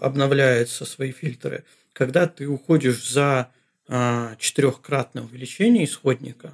обновляется 0.00 0.84
свои 0.84 1.12
фильтры. 1.12 1.64
Когда 1.92 2.26
ты 2.26 2.46
уходишь 2.46 3.08
за 3.08 3.50
а, 3.88 4.34
четырехкратное 4.38 5.22
увеличение 5.22 5.84
исходника, 5.84 6.52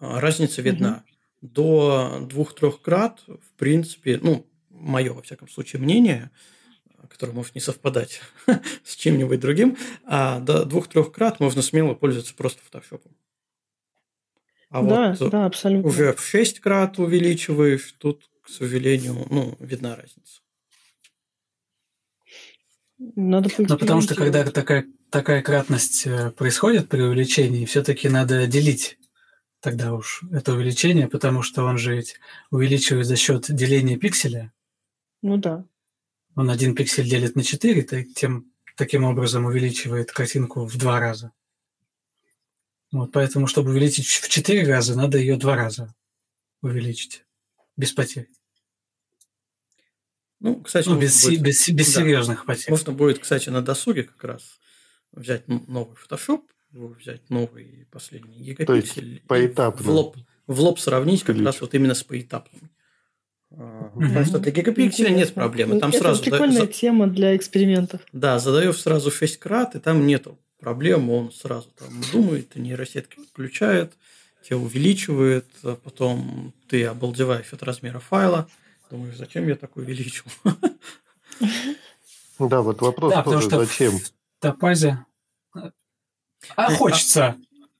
а, 0.00 0.20
разница 0.20 0.62
видна. 0.62 0.90
Угу. 0.90 1.02
До 1.42 2.26
двух-трех 2.28 2.80
крат, 2.80 3.22
в 3.26 3.58
принципе, 3.58 4.18
ну, 4.22 4.46
мое, 4.70 5.12
во 5.12 5.22
всяком 5.22 5.48
случае, 5.48 5.82
мнение, 5.82 6.30
которое 7.06 7.32
может 7.32 7.54
не 7.54 7.60
совпадать 7.60 8.20
с 8.84 8.96
чем-нибудь 8.96 9.40
другим, 9.40 9.76
а 10.04 10.40
до 10.40 10.64
двух-трех 10.64 11.12
крат 11.12 11.40
можно 11.40 11.62
смело 11.62 11.94
пользоваться 11.94 12.34
просто 12.34 12.62
фотошопом. 12.62 13.12
А 14.68 14.82
да, 14.82 15.16
вот 15.18 15.30
да, 15.30 15.46
абсолютно. 15.46 15.88
уже 15.88 16.12
в 16.12 16.20
6 16.20 16.60
крат 16.60 16.98
увеличиваешь, 16.98 17.92
тут, 17.98 18.28
к 18.42 18.48
сожалению, 18.48 19.26
ну, 19.30 19.56
видна 19.60 19.94
разница. 19.94 20.40
Надо 22.98 23.50
ну, 23.58 23.78
потому 23.78 24.00
что 24.00 24.14
когда 24.14 24.44
такая, 24.44 24.86
такая 25.10 25.42
кратность 25.42 26.06
э, 26.06 26.30
происходит 26.30 26.88
при 26.88 27.02
увеличении, 27.02 27.66
все-таки 27.66 28.08
надо 28.08 28.46
делить 28.46 28.98
тогда 29.60 29.92
уж 29.94 30.22
это 30.32 30.54
увеличение, 30.54 31.08
потому 31.08 31.42
что 31.42 31.64
он 31.64 31.76
же 31.76 31.96
ведь 31.96 32.18
увеличивает 32.50 33.06
за 33.06 33.16
счет 33.16 33.46
деления 33.48 33.98
пикселя. 33.98 34.52
Ну 35.22 35.36
да. 35.36 35.64
Он 36.36 36.50
один 36.50 36.74
пиксель 36.74 37.08
делит 37.08 37.34
на 37.34 37.42
4, 37.42 38.04
тем, 38.14 38.52
таким 38.76 39.04
образом 39.04 39.46
увеличивает 39.46 40.12
картинку 40.12 40.66
в 40.66 40.76
два 40.76 41.00
раза. 41.00 41.32
Вот, 42.92 43.10
поэтому, 43.10 43.46
чтобы 43.46 43.70
увеличить 43.70 44.06
в 44.06 44.28
4 44.28 44.64
раза, 44.66 44.94
надо 44.94 45.18
ее 45.18 45.36
два 45.36 45.56
раза 45.56 45.94
увеличить 46.60 47.24
без 47.76 47.92
потерь. 47.92 48.28
Ну, 50.40 50.60
кстати, 50.60 50.88
ну, 50.88 51.00
без, 51.00 51.24
будет, 51.24 51.40
без, 51.40 51.68
без 51.70 51.94
да, 51.94 52.00
серьезных 52.02 52.44
потерь. 52.44 52.70
Можно 52.70 52.92
будет, 52.92 53.18
кстати, 53.18 53.48
на 53.48 53.62
досуге 53.62 54.04
как 54.04 54.22
раз 54.22 54.60
взять 55.12 55.48
новый 55.48 55.96
Photoshop, 55.96 56.42
взять 56.70 57.30
новый 57.30 57.88
последний 57.90 58.40
гигапиксель. 58.40 59.22
поэтапно. 59.26 59.82
В 59.82 59.88
лоб, 59.88 60.16
в 60.46 60.60
лоб 60.60 60.78
сравнить 60.78 61.24
как 61.24 61.38
раз 61.38 61.62
вот 61.62 61.74
именно 61.74 61.94
с 61.94 62.02
поэтапным. 62.02 62.70
Потому 63.50 64.24
что 64.24 64.38
для 64.38 64.52
гигапикселя 64.52 65.10
нет 65.10 65.32
проблемы. 65.32 65.78
Там 65.78 65.90
Это 65.90 65.98
сразу 65.98 66.22
прикольная 66.22 66.66
тема 66.66 67.06
для 67.06 67.36
экспериментов. 67.36 68.00
Да, 68.12 68.38
задаешь 68.38 68.80
сразу 68.80 69.10
6 69.10 69.38
крат, 69.38 69.74
и 69.74 69.78
там 69.78 70.06
нету 70.06 70.38
проблем. 70.58 71.10
Он 71.10 71.32
сразу 71.32 71.68
там 71.70 71.88
думает, 72.12 72.56
нейросетки 72.56 73.18
включает, 73.32 73.92
тебя 74.42 74.58
увеличивает, 74.58 75.46
а 75.62 75.76
потом 75.76 76.52
ты 76.68 76.84
обалдеваешь 76.84 77.52
от 77.52 77.62
размера 77.62 77.98
файла. 77.98 78.48
Думаешь, 78.90 79.16
зачем 79.16 79.48
я 79.48 79.56
так 79.56 79.76
увеличил? 79.76 80.26
Да, 82.38 82.62
вот 82.62 82.80
вопрос 82.82 83.12
да, 83.12 83.22
тоже, 83.22 83.48
что 83.48 83.64
зачем? 83.64 83.92
В 83.98 84.12
топазе... 84.40 84.98
А 86.54 86.70
хочется. 86.74 87.36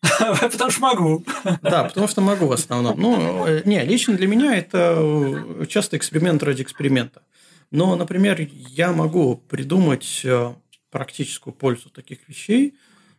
Потому 0.40 0.70
что 0.70 0.80
могу. 0.80 1.24
Да, 1.62 1.84
потому 1.84 2.08
что 2.08 2.20
могу 2.20 2.46
в 2.46 2.52
основном. 2.52 2.98
Ну, 3.00 3.46
э, 3.46 3.62
не, 3.64 3.84
лично 3.84 4.16
для 4.16 4.26
меня 4.26 4.56
это 4.56 4.96
э, 4.98 5.66
часто 5.68 5.96
эксперимент 5.96 6.42
ради 6.42 6.62
эксперимента. 6.62 7.22
Но, 7.70 7.96
например, 7.96 8.40
я 8.50 8.92
могу 8.92 9.36
придумать 9.36 10.22
э, 10.24 10.54
практическую 10.90 11.54
пользу 11.54 11.90
таких 11.90 12.28
вещей, 12.28 12.74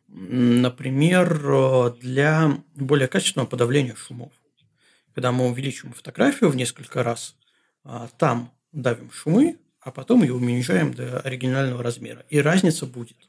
например, 0.07 1.93
для 1.99 2.57
более 2.75 3.07
качественного 3.07 3.47
подавления 3.47 3.95
шумов. 3.95 4.31
Когда 5.13 5.31
мы 5.31 5.49
увеличиваем 5.49 5.93
фотографию 5.93 6.49
в 6.49 6.55
несколько 6.55 7.03
раз, 7.03 7.35
а, 7.83 8.07
там 8.17 8.53
давим 8.71 9.11
шумы, 9.11 9.57
а 9.81 9.91
потом 9.91 10.21
ее 10.21 10.33
уменьшаем 10.33 10.93
до 10.93 11.19
оригинального 11.21 11.81
размера. 11.81 12.25
И 12.29 12.39
разница 12.39 12.85
будет 12.85 13.26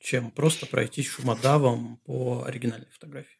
чем 0.00 0.30
просто 0.30 0.66
пройтись 0.66 1.08
шумодавом 1.08 1.98
по 2.04 2.44
оригинальной 2.46 2.88
фотографии. 2.90 3.38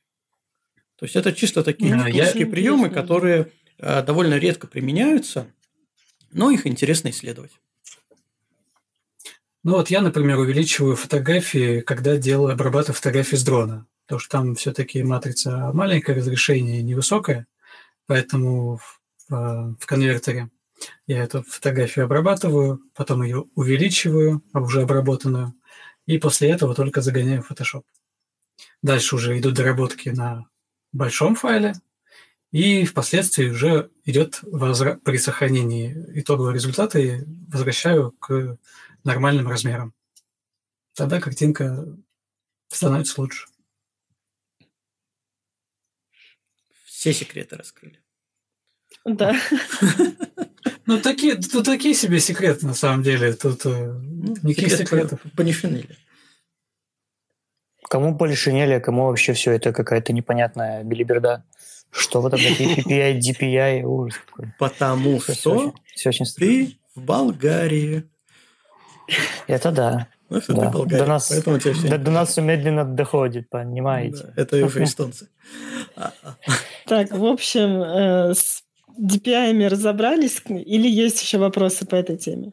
То 0.96 1.04
есть 1.04 1.14
это 1.14 1.32
чисто 1.32 1.62
такие 1.62 1.94
а, 1.94 2.06
технические 2.06 2.44
я... 2.44 2.50
приемы, 2.50 2.90
которые 2.90 3.52
э, 3.78 4.02
довольно 4.02 4.34
редко 4.34 4.66
применяются, 4.66 5.46
но 6.32 6.50
их 6.50 6.66
интересно 6.66 7.10
исследовать. 7.10 7.52
Ну 9.62 9.74
вот 9.74 9.90
я, 9.90 10.00
например, 10.00 10.38
увеличиваю 10.38 10.96
фотографии, 10.96 11.80
когда 11.80 12.16
делаю, 12.16 12.52
обрабатываю 12.52 12.96
фотографии 12.96 13.36
с 13.36 13.44
дрона. 13.44 13.86
Потому 14.06 14.20
что 14.20 14.30
там 14.30 14.54
все-таки 14.54 15.02
матрица 15.02 15.70
маленькое, 15.74 16.16
разрешение 16.16 16.82
невысокое, 16.82 17.46
поэтому 18.06 18.78
в, 18.78 19.00
э, 19.30 19.74
в 19.78 19.86
конвертере 19.86 20.48
я 21.06 21.22
эту 21.22 21.42
фотографию 21.42 22.06
обрабатываю, 22.06 22.80
потом 22.94 23.22
ее 23.22 23.44
увеличиваю, 23.54 24.42
уже 24.52 24.82
обработанную, 24.82 25.54
и 26.08 26.16
после 26.16 26.50
этого 26.50 26.74
только 26.74 27.02
загоняю 27.02 27.42
в 27.42 27.50
Photoshop. 27.50 27.84
Дальше 28.80 29.14
уже 29.14 29.38
идут 29.38 29.54
доработки 29.54 30.08
на 30.08 30.48
большом 30.90 31.36
файле, 31.36 31.74
и 32.50 32.86
впоследствии 32.86 33.50
уже 33.50 33.90
идет 34.06 34.38
возра... 34.40 34.96
при 34.96 35.18
сохранении 35.18 35.94
итогового 36.18 36.52
результата 36.52 36.98
и 36.98 37.20
возвращаю 37.48 38.12
к 38.12 38.58
нормальным 39.04 39.48
размерам. 39.48 39.92
Тогда 40.94 41.20
картинка 41.20 41.86
становится 42.68 43.20
лучше. 43.20 43.46
Все 46.86 47.12
секреты 47.12 47.56
раскрыли. 47.56 48.02
Да. 49.04 49.38
Ну, 50.88 50.98
такие, 50.98 51.36
тут 51.36 51.66
такие 51.66 51.94
себе 51.94 52.18
секреты, 52.18 52.66
на 52.66 52.72
самом 52.72 53.02
деле. 53.02 53.34
Тут 53.34 53.66
э, 53.66 53.92
ну, 53.92 54.34
никаких 54.42 54.70
секрет 54.70 54.88
секретов. 54.88 55.20
По, 55.20 55.28
по 55.28 55.40
Нишинели. 55.42 55.98
Кому 57.90 58.16
по 58.16 58.24
Лишинели, 58.24 58.72
а 58.72 58.80
кому 58.80 59.04
вообще 59.04 59.34
все 59.34 59.52
это 59.52 59.74
какая-то 59.74 60.14
непонятная 60.14 60.84
билиберда. 60.84 61.44
Что 61.90 62.22
вот 62.22 62.30
такие 62.30 62.76
PPI, 62.76 63.18
DPI, 63.18 63.82
ужас 63.82 64.18
какой. 64.26 64.54
Потому 64.58 65.18
все, 65.18 65.34
что 65.34 65.50
очень, 65.50 65.72
все 65.94 66.08
очень 66.08 66.24
ты 66.24 66.78
в 66.94 67.02
Болгарии. 67.02 68.08
Это 69.46 69.70
да. 69.70 70.08
Ну, 70.30 70.38
это 70.38 70.54
да. 70.54 70.70
Болгария, 70.70 71.02
до 71.02 71.06
нас, 71.06 71.28
поэтому 71.28 71.58
тебя 71.58 71.74
все 71.74 71.88
до, 71.88 71.98
до 71.98 72.10
нас 72.10 72.30
все 72.30 72.40
медленно 72.40 72.86
доходит, 72.86 73.50
понимаете? 73.50 74.32
Да, 74.34 74.42
это 74.42 74.64
уже 74.64 74.84
эстонцы. 74.84 75.28
Так, 76.86 77.10
в 77.10 77.26
общем, 77.26 77.82
э, 77.82 78.34
с 78.34 78.62
DPI 78.98 79.68
разобрались 79.68 80.42
или 80.48 80.88
есть 80.88 81.22
еще 81.22 81.38
вопросы 81.38 81.86
по 81.86 81.94
этой 81.94 82.16
теме? 82.16 82.52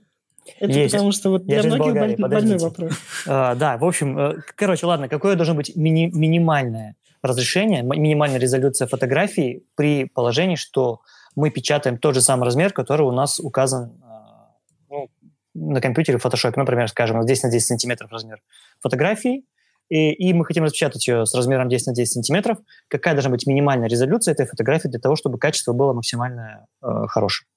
Это 0.59 0.71
есть. 0.71 0.93
потому 0.93 1.11
что 1.11 1.31
вот 1.31 1.45
для 1.45 1.63
многих 1.63 1.85
Болгарии, 1.85 2.15
больной 2.15 2.57
вопрос. 2.57 2.93
А, 3.27 3.55
да, 3.55 3.77
в 3.77 3.85
общем, 3.85 4.17
э, 4.17 4.35
короче, 4.55 4.85
ладно, 4.85 5.09
какое 5.09 5.35
должно 5.35 5.55
быть 5.55 5.75
мини- 5.75 6.11
минимальное 6.13 6.95
разрешение, 7.23 7.81
минимальная 7.81 8.39
резолюция 8.39 8.87
фотографии 8.87 9.63
при 9.75 10.05
положении, 10.05 10.55
что 10.55 11.01
мы 11.35 11.49
печатаем 11.49 11.97
тот 11.97 12.13
же 12.13 12.21
самый 12.21 12.45
размер, 12.45 12.71
который 12.71 13.01
у 13.01 13.11
нас 13.11 13.39
указан 13.39 13.93
а, 14.03 14.51
ну, 14.89 15.09
на 15.55 15.81
компьютере 15.81 16.19
в 16.19 16.25
Photoshop. 16.25 16.53
Например, 16.55 16.87
скажем, 16.87 17.23
здесь 17.23 17.41
на 17.41 17.49
10 17.49 17.65
сантиметров 17.65 18.11
размер 18.11 18.41
фотографии, 18.79 19.43
и, 19.89 20.11
и 20.11 20.33
мы 20.33 20.45
хотим 20.45 20.63
распечатать 20.63 21.07
ее 21.07 21.25
с 21.25 21.33
размером 21.35 21.69
10 21.69 21.87
на 21.87 21.93
10 21.93 22.13
сантиметров. 22.13 22.57
Какая 22.87 23.13
должна 23.13 23.31
быть 23.31 23.45
минимальная 23.45 23.87
резолюция 23.87 24.33
этой 24.33 24.45
фотографии 24.45 24.87
для 24.87 24.99
того, 24.99 25.15
чтобы 25.15 25.37
качество 25.37 25.73
было 25.73 25.93
максимально 25.93 26.67
э, 26.81 26.87
хорошим? 27.07 27.47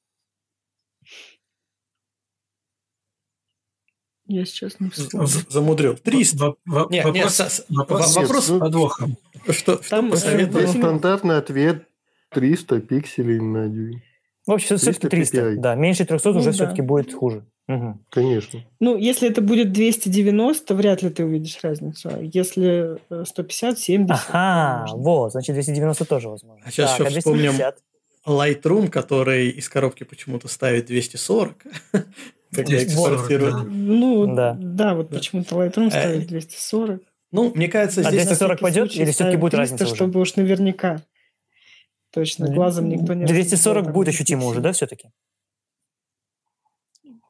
Я 4.26 4.44
сейчас 4.44 4.78
не 4.78 4.90
вспомню. 4.90 5.26
Замудрил. 5.48 5.96
300. 5.96 6.54
Нет, 6.90 7.04
вопрос, 7.06 7.64
вопрос, 7.70 8.16
вопрос 8.16 8.44
с 8.44 8.58
подвохом. 8.58 9.16
Что, 9.48 9.52
что 9.52 9.88
Там 9.88 10.10
посоветовал? 10.10 10.68
Стандартный 10.68 11.38
ответ 11.38 11.88
300 12.30 12.80
пикселей 12.80 13.40
на 13.40 13.68
дюйм. 13.68 14.02
В 14.46 14.52
общем, 14.52 14.76
все-таки 14.76 15.08
300. 15.08 15.36
PPI. 15.38 15.54
Да, 15.56 15.74
меньше 15.74 16.04
300 16.04 16.32
ну, 16.32 16.38
уже 16.40 16.50
да. 16.50 16.52
все-таки 16.52 16.82
будет 16.82 17.14
хуже. 17.14 17.46
Угу. 17.68 17.98
Конечно. 18.08 18.64
Ну, 18.80 18.96
если 18.96 19.28
это 19.28 19.42
будет 19.42 19.72
290, 19.72 20.74
вряд 20.74 21.02
ли 21.02 21.10
ты 21.10 21.24
увидишь 21.24 21.58
разницу. 21.62 22.08
А 22.10 22.18
если 22.18 22.96
150, 23.24 23.78
70... 23.78 24.10
Ага, 24.32 24.86
вот, 24.94 25.32
значит, 25.32 25.54
290 25.54 26.04
тоже 26.06 26.30
возможно. 26.30 26.64
А 26.66 26.70
сейчас 26.70 26.96
так, 26.96 27.08
еще 27.08 27.18
а 27.18 27.20
вспомним 27.20 27.52
Lightroom, 28.26 28.88
который 28.88 29.50
из 29.50 29.68
коробки 29.68 30.04
почему-то 30.04 30.48
ставит 30.48 30.86
240. 30.86 31.56
Как 32.52 32.68
я 32.70 32.82
экспортирую. 32.82 33.64
Ну, 33.68 34.34
да, 34.34 34.56
да 34.58 34.94
вот 34.94 35.10
почему-то 35.10 35.56
Lightroom 35.56 35.90
ставит 35.90 36.26
240. 36.26 37.02
Ну, 37.32 37.52
мне 37.54 37.68
кажется, 37.68 38.02
здесь... 38.02 38.22
А 38.22 38.26
240 38.26 38.60
пойдет 38.60 38.96
или 38.96 39.10
все-таки 39.10 39.36
будет 39.36 39.52
разница 39.52 39.84
уже? 39.84 39.94
чтобы 39.94 40.20
уж 40.20 40.36
наверняка. 40.36 41.02
Точно, 42.10 42.48
глазом 42.50 42.88
никто 42.88 43.12
не 43.12 43.26
240 43.26 43.92
будет 43.92 44.08
ощутимо 44.08 44.46
уже, 44.46 44.60
да, 44.62 44.72
все-таки? 44.72 45.10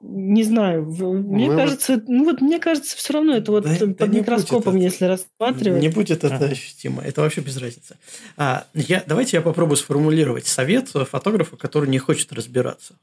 Не 0.00 0.44
знаю, 0.44 0.84
мне 0.84 1.50
Мы 1.50 1.56
кажется, 1.56 1.94
вот... 1.94 2.04
ну 2.06 2.24
вот 2.24 2.40
мне 2.40 2.60
кажется, 2.60 2.96
все 2.96 3.14
равно 3.14 3.34
это 3.34 3.50
вот 3.50 3.64
да, 3.64 3.74
под 3.76 3.96
да 3.96 4.06
микроскопом, 4.06 4.76
если 4.76 5.08
это, 5.08 5.22
рассматривать. 5.40 5.82
Не 5.82 5.88
будет 5.88 6.22
это 6.22 6.36
ага. 6.36 6.46
ощутимо, 6.46 7.02
это 7.02 7.20
вообще 7.20 7.40
без 7.40 7.56
разницы. 7.56 7.96
А, 8.36 8.66
я, 8.74 9.02
давайте 9.06 9.36
я 9.38 9.40
попробую 9.42 9.76
сформулировать 9.76 10.46
совет 10.46 10.88
фотографу, 10.88 11.56
который 11.56 11.88
не 11.88 11.98
хочет 11.98 12.32
разбираться. 12.32 12.94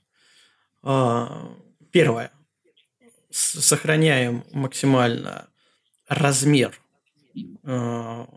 А, 0.83 1.51
первое. 1.91 2.31
Сохраняем 3.29 4.45
максимально 4.53 5.47
размер 6.07 6.79
а, 7.63 8.29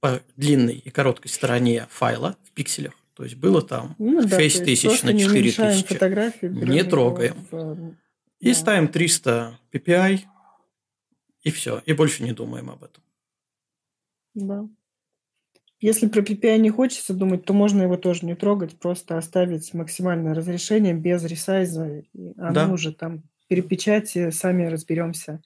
по 0.00 0.22
длинной 0.36 0.76
и 0.76 0.88
короткой 0.88 1.30
стороне 1.30 1.86
файла 1.90 2.36
в 2.44 2.52
пикселях. 2.52 2.94
То 3.14 3.24
есть 3.24 3.36
было 3.36 3.62
там 3.62 3.94
ну, 3.98 4.22
да, 4.26 4.38
6 4.38 4.64
тысяч 4.64 5.02
на 5.02 5.16
4 5.18 5.52
тысячи. 5.52 6.44
Не 6.46 6.82
трогаем. 6.84 7.36
В... 7.50 7.94
И 8.40 8.48
да. 8.48 8.54
ставим 8.54 8.88
300 8.88 9.58
PPI, 9.72 10.20
и 11.42 11.50
все. 11.50 11.82
И 11.84 11.92
больше 11.92 12.22
не 12.22 12.32
думаем 12.32 12.70
об 12.70 12.84
этом. 12.84 13.02
Да. 14.34 14.68
Если 15.80 16.06
про 16.06 16.22
PPI 16.22 16.58
не 16.58 16.70
хочется 16.70 17.12
думать, 17.12 17.44
то 17.44 17.52
можно 17.52 17.82
его 17.82 17.96
тоже 17.96 18.24
не 18.24 18.36
трогать, 18.36 18.78
просто 18.78 19.18
оставить 19.18 19.74
максимальное 19.74 20.32
разрешение 20.32 20.94
без 20.94 21.24
ресайза. 21.24 22.04
Оно 22.38 22.52
да. 22.52 22.68
уже 22.68 22.92
там 22.92 23.24
перепечати, 23.48 24.30
сами 24.30 24.66
разберемся 24.66 25.42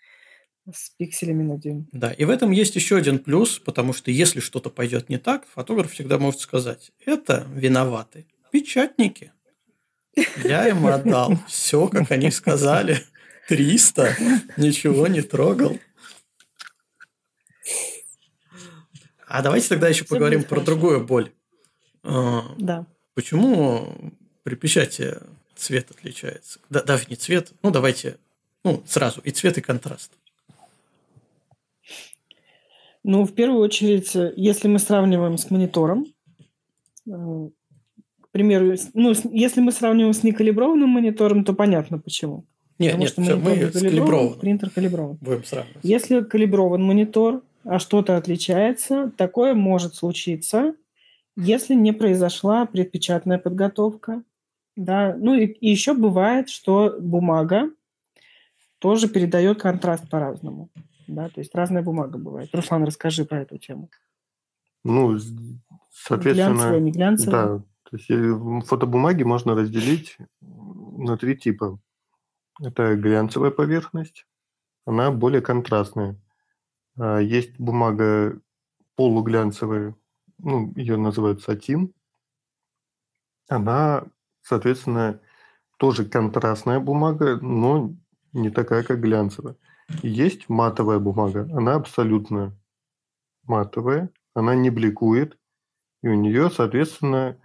с 0.74 0.90
пикселями 0.90 1.42
на 1.42 1.58
дюйм. 1.58 1.88
Да, 1.92 2.12
и 2.12 2.24
в 2.24 2.30
этом 2.30 2.50
есть 2.50 2.74
еще 2.76 2.96
один 2.96 3.18
плюс, 3.18 3.58
потому 3.58 3.92
что 3.92 4.10
если 4.10 4.40
что-то 4.40 4.70
пойдет 4.70 5.08
не 5.08 5.18
так, 5.18 5.46
фотограф 5.46 5.92
всегда 5.92 6.18
может 6.18 6.40
сказать, 6.40 6.92
это 7.04 7.46
виноваты 7.54 8.26
печатники. 8.50 9.32
Я 10.42 10.68
им 10.68 10.86
отдал 10.86 11.38
все, 11.46 11.88
как 11.88 12.10
они 12.10 12.30
сказали. 12.30 13.02
300, 13.48 14.16
ничего 14.56 15.06
не 15.06 15.22
трогал. 15.22 15.78
А 19.28 19.42
давайте 19.42 19.68
тогда 19.68 19.88
еще 19.88 20.04
все 20.04 20.14
поговорим 20.14 20.44
про 20.44 20.60
другую 20.60 21.04
боль. 21.04 21.32
А, 22.02 22.54
да. 22.58 22.86
Почему 23.14 24.14
при 24.42 24.54
печати 24.54 25.18
цвет 25.54 25.90
отличается? 25.90 26.60
Да, 26.70 26.82
даже 26.82 27.06
не 27.08 27.16
цвет, 27.16 27.52
ну 27.62 27.70
давайте, 27.70 28.18
ну 28.64 28.82
сразу 28.86 29.20
и 29.20 29.30
цвет, 29.30 29.58
и 29.58 29.60
контраст. 29.60 30.12
Ну, 33.08 33.24
в 33.24 33.32
первую 33.34 33.60
очередь, 33.60 34.16
если 34.34 34.66
мы 34.66 34.80
сравниваем 34.80 35.38
с 35.38 35.48
монитором, 35.48 36.06
э, 37.08 37.48
к 38.20 38.28
примеру, 38.32 38.74
ну, 38.94 39.12
если 39.30 39.60
мы 39.60 39.70
сравниваем 39.70 40.12
с 40.12 40.24
некалиброванным 40.24 40.88
монитором, 40.88 41.44
то 41.44 41.54
понятно 41.54 42.00
почему. 42.00 42.46
Нет, 42.80 42.94
Потому 42.94 43.02
нет, 43.04 43.12
что 43.12 43.22
все, 43.22 43.36
мы 43.36 43.70
с 43.70 43.80
калиброван. 43.80 44.38
Принтер 44.40 44.70
калиброван. 44.70 45.18
Будем 45.20 45.44
сравнивать. 45.44 45.84
Если 45.84 46.20
калиброван 46.22 46.82
монитор, 46.82 47.44
а 47.62 47.78
что-то 47.78 48.16
отличается, 48.16 49.12
такое 49.16 49.54
может 49.54 49.94
случиться, 49.94 50.74
если 51.36 51.74
не 51.74 51.92
произошла 51.92 52.66
предпечатная 52.66 53.38
подготовка. 53.38 54.24
Да. 54.74 55.14
Ну 55.16 55.34
и, 55.36 55.46
и 55.46 55.70
еще 55.70 55.94
бывает, 55.94 56.48
что 56.48 56.96
бумага 56.98 57.70
тоже 58.80 59.08
передает 59.08 59.62
контраст 59.62 60.10
по-разному. 60.10 60.70
Да, 61.06 61.28
то 61.28 61.40
есть 61.40 61.54
разная 61.54 61.82
бумага 61.82 62.18
бывает. 62.18 62.50
Руслан, 62.52 62.84
расскажи 62.84 63.24
про 63.24 63.42
эту 63.42 63.58
тему. 63.58 63.90
Ну, 64.84 65.18
соответственно... 65.90 66.54
Глянцевая, 66.54 66.80
не 66.80 66.92
глянцевая. 66.92 67.46
Да, 67.58 67.64
то 67.90 67.96
есть 67.96 68.10
э, 68.10 68.66
фотобумаги 68.66 69.22
можно 69.22 69.54
разделить 69.54 70.16
на 70.40 71.16
три 71.16 71.36
типа. 71.36 71.78
Это 72.60 72.96
глянцевая 72.96 73.50
поверхность, 73.50 74.26
она 74.86 75.10
более 75.10 75.42
контрастная. 75.42 76.16
А, 76.98 77.18
есть 77.18 77.58
бумага 77.58 78.40
полуглянцевая, 78.94 79.94
ну, 80.38 80.72
ее 80.74 80.96
называют 80.96 81.42
сатин. 81.42 81.92
Она, 83.48 84.04
соответственно, 84.42 85.20
тоже 85.78 86.04
контрастная 86.04 86.80
бумага, 86.80 87.38
но 87.40 87.94
не 88.32 88.50
такая, 88.50 88.82
как 88.82 89.00
глянцевая. 89.00 89.56
Есть 90.02 90.48
матовая 90.48 90.98
бумага, 90.98 91.48
она 91.52 91.74
абсолютно 91.74 92.56
матовая, 93.44 94.10
она 94.34 94.54
не 94.54 94.70
бликует, 94.70 95.38
и 96.02 96.08
у 96.08 96.14
нее, 96.14 96.50
соответственно, 96.50 97.38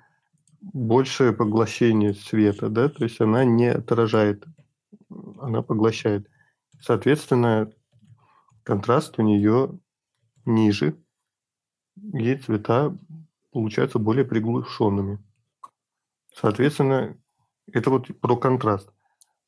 большее 0.62 1.34
поглощение 1.34 2.14
света, 2.14 2.70
да, 2.70 2.90
то 2.90 3.04
есть 3.04 3.22
она 3.22 3.46
не 3.46 3.68
отражает, 3.68 4.46
она 5.40 5.62
поглощает. 5.62 6.28
Соответственно, 6.80 7.72
контраст 8.64 9.20
у 9.20 9.22
нее 9.22 9.80
ниже, 10.46 10.98
и 12.14 12.36
цвета 12.36 12.98
получаются 13.52 14.00
более 14.00 14.26
приглушенными. 14.26 15.20
Соответственно, 16.34 17.18
это 17.72 17.90
вот 17.90 18.20
про 18.20 18.36
контраст. 18.36 18.92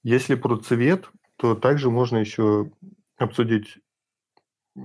Если 0.04 0.36
про 0.36 0.58
цвет, 0.58 1.10
то 1.38 1.56
также 1.56 1.90
можно 1.90 2.18
еще 2.18 2.72
обсудить, 3.18 3.80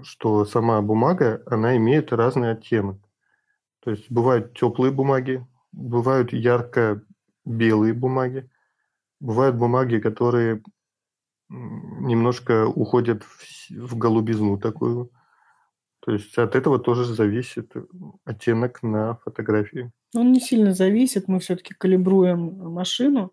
что 0.02 0.44
сама 0.44 0.80
бумага, 0.82 1.42
она 1.46 1.76
имеет 1.76 2.12
разный 2.12 2.52
оттенок. 2.52 2.98
То 3.80 3.90
есть 3.90 4.10
бывают 4.10 4.58
теплые 4.58 4.92
бумаги, 4.92 5.46
бывают 5.72 6.32
ярко-белые 6.32 7.94
бумаги, 7.94 8.50
бывают 9.20 9.56
бумаги, 9.56 9.98
которые 9.98 10.62
немножко 11.48 12.66
уходят 12.66 13.22
в, 13.22 13.70
в 13.70 13.96
голубизну 13.96 14.58
такую. 14.58 15.10
То 16.00 16.12
есть 16.12 16.36
от 16.38 16.54
этого 16.54 16.78
тоже 16.78 17.04
зависит 17.04 17.72
оттенок 18.24 18.82
на 18.82 19.16
фотографии. 19.16 19.90
Он 20.14 20.32
не 20.32 20.40
сильно 20.40 20.72
зависит, 20.72 21.28
мы 21.28 21.38
все-таки 21.40 21.74
калибруем 21.74 22.72
машину. 22.72 23.32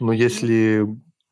Но 0.00 0.12
если 0.12 0.86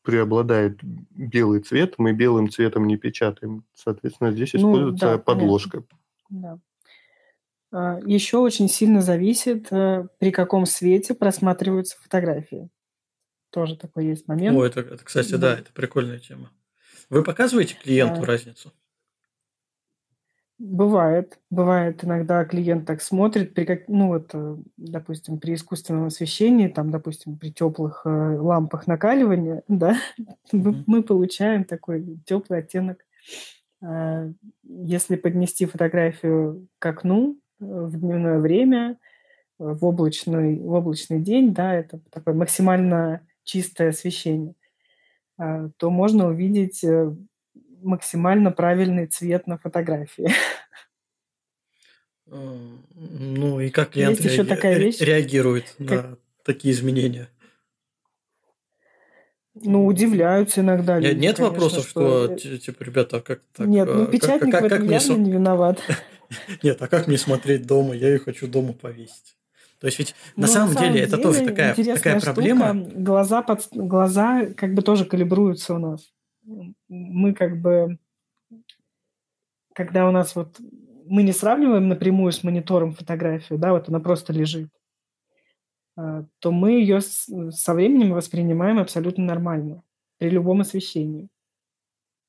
преобладает 0.09 0.79
белый 0.81 1.61
цвет, 1.61 1.95
мы 1.99 2.13
белым 2.13 2.49
цветом 2.49 2.87
не 2.87 2.97
печатаем. 2.97 3.63
Соответственно, 3.75 4.31
здесь 4.31 4.53
ну, 4.53 4.59
используется 4.59 5.05
да, 5.05 5.17
подложка. 5.19 5.83
Да. 6.29 6.59
А, 7.71 7.99
Еще 8.05 8.37
очень 8.37 8.69
сильно 8.69 9.01
зависит, 9.01 9.71
э, 9.71 10.07
при 10.17 10.31
каком 10.31 10.65
свете 10.65 11.13
просматриваются 11.13 12.01
фотографии. 12.01 12.69
Тоже 13.51 13.75
такой 13.75 14.07
есть 14.07 14.27
момент. 14.27 14.57
О, 14.57 14.65
это, 14.65 14.79
это 14.79 15.03
кстати, 15.03 15.31
да. 15.31 15.37
да, 15.37 15.59
это 15.59 15.71
прикольная 15.73 16.17
тема. 16.17 16.51
Вы 17.09 17.23
показываете 17.23 17.75
клиенту 17.75 18.23
а... 18.23 18.25
разницу? 18.25 18.73
Бывает, 20.59 21.39
бывает 21.49 22.03
иногда 22.03 22.43
клиент 22.43 22.85
так 22.85 23.01
смотрит, 23.01 23.53
при 23.53 23.63
как, 23.63 23.87
ну 23.87 24.09
вот, 24.09 24.31
э, 24.33 24.57
допустим, 24.75 25.39
при 25.39 25.53
искусственном 25.53 26.07
освещении, 26.07 26.67
там, 26.67 26.91
допустим, 26.91 27.37
при 27.37 27.49
теплых 27.49 28.01
э, 28.03 28.09
лампах 28.09 28.85
накаливания, 28.85 29.63
да, 29.69 29.95
мы, 30.51 30.83
мы 30.85 31.01
получаем 31.01 31.63
такой 31.63 32.19
теплый 32.25 32.59
оттенок. 32.59 33.05
Э, 33.81 34.33
если 34.63 35.15
поднести 35.15 35.65
фотографию 35.65 36.67
к 36.77 36.85
окну 36.85 37.37
э, 37.61 37.63
в 37.63 37.97
дневное 37.97 38.39
время, 38.39 38.97
в 39.59 39.85
облачный, 39.85 40.59
в 40.59 40.73
облачный 40.73 41.21
день, 41.21 41.53
да, 41.53 41.73
это 41.73 42.01
такое 42.09 42.33
максимально 42.33 43.21
чистое 43.45 43.91
освещение, 43.91 44.55
э, 45.37 45.69
то 45.77 45.89
можно 45.89 46.27
увидеть 46.27 46.83
максимально 47.81 48.51
правильный 48.51 49.05
цвет 49.05 49.47
на 49.47 49.57
фотографии. 49.57 50.29
Ну 52.25 53.59
и 53.59 53.69
как 53.69 53.91
клиент 53.91 54.19
Есть 54.19 54.25
реаги... 54.25 54.33
еще 54.33 54.43
такая 54.43 54.77
вещь, 54.77 54.99
реагирует 54.99 55.75
как... 55.79 55.89
на 55.89 56.17
такие 56.43 56.73
изменения? 56.73 57.29
Ну, 59.55 59.85
удивляются 59.87 60.61
иногда 60.61 60.99
люди. 60.99 61.07
Нет, 61.07 61.17
нет 61.17 61.35
конечно, 61.37 61.53
вопросов, 61.53 61.89
что, 61.89 62.37
что, 62.37 62.57
типа, 62.59 62.83
ребята, 62.83 63.17
а 63.17 63.21
как 63.21 63.41
так? 63.53 63.67
Нет, 63.67 63.89
ну, 63.91 64.05
печатник 64.05 64.51
как, 64.51 64.61
как, 64.61 64.61
в 64.61 64.65
этом 64.65 64.89
явно 64.89 65.13
не 65.15 65.31
виноват. 65.31 65.79
Нет, 66.63 66.79
а 66.81 66.87
как 66.87 67.07
мне 67.07 67.17
смотреть 67.17 67.65
дома? 67.65 67.95
Я 67.95 68.09
ее 68.09 68.19
хочу 68.19 68.47
дома 68.47 68.73
повесить. 68.73 69.35
То 69.79 69.87
есть 69.87 69.97
ведь 69.97 70.15
на, 70.35 70.45
ну, 70.45 70.53
самом, 70.53 70.69
на 70.69 70.73
самом 70.75 70.93
деле, 70.93 71.05
деле 71.05 71.13
это 71.13 71.23
тоже 71.23 71.43
такая, 71.43 71.73
такая 71.73 72.19
штука. 72.19 72.33
проблема. 72.33 72.73
Глаза, 72.73 73.41
под, 73.41 73.67
глаза 73.71 74.45
как 74.55 74.75
бы 74.75 74.83
тоже 74.83 75.05
калибруются 75.05 75.73
у 75.73 75.79
нас 75.79 76.11
мы 76.87 77.33
как 77.33 77.61
бы, 77.61 77.97
когда 79.73 80.07
у 80.07 80.11
нас 80.11 80.35
вот, 80.35 80.59
мы 81.05 81.23
не 81.23 81.31
сравниваем 81.31 81.87
напрямую 81.87 82.31
с 82.31 82.43
монитором 82.43 82.93
фотографию, 82.93 83.59
да, 83.59 83.71
вот 83.71 83.89
она 83.89 83.99
просто 83.99 84.33
лежит, 84.33 84.69
а, 85.95 86.25
то 86.39 86.51
мы 86.51 86.71
ее 86.71 87.01
со 87.01 87.73
временем 87.73 88.13
воспринимаем 88.13 88.79
абсолютно 88.79 89.25
нормально 89.25 89.83
при 90.17 90.29
любом 90.29 90.61
освещении. 90.61 91.29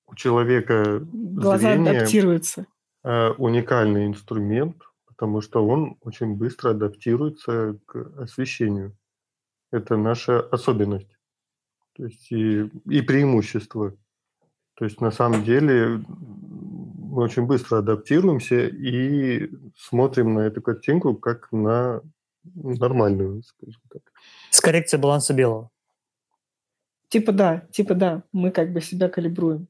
У 0.07 0.15
человека 0.15 1.01
глаза 1.13 1.75
зрение, 1.75 1.99
адаптируются. 1.99 2.67
А, 3.05 3.33
уникальный 3.33 4.07
инструмент, 4.07 4.77
потому 5.07 5.41
что 5.41 5.65
он 5.67 5.97
очень 6.01 6.35
быстро 6.35 6.71
адаптируется 6.71 7.79
к 7.87 7.97
освещению. 8.21 8.97
Это 9.71 9.97
наша 9.97 10.41
особенность. 10.41 11.17
То 11.95 12.07
есть 12.07 12.33
и, 12.33 12.71
и 12.87 13.03
преимущество. 13.03 13.95
То 14.81 14.86
есть 14.86 14.98
на 15.02 15.11
самом 15.11 15.44
деле 15.44 16.01
мы 16.09 17.23
очень 17.24 17.44
быстро 17.44 17.81
адаптируемся 17.81 18.66
и 18.66 19.51
смотрим 19.77 20.32
на 20.32 20.40
эту 20.40 20.62
картинку 20.62 21.15
как 21.15 21.52
на 21.52 22.01
нормальную, 22.55 23.43
скажем 23.43 23.82
так. 23.93 24.01
С 24.48 24.59
коррекцией 24.62 25.02
баланса 25.02 25.35
белого. 25.35 25.70
Типа 27.09 27.32
да, 27.32 27.66
типа 27.73 27.94
да, 27.94 28.23
мы 28.32 28.51
как 28.51 28.73
бы 28.73 28.81
себя 28.81 29.11
калибруем. 29.11 29.69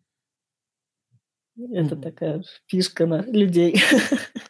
Это 1.56 1.96
mm-hmm. 1.96 2.02
такая 2.02 2.44
фишка 2.66 3.06
на 3.06 3.22
людей. 3.22 3.82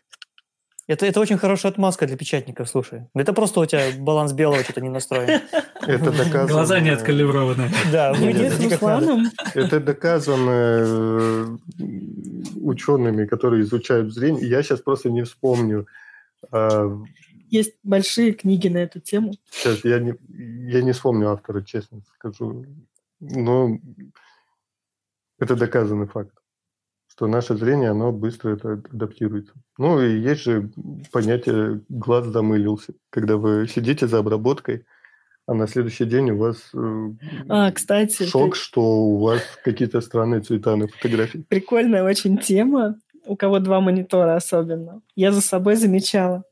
Это, 0.86 1.06
это 1.06 1.20
очень 1.20 1.38
хорошая 1.38 1.72
отмазка 1.72 2.06
для 2.06 2.16
печатников, 2.16 2.68
слушай. 2.68 3.06
Это 3.14 3.32
просто 3.32 3.60
у 3.60 3.66
тебя 3.66 3.82
баланс 3.98 4.32
белого 4.32 4.62
что-то 4.64 4.80
не 4.80 4.88
настроен. 4.88 5.40
Это 5.86 6.10
доказано. 6.10 6.48
Глаза 6.48 6.80
не 6.80 6.90
откалиброваны. 6.90 7.70
Да. 7.92 8.12
Это 9.54 9.80
доказано 9.80 10.50
э, 10.50 11.56
учеными, 12.60 13.26
которые 13.26 13.62
изучают 13.62 14.12
зрение. 14.12 14.48
Я 14.48 14.62
сейчас 14.62 14.80
просто 14.80 15.10
не 15.10 15.22
вспомню. 15.22 15.86
А, 16.50 16.90
Есть 17.48 17.74
большие 17.82 18.32
книги 18.32 18.68
на 18.68 18.78
эту 18.78 19.00
тему. 19.00 19.34
Сейчас 19.50 19.84
я 19.84 20.00
не, 20.00 20.14
я 20.28 20.82
не 20.82 20.92
вспомню 20.92 21.30
автора, 21.30 21.62
честно 21.62 22.02
скажу. 22.14 22.66
Но 23.20 23.78
это 25.38 25.56
доказанный 25.56 26.06
факт 26.06 26.39
что 27.20 27.26
наше 27.26 27.54
зрение, 27.54 27.90
оно 27.90 28.12
быстро 28.12 28.54
это 28.54 28.82
адаптируется. 28.90 29.52
Ну 29.76 30.00
и 30.00 30.18
есть 30.20 30.40
же 30.40 30.70
понятие 31.12 31.82
«глаз 31.90 32.24
замылился», 32.24 32.94
когда 33.10 33.36
вы 33.36 33.68
сидите 33.68 34.06
за 34.06 34.20
обработкой, 34.20 34.86
а 35.46 35.52
на 35.52 35.66
следующий 35.66 36.06
день 36.06 36.30
у 36.30 36.38
вас 36.38 36.70
э, 36.72 37.10
а, 37.50 37.72
кстати, 37.72 38.22
шок, 38.22 38.54
ты... 38.54 38.58
что 38.58 38.80
у 38.80 39.18
вас 39.18 39.42
какие-то 39.62 40.00
странные 40.00 40.40
цвета 40.40 40.76
на 40.76 40.88
фотографии. 40.88 41.44
Прикольная 41.46 42.04
очень 42.04 42.38
тема, 42.38 42.98
у 43.26 43.36
кого 43.36 43.58
два 43.58 43.82
монитора 43.82 44.36
особенно. 44.36 45.02
Я 45.14 45.30
за 45.30 45.42
собой 45.42 45.76
замечала. 45.76 46.44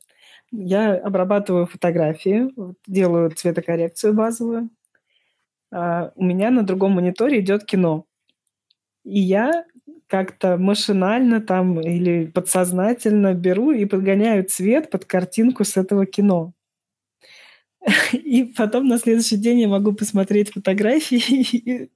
я 0.51 0.93
обрабатываю 0.93 1.65
фотографии, 1.65 2.53
делаю 2.85 3.31
цветокоррекцию 3.31 4.13
базовую. 4.13 4.69
А 5.71 6.11
у 6.13 6.23
меня 6.23 6.51
на 6.51 6.61
другом 6.61 6.91
мониторе 6.91 7.39
идет 7.39 7.65
кино. 7.65 8.05
И 9.03 9.19
я 9.19 9.65
как-то 10.09 10.57
машинально 10.57 11.39
там 11.39 11.79
или 11.79 12.25
подсознательно 12.25 13.33
беру 13.35 13.71
и 13.71 13.85
подгоняю 13.85 14.43
цвет 14.43 14.89
под 14.89 15.05
картинку 15.05 15.63
с 15.63 15.77
этого 15.77 16.05
кино. 16.05 16.53
И 18.13 18.43
потом 18.57 18.87
на 18.87 18.97
следующий 18.97 19.37
день 19.37 19.61
я 19.61 19.67
могу 19.67 19.93
посмотреть 19.93 20.51
фотографии 20.51 21.21
и, 21.55 21.89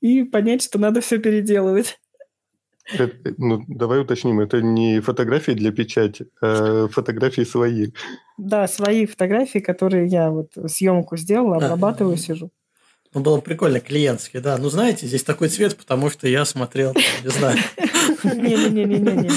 и 0.00 0.24
понять, 0.24 0.62
что 0.62 0.78
надо 0.78 1.00
все 1.00 1.18
переделывать. 1.18 2.00
Это, 2.92 3.34
ну, 3.38 3.62
давай 3.68 4.00
уточним, 4.00 4.40
это 4.40 4.60
не 4.60 5.00
фотографии 5.00 5.52
для 5.52 5.70
печати, 5.70 6.26
а 6.40 6.88
фотографии 6.88 7.42
свои. 7.42 7.88
Да, 8.36 8.66
свои 8.66 9.06
фотографии, 9.06 9.60
которые 9.60 10.06
я 10.06 10.30
вот 10.30 10.52
съемку 10.66 11.16
сделала, 11.16 11.56
обрабатываю, 11.56 12.16
сижу. 12.16 12.50
Ну, 13.12 13.20
было 13.22 13.40
прикольно, 13.40 13.80
клиентский, 13.80 14.38
да. 14.40 14.56
Ну, 14.56 14.68
знаете, 14.70 15.06
здесь 15.06 15.24
такой 15.24 15.48
цвет, 15.48 15.76
потому 15.76 16.10
что 16.10 16.28
я 16.28 16.44
смотрел, 16.44 16.94
не 17.24 17.30
знаю. 17.30 17.58
Не-не-не-не-не. 18.22 19.30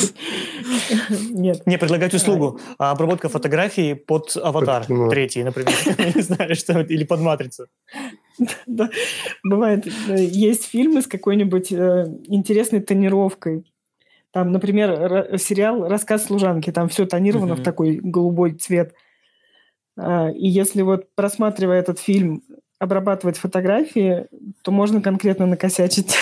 Нет. 1.31 1.65
Не, 1.65 1.77
предлагать 1.79 2.13
услугу. 2.13 2.59
А 2.77 2.91
обработка 2.91 3.29
фотографий 3.29 3.95
под 3.95 4.37
аватар 4.37 4.85
третий, 5.09 5.43
например. 5.43 5.73
Не 6.15 6.21
знаю, 6.21 6.55
что 6.55 6.81
или 6.81 7.03
под 7.03 7.21
матрицу. 7.21 7.67
Да. 8.67 8.89
Бывает, 9.43 9.87
э, 9.87 10.23
есть 10.23 10.65
фильмы 10.65 11.01
с 11.01 11.07
какой-нибудь 11.07 11.71
э, 11.71 12.05
интересной 12.25 12.81
тонировкой. 12.81 13.63
Там, 14.31 14.51
например, 14.51 15.37
сериал 15.37 15.87
«Рассказ 15.87 16.25
служанки», 16.25 16.71
там 16.71 16.89
все 16.89 17.05
тонировано 17.05 17.55
в 17.55 17.63
такой 17.63 17.99
голубой 18.01 18.53
цвет. 18.53 18.93
А, 19.95 20.29
и 20.31 20.47
если 20.47 20.81
вот 20.81 21.13
просматривая 21.15 21.79
этот 21.79 21.99
фильм 21.99 22.43
обрабатывать 22.84 23.38
фотографии, 23.38 24.27
то 24.61 24.72
можно 24.72 25.01
конкретно 25.01 25.45
накосячить. 25.45 26.15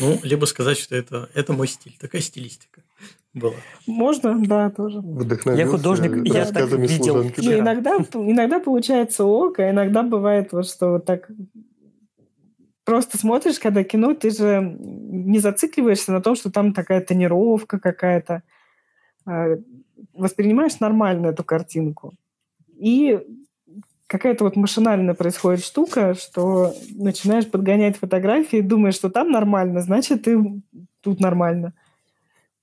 Ну, 0.00 0.18
либо 0.22 0.44
сказать, 0.46 0.76
что 0.76 0.96
это, 0.96 1.28
это 1.34 1.52
мой 1.52 1.68
стиль, 1.68 1.96
такая 2.00 2.20
стилистика 2.20 2.82
была. 3.32 3.54
Можно, 3.86 4.44
да, 4.44 4.70
тоже. 4.70 5.00
Я 5.56 5.66
художник, 5.66 6.26
я 6.26 6.44
так 6.46 6.70
видел. 6.72 7.22
Не, 7.22 7.60
иногда, 7.60 7.96
иногда 8.12 8.58
получается 8.58 9.24
ок, 9.24 9.60
а 9.60 9.70
иногда 9.70 10.02
бывает 10.02 10.52
вот, 10.52 10.66
что 10.66 10.92
вот 10.92 11.04
так 11.04 11.30
просто 12.84 13.18
смотришь, 13.18 13.58
когда 13.60 13.84
кино, 13.84 14.14
ты 14.14 14.30
же 14.30 14.76
не 14.78 15.38
зацикливаешься 15.38 16.12
на 16.12 16.20
том, 16.20 16.34
что 16.34 16.50
там 16.50 16.72
такая 16.72 17.00
тонировка 17.00 17.78
какая-то. 17.78 18.42
А 19.26 19.56
воспринимаешь 20.12 20.80
нормально 20.80 21.28
эту 21.28 21.44
картинку. 21.44 22.14
И 22.76 23.20
какая-то 24.06 24.44
вот 24.44 24.56
машинально 24.56 25.14
происходит 25.14 25.64
штука, 25.64 26.14
что 26.14 26.74
начинаешь 26.94 27.50
подгонять 27.50 27.98
фотографии, 27.98 28.60
думаешь, 28.60 28.94
что 28.94 29.10
там 29.10 29.30
нормально, 29.30 29.80
значит, 29.80 30.24
ты 30.24 30.38
тут 31.00 31.20
нормально. 31.20 31.72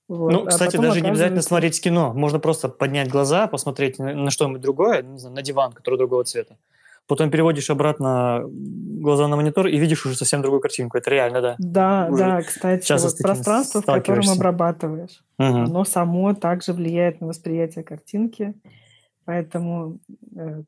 Вот. 0.08 0.32
Ну, 0.32 0.42
а 0.42 0.46
кстати, 0.46 0.76
даже 0.76 0.78
оказывается... 0.78 1.04
не 1.04 1.10
обязательно 1.10 1.42
смотреть 1.42 1.80
кино. 1.80 2.12
Можно 2.12 2.38
просто 2.38 2.68
поднять 2.68 3.08
глаза, 3.08 3.46
посмотреть 3.46 3.98
на, 3.98 4.12
на 4.12 4.30
что-нибудь 4.30 4.60
другое, 4.60 5.02
не 5.02 5.18
знаю, 5.18 5.34
на 5.34 5.42
диван, 5.42 5.72
который 5.72 5.96
другого 5.96 6.24
цвета. 6.24 6.58
Потом 7.06 7.30
переводишь 7.30 7.70
обратно 7.70 8.42
глаза 8.46 9.26
на 9.26 9.36
монитор 9.36 9.66
и 9.66 9.76
видишь 9.76 10.04
уже 10.06 10.16
совсем 10.16 10.42
другую 10.42 10.60
картинку. 10.60 10.98
Это 10.98 11.10
реально, 11.10 11.40
да. 11.40 11.54
Да, 11.58 12.08
уже 12.10 12.24
да, 12.24 12.42
кстати, 12.42 12.92
вот 12.92 13.18
пространство, 13.18 13.80
в 13.80 13.86
котором 13.86 14.28
обрабатываешь, 14.28 15.24
угу. 15.38 15.46
оно 15.46 15.84
само 15.84 16.34
также 16.34 16.72
влияет 16.72 17.20
на 17.20 17.28
восприятие 17.28 17.82
картинки. 17.82 18.54
Поэтому 19.24 19.98
Э, 20.36 20.62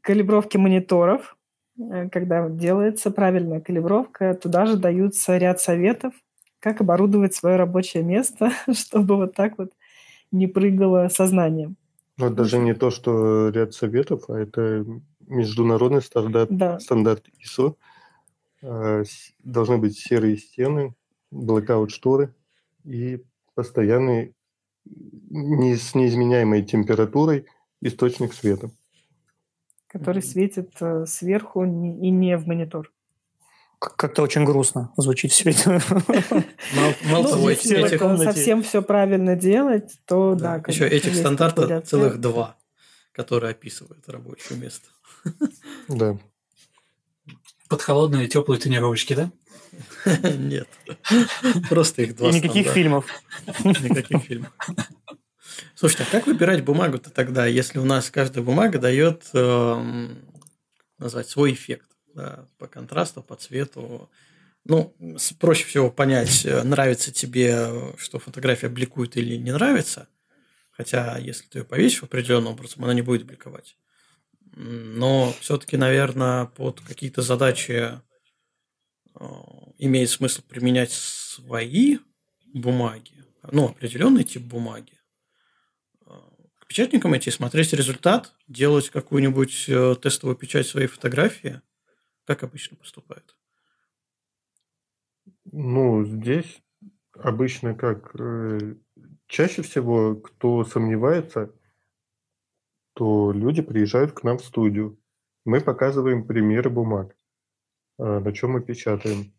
калибровки 0.00 0.56
мониторов, 0.56 1.36
э, 1.78 2.08
когда 2.10 2.48
делается 2.48 3.10
правильная 3.10 3.60
калибровка, 3.60 4.34
туда 4.34 4.66
же 4.66 4.76
даются 4.76 5.36
ряд 5.36 5.60
советов, 5.60 6.14
как 6.60 6.80
оборудовать 6.80 7.34
свое 7.34 7.56
рабочее 7.56 8.02
место, 8.02 8.52
чтобы 8.72 9.16
вот 9.16 9.34
так 9.34 9.58
вот 9.58 9.72
не 10.32 10.46
прыгало 10.46 11.08
сознание. 11.08 11.74
Ну, 12.18 12.30
даже 12.30 12.58
не 12.58 12.74
то, 12.74 12.90
что 12.90 13.50
ряд 13.50 13.74
советов, 13.74 14.24
а 14.28 14.38
это 14.38 14.84
международный 15.26 16.02
стандарт, 16.02 16.48
да. 16.50 16.80
стандарт 16.80 17.26
ISO. 17.44 17.74
А, 18.62 19.02
должны 19.44 19.76
быть 19.78 19.98
серые 19.98 20.38
стены, 20.38 20.94
blackout 21.32 21.90
шторы 21.90 22.34
и 22.84 23.22
постоянный 23.54 24.34
не, 24.84 25.76
с 25.76 25.94
неизменяемой 25.94 26.62
температурой 26.62 27.46
источник 27.82 28.32
света 28.32 28.70
который 29.96 30.22
светит 30.22 30.70
э, 30.80 31.06
сверху 31.06 31.64
и 31.64 32.10
не 32.10 32.36
в 32.36 32.46
монитор. 32.46 32.92
Как-то 33.78 34.22
очень 34.22 34.44
грустно 34.44 34.92
звучит 34.96 35.32
все 35.32 35.50
это. 35.50 35.80
Мало 37.04 37.28
того, 37.28 37.50
если 37.50 37.86
совсем 38.24 38.62
все 38.62 38.82
правильно 38.82 39.36
делать, 39.36 39.98
то 40.06 40.34
да. 40.34 40.62
Еще 40.66 40.88
этих 40.88 41.14
стандартов 41.14 41.84
целых 41.84 42.20
два, 42.20 42.56
которые 43.12 43.50
описывают 43.50 44.08
рабочее 44.08 44.58
место. 44.58 44.88
Да. 45.88 46.18
Под 47.68 47.82
холодные 47.82 48.28
теплые 48.28 48.60
тренировочки, 48.60 49.14
да? 49.14 49.30
Нет. 50.38 50.68
Просто 51.68 52.02
их 52.02 52.16
два. 52.16 52.28
И 52.30 52.32
никаких 52.32 52.68
фильмов. 52.70 53.06
Никаких 53.64 54.22
фильмов. 54.22 54.52
Слушайте, 55.74 56.04
а 56.04 56.12
как 56.12 56.26
выбирать 56.26 56.64
бумагу-то 56.64 57.10
тогда, 57.10 57.46
если 57.46 57.78
у 57.78 57.84
нас 57.84 58.10
каждая 58.10 58.44
бумага 58.44 58.78
дает 58.78 59.28
э, 59.32 60.08
назвать 60.98 61.28
свой 61.28 61.52
эффект 61.52 61.88
да, 62.14 62.48
по 62.58 62.66
контрасту, 62.66 63.22
по 63.22 63.36
цвету? 63.36 64.10
Ну, 64.64 64.96
проще 65.38 65.64
всего 65.64 65.90
понять, 65.90 66.44
э, 66.44 66.62
нравится 66.62 67.12
тебе, 67.12 67.94
что 67.98 68.18
фотография 68.18 68.68
бликует 68.68 69.16
или 69.16 69.36
не 69.36 69.52
нравится. 69.52 70.08
Хотя, 70.70 71.18
если 71.18 71.46
ты 71.46 71.58
ее 71.60 71.64
повесишь 71.64 72.02
определенным 72.02 72.52
образом, 72.52 72.84
она 72.84 72.92
не 72.92 73.02
будет 73.02 73.24
бликовать. 73.24 73.76
Но 74.52 75.34
все-таки, 75.40 75.76
наверное, 75.76 76.46
под 76.46 76.80
какие-то 76.80 77.22
задачи 77.22 78.00
э, 79.14 79.24
имеет 79.78 80.10
смысл 80.10 80.42
применять 80.48 80.92
свои 80.92 81.98
бумаги, 82.52 83.24
ну, 83.52 83.66
определенный 83.66 84.24
тип 84.24 84.42
бумаги 84.42 84.95
печатникам 86.66 87.16
идти, 87.16 87.30
смотреть 87.30 87.72
результат, 87.72 88.34
делать 88.48 88.90
какую-нибудь 88.90 89.68
э, 89.68 89.94
тестовую 90.00 90.36
печать 90.36 90.66
своей 90.66 90.86
фотографии, 90.86 91.62
как 92.24 92.42
обычно 92.42 92.76
поступают? 92.76 93.36
Ну, 95.52 96.04
здесь 96.04 96.62
обычно 97.12 97.74
как 97.74 98.14
э, 98.18 98.74
чаще 99.26 99.62
всего, 99.62 100.16
кто 100.16 100.64
сомневается, 100.64 101.52
то 102.94 103.32
люди 103.32 103.62
приезжают 103.62 104.12
к 104.12 104.22
нам 104.22 104.38
в 104.38 104.44
студию. 104.44 104.98
Мы 105.44 105.60
показываем 105.60 106.26
примеры 106.26 106.70
бумаг, 106.70 107.16
э, 107.98 108.18
на 108.18 108.32
чем 108.32 108.52
мы 108.52 108.60
печатаем. 108.60 109.32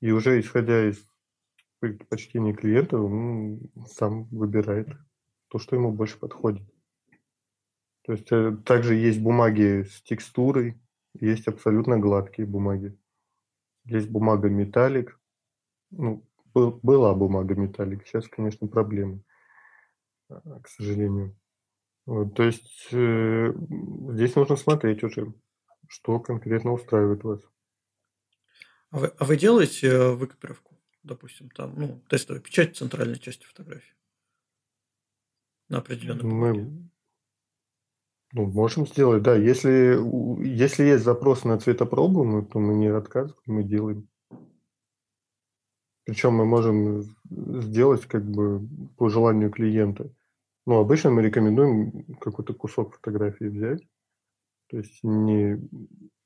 И 0.00 0.10
уже 0.10 0.40
исходя 0.40 0.88
из 0.88 1.04
предпочтений 1.78 2.54
клиента, 2.54 2.98
он 2.98 3.60
сам 3.86 4.24
выбирает 4.24 4.88
то, 5.54 5.60
что 5.60 5.76
ему 5.76 5.92
больше 5.92 6.18
подходит. 6.18 6.64
То 8.02 8.12
есть 8.12 8.26
э, 8.32 8.56
также 8.64 8.96
есть 8.96 9.20
бумаги 9.20 9.84
с 9.84 10.02
текстурой, 10.02 10.80
есть 11.20 11.46
абсолютно 11.46 11.96
гладкие 11.96 12.44
бумаги. 12.44 12.98
Есть 13.84 14.08
бумага 14.08 14.48
металлик. 14.48 15.16
Ну, 15.92 16.26
был, 16.54 16.80
была 16.82 17.14
бумага 17.14 17.54
металлик, 17.54 18.04
сейчас, 18.04 18.26
конечно, 18.26 18.66
проблемы, 18.66 19.22
а, 20.28 20.58
к 20.58 20.66
сожалению. 20.66 21.36
Вот, 22.04 22.34
то 22.34 22.42
есть 22.42 22.88
э, 22.90 23.54
здесь 24.10 24.34
нужно 24.34 24.56
смотреть 24.56 25.04
уже, 25.04 25.32
что 25.86 26.18
конкретно 26.18 26.72
устраивает 26.72 27.22
вас. 27.22 27.40
А 28.90 28.98
вы, 28.98 29.06
а 29.06 29.24
вы 29.24 29.36
делаете 29.36 29.86
э, 29.86 30.10
выкопировку, 30.14 30.76
допустим, 31.04 31.48
там, 31.50 31.74
ну, 31.76 32.02
тестовую 32.08 32.42
печать 32.42 32.76
центральной 32.76 33.20
части 33.20 33.44
фотографии? 33.44 33.94
На 35.74 35.80
определенной 35.80 36.24
Мы 36.24 36.90
ну, 38.32 38.46
можем 38.46 38.86
сделать, 38.86 39.22
да. 39.22 39.36
Если, 39.36 39.96
если 40.44 40.84
есть 40.84 41.04
запрос 41.04 41.44
на 41.44 41.58
цветопробу, 41.58 42.24
мы, 42.24 42.44
то 42.44 42.58
мы 42.58 42.74
не 42.74 42.88
отказываем, 42.88 43.42
мы 43.46 43.62
делаем. 43.62 44.08
Причем 46.04 46.34
мы 46.34 46.44
можем 46.44 47.02
сделать 47.30 48.06
как 48.06 48.24
бы 48.24 48.66
по 48.96 49.08
желанию 49.08 49.50
клиента. 49.50 50.10
Ну, 50.66 50.78
обычно 50.78 51.10
мы 51.10 51.22
рекомендуем 51.22 52.16
какой-то 52.20 52.54
кусок 52.54 52.96
фотографии 52.96 53.44
взять. 53.44 53.86
То 54.68 54.78
есть 54.78 54.98
не 55.04 55.60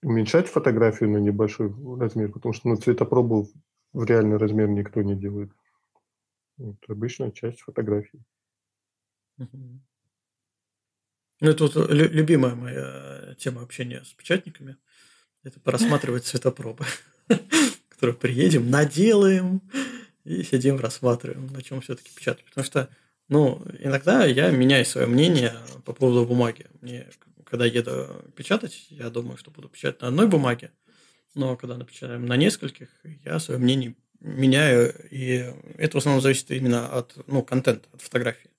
уменьшать 0.02 0.46
фотографию 0.46 1.10
на 1.10 1.18
небольшой 1.18 1.74
размер, 1.98 2.32
потому 2.32 2.54
что 2.54 2.68
ну, 2.68 2.76
цветопробу 2.76 3.48
в 3.92 4.04
реальный 4.04 4.38
размер 4.38 4.68
никто 4.68 5.02
не 5.02 5.14
делает. 5.14 5.50
Вот, 6.56 6.76
обычно 6.88 7.32
часть 7.32 7.60
фотографии. 7.60 8.24
Ну, 11.40 11.50
это 11.50 11.64
вот 11.64 11.90
любимая 11.90 12.54
моя 12.54 13.34
тема 13.38 13.62
общения 13.62 14.02
с 14.04 14.12
печатниками. 14.12 14.76
Это 15.44 15.60
просматривать 15.60 16.24
цветопробы, 16.26 16.84
которые 17.88 18.16
приедем, 18.16 18.70
наделаем 18.70 19.62
и 20.24 20.42
сидим, 20.42 20.80
рассматриваем, 20.80 21.46
на 21.46 21.62
чем 21.62 21.80
все-таки 21.80 22.10
печатать. 22.14 22.44
Потому 22.44 22.64
что, 22.64 22.88
ну, 23.28 23.64
иногда 23.78 24.24
я 24.24 24.50
меняю 24.50 24.84
свое 24.84 25.06
мнение 25.06 25.54
по 25.84 25.92
поводу 25.92 26.26
бумаги. 26.26 26.66
Мне, 26.80 27.08
когда 27.44 27.64
еду 27.66 28.24
печатать, 28.34 28.86
я 28.90 29.08
думаю, 29.08 29.38
что 29.38 29.52
буду 29.52 29.68
печатать 29.68 30.02
на 30.02 30.08
одной 30.08 30.26
бумаге, 30.26 30.72
но 31.34 31.56
когда 31.56 31.76
напечатаем 31.76 32.26
на 32.26 32.36
нескольких, 32.36 32.88
я 33.24 33.38
свое 33.38 33.60
мнение 33.60 33.94
меняю, 34.20 34.92
и 35.10 35.54
это 35.76 35.96
в 35.96 35.98
основном 35.98 36.20
зависит 36.20 36.50
именно 36.50 36.88
от 36.88 37.16
ну, 37.28 37.44
контента, 37.44 37.88
от 37.92 38.02
фотографии. 38.02 38.50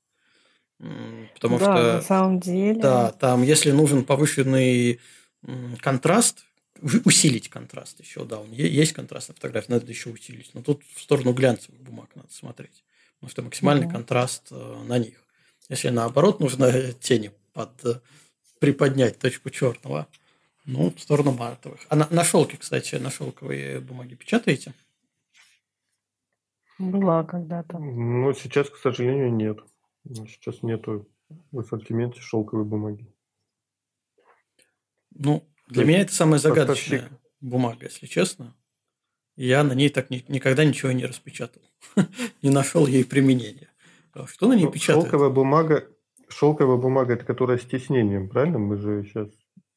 Потому 1.33 1.59
да, 1.59 1.65
что... 1.65 1.93
на 1.93 2.01
самом 2.01 2.39
деле. 2.39 2.79
Да, 2.79 3.11
там, 3.11 3.43
если 3.43 3.71
нужен 3.71 4.05
повышенный 4.05 4.99
контраст, 5.81 6.45
усилить 7.05 7.49
контраст 7.49 7.99
еще, 7.99 8.23
да, 8.25 8.39
он 8.39 8.51
есть 8.51 8.93
контраст 8.93 9.29
на 9.29 9.35
фотографии, 9.35 9.71
надо 9.71 9.85
еще 9.87 10.09
усилить. 10.09 10.51
Но 10.53 10.61
тут 10.61 10.83
в 10.95 11.01
сторону 11.01 11.33
глянцевых 11.33 11.79
бумаг 11.81 12.09
надо 12.15 12.31
смотреть, 12.31 12.83
потому 13.15 13.29
что 13.29 13.41
максимальный 13.41 13.85
угу. 13.85 13.93
контраст 13.93 14.47
э, 14.51 14.83
на 14.87 14.97
них. 14.99 15.21
Если 15.67 15.89
наоборот 15.89 16.39
нужно 16.39 16.93
тени 17.01 17.31
под 17.53 17.85
э, 17.85 17.99
приподнять 18.59 19.19
точку 19.19 19.49
черного, 19.49 20.07
ну, 20.65 20.93
в 20.95 20.99
сторону 20.99 21.31
матовых. 21.31 21.79
А 21.89 21.95
на, 21.95 22.07
на 22.11 22.23
шелке, 22.23 22.57
кстати, 22.57 22.95
на 22.95 23.09
шелковые 23.09 23.79
бумаги 23.79 24.15
печатаете? 24.15 24.73
Была 26.77 27.23
когда-то. 27.23 27.79
Ну, 27.79 28.33
сейчас, 28.33 28.69
к 28.69 28.77
сожалению, 28.77 29.33
нет. 29.33 29.59
Сейчас 30.05 30.63
нету 30.63 31.07
в 31.51 31.59
ассортименте 31.59 32.21
шелковой 32.21 32.65
бумаги. 32.65 33.07
Ну, 35.11 35.47
для 35.67 35.85
меня 35.85 36.01
это 36.01 36.13
самая 36.13 36.39
загадочная 36.39 37.01
поставщик. 37.01 37.21
бумага, 37.41 37.85
если 37.85 38.07
честно. 38.07 38.55
Я 39.35 39.63
на 39.63 39.73
ней 39.73 39.89
так 39.89 40.09
ни, 40.09 40.25
никогда 40.27 40.65
ничего 40.65 40.91
не 40.91 41.05
распечатал. 41.05 41.61
не 42.41 42.49
нашел 42.49 42.87
ей 42.87 43.05
применения. 43.05 43.69
А 44.13 44.27
что 44.27 44.47
на 44.47 44.53
ней 44.53 44.65
ну, 44.65 44.71
печатают? 44.71 45.05
Шелковая 45.05 45.29
бумага, 45.29 45.87
шелковая 46.27 46.77
бумага, 46.77 47.13
это 47.13 47.25
которая 47.25 47.57
с 47.57 47.65
тиснением, 47.65 48.29
правильно? 48.29 48.59
Мы 48.59 48.77
же 48.77 49.03
сейчас 49.03 49.29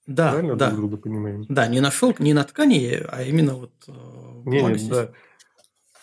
да, 0.07 0.33
правильно 0.33 0.57
да. 0.57 0.71
друг 0.71 0.81
друга 0.81 0.97
понимаем? 0.97 1.47
Да, 1.49 1.69
не 1.69 1.81
на 1.81 1.91
шелк, 1.91 2.19
не 2.19 2.35
на 2.35 2.45
ткани, 2.45 3.03
а 3.09 3.23
именно 3.23 3.55
вот 3.55 3.73
э, 3.87 3.93
не, 4.47 4.63
не, 4.63 4.89
да. 4.89 5.13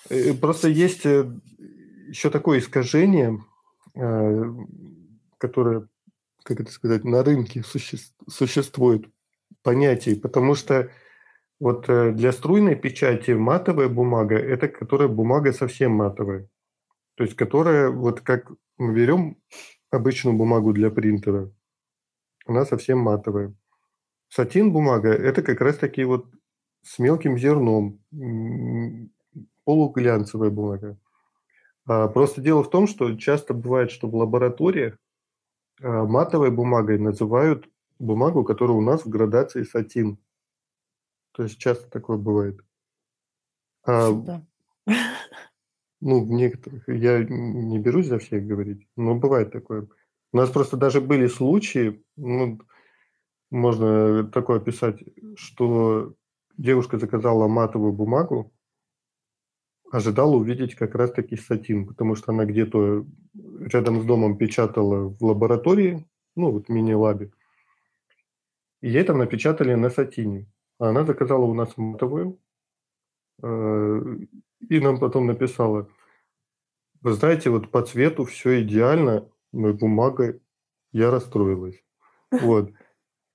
Э, 0.10 0.34
просто 0.34 0.70
есть 0.70 1.06
э, 1.06 1.30
еще 2.08 2.30
такое 2.30 2.60
искажение, 2.60 3.44
которое, 5.38 5.88
как 6.44 6.60
это 6.62 6.72
сказать, 6.72 7.04
на 7.04 7.24
рынке 7.24 7.64
существует 7.64 9.06
понятий, 9.62 10.16
потому 10.16 10.56
что 10.56 10.90
вот 11.60 11.88
для 11.88 12.32
струйной 12.32 12.76
печати 12.76 13.32
матовая 13.32 13.90
бумага– 13.90 14.36
это 14.38 14.68
которая 14.70 15.10
бумага 15.10 15.52
совсем 15.52 15.92
матовая. 15.92 16.48
То 17.16 17.24
есть 17.26 17.36
которая, 17.36 17.90
вот 17.90 18.22
как 18.22 18.50
мы 18.78 18.94
берем 18.94 19.38
обычную 19.92 20.38
бумагу 20.38 20.72
для 20.72 20.90
принтера, 20.90 21.52
она 22.46 22.66
совсем 22.66 23.00
матовая. 23.00 23.54
Сатин 24.30 24.72
бумага– 24.72 25.10
это 25.12 25.42
как 25.42 25.60
раз 25.60 25.76
таки 25.78 26.06
вот 26.06 26.28
с 26.84 26.98
мелким 27.00 27.38
зерном, 27.38 28.00
полуглянцевая 29.66 30.50
бумага. 30.50 30.98
А 31.90 32.07
просто 32.07 32.40
дело 32.40 32.64
в 32.64 32.70
том, 32.70 32.86
что 32.86 33.16
часто 33.16 33.56
бывает, 33.56 33.90
что 33.90 34.07
в 34.07 34.16
лабораториях 34.16 34.95
а, 35.82 36.06
матовой 36.06 36.52
бумагой 36.52 36.99
называют 36.99 37.68
бумагу, 37.98 38.44
которая 38.44 38.78
у 38.78 38.82
нас 38.82 39.03
в 39.03 39.10
градации 39.10 39.64
сатин. 39.64 40.20
То 41.32 41.41
есть 41.41 41.57
часто 41.57 41.90
такое 41.90 42.18
бывает. 42.18 42.64
А, 43.88 44.11
ну, 45.99 46.26
в 46.26 46.30
некоторых, 46.30 46.88
я 46.88 47.24
не 47.24 47.80
берусь 47.80 48.06
за 48.06 48.20
всех 48.20 48.45
говорить, 48.45 48.88
но 48.95 49.16
бывает 49.16 49.52
такое. 49.52 49.88
У 50.32 50.38
нас 50.38 50.52
просто 50.52 50.78
даже 50.78 51.02
были 51.02 51.26
случаи, 51.26 52.03
ну, 52.18 52.61
можно 53.49 54.26
такое 54.26 54.57
описать, 54.57 55.03
что 55.38 56.14
девушка 56.56 56.99
заказала 56.99 57.48
матовую 57.48 57.94
бумагу, 57.94 58.53
ожидала 59.91 60.36
увидеть 60.36 60.76
как 60.76 60.95
раз-таки 60.95 61.36
сатин, 61.36 61.88
потому 61.88 62.16
что 62.16 62.32
она 62.32 62.45
где-то 62.45 63.06
рядом 63.60 64.02
с 64.02 64.06
домом 64.06 64.38
печатала 64.38 65.10
в 65.10 65.24
лаборатории, 65.24 66.07
ну, 66.36 66.52
вот 66.52 66.70
мини-лабе, 66.70 67.32
и 68.82 68.90
ей 68.90 69.03
там 69.03 69.18
напечатали 69.18 69.74
на 69.74 69.90
сатине. 69.90 70.48
А 70.80 70.90
она 70.90 71.03
заказала 71.03 71.45
у 71.45 71.53
нас 71.53 71.76
матовую, 71.76 72.40
э, 73.41 74.02
и 74.70 74.80
нам 74.80 74.99
потом 74.99 75.28
написала, 75.28 75.90
вы 77.02 77.14
знаете, 77.14 77.49
вот 77.49 77.72
по 77.72 77.82
цвету 77.82 78.26
все 78.26 78.61
идеально, 78.61 79.30
но 79.52 79.74
бумага, 79.74 80.40
я 80.91 81.11
расстроилась. 81.11 81.82
Вот. 82.32 82.72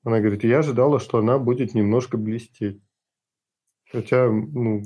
Она 0.05 0.21
говорит, 0.21 0.45
я 0.45 0.59
ожидала, 0.59 1.01
что 1.01 1.19
она 1.19 1.39
будет 1.39 1.75
немножко 1.75 2.17
блестеть. 2.17 2.81
Хотя, 3.91 4.31
ну, 4.31 4.83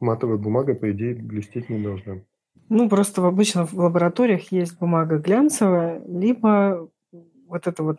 матовая 0.00 0.36
бумага, 0.36 0.74
по 0.74 0.90
идее, 0.90 1.14
блестеть 1.14 1.68
не 1.68 1.82
должна. 1.82 2.20
Ну, 2.68 2.88
просто 2.88 3.22
в 3.22 3.26
обычно 3.26 3.66
в 3.66 3.74
лабораториях 3.74 4.52
есть 4.52 4.78
бумага 4.78 5.18
глянцевая, 5.18 6.02
либо 6.06 6.88
вот 7.46 7.66
это 7.66 7.82
вот 7.82 7.98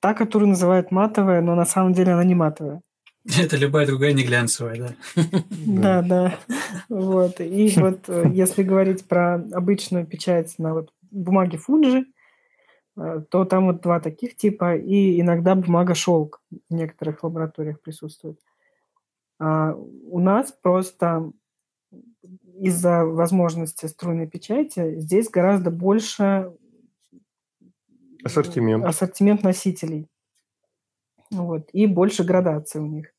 та, 0.00 0.14
которую 0.14 0.48
называют 0.48 0.90
матовая, 0.90 1.40
но 1.40 1.54
на 1.54 1.64
самом 1.64 1.92
деле 1.92 2.12
она 2.12 2.24
не 2.24 2.34
матовая. 2.34 2.82
Это 3.38 3.56
любая 3.56 3.86
другая 3.86 4.14
не 4.14 4.24
глянцевая, 4.24 4.76
да? 4.76 5.22
Да, 5.50 6.02
да. 6.02 6.34
Вот. 6.88 7.40
И 7.40 7.72
вот 7.76 8.08
э, 8.08 8.30
если 8.32 8.62
говорить 8.62 9.04
про 9.04 9.34
обычную 9.34 10.06
печать 10.06 10.54
на 10.58 10.72
вот 10.72 10.90
бумаге 11.10 11.58
Фуджи, 11.58 12.06
Э, 13.00 13.22
то 13.30 13.44
там 13.44 13.66
вот 13.66 13.80
два 13.80 14.00
таких 14.00 14.36
типа, 14.36 14.76
и 14.76 15.20
иногда 15.20 15.54
бумага 15.54 15.94
шелк 15.94 16.42
в 16.50 16.74
некоторых 16.74 17.22
лабораториях 17.24 17.80
присутствует. 17.80 18.38
А 19.40 19.74
у 19.74 20.20
нас 20.20 20.52
просто 20.52 21.32
из-за 22.58 23.06
возможности 23.06 23.86
струйной 23.86 24.26
печати 24.26 25.00
здесь 25.00 25.30
гораздо 25.30 25.70
больше 25.70 26.52
ассортимент, 28.22 28.84
ассортимент 28.84 29.42
носителей. 29.42 30.08
Вот, 31.30 31.70
и 31.72 31.86
больше 31.86 32.22
градаций 32.22 32.82
у 32.82 32.86
них. 32.86 33.14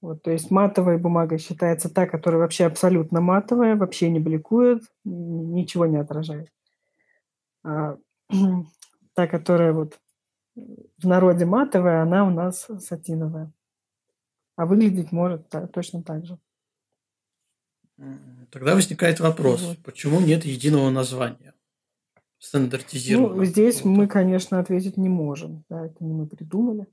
Вот, 0.00 0.22
то 0.22 0.32
есть 0.32 0.50
матовая 0.50 0.98
бумага 0.98 1.38
считается 1.38 1.88
та, 1.88 2.06
которая 2.06 2.40
вообще 2.40 2.64
абсолютно 2.64 3.20
матовая, 3.20 3.76
вообще 3.76 4.10
не 4.10 4.18
бликует, 4.18 4.82
ничего 5.04 5.86
не 5.86 5.98
отражает. 5.98 6.50
А 7.62 7.96
та, 9.14 9.26
которая 9.28 9.72
вот 9.72 10.00
в 10.56 11.06
народе 11.06 11.46
матовая, 11.46 12.02
она 12.02 12.26
у 12.26 12.30
нас 12.30 12.68
сатиновая. 12.80 13.52
А 14.56 14.66
выглядеть 14.66 15.12
может 15.12 15.48
так, 15.48 15.72
точно 15.72 16.02
так 16.02 16.24
же. 16.26 16.38
Тогда 18.50 18.74
возникает 18.74 19.20
вопрос, 19.20 19.62
вот. 19.62 19.78
почему 19.78 20.20
нет 20.20 20.44
единого 20.44 20.90
названия? 20.90 21.54
Стандартизированного. 22.38 23.36
Ну, 23.36 23.44
здесь 23.44 23.84
мы, 23.84 24.06
конечно, 24.06 24.58
ответить 24.58 24.96
не 24.96 25.08
можем. 25.08 25.64
Да, 25.68 25.86
это 25.86 26.04
не 26.04 26.12
мы 26.12 26.26
придумали. 26.26 26.86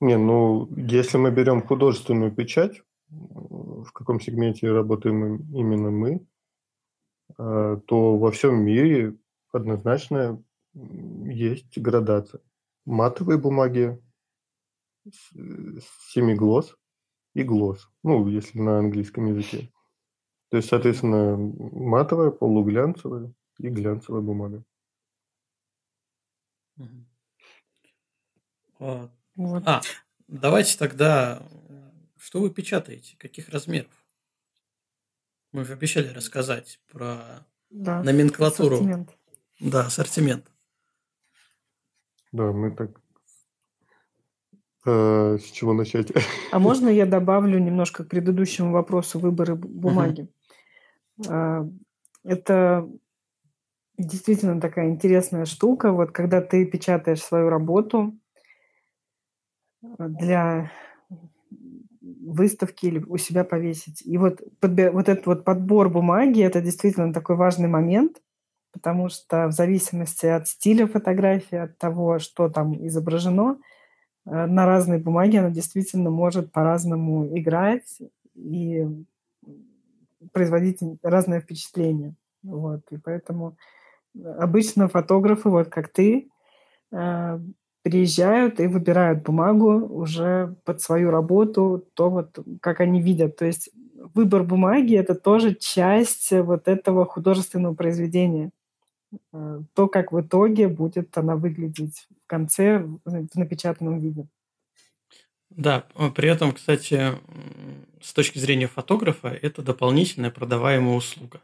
Не, 0.00 0.16
ну, 0.18 0.68
если 0.76 1.16
мы 1.16 1.30
берем 1.30 1.62
художественную 1.62 2.30
печать, 2.30 2.82
в 3.08 3.90
каком 3.92 4.20
сегменте 4.20 4.70
работаем 4.70 5.36
именно 5.54 5.90
мы, 5.90 6.26
э, 7.38 7.80
то 7.86 8.18
во 8.18 8.30
всем 8.30 8.62
мире 8.62 9.16
однозначно 9.52 10.42
есть 10.74 11.78
градация. 11.78 12.40
Матовые 12.84 13.38
бумаги, 13.38 13.98
семиглосс 15.12 16.76
и 17.34 17.42
глосс. 17.42 17.88
Ну, 18.02 18.26
если 18.28 18.58
на 18.58 18.78
английском 18.78 19.26
языке. 19.26 19.70
То 20.50 20.58
есть, 20.58 20.68
соответственно, 20.68 21.36
матовая, 21.36 22.30
полуглянцевая 22.30 23.32
и 23.58 23.68
глянцевая 23.68 24.22
бумага. 24.22 24.64
А, 28.78 29.10
вот. 29.36 29.62
а, 29.66 29.80
давайте 30.28 30.76
тогда, 30.78 31.42
что 32.18 32.40
вы 32.40 32.50
печатаете, 32.50 33.16
каких 33.18 33.48
размеров? 33.48 33.90
Мы 35.52 35.64
же 35.64 35.72
обещали 35.72 36.08
рассказать 36.08 36.80
про 36.88 37.46
да, 37.70 38.02
номенклатуру. 38.02 38.76
Ассортимент. 38.76 39.16
Да, 39.60 39.86
ассортимент. 39.86 40.50
Да, 42.32 42.52
мы 42.52 42.74
так... 42.74 43.00
Э, 44.86 45.38
с 45.40 45.50
чего 45.50 45.72
начать? 45.72 46.12
А 46.52 46.58
можно 46.58 46.88
я 46.88 47.06
добавлю 47.06 47.58
немножко 47.58 48.04
к 48.04 48.08
предыдущему 48.08 48.72
вопросу 48.72 49.18
выбора 49.18 49.54
бумаги? 49.54 50.28
Угу. 51.18 51.72
Это 52.24 52.88
действительно 53.98 54.60
такая 54.60 54.88
интересная 54.88 55.44
штука. 55.44 55.92
Вот 55.92 56.10
когда 56.10 56.40
ты 56.40 56.64
печатаешь 56.66 57.22
свою 57.22 57.48
работу 57.48 58.18
для 59.80 60.72
выставки 62.00 62.86
или 62.86 62.98
у 63.06 63.16
себя 63.16 63.44
повесить. 63.44 64.02
И 64.04 64.18
вот, 64.18 64.40
подбер, 64.60 64.92
вот 64.92 65.08
этот 65.08 65.26
вот 65.26 65.44
подбор 65.44 65.88
бумаги– 65.88 66.42
это 66.42 66.60
действительно 66.60 67.12
такой 67.12 67.36
важный 67.36 67.68
момент, 67.68 68.22
потому 68.72 69.08
что 69.08 69.46
в 69.46 69.52
зависимости 69.52 70.26
от 70.26 70.48
стиля 70.48 70.86
фотографии, 70.86 71.56
от 71.56 71.78
того, 71.78 72.18
что 72.18 72.48
там 72.48 72.74
изображено, 72.86 73.58
э, 73.58 73.73
на 74.24 74.66
разной 74.66 74.98
бумаге 74.98 75.40
она 75.40 75.50
действительно 75.50 76.10
может 76.10 76.52
по-разному 76.52 77.26
играть 77.38 77.98
и 78.34 78.86
производить 80.32 80.80
разное 81.02 81.40
впечатление. 81.40 82.14
Вот. 82.42 82.80
И 82.90 82.96
поэтому 82.96 83.56
обычно 84.38 84.88
фотографы, 84.88 85.48
вот 85.48 85.68
как 85.68 85.88
ты, 85.88 86.28
э, 86.92 87.40
приезжают 87.82 88.60
и 88.60 88.66
выбирают 88.66 89.22
бумагу 89.22 89.72
уже 89.72 90.56
под 90.64 90.80
свою 90.80 91.10
работу, 91.10 91.84
то 91.94 92.08
вот 92.08 92.38
как 92.60 92.80
они 92.80 93.02
видят. 93.02 93.36
То 93.36 93.44
есть 93.44 93.70
выбор 94.14 94.42
бумаги– 94.42 94.96
это 94.96 95.14
тоже 95.14 95.54
часть 95.54 96.32
вот 96.32 96.66
этого 96.66 97.04
художественного 97.04 97.74
произведения. 97.74 98.50
Э, 99.32 99.60
то, 99.74 99.88
как 99.88 100.12
в 100.12 100.20
итоге 100.20 100.68
будет 100.68 101.16
она 101.18 101.36
выглядеть 101.36 102.06
в 102.24 102.26
конце 102.26 102.78
в 102.78 103.36
напечатанном 103.36 104.00
виде. 104.00 104.26
Да, 105.50 105.86
при 106.16 106.28
этом, 106.28 106.52
кстати, 106.52 107.12
с 108.00 108.12
точки 108.12 108.38
зрения 108.38 108.66
фотографа, 108.66 109.28
это 109.28 109.62
дополнительная 109.62 110.30
продаваемая 110.30 110.96
услуга, 110.96 111.40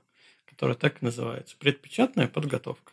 которая 0.46 0.76
так 0.76 1.00
и 1.00 1.04
называется– 1.04 1.56
предпечатная 1.58 2.26
подготовка. 2.26 2.92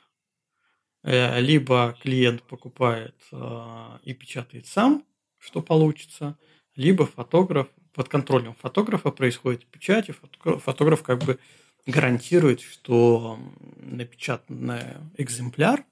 Э, 1.04 1.40
либо 1.40 1.98
клиент 2.02 2.44
покупает 2.44 3.16
э, 3.32 4.00
и 4.04 4.14
печатает 4.14 4.68
сам, 4.68 5.04
что 5.40 5.62
получится, 5.62 6.38
либо 6.76 7.06
фотограф, 7.06 7.68
под 7.94 8.10
контролем 8.10 8.54
фотографа 8.54 9.10
происходит 9.10 9.66
печать, 9.66 10.10
и 10.10 10.14
фотограф 10.14 11.02
как 11.02 11.24
бы 11.24 11.40
гарантирует, 11.88 12.62
что 12.62 13.40
напечатанный 13.78 14.98
экземпляр, 15.18 15.86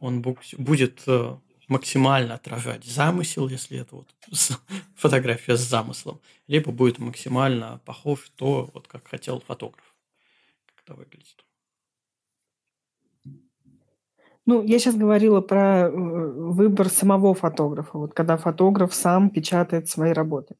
он 0.00 0.22
будет 0.22 1.02
э, 1.06 1.36
максимально 1.66 2.34
отражать 2.34 2.84
замысел, 2.84 3.48
если 3.48 3.78
это 3.80 3.96
вот 3.96 4.14
фотография 4.94 5.56
с 5.56 5.60
замыслом, 5.60 6.20
либо 6.46 6.70
будет 6.70 6.98
максимально 6.98 7.80
похож 7.84 8.30
то, 8.36 8.70
вот 8.72 8.86
как 8.86 9.08
хотел 9.08 9.40
фотограф, 9.40 9.94
как 10.66 10.84
это 10.84 10.94
выглядит. 10.94 11.44
Ну, 14.46 14.62
я 14.62 14.78
сейчас 14.78 14.96
говорила 14.96 15.42
про 15.42 15.88
э, 15.88 15.90
выбор 15.90 16.88
самого 16.88 17.34
фотографа. 17.34 17.98
Вот 17.98 18.14
когда 18.14 18.38
фотограф 18.38 18.94
сам 18.94 19.28
печатает 19.28 19.88
свои 19.88 20.12
работы. 20.12 20.54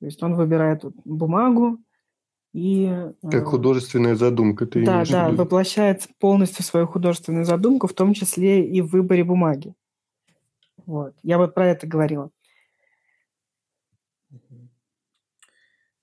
То 0.00 0.06
есть 0.06 0.20
он 0.22 0.34
выбирает 0.34 0.84
бумагу 1.04 1.78
и... 2.58 3.12
Как 3.22 3.42
э, 3.42 3.44
художественная 3.44 4.16
задумка, 4.16 4.66
ты 4.66 4.84
Да, 4.84 5.04
да, 5.04 5.28
воплощает 5.30 6.08
полностью 6.18 6.64
свою 6.64 6.88
художественную 6.88 7.44
задумку, 7.44 7.86
в 7.86 7.92
том 7.92 8.14
числе 8.14 8.66
и 8.66 8.80
в 8.80 8.88
выборе 8.88 9.22
бумаги. 9.22 9.74
Вот. 10.84 11.14
Я 11.22 11.38
вот 11.38 11.54
про 11.54 11.68
это 11.68 11.86
говорила. 11.86 12.30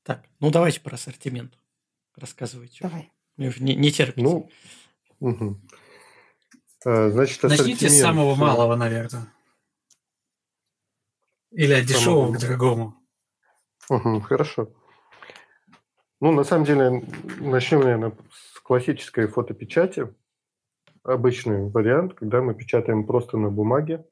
Так, 0.03 0.23
ну 0.39 0.49
давайте 0.49 0.79
про 0.79 0.95
ассортимент. 0.95 1.57
Рассказывайте. 2.15 2.77
Давай. 2.81 3.11
Мне 3.35 3.49
уже 3.49 3.61
не, 3.61 3.75
не 3.75 3.91
терпится. 3.91 4.23
Ну, 4.23 4.49
угу. 5.19 5.59
А, 6.85 7.09
значит, 7.09 7.43
Начните 7.43 7.89
с 7.89 7.99
самого 7.99 8.35
малого, 8.35 8.75
наверное. 8.75 9.27
Или 11.51 11.73
от 11.73 11.85
дешевого 11.85 12.33
к 12.33 12.39
дорогому. 12.39 12.95
Угу, 13.89 14.21
хорошо. 14.21 14.69
Ну, 16.21 16.31
на 16.31 16.43
самом 16.43 16.65
деле, 16.65 17.03
начнем, 17.39 17.81
наверное, 17.81 18.13
с 18.31 18.59
классической 18.61 19.27
фотопечати. 19.27 20.13
Обычный 21.03 21.69
вариант, 21.69 22.13
когда 22.13 22.41
мы 22.41 22.55
печатаем 22.55 23.05
просто 23.05 23.37
на 23.37 23.49
бумаге. 23.49 24.05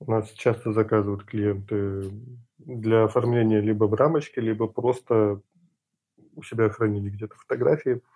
У 0.00 0.10
нас 0.10 0.30
часто 0.30 0.72
заказывают 0.72 1.24
клиенты 1.24 2.10
для 2.58 3.04
оформления 3.04 3.60
либо 3.60 3.84
в 3.84 3.94
рамочке, 3.94 4.40
либо 4.40 4.66
просто 4.66 5.40
у 6.34 6.42
себя 6.42 6.68
хранили 6.68 7.10
где-то 7.10 7.36
фотографии– 7.36 8.00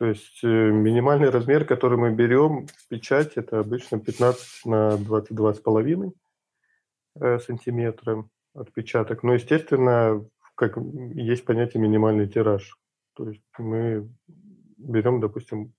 то 0.00 0.06
есть 0.06 0.42
э, 0.42 0.46
минимальный 0.46 1.28
размер, 1.28 1.66
который 1.66 1.98
мы 1.98 2.10
берем 2.10 2.66
в 2.66 2.88
печать, 2.88 3.36
это 3.36 3.60
обычно 3.60 4.00
15 4.00 4.64
на 4.64 4.96
22,5 4.96 6.12
э, 7.20 7.38
сантиметра 7.40 8.26
отпечаток. 8.54 9.22
Но, 9.22 9.34
естественно, 9.34 10.24
как 10.60 10.76
есть 11.14 11.46
понятие 11.46 11.82
минимальный 11.82 12.28
тираж. 12.28 12.78
То 13.14 13.30
есть 13.30 13.42
мы 13.56 14.10
берем, 14.76 15.18
допустим, 15.18 15.72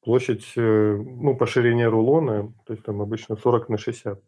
площадь, 0.00 0.54
э, 0.56 0.96
ну, 0.96 1.36
по 1.36 1.46
ширине 1.46 1.86
рулона, 1.86 2.54
то 2.64 2.72
есть 2.72 2.82
там 2.82 3.02
обычно 3.02 3.36
40 3.36 3.68
на 3.68 3.76
60. 3.76 4.22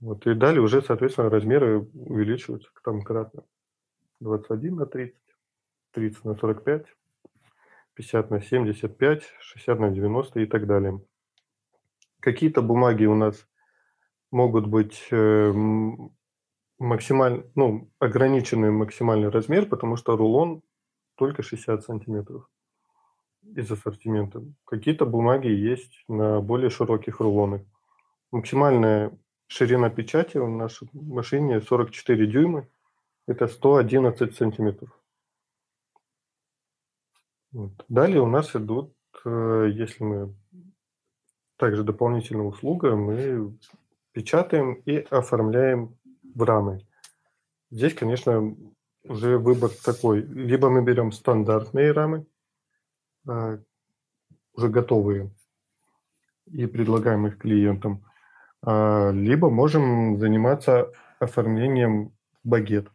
Вот, 0.00 0.26
и 0.26 0.34
далее 0.34 0.62
уже, 0.62 0.80
соответственно, 0.80 1.28
размеры 1.28 1.80
увеличиваются 1.92 2.70
там 2.82 3.02
кратно. 3.02 3.44
21 4.20 4.76
на 4.76 4.86
30. 4.86 5.14
30 5.90 6.24
на 6.24 6.34
45, 6.34 6.86
50 7.92 8.30
на 8.30 8.40
75, 8.40 9.22
60 9.40 9.78
на 9.78 9.90
90 9.90 10.40
и 10.40 10.46
так 10.46 10.66
далее. 10.66 11.02
Какие-то 12.20 12.62
бумаги 12.62 13.04
у 13.04 13.14
нас 13.14 13.46
могут 14.30 14.66
быть 14.66 15.06
э, 15.10 15.52
максимально, 16.82 17.44
ну, 17.54 17.90
ограниченный 18.00 18.70
максимальный 18.70 19.28
размер, 19.28 19.66
потому 19.66 19.96
что 19.96 20.16
рулон 20.16 20.62
только 21.14 21.42
60 21.42 21.84
сантиметров 21.84 22.50
из 23.54 23.70
ассортимента. 23.70 24.42
Какие-то 24.64 25.06
бумаги 25.06 25.46
есть 25.46 26.04
на 26.08 26.40
более 26.40 26.70
широких 26.70 27.20
рулонах. 27.20 27.62
Максимальная 28.32 29.16
ширина 29.46 29.90
печати 29.90 30.38
в 30.38 30.48
нашей 30.48 30.88
машине 30.92 31.60
44 31.60 32.26
дюйма, 32.26 32.66
это 33.28 33.46
111 33.46 34.34
сантиметров. 34.34 34.90
Вот. 37.52 37.72
Далее 37.88 38.20
у 38.20 38.26
нас 38.26 38.56
идут, 38.56 38.96
э, 39.24 39.68
если 39.72 40.02
мы 40.02 40.34
также 41.58 41.84
дополнительная 41.84 42.46
услуга, 42.46 42.96
мы 42.96 43.56
печатаем 44.12 44.74
и 44.74 44.96
оформляем 45.10 45.96
в 46.34 46.42
рамы. 46.42 46.86
Здесь, 47.70 47.94
конечно, 47.94 48.56
уже 49.04 49.38
выбор 49.38 49.70
такой. 49.84 50.22
Либо 50.22 50.70
мы 50.70 50.82
берем 50.82 51.12
стандартные 51.12 51.92
рамы, 51.92 52.26
э, 53.28 53.58
уже 54.54 54.68
готовые, 54.68 55.30
и 56.46 56.66
предлагаем 56.66 57.26
их 57.26 57.38
клиентам, 57.38 58.04
а, 58.60 59.10
либо 59.10 59.50
можем 59.50 60.18
заниматься 60.18 60.92
оформлением 61.18 62.12
багет. 62.44 62.88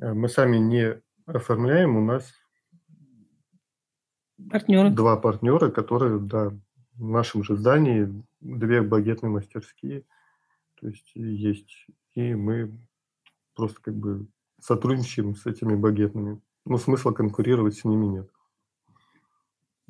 Э, 0.00 0.12
мы 0.12 0.28
сами 0.28 0.58
не 0.58 1.00
оформляем, 1.26 1.96
у 1.96 2.04
нас 2.04 2.32
Партнеры. 4.48 4.90
Два 4.90 5.16
партнера, 5.16 5.70
которые, 5.70 6.18
да, 6.18 6.50
в 6.94 7.08
нашем 7.08 7.42
же 7.42 7.56
здании 7.56 8.08
две 8.40 8.80
багетные 8.82 9.30
мастерские, 9.30 10.04
то 10.80 10.88
есть 10.88 11.12
есть, 11.14 11.86
и 12.14 12.34
мы 12.34 12.78
просто 13.54 13.80
как 13.80 13.94
бы 13.94 14.26
сотрудничаем 14.60 15.34
с 15.34 15.46
этими 15.46 15.74
багетными. 15.74 16.40
Ну, 16.64 16.78
смысла 16.78 17.12
конкурировать 17.12 17.76
с 17.76 17.84
ними 17.84 18.06
нет. 18.06 18.30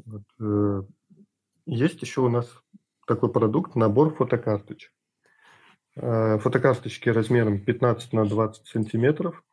Вот. 0.05 0.23
Э, 0.41 0.83
есть 1.67 2.01
еще 2.03 2.23
у 2.23 2.29
нас 2.29 2.49
такой 3.07 3.33
продукт, 3.33 3.75
набор 3.75 4.15
фотокарточек. 4.15 4.93
Э, 5.97 6.39
фотокарточки 6.39 7.09
размером 7.09 7.65
15 7.65 8.13
на 8.13 8.25
20 8.25 8.67
сантиметров, 8.67 9.45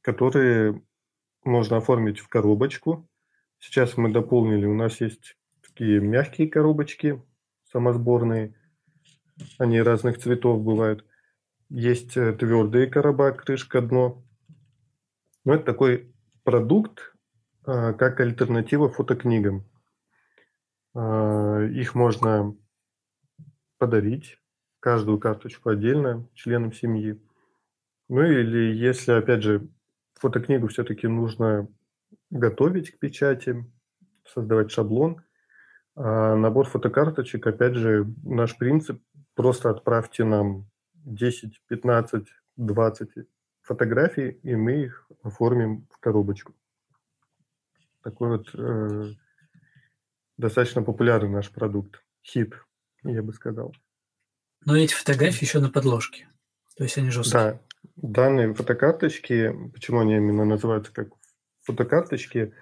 которые 0.00 0.82
можно 1.44 1.76
оформить 1.76 2.18
в 2.18 2.28
коробочку, 2.28 3.08
Сейчас 3.66 3.96
мы 3.96 4.12
дополнили, 4.12 4.66
у 4.66 4.74
нас 4.74 5.00
есть 5.00 5.38
такие 5.62 5.98
мягкие 5.98 6.48
коробочки 6.48 7.22
самосборные, 7.72 8.54
они 9.56 9.80
разных 9.80 10.18
цветов 10.18 10.62
бывают. 10.62 11.06
Есть 11.76 12.16
э, 12.16 12.32
твердые 12.32 12.86
короба, 12.86 13.32
крышка, 13.32 13.80
дно. 13.80 14.22
Но 15.44 15.54
это 15.54 15.64
такой 15.64 16.14
продукт, 16.44 17.12
а, 17.66 17.92
как 17.94 18.20
альтернатива 18.20 18.88
фотокнигам. 18.88 19.64
А, 20.94 21.62
их 21.64 21.96
можно 21.96 22.56
подарить, 23.78 24.38
каждую 24.78 25.18
карточку 25.18 25.70
отдельно 25.70 26.28
членам 26.34 26.72
семьи. 26.72 27.20
Ну 28.08 28.22
или 28.22 28.72
если, 28.72 29.10
опять 29.10 29.42
же, 29.42 29.68
фотокнигу 30.14 30.68
все-таки 30.68 31.08
нужно 31.08 31.66
готовить 32.30 32.92
к 32.92 33.00
печати, 33.00 33.68
создавать 34.24 34.70
шаблон. 34.70 35.24
А 35.96 36.36
набор 36.36 36.68
фотокарточек, 36.68 37.44
опять 37.48 37.74
же, 37.74 38.06
наш 38.22 38.56
принцип– 38.56 39.02
просто 39.34 39.70
отправьте 39.70 40.22
нам 40.22 40.70
10, 41.04 41.62
15, 41.68 42.26
20 42.56 43.08
фотографий, 43.62 44.38
и 44.42 44.54
мы 44.54 44.84
их 44.84 45.10
оформим 45.22 45.86
в 45.90 45.98
коробочку. 45.98 46.54
Такой 48.02 48.36
вот 48.36 48.50
э, 48.54 49.14
достаточно 50.36 50.82
популярный 50.82 51.30
наш 51.30 51.50
продукт. 51.50 52.02
Хит, 52.22 52.54
я 53.02 53.22
бы 53.22 53.32
сказал. 53.32 53.74
Но 54.64 54.76
эти 54.76 54.94
фотографии 54.94 55.44
еще 55.44 55.60
на 55.60 55.70
подложке. 55.70 56.28
То 56.76 56.84
есть 56.84 56.98
они 56.98 57.10
жесткие. 57.10 57.42
Да. 57.42 57.60
Данные 57.96 58.54
фотокарточки, 58.54 59.70
почему 59.72 60.00
они 60.00 60.16
именно 60.16 60.44
называются 60.44 60.92
как 60.92 61.08
фотокарточки, 61.62 62.54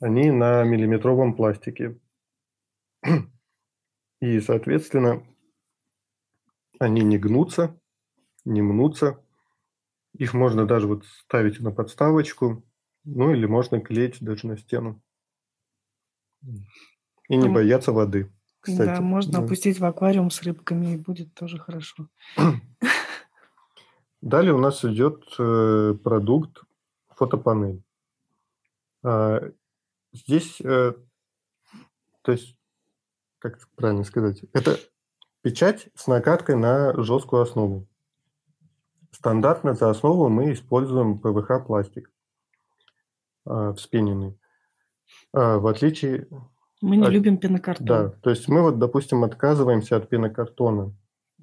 они 0.00 0.30
на 0.30 0.64
миллиметровом 0.64 1.34
пластике. 1.34 1.98
И, 4.20 4.40
соответственно, 4.40 5.26
они 6.84 7.02
не 7.02 7.18
гнутся, 7.18 7.78
не 8.44 8.62
мнутся. 8.62 9.20
Их 10.12 10.32
можно 10.34 10.66
даже 10.66 10.86
вот 10.86 11.04
ставить 11.06 11.60
на 11.60 11.72
подставочку, 11.72 12.64
ну 13.04 13.32
или 13.32 13.46
можно 13.46 13.80
клеить 13.80 14.20
даже 14.20 14.46
на 14.46 14.56
стену. 14.56 15.02
И 17.28 17.36
не 17.36 17.48
бояться 17.48 17.92
воды. 17.92 18.30
Кстати. 18.60 18.86
Да, 18.86 19.00
можно 19.00 19.32
да. 19.32 19.38
опустить 19.40 19.78
в 19.78 19.84
аквариум 19.84 20.30
с 20.30 20.42
рыбками, 20.42 20.94
и 20.94 20.96
будет 20.96 21.34
тоже 21.34 21.58
хорошо. 21.58 22.08
Далее 24.20 24.54
у 24.54 24.58
нас 24.58 24.84
идет 24.84 25.22
э, 25.38 25.94
продукт 26.02 26.62
фотопанель. 27.08 27.82
А, 29.02 29.50
здесь, 30.12 30.60
э, 30.62 30.94
то 32.22 32.32
есть, 32.32 32.56
как 33.38 33.58
правильно 33.76 34.04
сказать, 34.04 34.44
это 34.54 34.78
печать 35.44 35.88
с 35.94 36.06
накаткой 36.06 36.56
на 36.56 36.94
жесткую 37.02 37.42
основу. 37.42 37.86
Стандартно 39.12 39.74
за 39.74 39.90
основу 39.90 40.30
мы 40.30 40.54
используем 40.54 41.20
ПВХ-пластик 41.20 42.10
а, 43.44 43.74
вспененный. 43.74 44.38
А, 45.34 45.58
в 45.58 45.66
отличие 45.66 46.28
мы 46.80 46.96
не 46.96 47.06
а, 47.06 47.10
любим 47.10 47.36
пенокартон. 47.36 47.86
Да, 47.86 48.08
то 48.08 48.30
есть 48.30 48.48
мы 48.48 48.62
вот, 48.62 48.78
допустим, 48.78 49.22
отказываемся 49.22 49.96
от 49.96 50.08
пенокартона. 50.08 50.94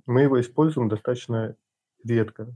Мы 0.07 0.23
его 0.23 0.41
используем 0.41 0.89
достаточно 0.89 1.55
редко, 2.03 2.47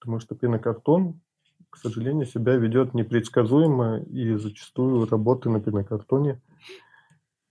потому 0.00 0.20
что 0.20 0.34
пенокартон, 0.34 1.20
к 1.68 1.76
сожалению, 1.76 2.24
себя 2.24 2.56
ведет 2.56 2.94
непредсказуемо, 2.94 3.98
и 4.04 4.36
зачастую 4.36 5.06
работы 5.06 5.50
на 5.50 5.60
пенокартоне 5.60 6.40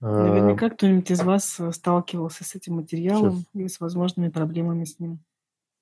Наверняка 0.04 0.70
кто-нибудь 0.70 1.10
из 1.10 1.22
вас 1.22 1.60
сталкивался 1.72 2.44
с 2.44 2.54
этим 2.54 2.74
материалом 2.74 3.44
Сейчас. 3.52 3.54
и 3.54 3.68
с 3.68 3.80
возможными 3.80 4.28
проблемами 4.28 4.84
с 4.84 4.98
ним. 4.98 5.24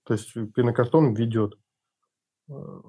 То 0.05 0.15
есть 0.15 0.33
пенокартон 0.55 1.15
ведет. 1.15 1.59
А, 2.49 2.83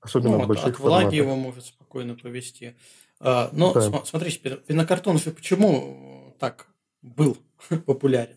особенно 0.00 0.38
ну, 0.38 0.44
в 0.44 0.48
больших 0.48 0.66
от 0.66 0.80
влаги 0.80 1.16
его 1.16 1.36
может 1.36 1.64
спокойно 1.64 2.14
повести. 2.14 2.76
А, 3.20 3.50
но 3.52 3.72
да. 3.72 4.04
смотрите, 4.04 4.56
пенокартон 4.66 5.18
же 5.18 5.30
почему 5.30 6.34
так 6.38 6.68
был 7.02 7.38
популярен? 7.86 8.36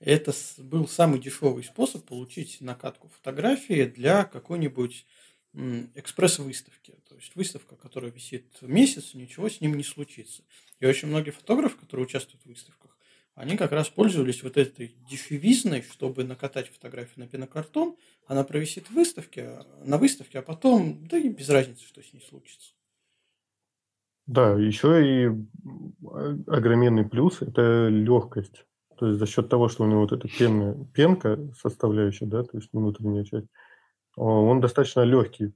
Это 0.00 0.32
был 0.58 0.88
самый 0.88 1.20
дешевый 1.20 1.62
способ 1.62 2.04
получить 2.04 2.60
накатку 2.60 3.08
фотографии 3.08 3.84
для 3.84 4.24
какой-нибудь 4.24 5.06
экспресс-выставки. 5.54 6.94
То 7.08 7.16
есть 7.16 7.34
выставка, 7.34 7.76
которая 7.76 8.10
висит 8.10 8.62
месяц, 8.62 9.14
ничего 9.14 9.48
с 9.48 9.60
ним 9.60 9.76
не 9.76 9.82
случится. 9.82 10.42
И 10.78 10.86
очень 10.86 11.08
многие 11.08 11.30
фотографы, 11.30 11.76
которые 11.78 12.06
участвуют 12.06 12.42
в 12.44 12.48
выставках, 12.48 12.96
они 13.34 13.56
как 13.56 13.72
раз 13.72 13.88
пользовались 13.88 14.42
вот 14.42 14.56
этой 14.56 14.94
дешевизной, 15.08 15.82
чтобы 15.82 16.24
накатать 16.24 16.68
фотографию 16.68 17.24
на 17.24 17.28
пенокартон, 17.28 17.96
она 18.26 18.44
провисит 18.44 18.88
в 18.88 18.94
выставке, 18.94 19.64
на 19.84 19.98
выставке, 19.98 20.40
а 20.40 20.42
потом, 20.42 21.06
да 21.06 21.16
и 21.18 21.28
без 21.28 21.48
разницы, 21.48 21.84
что 21.86 22.02
с 22.02 22.12
ней 22.12 22.20
случится. 22.20 22.74
Да, 24.26 24.52
еще 24.52 25.02
и 25.04 25.26
огроменный 26.46 27.08
плюс– 27.08 27.38
это 27.42 27.88
легкость. 27.88 28.64
То 28.98 29.06
есть 29.06 29.18
за 29.18 29.26
счет 29.26 29.48
того, 29.48 29.68
что 29.68 29.84
у 29.84 29.86
него 29.86 30.02
вот 30.02 30.12
эта 30.12 30.28
пенная, 30.28 30.76
пенка 30.92 31.50
составляющая, 31.58 32.26
да, 32.26 32.42
то 32.42 32.58
есть 32.58 32.68
внутренняя 32.72 33.24
часть, 33.24 33.46
он 34.16 34.60
достаточно 34.60 35.00
легкий 35.02 35.52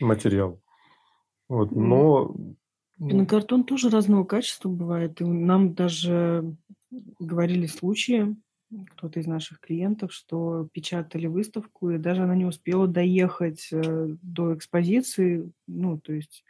материал. 0.00 0.60
Вот, 1.48 1.70
но... 1.72 2.34
Пенокартон 2.98 3.64
тоже 3.64 3.90
разного 3.90 4.24
качества 4.24 4.68
бывает. 4.68 5.20
И 5.20 5.24
нам 5.24 5.74
даже 5.74 6.56
говорили 7.20 7.66
случаи, 7.66 8.36
кто-то 8.90 9.20
из 9.20 9.26
наших 9.26 9.60
клиентов, 9.60 10.12
что 10.12 10.68
печатали 10.72 11.26
выставку, 11.26 11.90
и 11.90 11.98
даже 11.98 12.24
она 12.24 12.34
не 12.34 12.44
успела 12.44 12.88
доехать 12.88 13.68
э, 13.70 14.16
до 14.20 14.54
экспозиции. 14.54 15.50
Ну, 15.68 15.98
то 15.98 16.12
есть 16.12 16.44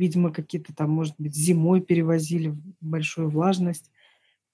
видимо, 0.00 0.32
какие-то 0.32 0.74
там, 0.74 0.90
может 0.90 1.14
быть, 1.18 1.34
зимой 1.34 1.82
перевозили 1.82 2.56
большую 2.80 3.28
влажность, 3.28 3.90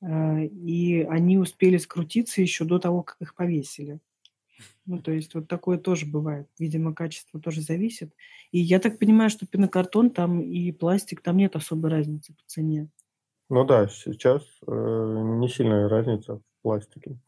э, 0.01 0.47
и 0.47 1.03
они 1.03 1.39
успели 1.39 1.77
скрутиться 1.77 2.43
еще 2.43 2.65
до 2.65 2.81
того, 2.81 3.03
как 3.05 3.17
их 3.21 3.35
повесили. 3.35 4.01
Ну, 4.87 4.99
то 4.99 5.11
есть 5.13 5.35
вот 5.35 5.49
такое 5.49 5.79
тоже 5.79 6.07
бывает. 6.07 6.49
Видимо, 6.59 6.95
качество 6.95 7.41
тоже 7.41 7.61
зависит. 7.61 8.15
И 8.53 8.59
я 8.59 8.79
так 8.79 8.99
понимаю, 8.99 9.31
что 9.31 9.47
пенокартон 9.47 10.11
там 10.11 10.41
и 10.41 10.73
пластик, 10.73 11.21
там 11.21 11.37
нет 11.37 11.57
особой 11.57 11.91
разницы 11.91 12.33
по 12.33 12.43
цене. 12.47 12.89
Ну 13.49 13.65
да, 13.65 13.89
сейчас 13.89 14.43
э, 14.67 14.71
не 14.71 15.49
сильная 15.49 15.89
разница 15.89 16.37
в 16.37 16.43
пластике 16.63 17.19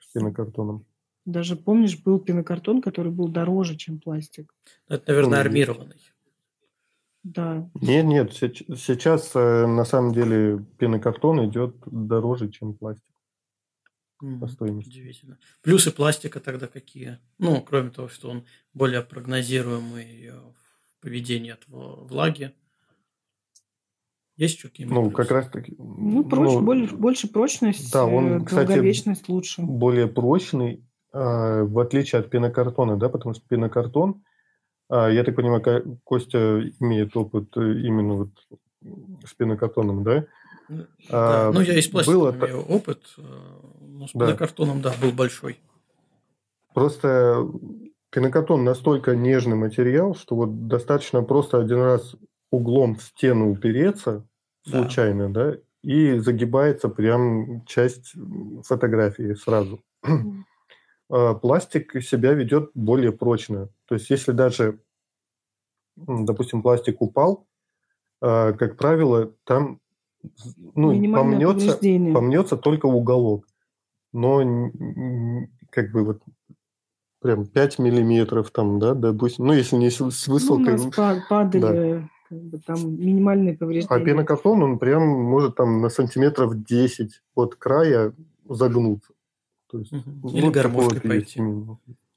с 0.00 0.12
пенокартоном. 0.12 0.84
Даже 1.24 1.56
помнишь, 1.56 2.02
был 2.02 2.18
пенокартон, 2.18 2.80
который 2.80 3.12
был 3.12 3.28
дороже, 3.28 3.76
чем 3.76 3.98
пластик. 3.98 4.54
Это, 4.88 5.04
наверное, 5.08 5.40
армированный. 5.40 6.00
Да. 7.22 7.68
Нет, 7.74 8.06
нет, 8.06 8.32
сейчас 8.32 9.32
э, 9.34 9.66
на 9.66 9.84
самом 9.84 10.12
деле 10.12 10.64
пенокартон 10.78 11.44
идет 11.44 11.76
дороже, 11.86 12.48
чем 12.48 12.74
пластик 12.74 13.17
по 14.18 14.46
стоимости. 14.46 14.88
Удивительно. 14.88 15.38
Плюсы 15.62 15.90
пластика 15.90 16.40
тогда 16.40 16.66
какие? 16.66 17.18
Ну, 17.38 17.60
кроме 17.62 17.90
того, 17.90 18.08
что 18.08 18.30
он 18.30 18.44
более 18.74 19.02
прогнозируемый 19.02 20.26
э, 20.26 20.32
в 20.32 21.00
поведении 21.00 21.50
от 21.50 21.64
влаги. 21.66 22.52
Есть 24.36 24.56
еще 24.56 24.68
какие-нибудь 24.68 25.04
Ну, 25.04 25.10
как 25.10 25.30
раз 25.30 25.48
таки... 25.48 25.74
Ну, 25.78 26.24
проч, 26.24 26.52
ну, 26.52 26.60
больше, 26.62 26.96
больше 26.96 27.28
прочность, 27.28 27.92
да, 27.92 28.04
он, 28.04 28.44
долговечность 28.44 29.22
кстати, 29.22 29.32
лучше. 29.32 29.62
более 29.62 30.06
прочный, 30.06 30.84
э, 31.12 31.62
в 31.62 31.78
отличие 31.78 32.20
от 32.20 32.30
пенокартона, 32.30 32.96
да, 32.96 33.08
потому 33.08 33.34
что 33.34 33.42
пенокартон– 33.48 34.22
а, 34.88 35.08
я 35.10 35.24
так 35.24 35.36
понимаю, 35.36 36.00
Костя 36.04 36.62
имеет 36.80 37.16
опыт 37.16 37.56
э, 37.56 37.60
именно 37.60 38.14
вот 38.14 38.30
с 39.24 39.34
пенокартоном, 39.34 40.02
да? 40.02 40.26
Да, 40.68 40.86
а, 41.10 41.52
ну 41.52 41.60
я 41.60 41.78
из 41.78 41.88
пластика 41.88 42.16
было... 42.16 42.30
имею 42.30 42.60
опыт, 42.60 43.02
э, 43.16 43.22
но 43.80 44.06
с 44.06 44.10
да. 44.12 44.36
да, 44.82 44.94
был 45.00 45.12
большой. 45.12 45.60
Просто 46.74 47.48
пенокартон 48.10 48.64
настолько 48.64 49.16
нежный 49.16 49.56
материал, 49.56 50.14
что 50.14 50.36
вот 50.36 50.68
достаточно 50.68 51.22
просто 51.22 51.58
один 51.58 51.82
раз 51.82 52.14
углом 52.50 52.96
в 52.96 53.02
стену 53.02 53.50
упереться 53.50 54.26
да. 54.66 54.82
случайно, 54.82 55.32
да, 55.32 55.56
и 55.82 56.18
загибается 56.18 56.88
прям 56.88 57.64
часть 57.66 58.14
фотографии 58.64 59.34
сразу. 59.34 59.82
А, 61.10 61.32
пластик 61.32 62.02
себя 62.02 62.34
ведет 62.34 62.70
более 62.74 63.12
прочно. 63.12 63.70
То 63.86 63.94
есть 63.94 64.10
если 64.10 64.32
даже, 64.32 64.78
допустим, 65.96 66.60
пластик 66.60 67.00
упал, 67.00 67.46
а, 68.20 68.52
как 68.52 68.76
правило, 68.76 69.32
там 69.44 69.80
ну, 70.74 70.90
помнется, 71.12 71.78
помнется 72.12 72.56
только 72.56 72.86
уголок. 72.86 73.46
Но 74.12 74.70
как 75.70 75.92
бы 75.92 76.04
вот 76.04 76.22
прям 77.20 77.46
5 77.46 77.78
миллиметров 77.78 78.50
там, 78.50 78.78
да, 78.78 78.94
допустим, 78.94 79.46
ну, 79.46 79.52
если 79.52 79.76
не 79.76 79.90
с 79.90 80.00
высокой... 80.28 80.76
Ну, 80.76 80.90
у 80.96 81.00
нас 81.00 81.22
падали 81.28 81.60
да. 82.00 82.08
как 82.28 82.42
бы, 82.42 82.58
там 82.58 82.96
минимальные 82.96 83.54
а 83.54 83.58
повреждения. 83.58 84.02
А 84.02 84.04
пенокартон, 84.04 84.62
он 84.62 84.78
прям 84.78 85.02
может 85.06 85.56
там 85.56 85.80
на 85.80 85.88
сантиметров 85.88 86.62
10 86.62 87.22
от 87.34 87.54
края 87.56 88.12
загнуться. 88.48 89.12
То 89.70 89.78
есть, 89.80 89.92
угу. 89.92 90.30
Или 90.30 90.48
гармошкой 90.48 91.00
пойти. 91.00 91.42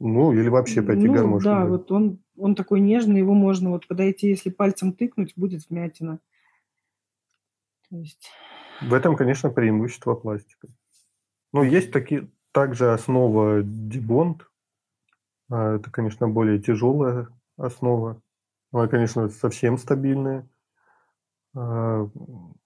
Ну, 0.04 0.34
или 0.34 0.48
вообще 0.48 0.82
пойти 0.82 1.08
ну, 1.08 1.14
гармошкой. 1.14 1.52
Да, 1.52 1.66
вот 1.66 1.92
он, 1.92 2.20
он 2.38 2.56
такой 2.56 2.80
нежный, 2.80 3.20
его 3.20 3.34
можно 3.34 3.70
вот 3.72 3.88
подойти, 3.88 4.30
если 4.30 4.50
пальцем 4.50 4.94
тыкнуть, 4.94 5.34
будет 5.36 5.62
вмятина. 5.70 6.20
То 7.92 7.98
есть... 7.98 8.32
В 8.82 8.94
этом, 8.96 9.16
конечно, 9.16 9.52
преимущество 9.52 10.16
пластика. 10.16 10.68
Ну, 11.54 11.62
есть 11.62 11.92
такие, 11.92 12.32
также 12.52 12.94
основа 12.94 13.62
Дибонд. 13.62 14.50
А, 15.52 15.76
это, 15.76 15.92
конечно, 15.92 16.28
более 16.28 16.60
тяжелая 16.60 17.28
основа. 17.58 18.20
Она, 18.72 18.88
конечно, 18.88 19.30
совсем 19.30 19.78
стабильная. 19.78 20.50
а, 21.56 22.10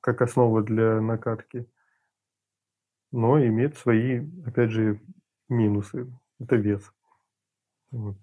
как 0.02 0.22
основа 0.22 0.62
для 0.64 1.02
накатки, 1.02 1.68
но 3.12 3.44
имеет 3.44 3.78
свои, 3.78 4.28
опять 4.46 4.72
же, 4.72 5.00
минусы. 5.50 6.12
Это 6.40 6.56
вес. 6.56 6.92
Вот. 7.92 8.18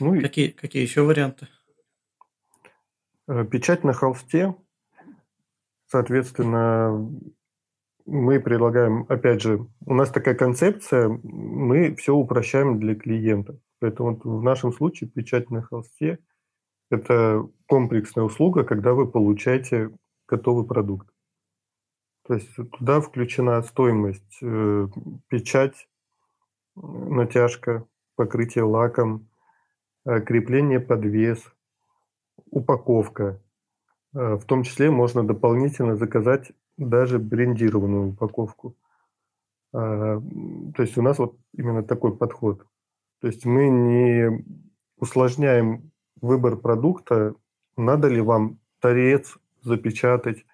Ну, 0.00 0.20
какие, 0.20 0.48
какие 0.48 0.82
еще 0.82 1.02
варианты? 1.02 1.48
Э, 3.26 3.44
печать 3.44 3.84
на 3.84 3.92
холсте, 3.92 4.54
соответственно, 5.86 7.10
мы 8.06 8.38
предлагаем, 8.38 9.06
опять 9.08 9.40
же, 9.40 9.66
у 9.86 9.94
нас 9.94 10.10
такая 10.10 10.34
концепция, 10.34 11.08
мы 11.22 11.94
все 11.94 12.14
упрощаем 12.14 12.78
для 12.78 12.94
клиента. 12.94 13.58
Поэтому 13.80 14.20
в 14.22 14.42
нашем 14.42 14.72
случае 14.72 15.08
печать 15.08 15.50
на 15.50 15.62
холсте– 15.62 16.18
это 16.90 17.48
комплексная 17.66 18.24
услуга, 18.24 18.64
когда 18.64 18.92
вы 18.92 19.10
получаете 19.10 19.90
готовый 20.28 20.66
продукт. 20.66 21.08
То 22.26 22.34
есть 22.34 22.54
туда 22.54 23.00
включена 23.00 23.62
стоимость 23.62 24.38
э, 24.42 24.88
печать, 25.28 25.88
натяжка, 26.74 27.86
покрытие 28.16 28.64
лаком, 28.64 29.28
э, 30.04 30.20
крепление 30.20 30.80
подвес, 30.80 31.53
упаковка. 32.54 33.40
Э, 34.14 34.34
в 34.34 34.44
том 34.44 34.62
числе 34.62 34.90
можно 34.90 35.26
дополнительно 35.26 35.96
заказать 35.96 36.52
даже 36.76 37.18
брендированную 37.18 38.10
упаковку. 38.10 38.76
А, 39.72 40.20
то 40.76 40.82
есть 40.82 40.96
у 40.96 41.02
нас 41.02 41.18
вот 41.18 41.36
именно 41.56 41.82
такой 41.82 42.16
подход. 42.16 42.64
То 43.20 43.26
есть 43.26 43.44
мы 43.44 43.68
не 43.68 44.44
усложняем 44.98 45.90
выбор 46.20 46.56
продукта, 46.56 47.34
надо 47.76 48.08
ли 48.08 48.20
вам 48.20 48.58
торец 48.80 49.36
запечатать. 49.62 50.44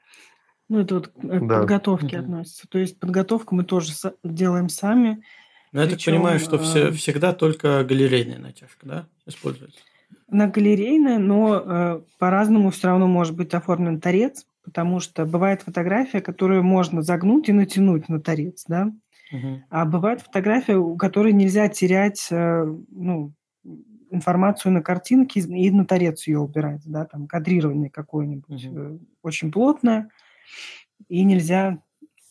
Ну, 0.68 0.80
это 0.80 0.94
вот 0.96 1.08
к 1.08 1.46
да. 1.46 1.58
подготовке 1.60 2.18
угу. 2.18 2.24
относится. 2.24 2.68
То 2.68 2.78
есть 2.78 2.98
подготовку 2.98 3.54
мы 3.54 3.64
тоже 3.64 3.92
делаем 4.24 4.68
сами. 4.68 5.22
Но 5.72 5.82
я 5.82 5.88
так 5.88 6.02
понимаю, 6.04 6.38
что 6.38 6.58
все, 6.58 6.90
всегда 6.92 7.32
только 7.32 7.84
галерейная 7.84 8.38
натяжка, 8.38 8.86
да, 8.86 9.08
используется? 9.26 9.80
На 10.28 10.46
галерейной, 10.46 11.18
но 11.18 11.56
э, 11.56 12.00
по-разному 12.18 12.70
все 12.70 12.88
равно 12.88 13.08
может 13.08 13.36
быть 13.36 13.52
оформлен 13.52 14.00
торец 14.00 14.46
потому 14.64 15.00
что 15.00 15.24
бывает 15.24 15.62
фотография, 15.62 16.20
которую 16.20 16.62
можно 16.62 17.02
загнуть 17.02 17.48
и 17.48 17.52
натянуть 17.52 18.08
на 18.08 18.20
торец, 18.20 18.64
да, 18.68 18.92
угу. 19.32 19.62
а 19.68 19.84
бывает 19.84 20.22
фотография, 20.22 20.76
у 20.76 20.96
которой 20.96 21.32
нельзя 21.32 21.68
терять 21.68 22.28
э, 22.30 22.64
ну, 22.90 23.32
информацию 24.10 24.72
на 24.72 24.82
картинке 24.82 25.40
и 25.40 25.70
на 25.70 25.84
торец 25.84 26.26
ее 26.26 26.38
убирать, 26.38 26.82
да, 26.84 27.04
там 27.04 27.26
кадрирование 27.26 27.90
какое-нибудь 27.90 28.66
угу. 28.66 29.00
очень 29.22 29.50
плотное, 29.50 30.10
и 31.08 31.24
нельзя 31.24 31.78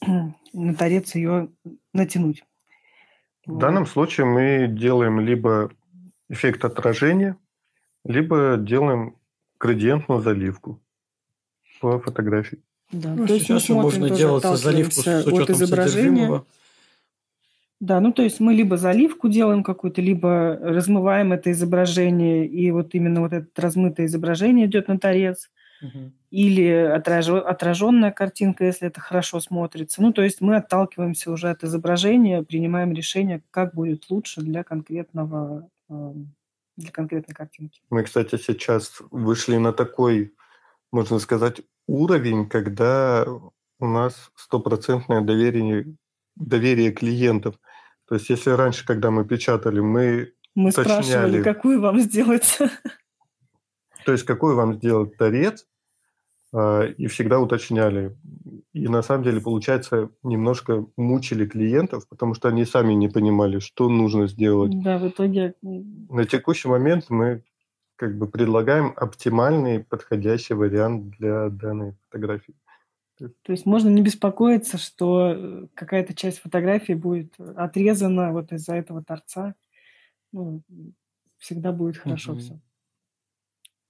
на 0.53 0.76
торец 0.76 1.15
ее 1.15 1.49
натянуть. 1.93 2.43
В 3.45 3.53
вот. 3.53 3.60
данном 3.60 3.85
случае 3.85 4.27
мы 4.27 4.68
делаем 4.68 5.19
либо 5.19 5.72
эффект 6.30 6.64
отражения, 6.64 7.35
либо 8.05 8.57
делаем 8.57 9.15
градиентную 9.59 10.21
заливку 10.21 10.80
по 11.81 11.99
фотографии. 11.99 12.59
Да, 12.91 13.13
ну, 13.13 13.27
то 13.27 13.34
есть 13.34 13.45
сейчас 13.45 13.69
можно 13.69 14.09
делать 14.09 14.43
заливку 14.43 15.01
с 15.01 15.26
учетом 15.27 15.55
изображения. 15.55 16.43
Да, 17.80 18.01
ну 18.01 18.11
то 18.11 18.23
есть 18.23 18.41
мы 18.41 18.53
либо 18.53 18.76
заливку 18.76 19.30
делаем 19.30 19.63
какую-то, 19.63 20.01
либо 20.01 20.57
размываем 20.61 21.31
это 21.31 21.51
изображение, 21.51 22.45
и 22.45 22.71
вот 22.71 22.93
именно 22.93 23.21
вот 23.21 23.31
это 23.31 23.47
размытое 23.55 24.07
изображение 24.07 24.65
идет 24.65 24.89
на 24.89 24.99
торец, 24.99 25.49
угу. 25.81 26.11
или 26.30 26.67
отраженная 26.67 28.11
картинка, 28.11 28.65
если 28.65 28.88
это 28.88 28.99
хорошо 28.99 29.39
смотрится. 29.39 30.01
Ну 30.01 30.11
то 30.11 30.21
есть 30.21 30.41
мы 30.41 30.57
отталкиваемся 30.57 31.31
уже 31.31 31.49
от 31.49 31.63
изображения, 31.63 32.43
принимаем 32.43 32.91
решение, 32.91 33.41
как 33.49 33.73
будет 33.76 34.09
лучше 34.09 34.41
для 34.41 34.65
конкретного 34.65 35.69
эм, 35.89 36.34
для 36.80 36.91
конкретной 36.91 37.35
картинки. 37.35 37.81
Мы, 37.89 38.03
кстати, 38.03 38.38
сейчас 38.38 39.01
вышли 39.11 39.57
на 39.57 39.73
такой 39.73 40.34
можно 40.91 41.19
сказать, 41.19 41.61
уровень, 41.88 42.47
когда 42.47 43.26
у 43.80 43.85
нас 43.85 44.31
стопроцентное 44.35 45.22
доверие, 45.22 45.95
доверие 46.35 46.91
клиентов. 46.91 47.56
То 48.07 48.15
есть 48.15 48.30
если 48.30 48.51
раньше, 48.51 48.85
когда 48.85 49.11
мы 49.11 49.26
печатали, 49.26 49.80
мы 49.80 50.34
Мы 50.56 50.69
уточняли, 50.69 51.01
спрашивали, 51.01 51.43
какую 51.43 51.81
вам 51.81 51.99
сделать. 51.99 52.57
То 54.06 54.11
есть 54.14 54.23
какой 54.26 54.56
вам 54.56 54.76
сделать 54.76 55.18
торец, 55.18 55.68
и 56.53 57.07
всегда 57.07 57.39
уточняли. 57.39 58.17
И 58.73 58.88
на 58.88 59.01
самом 59.01 59.23
деле, 59.23 59.39
получается, 59.39 60.09
немножко 60.23 60.85
мучили 60.97 61.45
клиентов, 61.45 62.07
потому 62.07 62.34
что 62.34 62.47
они 62.47 62.65
сами 62.65 62.93
не 62.93 63.07
понимали, 63.07 63.59
что 63.59 63.88
нужно 63.88 64.27
сделать. 64.27 64.71
Да, 64.81 64.97
в 64.97 65.07
итоге... 65.07 65.53
На 65.61 66.26
текущий 66.26 66.67
момент 66.67 67.05
мы 67.09 67.43
как 67.95 68.17
бы 68.17 68.27
предлагаем 68.27 68.93
оптимальный 68.95 69.84
подходящий 69.84 70.53
вариант 70.53 71.09
для 71.19 71.49
данной 71.49 71.95
фотографии. 72.03 72.55
То 73.17 73.51
есть 73.51 73.65
можно 73.65 73.89
не 73.89 74.01
беспокоиться, 74.01 74.77
что 74.77 75.34
э, 75.35 75.67
какая-то 75.73 76.13
часть 76.13 76.39
фотографии 76.39 76.93
будет 76.93 77.34
отрезана 77.38 78.31
вот 78.31 78.53
из-за 78.53 78.76
этого 78.76 79.03
торца. 79.03 79.55
Ну, 80.31 80.61
всегда 81.38 81.73
будет 81.73 81.97
хорошо 81.97 82.34
uh-huh. 82.34 82.39
все. 82.39 82.59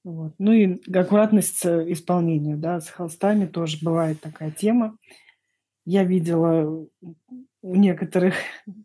Вот. 0.03 0.33
Ну 0.37 0.51
и 0.53 0.81
аккуратность 0.91 1.65
исполнения, 1.65 2.55
да, 2.55 2.79
с 2.79 2.89
холстами 2.89 3.45
тоже 3.45 3.77
бывает 3.81 4.21
такая 4.21 4.51
тема. 4.51 4.97
Я 5.85 6.03
видела 6.03 6.87
у 7.61 7.75
некоторых, 7.75 8.35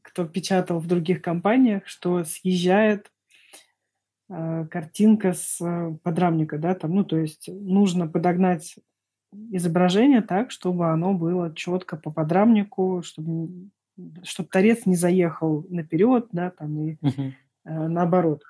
кто 0.02 0.26
печатал 0.26 0.80
в 0.80 0.86
других 0.86 1.22
компаниях, 1.22 1.86
что 1.86 2.24
съезжает 2.24 3.10
Э, 4.30 4.66
картинка 4.70 5.34
с 5.34 5.60
э, 5.60 5.96
подрамника, 6.02 6.58
да, 6.58 6.74
там, 6.74 6.94
ну, 6.94 7.04
то 7.04 7.18
есть 7.18 7.48
нужно 7.48 8.08
подогнать 8.08 8.76
изображение 9.50 10.22
так, 10.22 10.50
чтобы 10.50 10.90
оно 10.90 11.12
было 11.12 11.54
четко 11.54 11.96
по 11.96 12.10
подрамнику, 12.10 13.02
чтобы, 13.04 13.68
чтобы 14.22 14.48
торец 14.48 14.86
не 14.86 14.96
заехал 14.96 15.66
наперед, 15.68 16.28
да, 16.32 16.50
там, 16.50 16.80
и 16.80 16.94
uh-huh. 16.94 17.32
э, 17.66 17.88
наоборот. 17.88 18.42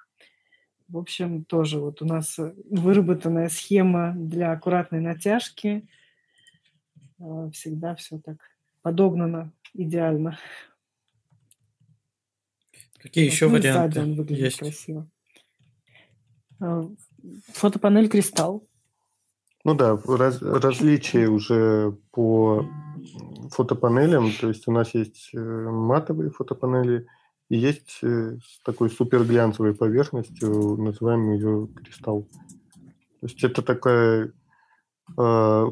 В 0.88 0.98
общем, 0.98 1.44
тоже 1.44 1.78
вот 1.80 2.02
у 2.02 2.04
нас 2.04 2.38
выработанная 2.70 3.48
схема 3.48 4.12
для 4.16 4.52
аккуратной 4.52 5.00
натяжки. 5.00 5.88
Э, 7.18 7.50
всегда 7.52 7.94
все 7.94 8.18
так 8.18 8.36
подогнано 8.82 9.52
идеально. 9.72 10.38
Какие 12.98 13.26
еще 13.26 13.48
ну, 13.48 13.54
варианты 13.54 14.00
есть? 14.34 14.58
Красиво. 14.58 15.08
Э, 16.60 16.82
фотопанель 17.52 18.08
«Кристалл». 18.08 18.66
Ну 19.64 19.74
да, 19.74 19.96
раз, 20.06 20.42
различия 20.42 21.26
уже 21.28 21.96
по 22.10 22.66
фотопанелям. 23.50 24.30
То 24.38 24.48
есть 24.48 24.68
у 24.68 24.72
нас 24.72 24.94
есть 24.94 25.30
э, 25.32 25.38
матовые 25.38 26.30
фотопанели 26.30 27.06
и 27.54 27.56
есть 27.56 27.98
э, 28.02 28.36
с 28.44 28.60
такой 28.64 28.90
суперглянцевой 28.90 29.76
поверхностью, 29.76 30.76
называем 30.76 31.32
ее 31.34 31.68
«Кристалл». 31.68 32.24
То 33.20 33.26
есть 33.28 33.44
это 33.44 33.62
такая 33.62 34.32
э, 35.16 35.66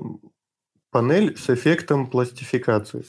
панель 0.91 1.37
с 1.37 1.51
эффектом 1.51 2.09
пластификации. 2.09 3.05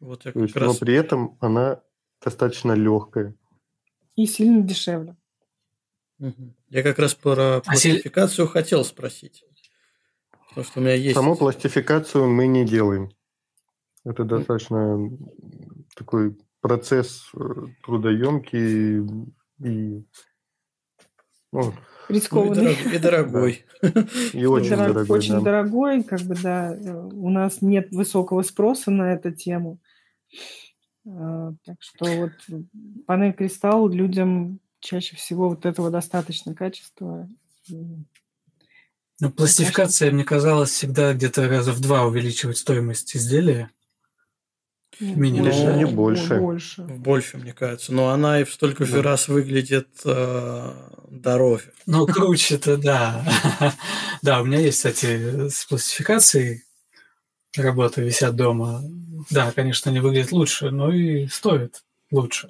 Вот 0.00 0.24
То 0.24 0.38
есть, 0.38 0.54
раз... 0.54 0.74
Но 0.74 0.78
при 0.78 0.94
этом 0.94 1.38
она 1.40 1.80
достаточно 2.22 2.72
легкая. 2.72 3.34
И 4.16 4.26
сильно 4.26 4.62
дешевле. 4.62 5.16
Я 6.68 6.82
как 6.82 6.98
раз 6.98 7.14
про 7.14 7.56
а 7.56 7.60
пластификацию 7.62 8.44
а 8.44 8.48
хотел 8.48 8.84
спросить. 8.84 9.42
Потому 10.50 10.66
что 10.66 10.80
у 10.80 10.82
меня 10.82 10.94
есть... 10.94 11.14
Саму 11.14 11.36
пластификацию 11.36 12.28
мы 12.28 12.46
не 12.46 12.66
делаем. 12.66 13.10
Это 14.04 14.24
достаточно 14.24 15.10
такой 15.96 16.36
процесс 16.60 17.30
э, 17.34 17.38
трудоемкий 17.84 18.98
и 19.62 20.04
ну, 21.52 21.74
рискованный. 22.08 22.76
И 22.94 22.98
дорогой. 22.98 23.64
И 24.32 24.46
очень 24.46 24.76
дорогой. 24.76 25.06
Очень 25.08 25.42
дорогой, 25.42 26.02
как 26.04 26.20
бы, 26.20 26.36
да. 26.36 26.76
У 27.12 27.30
нас 27.30 27.60
нет 27.60 27.90
высокого 27.90 28.42
спроса 28.42 28.90
на 28.90 29.12
эту 29.12 29.32
тему. 29.32 29.80
А, 31.06 31.52
так 31.64 31.76
что 31.80 32.04
вот 32.04 32.32
панель 33.06 33.32
кристалл 33.32 33.88
людям 33.88 34.60
чаще 34.80 35.16
всего 35.16 35.48
вот 35.48 35.66
этого 35.66 35.90
достаточно 35.90 36.54
качества. 36.54 37.28
Но 39.20 39.30
пластификация, 39.30 40.12
мне 40.12 40.24
казалось, 40.24 40.70
всегда 40.70 41.12
где-то 41.12 41.46
раза 41.48 41.72
в 41.72 41.80
два 41.80 42.06
увеличивает 42.06 42.56
стоимость 42.56 43.16
изделия. 43.16 43.70
Меньше. 45.00 45.64
Ну, 45.64 45.76
не 45.76 45.86
больше. 45.86 46.38
Больше. 46.38 46.82
Больше, 46.82 47.38
мне 47.38 47.52
кажется. 47.52 47.92
Но 47.92 48.10
она 48.10 48.40
и 48.40 48.44
в 48.44 48.52
столько 48.52 48.84
же 48.84 49.02
раз 49.02 49.28
выглядит 49.28 49.88
э, 50.04 50.72
дороже. 51.10 51.72
Ну, 51.86 52.06
круче-то, 52.06 52.76
да. 52.76 53.24
Да, 54.22 54.42
у 54.42 54.44
меня 54.44 54.58
есть, 54.58 54.76
кстати, 54.76 55.48
с 55.48 55.64
пластификацией 55.64 56.64
работы 57.56 58.02
висят 58.02 58.36
дома. 58.36 58.82
Да, 59.30 59.50
конечно, 59.52 59.90
они 59.90 60.00
выглядят 60.00 60.32
лучше, 60.32 60.70
но 60.70 60.92
и 60.92 61.26
стоят 61.26 61.82
лучше. 62.10 62.48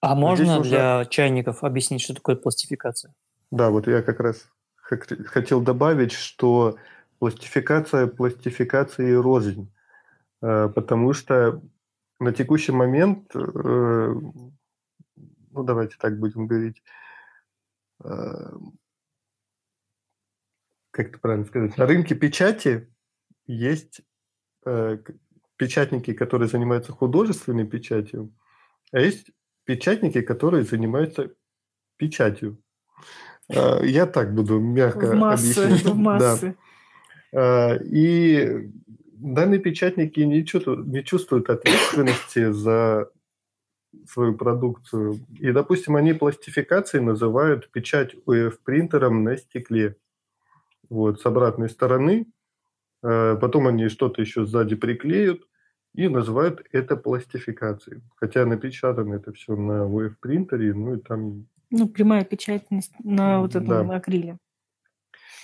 А 0.00 0.14
можно 0.14 0.60
для 0.60 1.04
чайников 1.04 1.62
объяснить, 1.62 2.00
что 2.00 2.14
такое 2.14 2.36
пластификация? 2.36 3.14
Да, 3.50 3.68
вот 3.68 3.86
я 3.86 4.00
как 4.00 4.20
раз 4.20 4.46
хотел 5.26 5.60
добавить, 5.60 6.12
что 6.12 6.76
пластификация 7.18 8.06
пластификации 8.06 9.12
рознь. 9.12 9.70
Э, 10.42 10.70
потому 10.74 11.12
что 11.12 11.60
на 12.20 12.32
текущий 12.32 12.72
момент, 12.72 13.34
э, 13.34 14.14
ну 15.52 15.64
давайте 15.64 15.96
так 15.98 16.18
будем 16.18 16.46
говорить, 16.46 16.82
э, 18.04 18.52
как 20.90 21.08
это 21.08 21.18
правильно 21.18 21.46
сказать, 21.46 21.76
на 21.76 21.86
рынке 21.86 22.14
печати 22.14 22.92
есть 23.46 24.02
печатники, 25.56 26.12
которые 26.12 26.48
занимаются 26.48 26.92
художественной 26.92 27.66
печатью, 27.66 28.32
а 28.92 29.00
есть 29.00 29.30
печатники, 29.64 30.20
которые 30.20 30.64
занимаются 30.64 31.32
печатью. 31.96 32.62
Я 33.48 34.06
так 34.06 34.34
буду 34.34 34.60
мягко 34.60 35.06
в 35.06 35.14
массы, 35.14 35.58
объяснять. 35.58 35.94
В 35.94 35.96
массы. 35.96 36.56
Да. 37.32 37.76
И 37.82 38.70
данные 39.20 39.60
печатники 39.60 40.20
не 40.20 40.44
чувствуют, 40.44 40.86
не 40.86 41.04
чувствуют 41.04 41.50
ответственности 41.50 42.50
за 42.52 43.10
свою 44.06 44.34
продукцию. 44.34 45.20
И, 45.38 45.52
допустим, 45.52 45.96
они 45.96 46.12
пластификацией 46.12 47.04
называют 47.04 47.70
печать 47.70 48.14
УФ-принтером 48.26 49.24
на 49.24 49.36
стекле. 49.36 49.96
Вот, 50.88 51.20
с 51.20 51.26
обратной 51.26 51.68
стороны. 51.68 52.26
Э, 53.02 53.36
потом 53.40 53.66
они 53.66 53.88
что-то 53.88 54.20
еще 54.20 54.46
сзади 54.46 54.76
приклеют 54.76 55.46
и 55.94 56.08
называют 56.08 56.66
это 56.72 56.96
пластификацией. 56.96 58.02
Хотя 58.16 58.46
напечатано 58.46 59.14
это 59.14 59.32
все 59.32 59.56
на 59.56 59.86
УФ-принтере, 59.86 60.74
ну 60.74 60.94
и 60.94 61.00
там... 61.00 61.46
Ну, 61.70 61.88
прямая 61.88 62.24
печать 62.24 62.66
на 63.02 63.40
вот 63.40 63.54
этом 63.54 63.88
да. 63.88 63.96
акриле. 63.96 64.38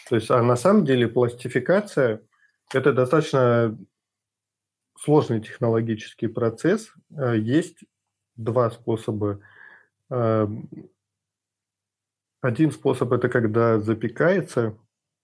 То 0.09 0.17
есть, 0.17 0.31
а 0.31 0.43
на 0.43 0.57
самом 0.57 0.85
деле 0.85 1.09
пластификация– 1.09 2.23
это 2.73 2.93
достаточно 2.93 3.77
сложный 4.99 5.41
технологический 5.41 6.27
процесс. 6.27 6.93
Э, 7.17 7.37
есть 7.39 7.85
два 8.37 8.71
способа. 8.71 9.41
Э, 10.11 10.47
один 12.41 12.71
способ– 12.71 13.13
это 13.13 13.29
когда 13.29 13.81
запекается 13.81 14.79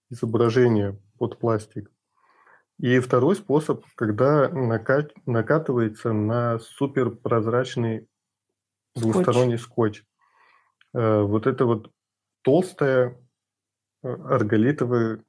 изображение 0.09 0.99
под 1.17 1.39
пластик. 1.39 1.91
И 2.79 2.99
второй 2.99 3.35
способ, 3.35 3.83
когда 3.95 4.49
накат, 4.49 5.13
накатывается 5.25 6.11
на 6.11 6.59
суперпрозрачный 6.59 8.07
двусторонний 8.95 9.57
скотч. 9.57 9.99
скотч. 9.99 10.05
Э, 10.93 11.21
вот 11.21 11.47
это 11.47 11.65
вот 11.65 11.91
толстая 12.41 13.17
арголитовая 14.01 15.23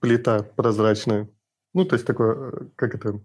плита 0.00 0.42
прозрачная. 0.42 1.28
Ну, 1.74 1.84
то 1.84 1.94
есть 1.94 2.06
такое, 2.06 2.34
э, 2.34 2.64
как 2.76 2.94
это, 2.94 3.20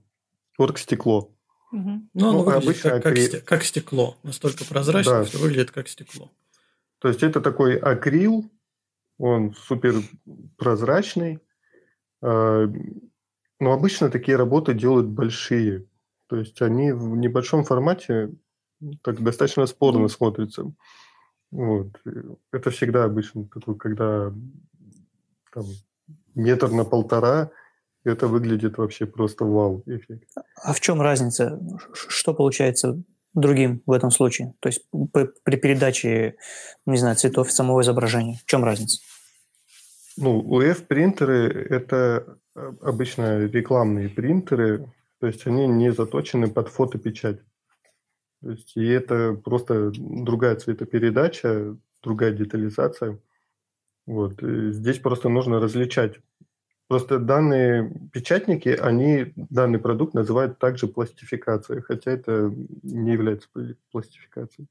оргстекло. 0.57 1.31
Угу. 1.71 1.81
Ну, 1.81 2.09
ну, 2.13 2.29
оно 2.29 2.57
обычно 2.57 2.91
как, 2.91 3.05
акри... 3.05 3.27
как, 3.27 3.45
как 3.45 3.63
стекло. 3.63 4.17
Настолько 4.23 4.65
прозрачно, 4.65 5.11
да. 5.11 5.25
что 5.25 5.37
выглядит 5.39 5.71
как 5.71 5.87
стекло. 5.87 6.31
То 6.99 7.09
есть 7.09 7.23
это 7.23 7.41
такой 7.41 7.77
акрил, 7.77 8.49
он 9.17 9.53
супер 9.53 9.95
прозрачный. 10.57 11.39
А, 12.21 12.65
но 13.59 13.71
обычно 13.71 14.09
такие 14.09 14.37
работы 14.37 14.73
делают 14.73 15.07
большие. 15.07 15.85
То 16.27 16.37
есть 16.37 16.61
они 16.61 16.91
в 16.91 17.15
небольшом 17.15 17.63
формате 17.63 18.31
так 19.01 19.21
достаточно 19.21 19.65
спорно 19.65 20.05
mm. 20.05 20.09
смотрятся. 20.09 20.71
Вот. 21.51 21.87
Это 22.51 22.71
всегда 22.71 23.05
обычно 23.05 23.47
такой, 23.47 23.77
когда 23.77 24.33
там, 25.53 25.65
метр 26.37 26.71
на 26.71 26.85
полтора, 26.85 27.49
это 28.03 28.27
выглядит 28.27 28.77
вообще 28.77 29.05
просто 29.05 29.45
вау 29.45 29.83
эффект. 29.85 30.29
А 30.63 30.73
в 30.73 30.79
чем 30.79 31.01
разница? 31.01 31.59
Что 31.93 32.33
получается 32.33 33.01
другим 33.33 33.81
в 33.85 33.91
этом 33.91 34.11
случае? 34.11 34.53
То 34.59 34.69
есть 34.69 34.81
при 35.43 35.57
передаче, 35.57 36.35
не 36.85 36.97
знаю, 36.97 37.15
цветов 37.15 37.51
самого 37.51 37.81
изображения. 37.81 38.39
В 38.43 38.45
чем 38.45 38.63
разница? 38.63 39.01
Ну, 40.17 40.41
UF-принтеры– 40.41 41.67
это 41.69 42.39
э, 42.55 42.71
обычно 42.81 43.45
рекламные 43.45 44.09
принтеры, 44.09 44.91
то 45.19 45.27
есть 45.27 45.45
они 45.45 45.67
не 45.67 45.91
заточены 45.91 46.47
под 46.47 46.69
фотопечать. 46.69 47.39
То 48.41 48.51
есть 48.51 48.75
и 48.77 48.85
это 48.87 49.33
просто 49.33 49.91
другая 49.93 50.55
цветопередача, 50.55 51.77
другая 52.01 52.31
детализация. 52.31 53.19
Вот. 54.07 54.41
И 54.41 54.71
здесь 54.71 54.97
просто 54.97 55.29
нужно 55.29 55.59
различать 55.59 56.15
Просто 56.87 57.19
данные 57.19 57.91
печатники, 58.13 58.69
они 58.69 59.33
данный 59.35 59.77
продукт 59.77 60.13
называют 60.13 60.57
также 60.57 60.87
пластификацией, 60.87 61.81
хотя 61.81 62.11
это 62.11 62.53
не 62.81 63.11
является 63.11 63.49
пластификацией. 63.91 64.69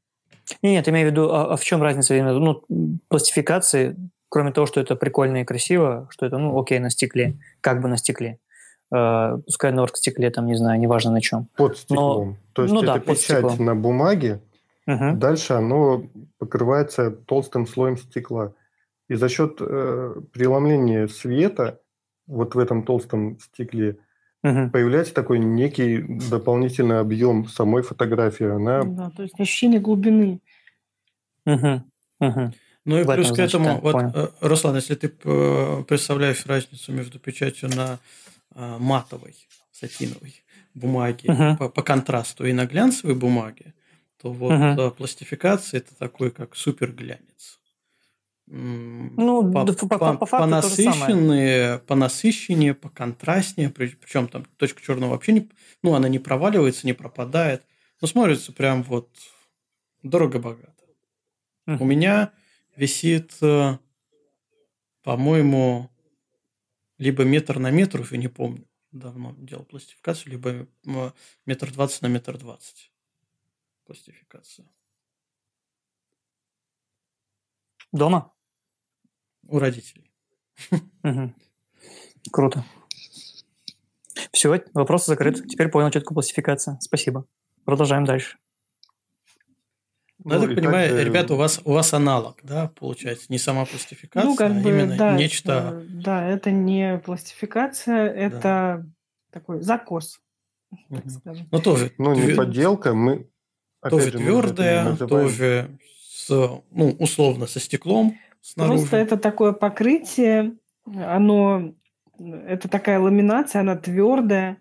Нет, 0.63 0.89
имею 0.89 1.09
в 1.09 1.11
виду, 1.11 1.31
а, 1.31 1.53
а 1.53 1.57
в 1.57 1.65
чем 1.65 1.83
разница 1.83 2.15
ну, 2.15 2.63
пластификации, 3.09 3.97
кроме 4.31 4.53
того, 4.53 4.67
что 4.67 4.81
это 4.81 4.97
прикольно 4.97 5.43
и 5.43 5.45
красиво, 5.45 6.09
что 6.11 6.25
это, 6.25 6.39
ну, 6.39 6.59
окей, 6.59 6.79
на 6.79 6.89
стекле, 6.89 7.37
как 7.61 7.83
бы 7.83 7.89
на 7.89 7.99
стекле. 7.99 8.39
Э, 8.91 9.39
пускай 9.45 9.73
на 9.73 9.83
оргстекле, 9.83 10.31
там, 10.31 10.47
не 10.47 10.55
знаю, 10.55 10.81
неважно 10.81 11.11
на 11.11 11.21
чем. 11.21 11.49
Под 11.57 11.77
стеклом. 11.77 12.29
Но, 12.29 12.37
То 12.55 12.63
есть 12.63 12.75
ну, 12.75 12.83
это 12.83 12.95
да, 12.95 12.99
печать 12.99 13.59
на 13.59 13.75
бумаге, 13.75 14.41
угу. 14.87 15.17
дальше 15.17 15.53
оно 15.53 16.07
покрывается 16.39 17.11
толстым 17.11 17.67
слоем 17.67 17.99
стекла. 17.99 18.55
И 19.09 19.15
за 19.15 19.29
счет 19.29 19.59
э, 19.61 20.15
преломления 20.33 21.07
света 21.07 21.81
вот 22.27 22.55
в 22.55 22.59
этом 22.59 22.83
толстом 22.83 23.39
стекле 23.39 23.99
угу. 24.43 24.71
появляется 24.71 25.15
такой 25.15 25.39
некий 25.39 26.03
дополнительный 26.31 27.01
объем 27.01 27.47
самой 27.47 27.83
фотографии. 27.83 28.47
Она... 28.47 28.83
Да, 28.85 29.11
то 29.11 29.23
есть 29.23 29.39
ощущение 29.39 29.81
глубины. 29.81 30.41
Угу. 31.45 31.83
Угу. 32.21 32.53
Ну 32.85 33.01
и 33.01 33.03
в 33.03 33.13
плюс 33.13 33.27
этом, 33.27 33.37
к 33.37 33.39
этому, 33.41 33.65
значит, 33.65 33.83
вот, 33.83 33.93
понял. 33.93 34.13
Э, 34.15 34.29
Руслан, 34.41 34.77
если 34.77 34.95
ты 34.95 35.13
э, 35.25 35.85
представляешь 35.89 36.47
разницу 36.47 36.93
между 36.93 37.19
печатью 37.19 37.69
на 37.69 37.99
э, 38.55 38.77
матовой, 38.79 39.35
сатиновой 39.73 40.43
бумаге 40.75 41.33
угу. 41.33 41.57
по, 41.59 41.69
по 41.69 41.83
контрасту 41.83 42.47
и 42.47 42.53
на 42.53 42.67
глянцевой 42.67 43.17
бумаге, 43.17 43.75
то 44.21 44.33
вот 44.33 44.53
угу. 44.53 44.91
пластификация 44.93 45.79
это 45.79 45.97
такой 45.97 46.31
как 46.31 46.55
супер 46.55 46.93
глянец. 46.93 47.61
Ну, 48.49 49.53
по, 49.53 49.67
по, 49.67 49.75
по, 49.75 49.99
по, 49.99 50.17
по 50.19 50.27
факту 50.27 50.45
понасыщенные, 50.45 51.81
понасыщеннее, 51.81 52.75
поконтрастнее, 52.75 53.71
причем 53.71 54.29
там 54.29 54.45
точка 54.57 54.81
черного 54.81 55.11
вообще 55.11 55.33
не, 55.33 55.51
ну, 55.83 55.95
она 55.95 56.09
не 56.09 56.21
проваливается, 56.21 56.87
не 56.87 56.93
пропадает, 56.93 57.67
но 58.01 58.07
смотрится 58.07 58.53
прям 58.53 58.85
вот 58.85 59.11
дорого-богато. 60.05 60.85
Uh-huh. 61.67 61.79
У 61.81 61.85
меня 61.85 62.33
висит, 62.77 63.37
э, 63.43 63.79
по-моему, 65.03 65.91
либо 66.99 67.25
метр 67.25 67.59
на 67.59 67.73
метр, 67.73 68.03
уже 68.03 68.17
не 68.17 68.29
помню, 68.29 68.69
давно 68.93 69.35
делал 69.39 69.65
пластификацию, 69.65 70.31
либо 70.31 70.69
метр 71.47 71.73
двадцать 71.73 72.03
на 72.03 72.07
метр 72.07 72.39
двадцать 72.39 72.93
пластификация. 73.85 74.69
Дома? 77.91 78.33
У 79.49 79.59
родителей. 79.59 80.11
Круто. 82.33 82.65
Все, 84.33 84.63
вопрос 84.75 85.07
закрыт. 85.07 85.47
Теперь 85.49 85.69
понял 85.69 85.91
четкую 85.91 86.15
классификацию. 86.15 86.79
Спасибо. 86.81 87.27
Продолжаем 87.65 88.05
дальше. 88.05 88.39
Ну, 90.25 90.35
я 90.35 90.41
так 90.41 90.55
понимаю, 90.57 90.97
так, 90.97 91.07
ребята, 91.07 91.35
у 91.35 91.37
вас, 91.37 91.61
у 91.65 91.73
вас 91.73 91.93
аналог, 91.95 92.41
да, 92.43 92.73
получается, 92.75 93.27
не 93.29 93.39
сама 93.39 93.65
пластификация, 93.65 94.29
ну, 94.29 94.35
как 94.35 94.51
а 94.51 94.55
бы, 94.55 94.71
именно 94.71 94.97
да, 94.97 95.17
нечто... 95.17 95.53
Это, 95.53 95.85
да, 95.89 96.27
это 96.27 96.51
не 96.51 96.99
пластификация, 96.99 98.09
это 98.09 98.41
да. 98.41 98.87
такой 99.31 99.61
закос, 99.61 100.19
так 100.89 101.11
скажем. 101.11 101.47
Ну, 101.53 101.61
тоже... 101.61 101.93
Ну, 101.99 102.15
не 102.15 102.23
твер... 102.23 102.37
подделка, 102.37 102.95
мы... 102.95 103.29
Тоже 103.89 104.11
же, 104.11 104.19
твердая, 104.19 104.97
тоже, 104.97 105.79
с, 106.11 106.29
ну, 106.71 106.97
условно, 106.99 107.47
со 107.47 107.61
стеклом, 107.61 108.19
снаружи. 108.47 108.79
Просто 108.79 108.97
это 108.97 109.17
такое 109.17 109.53
покрытие, 109.53 110.57
оно, 110.87 111.75
это 112.19 112.69
такая 112.69 113.01
ламинация, 113.01 113.61
она 113.61 113.77
твердая, 113.77 114.61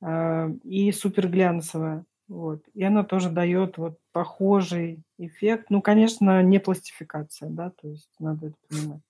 а, 0.00 0.50
и 0.62 0.92
суперглянцевая. 0.92 2.04
Вот. 2.28 2.62
И 2.74 2.82
она 2.82 3.04
тоже 3.04 3.28
дает 3.28 3.76
вот 3.76 3.98
похожий 4.12 5.02
эффект. 5.18 5.66
Ну, 5.68 5.82
конечно, 5.82 6.42
не 6.42 6.60
пластификация, 6.60 7.50
да, 7.50 7.70
то 7.70 7.88
есть 7.88 8.08
надо 8.18 8.48
это 8.48 8.56
понимать. 8.68 9.02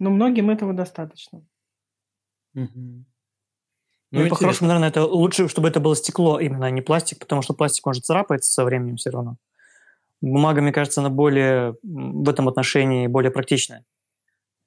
Но 0.00 0.10
многим 0.10 0.50
этого 0.50 0.72
достаточно. 0.72 1.44
Угу. 2.54 3.04
Ну, 4.10 4.22
ну 4.22 4.28
по-хорошему, 4.28 4.68
наверное, 4.68 4.88
это 4.88 5.04
лучше, 5.04 5.48
чтобы 5.48 5.68
это 5.68 5.80
было 5.80 5.94
стекло, 5.94 6.40
именно 6.40 6.66
а 6.66 6.70
не 6.70 6.80
пластик, 6.80 7.18
потому 7.18 7.42
что 7.42 7.52
пластик 7.52 7.84
может 7.84 8.04
царапается 8.04 8.50
со 8.50 8.64
временем 8.64 8.96
все 8.96 9.10
равно. 9.10 9.36
Бумага, 10.20 10.60
мне 10.60 10.72
кажется, 10.72 11.00
она 11.00 11.10
более 11.10 11.76
в 11.82 12.28
этом 12.28 12.48
отношении 12.48 13.06
более 13.06 13.30
практичная. 13.30 13.84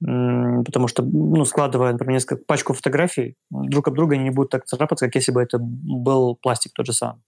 Потому 0.00 0.88
что, 0.88 1.02
ну, 1.02 1.44
складывая, 1.44 1.92
например, 1.92 2.14
несколько 2.14 2.42
пачку 2.44 2.72
фотографий, 2.72 3.36
друг 3.50 3.86
об 3.86 3.94
друга 3.94 4.14
они 4.14 4.24
не 4.24 4.30
будут 4.30 4.50
так 4.50 4.64
царапаться, 4.64 5.06
как 5.06 5.14
если 5.14 5.30
бы 5.30 5.40
это 5.40 5.58
был 5.60 6.34
пластик 6.34 6.72
тот 6.74 6.86
же 6.86 6.92
самый, 6.92 7.22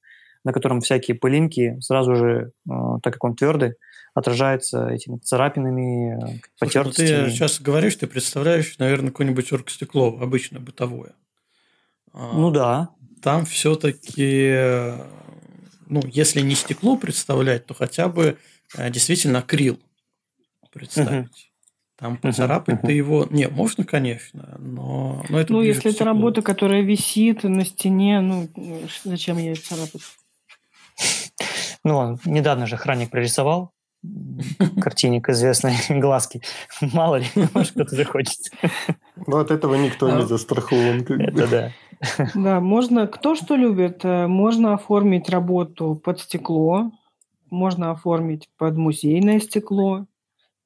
на 0.44 0.52
котором 0.52 0.80
всякие 0.80 1.16
пылинки 1.16 1.78
сразу 1.80 2.16
же, 2.16 2.52
э, 2.68 2.72
так 3.02 3.12
как 3.12 3.22
он 3.22 3.36
твердый, 3.36 3.74
отражаются 4.12 4.88
этими 4.88 5.18
царапинами, 5.18 6.16
э, 6.16 6.40
потертостями. 6.58 7.06
Слушай, 7.06 7.24
ты 7.24 7.30
сейчас 7.30 7.60
говоришь, 7.60 7.96
ты 7.96 8.06
представляешь, 8.08 8.76
наверное, 8.78 9.10
какое-нибудь 9.10 9.52
оргстекло, 9.52 10.18
обычно 10.20 10.58
бытовое. 10.58 11.12
А, 12.12 12.32
ну 12.32 12.50
да. 12.50 12.90
Там 13.22 13.44
все-таки, 13.44 14.52
ну, 15.94 16.02
если 16.10 16.40
не 16.40 16.56
стекло 16.56 16.96
представлять, 16.96 17.66
то 17.66 17.74
хотя 17.74 18.08
бы 18.08 18.36
э, 18.76 18.90
действительно 18.90 19.38
акрил 19.38 19.78
представить. 20.72 21.26
Угу. 21.26 21.28
Там 21.96 22.16
поцарапать 22.16 22.80
uh-huh, 22.80 22.86
ты 22.86 22.92
его... 22.92 23.28
Не, 23.30 23.46
можно, 23.46 23.84
конечно, 23.84 24.56
но, 24.58 25.24
но 25.28 25.38
это 25.38 25.52
Ну, 25.52 25.62
если 25.62 25.92
это 25.92 26.04
работа, 26.04 26.42
которая 26.42 26.82
висит 26.82 27.44
на 27.44 27.64
стене, 27.64 28.20
ну, 28.20 28.48
зачем 29.04 29.38
ей 29.38 29.54
царапать? 29.54 30.02
Ну, 31.84 32.18
недавно 32.24 32.66
же 32.66 32.74
охранник 32.74 33.10
прорисовал 33.10 33.73
картинник 34.80 35.28
известной 35.28 35.74
глазки. 36.00 36.42
Мало 36.80 37.16
ли, 37.16 37.26
может, 37.54 37.72
кто-то 37.72 37.94
захочет. 37.94 38.38
Ну, 39.26 39.38
от 39.38 39.50
этого 39.50 39.74
никто 39.74 40.10
не 40.10 40.26
застрахован. 40.26 41.00
Это 41.20 41.48
да. 41.48 41.72
Да, 42.34 42.60
можно, 42.60 43.06
кто 43.06 43.34
что 43.34 43.56
любит, 43.56 44.04
э, 44.04 44.26
можно 44.26 44.74
оформить 44.74 45.30
работу 45.30 45.94
под 45.94 46.20
стекло, 46.20 46.90
можно 47.50 47.92
оформить 47.92 48.50
под 48.58 48.76
музейное 48.76 49.40
стекло, 49.40 50.06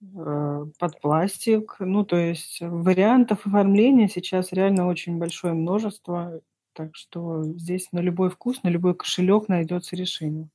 э, 0.02 0.66
под 0.78 1.00
пластик. 1.00 1.76
Ну, 1.78 2.04
то 2.04 2.16
есть 2.16 2.58
вариантов 2.60 3.46
оформления 3.46 4.08
сейчас 4.08 4.52
реально 4.52 4.88
очень 4.88 5.18
большое 5.18 5.52
множество. 5.52 6.40
Так 6.72 6.96
что 6.96 7.44
здесь 7.44 7.88
на 7.92 8.00
любой 8.00 8.30
вкус, 8.30 8.62
на 8.62 8.68
любой 8.68 8.94
кошелек 8.94 9.48
найдется 9.48 9.96
решение. 9.96 10.48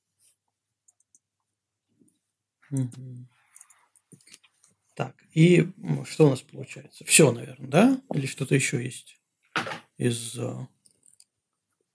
Так, 4.96 5.16
и 5.32 5.72
что 6.06 6.28
у 6.28 6.30
нас 6.30 6.42
получается? 6.42 7.04
Все, 7.06 7.32
наверное, 7.32 7.68
да? 7.68 8.02
Или 8.14 8.28
что-то 8.28 8.54
еще 8.54 8.84
есть 8.84 9.20
из... 9.98 10.38
А, 10.38 10.68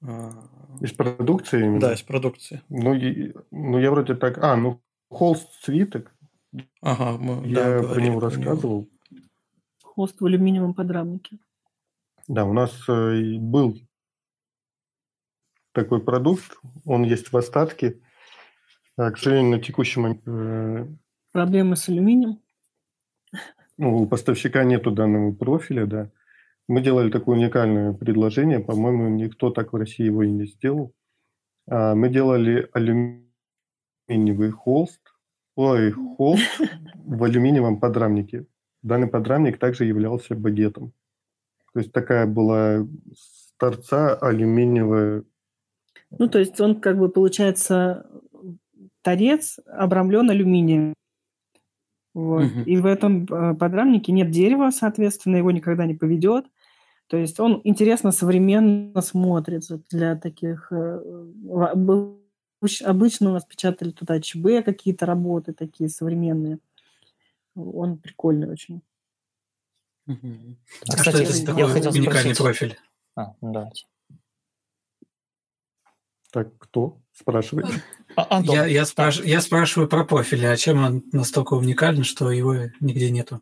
а, 0.02 0.48
из 0.80 0.92
продукции 0.92 1.60
именно? 1.60 1.80
Да, 1.80 1.94
из 1.94 2.02
продукции. 2.02 2.62
Ну, 2.68 2.94
и, 2.94 3.34
ну 3.50 3.78
я 3.78 3.90
вроде 3.90 4.14
так... 4.14 4.38
А, 4.38 4.56
ну, 4.56 4.82
холст 5.08 5.48
свиток. 5.62 6.12
Ага, 6.80 7.18
мы, 7.18 7.46
я 7.46 7.80
да, 7.80 7.88
про 7.88 8.00
него 8.00 8.20
рассказывал. 8.20 8.88
Холст 9.82 10.20
в 10.20 10.26
алюминиевом 10.26 10.74
подрамнике. 10.74 11.38
Да, 12.26 12.44
у 12.44 12.52
нас 12.52 12.72
э, 12.88 13.38
был 13.38 13.78
такой 15.72 16.02
продукт, 16.02 16.56
он 16.84 17.04
есть 17.04 17.32
в 17.32 17.36
остатке. 17.36 18.00
А, 18.98 19.12
к 19.12 19.18
сожалению, 19.18 19.52
на 19.52 19.62
текущий 19.62 20.00
момент... 20.00 20.22
Э, 20.26 20.86
Проблемы 21.32 21.76
с 21.76 21.88
алюминием? 21.88 22.40
Ну, 23.76 23.98
у 24.02 24.06
поставщика 24.08 24.64
нету 24.64 24.90
данного 24.90 25.32
профиля, 25.32 25.86
да. 25.86 26.10
Мы 26.66 26.82
делали 26.82 27.08
такое 27.08 27.36
уникальное 27.36 27.92
предложение, 27.92 28.58
по-моему, 28.58 29.08
никто 29.08 29.50
так 29.50 29.72
в 29.72 29.76
России 29.76 30.04
его 30.04 30.24
и 30.24 30.30
не 30.30 30.46
сделал. 30.46 30.92
А, 31.68 31.94
мы 31.94 32.08
делали 32.08 32.68
алюминиевый 32.72 34.50
холст, 34.50 35.00
ой, 35.54 35.92
холст 35.92 36.60
в 36.96 37.22
алюминиевом 37.22 37.78
подрамнике. 37.78 38.46
Данный 38.82 39.06
подрамник 39.06 39.58
также 39.58 39.84
являлся 39.84 40.34
багетом. 40.34 40.92
То 41.72 41.78
есть 41.78 41.92
такая 41.92 42.26
была 42.26 42.84
с 43.14 43.52
торца 43.58 44.16
алюминиевая. 44.16 45.22
Ну, 46.10 46.28
то 46.28 46.40
есть 46.40 46.60
он 46.60 46.80
как 46.80 46.98
бы 46.98 47.08
получается 47.08 48.04
торец 49.08 49.58
обрамлен 49.66 50.28
алюминием. 50.28 50.92
Вот. 52.12 52.44
Угу. 52.44 52.60
И 52.66 52.76
в 52.76 52.84
этом 52.84 53.24
э, 53.24 53.54
подрамнике 53.54 54.12
нет 54.12 54.30
дерева, 54.30 54.70
соответственно, 54.70 55.36
его 55.36 55.50
никогда 55.50 55.86
не 55.86 55.94
поведет. 55.94 56.44
То 57.06 57.16
есть 57.16 57.40
он 57.40 57.62
интересно 57.64 58.12
современно 58.12 59.00
смотрится 59.00 59.80
для 59.88 60.14
таких... 60.16 60.70
Э, 60.70 61.00
обычно 62.84 63.30
у 63.30 63.32
нас 63.32 63.46
печатали 63.46 63.92
туда 63.92 64.20
ЧБ, 64.20 64.62
какие-то 64.62 65.06
работы 65.06 65.54
такие 65.54 65.88
современные. 65.88 66.58
Он 67.54 67.96
прикольный 67.96 68.50
очень. 68.50 68.82
Угу. 70.06 70.18
А, 70.82 70.96
Кстати, 70.96 71.08
что 71.08 71.22
это 71.22 71.32
за 71.32 71.46
такой 71.46 71.64
уникальный 71.64 72.34
спросить. 72.34 72.38
профиль? 72.38 72.76
А, 73.16 73.32
ну 73.40 73.52
давайте. 73.52 73.86
Так, 76.32 76.48
кто 76.58 76.98
спрашивает? 77.12 77.66
А, 78.16 78.38
Антон. 78.38 78.54
Я, 78.54 78.66
я, 78.66 78.84
спраш... 78.84 79.20
я 79.20 79.40
спрашиваю 79.40 79.88
про 79.88 80.04
профиль, 80.04 80.46
а 80.46 80.56
чем 80.56 80.84
он 80.84 81.04
настолько 81.12 81.54
уникален, 81.54 82.04
что 82.04 82.30
его 82.30 82.54
нигде 82.80 83.10
нету? 83.10 83.40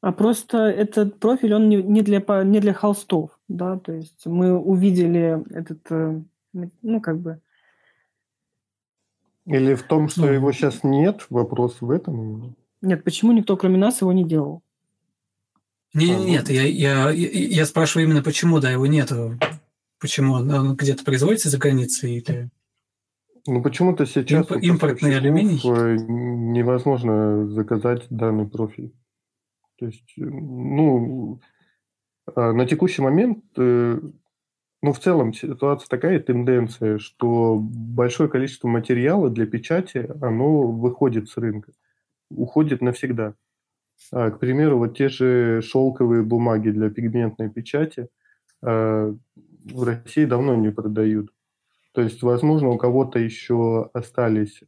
А 0.00 0.12
просто 0.12 0.58
этот 0.58 1.18
профиль, 1.18 1.54
он 1.54 1.68
не 1.68 2.02
для, 2.02 2.22
не 2.44 2.60
для 2.60 2.72
холстов, 2.72 3.38
да, 3.48 3.78
то 3.78 3.92
есть 3.92 4.24
мы 4.24 4.56
увидели 4.56 5.44
этот, 5.54 5.80
э, 5.90 6.20
ну, 6.52 7.00
как 7.00 7.18
бы... 7.18 7.40
Или 9.46 9.74
в 9.74 9.82
том, 9.82 10.08
что 10.08 10.22
ну, 10.22 10.28
его 10.28 10.52
сейчас 10.52 10.82
нет, 10.82 11.26
вопрос 11.30 11.80
в 11.80 11.90
этом? 11.90 12.56
Нет, 12.82 13.04
почему 13.04 13.32
никто, 13.32 13.56
кроме 13.56 13.78
нас, 13.78 14.00
его 14.00 14.12
не 14.12 14.24
делал? 14.24 14.62
Не, 15.94 16.14
а, 16.14 16.18
нет, 16.18 16.50
я, 16.50 16.62
я, 16.62 17.10
я 17.10 17.66
спрашиваю 17.66 18.06
именно, 18.06 18.22
почему, 18.22 18.60
да, 18.60 18.70
его 18.70 18.86
нету. 18.86 19.38
Почему? 20.06 20.34
Он 20.34 20.76
где-то 20.76 21.04
производится 21.04 21.48
за 21.48 21.58
границей 21.58 22.18
или... 22.18 22.48
Ну, 23.48 23.60
почему-то 23.60 24.06
сейчас 24.06 24.46
Имп, 24.46 24.52
импортный 24.62 25.16
алюминий 25.16 25.60
э, 25.64 25.96
невозможно 25.98 27.48
заказать 27.48 28.06
данный 28.08 28.46
профиль. 28.46 28.92
То 29.78 29.86
есть, 29.86 30.14
э, 30.16 30.22
ну, 30.22 31.40
а 32.36 32.52
на 32.52 32.66
текущий 32.66 33.02
момент, 33.02 33.44
э, 33.56 34.00
ну, 34.80 34.92
в 34.92 35.00
целом 35.00 35.32
ситуация 35.32 35.88
такая, 35.88 36.20
тенденция, 36.20 36.98
что 36.98 37.58
большое 37.60 38.28
количество 38.28 38.68
материала 38.68 39.28
для 39.28 39.46
печати, 39.46 40.08
оно 40.20 40.70
выходит 40.70 41.28
с 41.28 41.36
рынка, 41.36 41.72
уходит 42.30 42.80
навсегда. 42.80 43.34
А, 44.12 44.30
к 44.30 44.38
примеру, 44.38 44.78
вот 44.78 44.96
те 44.96 45.08
же 45.08 45.62
шелковые 45.62 46.22
бумаги 46.22 46.70
для 46.70 46.90
пигментной 46.90 47.50
печати 47.50 48.08
а, 48.62 49.14
в 49.72 49.82
России 49.82 50.24
давно 50.24 50.54
не 50.54 50.70
продают. 50.70 51.32
То 51.92 52.02
есть, 52.02 52.22
возможно, 52.22 52.68
у 52.68 52.78
кого-то 52.78 53.18
еще 53.18 53.90
остались 53.92 54.62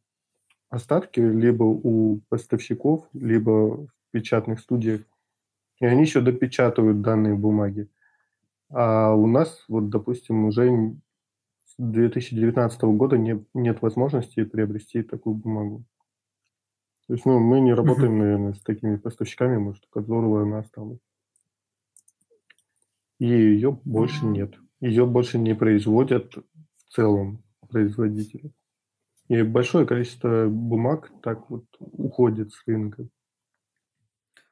остатки 0.70 1.20
либо 1.20 1.64
у 1.64 2.20
поставщиков, 2.28 3.08
либо 3.12 3.86
в 3.86 3.88
печатных 4.10 4.60
студиях, 4.60 5.02
и 5.80 5.86
они 5.86 6.02
еще 6.02 6.20
допечатывают 6.20 7.00
данные 7.00 7.34
бумаги. 7.34 7.88
А 8.70 9.14
у 9.14 9.26
нас, 9.26 9.64
вот, 9.68 9.88
допустим, 9.88 10.44
уже 10.46 10.94
с 11.64 11.74
2019 11.78 12.82
года 12.82 13.16
нет, 13.16 13.42
нет 13.54 13.80
возможности 13.82 14.44
приобрести 14.44 15.02
такую 15.02 15.36
бумагу. 15.36 15.84
То 17.06 17.14
есть, 17.14 17.24
ну, 17.24 17.38
мы 17.38 17.60
не 17.60 17.72
работаем, 17.72 18.16
uh-huh. 18.16 18.18
наверное, 18.18 18.52
с 18.52 18.60
такими 18.60 18.96
поставщиками, 18.96 19.56
может, 19.56 19.86
которого 19.90 20.42
она 20.42 20.58
осталась. 20.58 21.00
И 23.18 23.26
ее 23.26 23.80
больше 23.84 24.26
нет. 24.26 24.54
Ее 24.80 25.06
больше 25.06 25.38
не 25.38 25.54
производят 25.54 26.34
в 26.36 26.94
целом 26.94 27.42
производители. 27.68 28.52
И 29.28 29.42
большое 29.42 29.86
количество 29.86 30.48
бумаг 30.48 31.10
так 31.22 31.50
вот 31.50 31.64
уходит 31.78 32.52
с 32.52 32.62
рынка. 32.66 33.08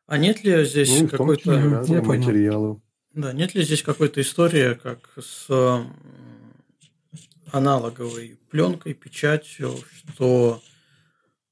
А 0.06 0.18
нет 0.18 0.44
ли 0.44 0.64
здесь 0.64 1.00
ну, 1.00 1.08
какой-то 1.08 1.84
материалы? 2.02 2.80
Да, 3.14 3.32
нет 3.32 3.55
ли 3.55 3.62
здесь 3.62 3.82
какой-то 3.82 4.20
история, 4.20 4.74
как 4.74 5.10
с 5.18 5.48
аналоговой 7.52 8.38
пленкой, 8.50 8.94
печатью, 8.94 9.74
что 9.92 10.60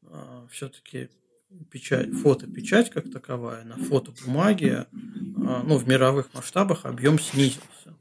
э, 0.02 0.46
все-таки 0.50 1.08
печать, 1.70 2.12
фотопечать 2.12 2.90
как 2.90 3.10
таковая 3.10 3.64
на 3.64 3.76
фотобумаге, 3.76 4.86
э, 4.92 5.62
ну, 5.64 5.78
в 5.78 5.88
мировых 5.88 6.32
масштабах 6.34 6.84
объем 6.84 7.18
снизился. 7.18 7.96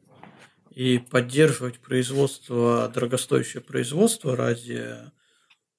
И 0.75 0.97
поддерживать 0.97 1.79
производство, 1.79 2.91
дорогостоящее 2.93 3.61
производство 3.61 4.35
ради 4.35 4.97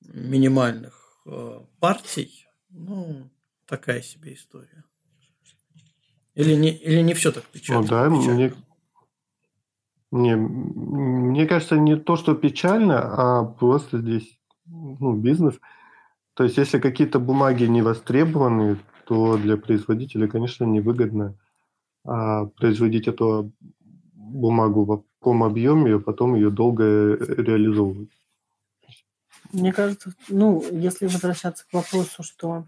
минимальных 0.02 1.23
э, 1.26 1.60
партий, 1.81 2.47
ну, 2.70 3.31
такая 3.66 4.02
себе 4.02 4.34
история. 4.34 4.84
Или 6.34 6.55
не, 6.55 6.70
или 6.76 7.00
не 7.00 7.14
все 7.14 7.32
так 7.32 7.44
печально? 7.44 7.82
Ну 7.82 7.89
да, 7.89 8.08
печально? 8.08 8.34
мне, 8.34 8.55
не, 10.10 10.36
мне 10.36 11.47
кажется, 11.47 11.76
не 11.76 11.97
то, 11.97 12.16
что 12.16 12.34
печально, 12.34 13.00
а 13.00 13.44
просто 13.44 13.98
здесь 13.98 14.39
ну, 14.66 15.14
бизнес. 15.14 15.58
То 16.34 16.44
есть, 16.44 16.56
если 16.56 16.78
какие-то 16.78 17.18
бумаги 17.18 17.64
не 17.64 17.82
востребованы, 17.82 18.78
то 19.06 19.36
для 19.39 19.56
производителя, 19.56 20.28
конечно, 20.28 20.64
невыгодно 20.64 21.36
а 22.05 22.47
производить 22.47 23.08
эту 23.08 23.52
бумагу 24.34 24.84
в 24.84 25.04
таком 25.18 25.42
объеме, 25.44 25.94
а 25.94 25.98
потом 25.98 26.34
ее 26.34 26.50
долго 26.50 26.84
реализовывать. 27.16 28.10
Мне 29.52 29.72
кажется, 29.72 30.12
ну, 30.28 30.64
если 30.72 31.06
возвращаться 31.06 31.64
к 31.68 31.72
вопросу, 31.72 32.22
что 32.22 32.64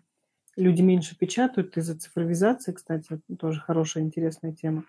люди 0.56 0.82
меньше 0.82 1.16
печатают 1.16 1.76
из-за 1.76 1.98
цифровизации, 1.98 2.72
кстати, 2.72 3.20
тоже 3.38 3.60
хорошая, 3.60 4.04
интересная 4.04 4.52
тема. 4.52 4.84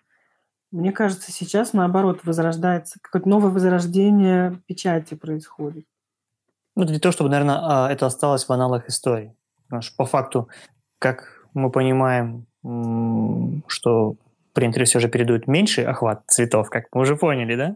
Мне 0.71 0.91
кажется, 0.91 1.31
сейчас, 1.31 1.73
наоборот, 1.73 2.21
возрождается, 2.23 2.99
какое-то 3.01 3.29
новое 3.29 3.51
возрождение 3.51 4.61
печати 4.67 5.15
происходит. 5.15 5.85
Ну, 6.75 6.83
это 6.83 6.93
не 6.93 6.99
то, 6.99 7.11
чтобы, 7.11 7.29
наверное, 7.29 7.59
а, 7.61 7.91
это 7.91 8.05
осталось 8.05 8.45
в 8.45 8.51
аналах 8.51 8.87
истории. 8.87 9.35
Потому 9.63 9.81
что 9.81 9.95
по 9.95 10.05
факту, 10.05 10.49
как 10.99 11.47
мы 11.53 11.71
понимаем, 11.71 12.45
что 13.67 14.17
принтеры 14.57 14.85
все 14.85 14.99
же 14.99 15.07
передают 15.07 15.45
меньший 15.45 15.85
охват 15.85 16.23
цветов, 16.25 16.71
как 16.71 16.85
мы 16.91 17.01
уже 17.01 17.15
поняли, 17.15 17.55
да? 17.55 17.75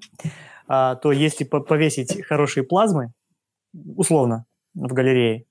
А, 0.68 0.96
то 0.96 1.12
если 1.12 1.44
повесить 1.44 2.26
хорошие 2.26 2.64
плазмы, 2.64 3.12
условно, 3.96 4.46
в 4.74 4.92
галерее, 4.92 5.46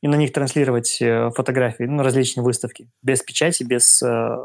и 0.00 0.08
на 0.08 0.16
них 0.16 0.32
транслировать 0.32 1.00
э, 1.00 1.30
фотографии, 1.36 1.84
ну, 1.84 2.02
различные 2.02 2.42
выставки, 2.42 2.90
без 3.00 3.22
печати, 3.22 3.62
без 3.62 4.02
э, 4.02 4.36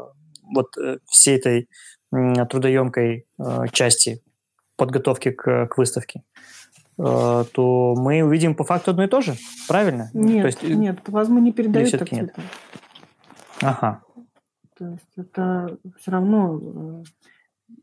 вот 0.54 0.78
э, 0.78 0.98
всей 1.06 1.38
этой 1.38 1.68
трудоемкой 2.12 3.26
э, 3.36 3.64
части 3.72 4.22
подготовки 4.76 5.32
к, 5.32 5.66
к 5.66 5.76
выставке, 5.76 6.22
э, 7.00 7.44
то 7.52 7.94
мы 7.98 8.22
увидим 8.22 8.54
по 8.54 8.62
факту 8.62 8.92
одно 8.92 9.02
и 9.02 9.08
то 9.08 9.22
же, 9.22 9.34
правильно? 9.66 10.08
Нет, 10.14 10.42
то 10.42 10.46
есть, 10.46 10.62
э, 10.62 10.68
нет, 10.68 11.02
плазму 11.02 11.40
не 11.40 11.50
передают 11.50 11.90
так 11.90 12.12
нет? 12.12 12.32
Ага. 13.60 14.02
То 14.78 14.92
есть 14.92 15.12
это 15.16 15.78
все 15.96 16.10
равно 16.12 17.04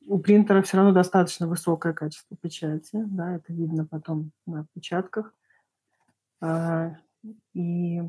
у 0.08 0.20
принтера 0.20 0.62
все 0.62 0.78
равно 0.78 0.94
достаточно 0.94 1.48
высокое 1.48 1.94
качество 1.94 2.36
печати, 2.38 3.04
да, 3.06 3.36
это 3.36 3.54
видно 3.54 3.86
потом 3.86 4.32
на 4.46 4.62
отпечатках. 4.62 5.34
А, 6.42 6.96
и 7.54 8.02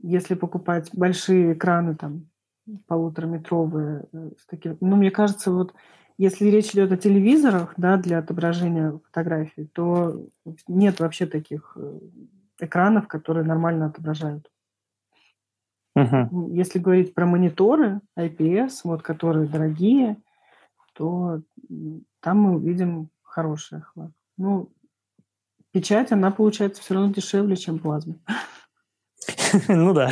если 0.00 0.34
покупать 0.34 0.90
большие 0.92 1.54
экраны, 1.54 1.94
там, 1.94 2.28
полутораметровые, 2.86 4.04
э, 4.12 4.30
с 4.38 4.46
таким, 4.46 4.76
ну, 4.80 4.96
мне 4.96 5.10
кажется, 5.10 5.50
вот 5.50 5.74
если 6.18 6.46
речь 6.46 6.72
идет 6.72 6.92
о 6.92 6.96
телевизорах, 6.96 7.74
да, 7.76 7.96
для 7.96 8.18
отображения 8.18 8.98
фотографий, 9.06 9.66
то 9.66 10.26
нет 10.68 11.00
вообще 11.00 11.26
таких 11.26 11.76
э, 11.76 11.98
экранов, 12.60 13.08
которые 13.08 13.44
нормально 13.44 13.86
отображают. 13.86 14.51
Uh-huh. 15.96 16.50
Если 16.52 16.78
говорить 16.78 17.14
про 17.14 17.26
мониторы 17.26 18.00
IPS, 18.18 18.80
вот, 18.84 19.02
которые 19.02 19.46
дорогие, 19.46 20.16
то 20.94 21.42
там 22.20 22.38
мы 22.38 22.56
увидим 22.56 23.10
хороший 23.22 23.78
охват. 23.78 24.10
Ну, 24.38 24.70
печать, 25.72 26.12
она 26.12 26.30
получается 26.30 26.82
все 26.82 26.94
равно 26.94 27.12
дешевле, 27.12 27.56
чем 27.56 27.78
плазма. 27.78 28.16
Ну 29.68 29.92
да. 29.92 30.10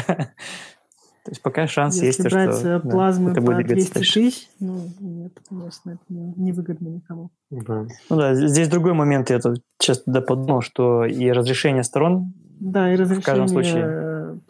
То 1.24 1.30
есть 1.32 1.42
пока 1.42 1.66
шанс 1.66 1.94
Если 1.94 2.06
есть, 2.06 2.18
Если 2.18 2.34
брать 2.34 2.58
что 2.58 2.68
э, 2.68 2.80
плазмы 2.80 3.32
да, 3.32 3.40
по 3.42 3.54
200 3.54 3.92
тысяч, 3.92 4.48
ну 4.58 4.88
нет, 5.00 5.32
конечно, 5.48 5.90
это 5.90 6.02
невыгодно 6.08 6.88
никому. 6.88 7.30
Да. 7.50 7.86
Ну 8.08 8.16
да, 8.16 8.34
здесь 8.34 8.68
другой 8.68 8.94
момент, 8.94 9.30
я 9.30 9.38
тут 9.38 9.62
да 10.06 10.20
подумал, 10.22 10.62
что 10.62 11.04
и 11.04 11.30
разрешение 11.30 11.84
сторон 11.84 12.32
Да, 12.58 12.92
и 12.92 12.96
разрешение 12.96 13.48
случае, 13.48 13.84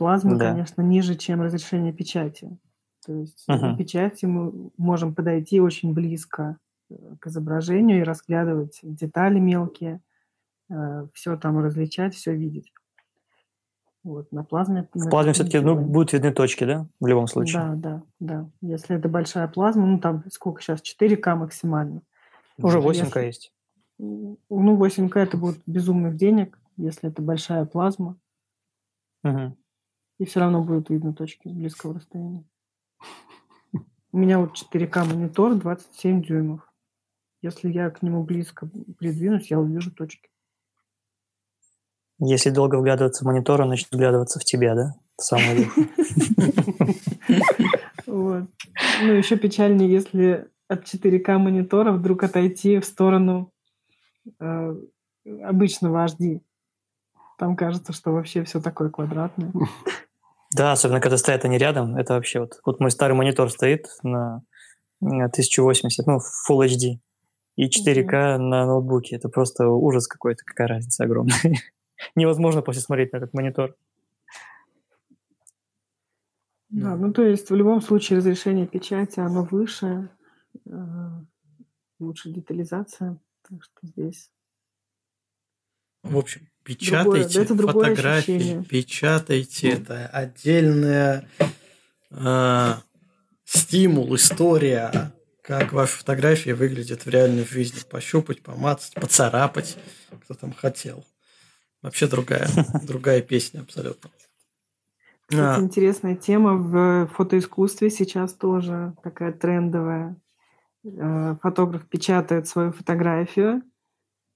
плазмы, 0.00 0.36
да. 0.36 0.52
конечно, 0.52 0.80
ниже, 0.80 1.14
чем 1.14 1.42
разрешение 1.42 1.92
печати. 1.92 2.56
То 3.04 3.12
есть 3.12 3.44
uh-huh. 3.46 3.58
на 3.58 3.76
печати 3.76 4.24
мы 4.24 4.70
можем 4.78 5.14
подойти 5.14 5.60
очень 5.60 5.92
близко 5.92 6.56
э, 6.88 6.94
к 7.20 7.26
изображению 7.26 8.00
и 8.00 8.02
разглядывать 8.02 8.78
детали 8.82 9.38
мелкие, 9.38 10.00
э, 10.70 11.06
все 11.12 11.36
там 11.36 11.58
различать, 11.58 12.14
все 12.14 12.34
видеть. 12.34 12.72
Вот, 14.04 14.32
на 14.32 14.42
плазме... 14.42 14.88
В 14.94 15.10
плазме 15.10 15.34
все-таки 15.34 15.58
ну, 15.60 15.76
будут 15.76 16.14
видны 16.14 16.32
точки, 16.32 16.64
да? 16.64 16.86
В 16.98 17.06
любом 17.06 17.26
случае. 17.26 17.62
Да, 17.62 17.74
да, 17.74 18.02
да. 18.20 18.50
Если 18.62 18.96
это 18.96 19.10
большая 19.10 19.48
плазма, 19.48 19.84
ну 19.84 19.98
там 19.98 20.24
сколько 20.32 20.62
сейчас? 20.62 20.80
4К 20.80 21.34
максимально. 21.34 22.00
Уже 22.56 22.78
8К 22.78 22.94
если... 22.94 23.20
есть. 23.20 23.52
Ну, 23.98 24.38
8К 24.48 25.18
это 25.18 25.36
будет 25.36 25.60
безумных 25.66 26.16
денег, 26.16 26.58
если 26.78 27.10
это 27.10 27.20
большая 27.20 27.66
плазма. 27.66 28.16
Угу. 29.24 29.56
И 30.20 30.26
все 30.26 30.40
равно 30.40 30.62
будут 30.62 30.90
видны 30.90 31.14
точки 31.14 31.48
с 31.48 31.52
близкого 31.52 31.94
расстояния. 31.94 32.44
У 34.12 34.18
меня 34.18 34.38
вот 34.38 34.50
4К 34.54 35.04
монитор 35.06 35.54
27 35.54 36.22
дюймов. 36.22 36.60
Если 37.40 37.72
я 37.72 37.88
к 37.88 38.02
нему 38.02 38.22
близко 38.22 38.68
придвинусь, 38.98 39.50
я 39.50 39.58
увижу 39.58 39.90
точки. 39.90 40.28
Если 42.18 42.50
долго 42.50 42.76
вглядываться 42.76 43.24
в 43.24 43.28
монитор, 43.28 43.62
он 43.62 43.70
начнет 43.70 43.92
вглядываться 43.92 44.38
в 44.38 44.44
тебя, 44.44 44.74
да? 44.74 44.94
Самое 45.16 45.70
Вот. 48.06 48.44
Ну, 49.02 49.12
еще 49.12 49.38
печальнее, 49.38 49.90
если 49.90 50.50
от 50.68 50.84
4К 50.84 51.38
монитора 51.38 51.92
вдруг 51.92 52.24
отойти 52.24 52.78
в 52.78 52.84
сторону 52.84 53.54
э, 54.38 54.76
обычного 55.44 56.04
HD. 56.04 56.42
Там 57.38 57.56
кажется, 57.56 57.94
что 57.94 58.12
вообще 58.12 58.44
все 58.44 58.60
такое 58.60 58.90
квадратное. 58.90 59.50
Да, 60.52 60.72
особенно 60.72 61.00
когда 61.00 61.16
стоят 61.16 61.44
они 61.44 61.58
рядом. 61.58 61.96
Это 61.96 62.14
вообще 62.14 62.40
вот... 62.40 62.60
Вот 62.64 62.80
мой 62.80 62.90
старый 62.90 63.16
монитор 63.16 63.50
стоит 63.50 63.86
на 64.02 64.42
1080, 65.00 66.06
ну, 66.06 66.18
Full 66.18 66.66
HD. 66.66 66.98
И 67.56 67.68
4К 67.68 68.38
на 68.38 68.66
ноутбуке. 68.66 69.16
Это 69.16 69.28
просто 69.28 69.68
ужас 69.68 70.06
какой-то, 70.06 70.44
какая 70.44 70.68
разница 70.68 71.04
огромная 71.04 71.38
невозможно 72.14 72.62
после 72.62 72.82
смотреть 72.82 73.12
на 73.12 73.18
этот 73.18 73.34
монитор. 73.34 73.76
Да, 76.70 76.94
ну 76.94 77.12
то 77.12 77.22
есть 77.22 77.50
в 77.50 77.54
любом 77.54 77.82
случае 77.82 78.18
разрешение 78.18 78.66
печати, 78.66 79.18
оно 79.18 79.42
выше, 79.42 80.08
э, 80.66 80.70
лучше 81.98 82.30
детализация, 82.30 83.18
так 83.48 83.62
что 83.64 83.86
здесь... 83.88 84.30
В 86.04 86.16
общем, 86.16 86.48
печатайте 86.64 87.44
другое, 87.44 87.94
фотографии, 87.94 88.36
ощущение. 88.36 88.64
печатайте, 88.64 89.68
это 89.70 90.06
отдельная 90.06 91.28
э, 92.10 92.74
стимул, 93.44 94.14
история, 94.14 95.12
как 95.42 95.72
ваши 95.72 95.98
фотографии 95.98 96.50
выглядят 96.50 97.04
в 97.04 97.08
реальной 97.08 97.44
жизни. 97.44 97.80
Пощупать, 97.88 98.42
помацать, 98.42 98.94
поцарапать, 98.94 99.76
кто 100.24 100.34
там 100.34 100.52
хотел. 100.52 101.04
Вообще 101.82 102.06
другая, 102.06 102.48
другая 102.82 103.22
песня 103.22 103.60
абсолютно. 103.60 104.10
Кстати, 105.26 105.60
а. 105.60 105.62
интересная 105.62 106.16
тема 106.16 106.54
в 106.54 107.06
фотоискусстве 107.14 107.90
сейчас 107.90 108.34
тоже 108.34 108.94
такая 109.02 109.32
трендовая. 109.32 110.16
Э, 110.84 111.36
фотограф 111.40 111.86
печатает 111.88 112.48
свою 112.48 112.72
фотографию, 112.72 113.62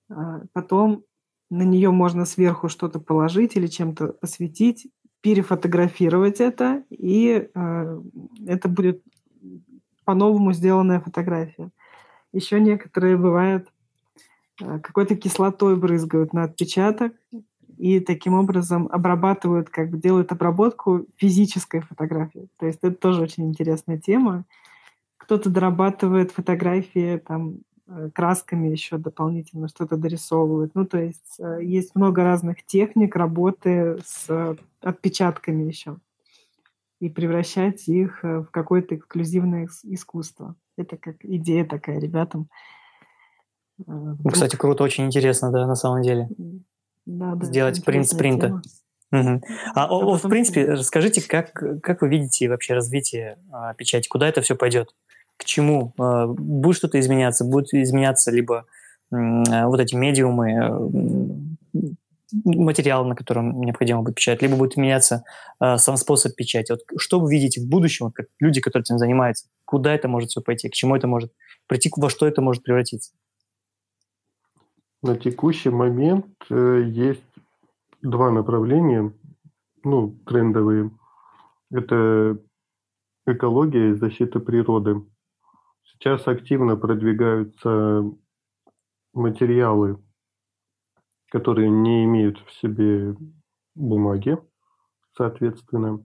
а 0.08 0.42
потом 0.52 1.04
на 1.58 1.62
нее 1.62 1.90
можно 1.90 2.24
сверху 2.24 2.68
что-то 2.68 3.00
положить 3.00 3.56
или 3.56 3.66
чем-то 3.66 4.16
осветить, 4.20 4.88
перефотографировать 5.20 6.40
это, 6.40 6.84
и 6.90 7.48
э, 7.54 8.00
это 8.46 8.68
будет 8.68 9.02
по-новому 10.04 10.52
сделанная 10.52 11.00
фотография. 11.00 11.70
Еще 12.32 12.60
некоторые 12.60 13.16
бывают 13.16 13.68
Э, 14.60 14.78
какой-то 14.78 15.16
кислотой 15.16 15.76
брызгают 15.76 16.32
на 16.32 16.44
отпечаток 16.44 17.12
и 17.76 18.00
таким 18.00 18.34
образом 18.34 18.88
обрабатывают, 18.90 19.68
как 19.68 19.90
бы 19.90 19.98
делают 19.98 20.30
обработку 20.30 21.06
физической 21.16 21.80
фотографии. 21.80 22.48
То 22.58 22.66
есть 22.66 22.78
это 22.82 22.94
тоже 22.94 23.22
очень 23.22 23.48
интересная 23.48 23.98
тема. 23.98 24.44
Кто-то 25.16 25.50
дорабатывает 25.50 26.30
фотографии 26.30 27.18
там 27.18 27.58
красками 28.14 28.68
еще 28.68 28.98
дополнительно 28.98 29.68
что-то 29.68 29.96
дорисовывает. 29.96 30.74
Ну, 30.74 30.86
то 30.86 30.98
есть 30.98 31.38
э, 31.38 31.58
есть 31.62 31.94
много 31.94 32.24
разных 32.24 32.64
техник 32.64 33.14
работы 33.14 33.98
с 34.04 34.56
отпечатками 34.80 35.64
еще. 35.64 35.98
и 37.00 37.10
превращать 37.10 37.86
их 37.88 38.24
э, 38.24 38.40
в 38.40 38.50
какое-то 38.50 38.96
эксклюзивное 38.96 39.68
искусство. 39.82 40.56
Это 40.78 40.96
как 40.96 41.16
идея 41.22 41.64
такая 41.64 42.00
ребятам. 42.00 42.48
Э, 43.80 43.82
ну, 43.86 44.30
кстати, 44.30 44.56
круто, 44.56 44.82
очень 44.82 45.04
интересно, 45.04 45.52
да, 45.52 45.66
на 45.66 45.74
самом 45.74 46.02
деле. 46.02 46.28
Да, 47.04 47.34
да, 47.34 47.46
Сделать 47.46 47.84
принт 47.84 48.08
спринта. 48.08 48.62
Угу. 49.12 49.42
А, 49.74 49.84
а 49.84 49.88
потом... 49.88 50.16
в 50.16 50.28
принципе, 50.28 50.64
расскажите, 50.72 51.26
как, 51.28 51.52
как 51.82 52.00
вы 52.00 52.08
видите 52.08 52.48
вообще 52.48 52.74
развитие 52.74 53.38
а, 53.52 53.74
печати? 53.74 54.08
Куда 54.08 54.26
это 54.26 54.40
все 54.40 54.56
пойдет? 54.56 54.94
К 55.36 55.44
чему? 55.44 55.92
А, 55.98 56.26
будет 56.26 56.76
что-то 56.76 56.98
изменяться? 57.00 57.44
Будет 57.44 57.72
изменяться 57.74 58.30
либо 58.30 58.66
а, 59.10 59.66
вот 59.66 59.80
эти 59.80 59.94
медиумы, 59.94 61.44
материал, 62.44 63.04
на 63.04 63.14
котором 63.14 63.60
необходимо 63.60 64.02
будет 64.02 64.16
печатать, 64.16 64.42
либо 64.42 64.56
будет 64.56 64.76
меняться 64.76 65.24
э, 65.60 65.76
сам 65.76 65.96
способ 65.96 66.34
печати. 66.34 66.72
Вот 66.72 66.80
что 67.00 67.20
вы 67.20 67.30
видите 67.30 67.60
в 67.60 67.68
будущем, 67.68 68.10
как 68.10 68.26
люди, 68.40 68.60
которые 68.60 68.82
этим 68.82 68.98
занимаются, 68.98 69.46
куда 69.64 69.94
это 69.94 70.08
может 70.08 70.30
все 70.30 70.40
пойти, 70.40 70.68
к 70.68 70.72
чему 70.72 70.96
это 70.96 71.06
может 71.06 71.32
прийти, 71.66 71.90
во 71.96 72.10
что 72.10 72.26
это 72.26 72.42
может 72.42 72.62
превратиться? 72.62 73.12
На 75.02 75.16
текущий 75.16 75.70
момент 75.70 76.26
э, 76.50 76.82
есть 76.86 77.22
два 78.02 78.30
направления, 78.30 79.12
ну, 79.82 80.16
трендовые. 80.26 80.90
Это 81.70 82.38
экология 83.26 83.90
и 83.90 83.94
защита 83.94 84.40
природы. 84.40 85.02
Сейчас 85.98 86.26
активно 86.28 86.76
продвигаются 86.76 88.02
материалы, 89.12 90.02
которые 91.30 91.70
не 91.70 92.04
имеют 92.04 92.38
в 92.40 92.52
себе 92.60 93.16
бумаги, 93.74 94.38
соответственно. 95.16 96.04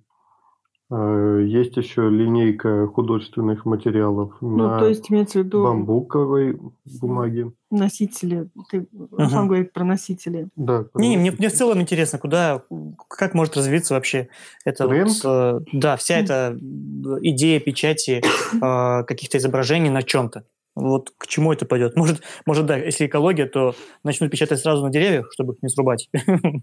А, 0.91 1.37
есть 1.37 1.77
еще 1.77 2.09
линейка 2.09 2.87
художественных 2.87 3.65
материалов 3.65 4.33
ну, 4.41 4.57
на 4.57 4.79
то 4.79 4.87
есть 4.87 5.11
имеется 5.11 5.39
в 5.39 5.43
виду 5.43 5.63
бамбуковой 5.63 6.59
бумаге. 6.99 7.51
Носители. 7.69 8.49
Ты, 8.71 8.87
угу. 8.91 9.45
говорит 9.45 9.71
про 9.71 9.83
носители. 9.83 10.47
Да. 10.55 10.83
Про 10.83 10.99
не, 10.99 11.09
носители. 11.09 11.21
мне, 11.21 11.31
мне 11.37 11.49
в 11.49 11.53
целом 11.53 11.81
интересно, 11.81 12.17
куда, 12.17 12.63
как 13.07 13.35
может 13.35 13.55
развиться 13.55 13.93
вообще 13.93 14.29
это 14.65 14.87
вот, 14.87 15.21
э, 15.23 15.59
да, 15.73 15.95
вся 15.95 16.17
эта 16.17 16.57
идея 16.59 17.59
печати 17.59 18.23
э, 18.53 19.03
каких-то 19.03 19.37
изображений 19.37 19.91
на 19.91 20.01
чем-то. 20.01 20.43
Вот 20.79 21.11
к 21.17 21.27
чему 21.27 21.51
это 21.51 21.65
пойдет? 21.65 21.95
Может, 21.95 22.21
может, 22.45 22.65
да, 22.65 22.77
если 22.77 23.07
экология, 23.07 23.45
то 23.45 23.75
начнут 24.03 24.31
печатать 24.31 24.59
сразу 24.59 24.83
на 24.83 24.91
деревьях, 24.91 25.29
чтобы 25.31 25.53
их 25.53 25.61
не 25.61 25.69
срубать. 25.69 26.09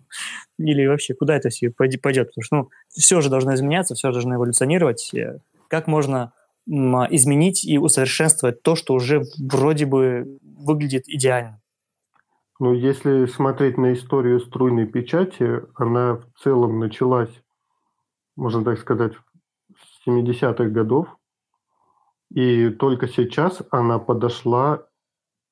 Или 0.58 0.86
вообще, 0.86 1.14
куда 1.14 1.36
это 1.36 1.50
все 1.50 1.70
пойдет? 1.70 2.02
Потому 2.02 2.42
что 2.42 2.56
ну, 2.56 2.68
все 2.88 3.20
же 3.20 3.28
должно 3.28 3.54
изменяться, 3.54 3.94
все 3.94 4.10
должно 4.10 4.34
эволюционировать. 4.34 5.12
Как 5.68 5.86
можно 5.86 6.32
изменить 6.66 7.64
и 7.64 7.78
усовершенствовать 7.78 8.62
то, 8.62 8.74
что 8.74 8.94
уже 8.94 9.22
вроде 9.38 9.86
бы 9.86 10.38
выглядит 10.42 11.04
идеально? 11.06 11.60
Ну, 12.58 12.72
если 12.72 13.26
смотреть 13.26 13.76
на 13.76 13.92
историю 13.92 14.40
струйной 14.40 14.86
печати, 14.86 15.60
она 15.74 16.14
в 16.14 16.42
целом 16.42 16.78
началась, 16.78 17.30
можно 18.34 18.64
так 18.64 18.78
сказать, 18.78 19.12
с 19.74 20.08
70-х 20.08 20.64
годов, 20.70 21.15
и 22.30 22.70
только 22.70 23.08
сейчас 23.08 23.62
она 23.70 23.98
подошла 23.98 24.86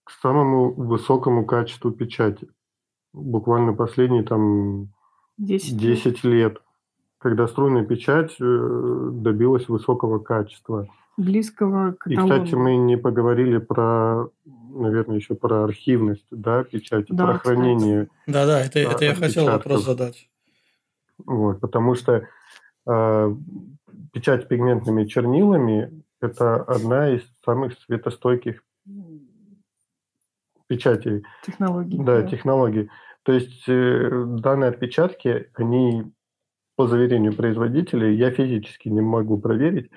к 0.05 0.11
самому 0.11 0.73
высокому 0.73 1.47
качеству 1.47 1.91
печати. 1.91 2.49
Буквально 3.13 3.73
последние 3.73 4.23
там 4.23 4.89
10, 5.39 5.77
10 5.77 6.25
лет, 6.25 6.61
когда 7.19 7.47
струйная 7.47 7.85
печать 7.85 8.35
э, 8.41 9.11
добилась 9.13 9.69
высокого 9.69 10.19
качества. 10.19 10.89
Близкого 11.17 11.93
к 11.93 12.09
И, 12.09 12.17
кстати, 12.17 12.55
мы 12.55 12.77
не 12.77 12.97
поговорили 12.97 13.59
про, 13.59 14.29
наверное, 14.45 15.17
еще 15.17 15.37
про 15.37 15.65
архивность 15.65 16.27
да, 16.31 16.65
печати, 16.65 17.13
да, 17.13 17.25
про 17.27 17.39
кстати. 17.39 17.55
хранение. 17.55 18.09
Да-да, 18.27 18.61
это, 18.61 18.81
это 18.81 19.05
я 19.05 19.15
хотел 19.15 19.47
вопрос 19.47 19.85
задать. 19.85 20.29
Вот, 21.25 21.61
потому 21.61 21.95
что 21.95 22.27
э, 22.87 23.37
печать 24.13 24.49
пигментными 24.49 25.05
чернилами 25.07 26.04
это 26.21 26.57
одна 26.63 27.11
из 27.11 27.23
самых 27.45 27.79
светостойких 27.81 28.63
печатей. 30.67 31.25
Технологий. 31.45 31.99
Да, 31.99 32.23
да. 32.23 32.29
технологий. 32.29 32.91
То 33.23 33.33
есть 33.33 33.65
э, 33.69 34.25
данные 34.39 34.71
отпечатки, 34.71 35.51
они 35.55 36.13
по 36.77 36.87
заверению 36.87 37.35
производителей, 37.35 38.17
я 38.17 38.31
физически 38.31 38.89
не 38.89 39.01
могу 39.01 39.39
проверить. 39.39 39.91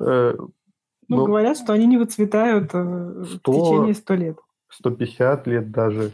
Э, 0.00 0.34
ну, 0.36 1.16
но 1.16 1.26
говорят, 1.26 1.58
что 1.58 1.72
они 1.72 1.86
не 1.86 1.98
выцветают 1.98 2.70
100, 2.70 2.78
э, 2.78 3.22
в 3.22 3.40
течение 3.42 3.94
100 3.94 4.14
лет. 4.14 4.38
150 4.68 5.46
лет 5.46 5.70
даже. 5.70 6.12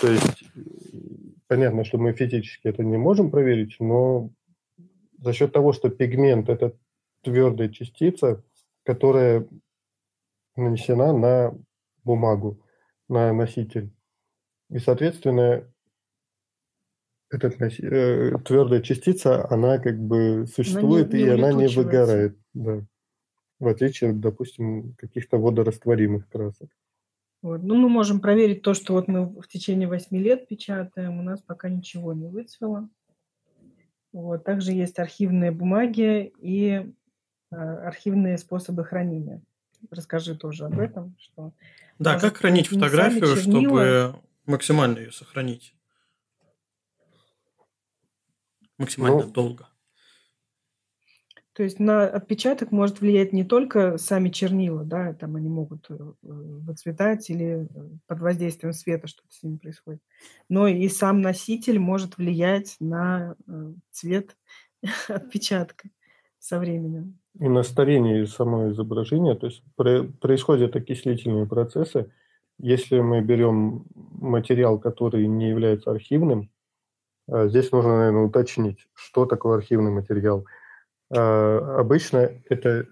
То 0.00 0.08
есть 0.08 0.44
понятно, 1.46 1.84
что 1.84 1.98
мы 1.98 2.12
физически 2.12 2.68
это 2.68 2.82
не 2.82 2.96
можем 2.96 3.30
проверить, 3.30 3.76
но 3.78 4.30
за 5.18 5.32
счет 5.32 5.52
того, 5.52 5.72
что 5.72 5.90
пигмент– 5.90 6.48
это 6.50 6.74
твердая 7.22 7.68
частица, 7.68 8.42
которая 8.84 9.46
нанесена 10.56 11.12
на 11.12 11.58
бумагу, 12.04 12.60
на 13.08 13.32
носитель. 13.32 13.92
И, 14.70 14.78
соответственно, 14.78 15.70
эта 17.30 17.48
э, 17.48 18.32
твердая 18.44 18.80
частица, 18.80 19.48
она 19.50 19.78
как 19.78 19.98
бы 19.98 20.46
существует, 20.46 21.12
она 21.12 21.18
не, 21.18 21.24
не 21.24 21.28
и 21.28 21.32
она 21.32 21.52
не 21.52 21.66
выгорает. 21.68 22.38
Да. 22.54 22.86
В 23.58 23.68
отличие, 23.68 24.12
допустим, 24.12 24.94
каких-то 24.94 25.38
водорастворимых 25.38 26.28
красок. 26.28 26.68
Вот. 27.42 27.62
Ну, 27.62 27.76
мы 27.76 27.88
можем 27.88 28.20
проверить 28.20 28.62
то, 28.62 28.74
что 28.74 28.94
вот 28.94 29.08
мы 29.08 29.26
в 29.40 29.48
течение 29.48 29.88
8 29.88 30.16
лет 30.16 30.48
печатаем, 30.48 31.18
у 31.18 31.22
нас 31.22 31.42
пока 31.42 31.68
ничего 31.68 32.12
не 32.12 32.28
выцвело. 32.28 32.88
Вот. 34.12 34.44
Также 34.44 34.72
есть 34.72 34.98
архивные 34.98 35.50
бумаги 35.50 36.32
и 36.38 36.90
архивные 37.54 38.38
способы 38.38 38.84
хранения. 38.84 39.42
Расскажи 39.90 40.36
тоже 40.36 40.64
об 40.64 40.78
этом. 40.78 41.16
Что 41.18 41.52
да, 41.98 42.18
как 42.18 42.38
хранить 42.38 42.68
фотографию, 42.68 43.36
чтобы 43.36 44.16
максимально 44.46 44.98
ее 44.98 45.12
сохранить? 45.12 45.74
Максимально 48.78 49.22
ну, 49.22 49.30
долго. 49.30 49.68
То 51.52 51.62
есть 51.62 51.78
на 51.78 52.08
отпечаток 52.08 52.72
может 52.72 53.00
влиять 53.00 53.32
не 53.32 53.44
только 53.44 53.96
сами 53.96 54.28
чернила, 54.28 54.84
да, 54.84 55.14
там 55.14 55.36
они 55.36 55.48
могут 55.48 55.88
э, 55.88 55.96
выцветать 56.20 57.30
или 57.30 57.68
э, 57.72 57.88
под 58.08 58.18
воздействием 58.18 58.72
света 58.72 59.06
что-то 59.06 59.32
с 59.32 59.40
ними 59.44 59.58
происходит, 59.58 60.02
но 60.48 60.66
и 60.66 60.88
сам 60.88 61.20
носитель 61.20 61.78
может 61.78 62.18
влиять 62.18 62.74
на 62.80 63.36
цвет 63.92 64.36
отпечатка 65.08 65.88
со 66.40 66.58
временем 66.58 67.20
и 67.38 67.48
на 67.48 67.62
старение 67.62 68.26
самого 68.26 68.70
изображения, 68.70 69.34
то 69.34 69.46
есть 69.46 69.62
происходят 69.74 70.76
окислительные 70.76 71.46
процессы. 71.46 72.12
Если 72.58 73.00
мы 73.00 73.20
берем 73.20 73.86
материал, 73.94 74.78
который 74.78 75.26
не 75.26 75.48
является 75.48 75.90
архивным, 75.90 76.50
а, 77.28 77.48
здесь 77.48 77.72
нужно, 77.72 77.98
наверное, 77.98 78.22
уточнить, 78.22 78.86
что 78.94 79.26
такое 79.26 79.58
архивный 79.58 79.90
материал. 79.90 80.46
А, 81.10 81.80
обычно 81.80 82.30
это 82.48 82.86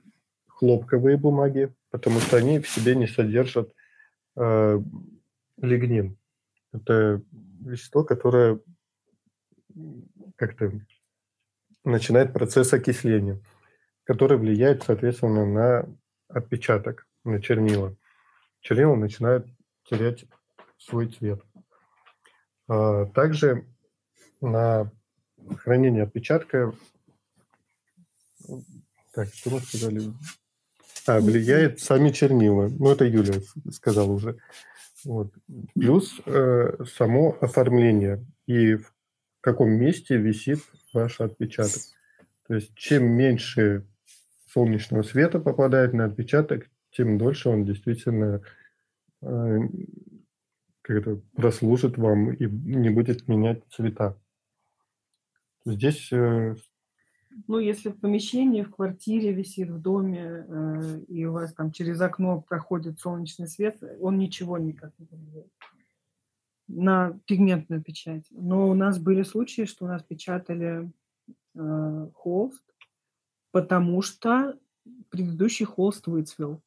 хлопковые 0.49 1.17
бумаги, 1.17 1.73
потому 1.91 2.19
что 2.19 2.37
они 2.37 2.59
в 2.59 2.69
себе 2.69 2.97
не 2.97 3.07
содержат 3.07 3.73
а, 4.37 4.83
лигнин. 5.59 6.17
Это 6.73 7.23
вещество, 7.61 8.03
которое 8.03 8.59
как-то 10.37 10.73
начинает 11.85 12.33
процесс 12.33 12.73
окисления 12.73 13.39
который 14.05 14.39
влияет, 14.39 14.83
соответственно, 14.83 15.47
на 15.47 15.89
отпечаток, 16.29 17.07
на 17.25 17.41
чернила. 17.41 17.97
Чернила 18.61 18.95
начинают 18.95 19.47
терять 19.85 20.25
свой 20.79 21.09
цвет. 21.09 21.43
А, 22.69 23.07
также 23.07 23.67
на 24.41 24.91
хранение 25.59 26.05
отпечатка, 26.05 26.73
так, 29.13 29.29
что 29.35 29.51
мы 29.51 29.61
сказали? 29.61 30.13
А, 31.07 31.21
влияет 31.21 31.81
сами 31.81 32.11
чернила. 32.11 32.69
Ну, 32.69 32.91
это 32.91 33.05
Юля 33.05 33.35
сказала 33.71 34.11
уже. 34.11 34.39
Вот. 35.05 35.33
Плюс 35.75 36.21
э, 36.27 36.85
само 36.97 37.37
оформление 37.41 38.25
и 38.47 38.77
в 38.77 38.93
каком 39.41 39.71
месте 39.71 40.17
висит 40.17 40.61
ваш 40.93 41.21
отпечаток. 41.21 41.83
То 42.47 42.55
есть 42.55 42.75
чем 42.75 43.05
меньше 43.05 43.85
солнечного 44.53 45.03
света 45.03 45.41
попадает 45.41 45.93
на 45.95 46.05
отпечаток, 46.05 46.69
тем 46.91 47.19
дольше 47.19 47.49
он 47.49 47.65
действительно 47.65 48.43
э, 49.23 49.59
как 50.83 50.97
это, 50.97 51.21
прослужит 51.35 51.97
вам 51.97 52.33
и 52.33 52.47
не 52.47 52.91
будет 52.91 53.29
менять 53.29 53.63
цвета. 53.71 54.19
Здесь 55.65 56.13
э, 56.13 56.57
Ну, 57.47 57.59
если 57.61 57.91
в 57.91 58.01
помещении, 58.01 58.63
в 58.63 58.75
квартире 58.75 59.33
висит, 59.33 59.71
в 59.71 59.81
доме, 59.81 60.45
э, 60.47 61.01
и 61.09 61.25
у 61.25 61.33
вас 61.33 61.55
там 61.55 61.73
через 61.73 62.01
окно 62.01 62.43
проходит 62.43 62.99
солнечный 62.99 63.49
свет, 63.49 63.83
он 64.01 64.19
ничего 64.19 64.59
никак 64.59 64.93
не 64.99 65.07
влияет 65.07 65.53
на 66.69 67.19
пигментную 67.27 67.83
печать. 67.83 68.25
Но 68.31 68.69
у 68.69 68.75
нас 68.75 68.99
были 68.99 69.23
случаи, 69.23 69.67
что 69.67 69.85
у 69.85 69.89
нас 69.89 70.03
печатали 70.03 70.91
холст, 72.15 72.72
потому 73.53 74.03
что 74.03 74.59
предыдущий 75.11 75.65
холст 75.65 76.07
выцвел. 76.07 76.63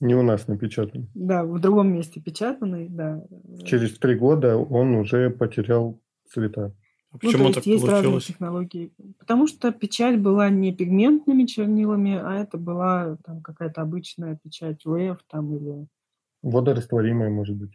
Не 0.00 0.14
у 0.14 0.22
нас 0.22 0.46
напечатан. 0.46 1.08
Да, 1.14 1.44
в 1.44 1.58
другом 1.60 1.92
месте 1.92 2.20
печатанный, 2.20 2.88
да. 2.88 3.24
Через 3.64 3.98
три 3.98 4.14
года 4.14 4.56
он 4.56 4.94
уже 4.94 5.30
потерял 5.30 6.00
цвета. 6.28 6.74
А 7.10 7.14
ну, 7.14 7.18
почему 7.20 7.44
ну, 7.44 7.44
то 7.44 7.46
есть 7.48 7.54
так 7.54 7.66
есть 7.66 7.86
получилось? 7.86 8.04
разные 8.04 8.20
технологии. 8.20 8.92
Потому 9.18 9.46
что 9.46 9.72
печать 9.72 10.20
была 10.20 10.50
не 10.50 10.74
пигментными 10.74 11.46
чернилами, 11.46 12.20
а 12.22 12.34
это 12.34 12.58
была 12.58 13.16
там 13.24 13.40
какая-то 13.40 13.80
обычная 13.80 14.36
печать 14.36 14.84
УЭФ 14.84 15.18
там 15.28 15.56
или... 15.56 15.88
Водорастворимая, 16.42 17.30
может 17.30 17.56
быть. 17.56 17.72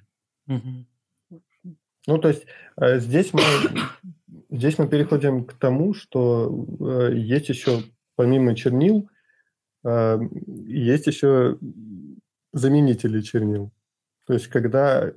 Угу. 0.47 0.85
Ну, 2.07 2.17
то 2.17 2.27
есть 2.27 2.45
э, 2.77 2.99
здесь 2.99 3.33
мы, 3.33 3.41
здесь 4.49 4.77
мы 4.77 4.87
переходим 4.87 5.45
к 5.45 5.53
тому, 5.53 5.93
что 5.93 6.67
э, 6.79 7.13
есть 7.15 7.49
еще, 7.49 7.83
помимо 8.15 8.55
чернил, 8.55 9.09
э, 9.85 10.19
есть 10.67 11.07
еще 11.07 11.57
заменители 12.51 13.21
чернил. 13.21 13.71
То 14.25 14.33
есть 14.33 14.47
когда 14.47 15.11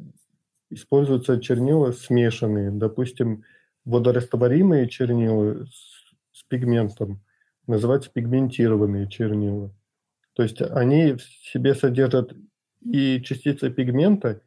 используются 0.71 1.41
чернила 1.41 1.93
смешанные, 1.93 2.71
допустим, 2.71 3.45
водорастворимые 3.85 4.89
чернила 4.89 5.65
с, 5.65 6.41
с 6.41 6.43
пигментом 6.45 7.21
называются 7.67 8.11
пигментированные 8.11 9.09
чернила. 9.09 9.75
То 10.35 10.43
есть 10.43 10.61
они 10.61 11.13
в 11.13 11.23
себе 11.23 11.75
содержат 11.75 12.33
и 12.81 13.21
частицы 13.23 13.71
пигмента, 13.71 14.43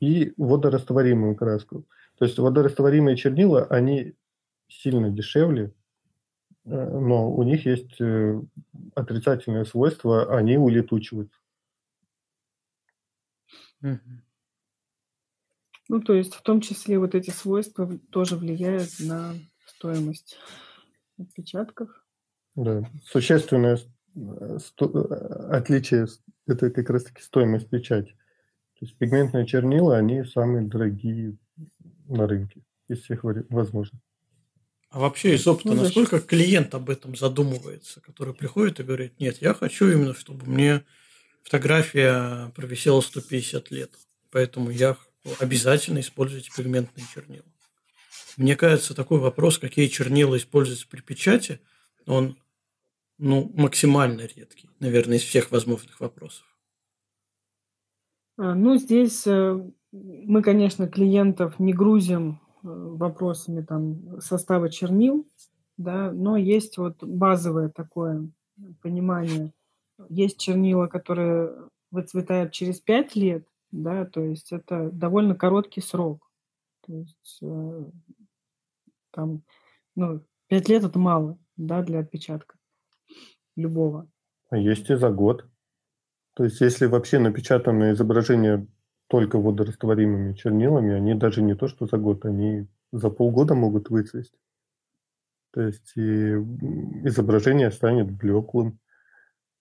и 0.00 0.32
водорастворимую 0.36 1.36
краску. 1.36 1.86
То 2.18 2.24
есть 2.24 2.38
водорастворимые 2.38 3.16
чернила, 3.16 3.64
они 3.64 4.14
сильно 4.68 5.10
дешевле, 5.10 5.74
э, 6.64 6.70
но 6.70 7.32
у 7.32 7.42
них 7.42 7.66
есть 7.66 8.00
э, 8.00 8.40
отрицательное 8.94 9.64
свойство, 9.64 10.36
они 10.36 10.56
улетучиваются. 10.56 11.38
Ну, 13.80 16.02
то 16.02 16.12
есть 16.12 16.34
в 16.34 16.42
том 16.42 16.60
числе 16.60 16.98
вот 16.98 17.14
эти 17.14 17.30
свойства 17.30 17.88
тоже 18.10 18.36
влияют 18.36 18.90
на 19.00 19.32
стоимость 19.64 20.36
отпечатков. 21.18 21.88
Да, 22.56 22.82
существенное 23.04 23.78
э, 24.14 24.58
отличие– 25.50 26.08
это 26.46 26.70
как 26.70 26.90
раз-таки 26.90 27.22
стоимость 27.22 27.70
печати. 27.70 28.16
То 28.78 28.84
есть 28.84 28.96
пигментные 28.96 29.44
чернила, 29.44 29.96
они 29.96 30.24
самые 30.24 30.66
дорогие 30.66 31.36
на 32.06 32.26
рынке 32.28 32.62
из 32.88 33.02
всех 33.02 33.24
возможных. 33.24 34.00
А 34.90 35.00
вообще 35.00 35.34
из 35.34 35.46
опыта, 35.46 35.68
ну, 35.68 35.82
насколько 35.82 36.20
клиент 36.20 36.74
об 36.74 36.88
этом 36.88 37.14
задумывается, 37.14 38.00
который 38.00 38.32
приходит 38.34 38.80
и 38.80 38.84
говорит, 38.84 39.18
нет, 39.20 39.38
я 39.42 39.52
хочу 39.52 39.90
именно, 39.90 40.14
чтобы 40.14 40.46
мне 40.46 40.84
фотография 41.42 42.50
провисела 42.54 43.00
150 43.00 43.70
лет, 43.70 43.90
поэтому 44.30 44.70
я 44.70 44.96
обязательно 45.40 45.98
используйте 45.98 46.50
пигментные 46.56 47.04
чернила. 47.12 47.44
Мне 48.36 48.54
кажется, 48.54 48.94
такой 48.94 49.18
вопрос, 49.18 49.58
какие 49.58 49.88
чернила 49.88 50.36
используются 50.36 50.86
при 50.88 51.00
печати, 51.00 51.60
он 52.06 52.38
ну, 53.18 53.52
максимально 53.54 54.22
редкий, 54.22 54.70
наверное, 54.78 55.18
из 55.18 55.22
всех 55.22 55.50
возможных 55.50 56.00
вопросов. 56.00 56.46
А, 58.38 58.54
ну, 58.54 58.76
здесь 58.76 59.26
э, 59.26 59.60
мы, 59.92 60.42
конечно, 60.42 60.86
клиентов 60.88 61.58
не 61.58 61.72
грузим 61.72 62.40
э, 62.62 62.68
вопросами 62.68 63.62
там, 63.62 64.20
состава 64.20 64.70
чернил, 64.70 65.28
да, 65.76 66.12
но 66.12 66.36
есть 66.36 66.78
вот 66.78 67.02
базовое 67.02 67.68
такое 67.68 68.30
понимание. 68.80 69.52
Есть 70.08 70.38
чернила, 70.38 70.86
которые 70.86 71.52
выцветают 71.90 72.52
через 72.52 72.80
5 72.80 73.16
лет, 73.16 73.48
да, 73.72 74.04
то 74.04 74.20
есть 74.20 74.52
это 74.52 74.90
довольно 74.92 75.34
короткий 75.34 75.80
срок. 75.80 76.30
То 76.86 76.94
есть 76.94 77.38
э, 77.42 77.84
там, 79.10 79.42
ну, 79.96 80.22
пять 80.46 80.68
лет 80.68 80.84
это 80.84 80.98
мало, 80.98 81.38
да, 81.56 81.82
для 81.82 82.00
отпечатка 82.00 82.56
любого. 83.56 84.08
А 84.50 84.56
есть 84.56 84.88
и 84.90 84.94
за 84.94 85.10
год. 85.10 85.44
То 86.38 86.44
есть 86.44 86.60
если 86.60 86.86
вообще 86.86 87.18
напечатанное 87.18 87.94
изображение 87.94 88.64
только 89.08 89.40
водорастворимыми 89.40 90.34
чернилами, 90.34 90.94
они 90.94 91.14
даже 91.14 91.42
не 91.42 91.56
то, 91.56 91.66
что 91.66 91.86
за 91.86 91.96
год, 91.96 92.24
они 92.24 92.68
за 92.92 93.10
полгода 93.10 93.56
могут 93.56 93.90
выцвести. 93.90 94.38
То 95.52 95.62
есть 95.62 95.96
и 95.96 96.34
изображение 97.02 97.72
станет 97.72 98.12
блеклым. 98.12 98.78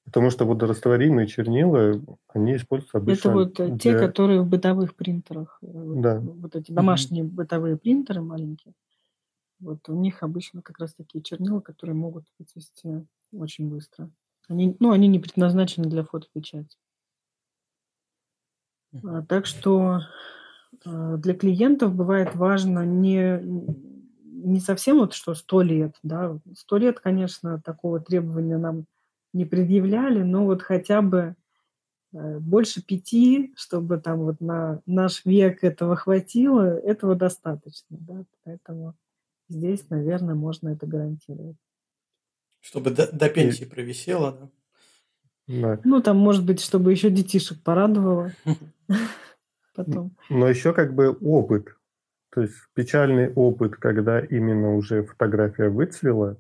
Потому 0.06 0.30
что 0.30 0.46
водорастворимые 0.46 1.26
чернила, 1.26 2.00
они 2.28 2.58
используются 2.58 3.00
обычно... 3.00 3.30
Это 3.30 3.32
вот 3.32 3.60
э, 3.60 3.68
для... 3.70 3.78
те, 3.80 3.98
которые 3.98 4.42
в 4.42 4.48
бытовых 4.48 4.94
принтерах. 4.94 5.58
Э, 5.64 5.68
да. 5.96 6.20
Вот 6.20 6.56
эти 6.56 6.72
домашние 6.72 7.24
mm-hmm. 7.24 7.30
бытовые 7.30 7.78
принтеры 7.78 8.22
маленькие. 8.22 8.76
Вот 9.60 9.80
у 9.90 9.96
них 9.96 10.22
обычно 10.22 10.62
как 10.62 10.78
раз 10.78 10.94
такие 10.94 11.24
чернила, 11.24 11.60
которые 11.60 11.96
могут 11.96 12.26
выцвести 12.38 13.04
очень 13.34 13.68
быстро. 13.68 14.12
Они, 14.48 14.76
ну, 14.80 14.92
они 14.92 15.08
не 15.08 15.20
предназначены 15.20 15.90
для 15.90 16.04
фотопечати. 16.04 16.78
А, 19.04 19.22
так 19.24 19.46
что 19.46 20.02
а, 20.86 21.18
для 21.18 21.34
клиентов 21.34 21.94
бывает 21.94 22.36
важно 22.36 22.86
не, 22.86 23.40
не 24.48 24.60
совсем 24.60 24.98
вот 24.98 25.14
что 25.14 25.34
сто 25.36 25.62
лет, 25.62 25.96
да, 26.04 26.40
сто 26.56 26.78
лет, 26.78 27.00
конечно, 27.00 27.62
такого 27.62 28.00
требования 28.00 28.58
нам 28.58 28.86
не 29.34 29.46
предъявляли, 29.46 30.24
но 30.24 30.46
вот 30.46 30.62
хотя 30.62 31.02
бы 31.02 31.36
э, 32.14 32.40
больше 32.40 32.82
пяти, 32.84 33.54
чтобы 33.58 34.00
там 34.00 34.20
вот 34.20 34.40
на 34.40 34.82
наш 34.86 35.26
век 35.26 35.64
этого 35.64 35.96
хватило, 35.96 36.62
этого 36.62 37.16
достаточно, 37.16 37.98
да, 38.00 38.24
поэтому 38.46 38.96
здесь, 39.50 39.90
наверное, 39.90 40.36
можно 40.36 40.70
это 40.70 40.88
гарантировать. 40.88 41.58
Чтобы 42.68 42.92
до, 42.92 43.12
до 43.12 43.30
пенсии 43.30 43.64
И... 43.64 43.68
провисело, 43.68 44.32
да? 44.32 44.50
Да. 45.48 45.80
Ну, 45.86 46.02
там, 46.02 46.18
может 46.18 46.46
быть, 46.46 46.60
чтобы 46.60 46.92
еще 46.92 47.10
детишек 47.10 47.64
порадовало 47.64 48.34
потом. 49.76 50.16
Но 50.30 50.50
еще 50.50 50.74
как 50.74 50.94
бы 50.94 51.12
опыт, 51.22 51.78
то 52.32 52.42
есть 52.42 52.56
печальный 52.74 53.32
опыт, 53.34 53.78
когда 53.78 54.20
именно 54.20 54.76
уже 54.76 55.04
фотография 55.04 55.70
выцвела, 55.70 56.38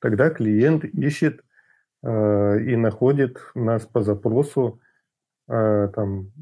тогда 0.00 0.28
клиент 0.28 0.84
ищет 0.84 1.42
Э, 2.02 2.58
и 2.58 2.76
находит 2.76 3.38
нас 3.54 3.84
по 3.84 4.00
запросу 4.02 4.80
э, 5.48 5.90
там 5.94 6.32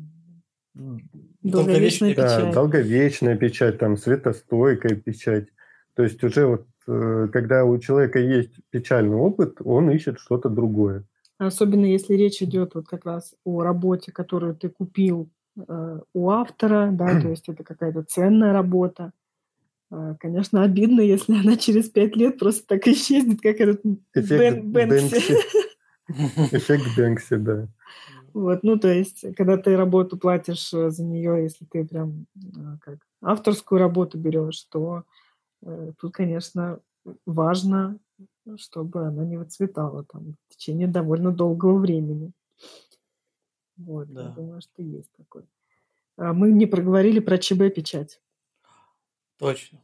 долговечная 1.43 2.15
да, 2.15 2.39
печать. 2.39 2.55
долговечная 2.55 3.37
печать, 3.37 3.79
там 3.79 3.97
светостойкая 3.97 4.95
печать. 4.95 5.49
То 5.95 6.05
есть 6.05 6.23
уже 6.23 6.47
вот 6.47 6.69
когда 6.89 7.65
у 7.65 7.79
человека 7.79 8.19
есть 8.19 8.55
печальный 8.71 9.17
опыт, 9.17 9.59
он 9.65 9.91
ищет 9.91 10.19
что-то 10.19 10.49
другое. 10.49 11.05
Особенно 11.39 11.85
если 11.85 12.15
речь 12.15 12.43
идет 12.43 12.75
вот 12.75 12.89
как 12.89 13.05
раз 13.05 13.35
о 13.45 13.63
работе, 13.63 14.11
которую 14.11 14.57
ты 14.57 14.69
купил 14.71 15.29
у 16.15 16.31
автора, 16.31 16.91
да, 16.93 17.21
то 17.21 17.29
есть 17.31 17.49
это 17.49 17.63
какая-то 17.63 18.03
ценная 18.05 18.53
работа. 18.53 19.13
А, 19.91 20.15
конечно, 20.17 20.63
обидно, 20.63 21.01
если 21.01 21.39
она 21.39 21.57
через 21.57 21.89
пять 21.89 22.17
лет 22.17 22.39
просто 22.39 22.67
так 22.67 22.87
исчезнет, 22.87 23.41
как 23.41 23.61
этот 23.61 23.83
Эффект 24.15 24.65
Бен, 24.65 24.73
Бэнкси. 24.73 25.35
Эффект 26.57 26.97
Бэнкси, 26.97 27.37
да. 27.37 27.69
Вот, 28.35 28.63
ну, 28.63 28.79
то 28.79 28.93
есть, 28.93 29.25
когда 29.37 29.57
ты 29.57 29.77
работу 29.77 30.19
платишь 30.19 30.73
э, 30.75 30.91
за 30.91 31.03
нее, 31.03 31.43
если 31.43 31.65
ты 31.65 31.85
прям 31.85 32.27
как 32.83 32.99
авторскую 33.23 33.79
работу 33.79 34.19
берешь, 34.19 34.63
то 34.71 34.99
э, 34.99 35.03
тут, 35.63 36.13
конечно, 36.13 36.81
важно, 37.27 37.99
чтобы 38.57 39.07
она 39.07 39.25
не 39.25 39.37
выцветала 39.37 40.05
там 40.05 40.37
в 40.49 40.57
течение 40.57 40.89
довольно 40.89 41.33
долгого 41.33 41.79
времени. 41.79 42.33
Вот, 43.77 44.13
да. 44.13 44.25
я 44.25 44.29
думаю, 44.31 44.61
что 44.61 44.83
есть 44.83 45.11
такой. 45.17 45.45
А 46.17 46.33
мы 46.33 46.51
не 46.51 46.67
проговорили 46.67 47.21
про 47.21 47.39
ЧБ-печать. 47.39 48.21
Точно. 49.39 49.81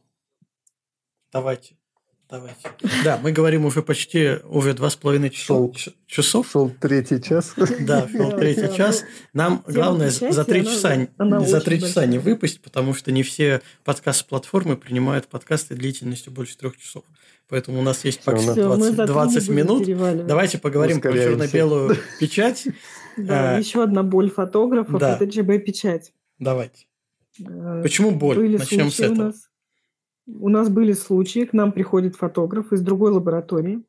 Давайте. 1.31 1.77
Давайте. 2.29 2.69
Да, 3.03 3.19
мы 3.21 3.31
говорим 3.31 3.65
уже 3.65 3.83
почти 3.83 4.37
уже 4.45 4.73
два 4.73 4.89
с 4.89 4.95
половиной 4.95 5.29
часов. 5.29 5.75
часов. 6.07 6.49
Шел 6.49 6.69
третий 6.69 7.21
час. 7.21 7.53
Да, 7.81 8.07
шел 8.11 8.31
третий 8.31 8.75
час. 8.75 9.03
Нам 9.33 9.63
главное 9.67 10.09
за 10.09 10.43
три 10.43 10.65
часа, 10.65 11.07
за 11.19 11.61
три 11.61 11.79
часа 11.79 12.05
не 12.05 12.17
выпустить, 12.17 12.61
потому 12.61 12.93
что 12.95 13.11
не 13.11 13.21
все 13.21 13.61
подкаст-платформы 13.83 14.75
принимают 14.75 15.27
подкасты 15.27 15.75
длительностью 15.75 16.33
больше 16.33 16.57
трех 16.57 16.77
часов. 16.77 17.03
Поэтому 17.47 17.79
у 17.79 17.83
нас 17.83 18.03
есть 18.05 18.23
почти 18.23 18.53
20, 18.53 19.05
20 19.05 19.49
минут. 19.49 19.85
Давайте 20.25 20.57
поговорим 20.57 21.01
про 21.01 21.13
черно-белую 21.13 21.95
печать. 22.19 22.67
Да, 23.17 23.57
еще 23.57 23.83
одна 23.83 24.03
боль 24.03 24.31
фотографов– 24.31 25.01
это 25.01 25.29
ЧБ-печать. 25.29 26.11
Давайте. 26.39 26.85
Э, 27.39 27.81
Почему 27.81 28.11
боль? 28.11 28.57
Начнем 28.57 28.91
с 28.91 28.99
этого. 28.99 29.33
У 30.27 30.49
нас 30.49 30.69
были 30.69 30.93
случаи, 30.93 31.45
к 31.45 31.53
нам 31.53 31.71
приходит 31.71 32.15
фотограф 32.15 32.73
из 32.73 32.81
другой 32.81 33.11
лаборатории 33.11 33.83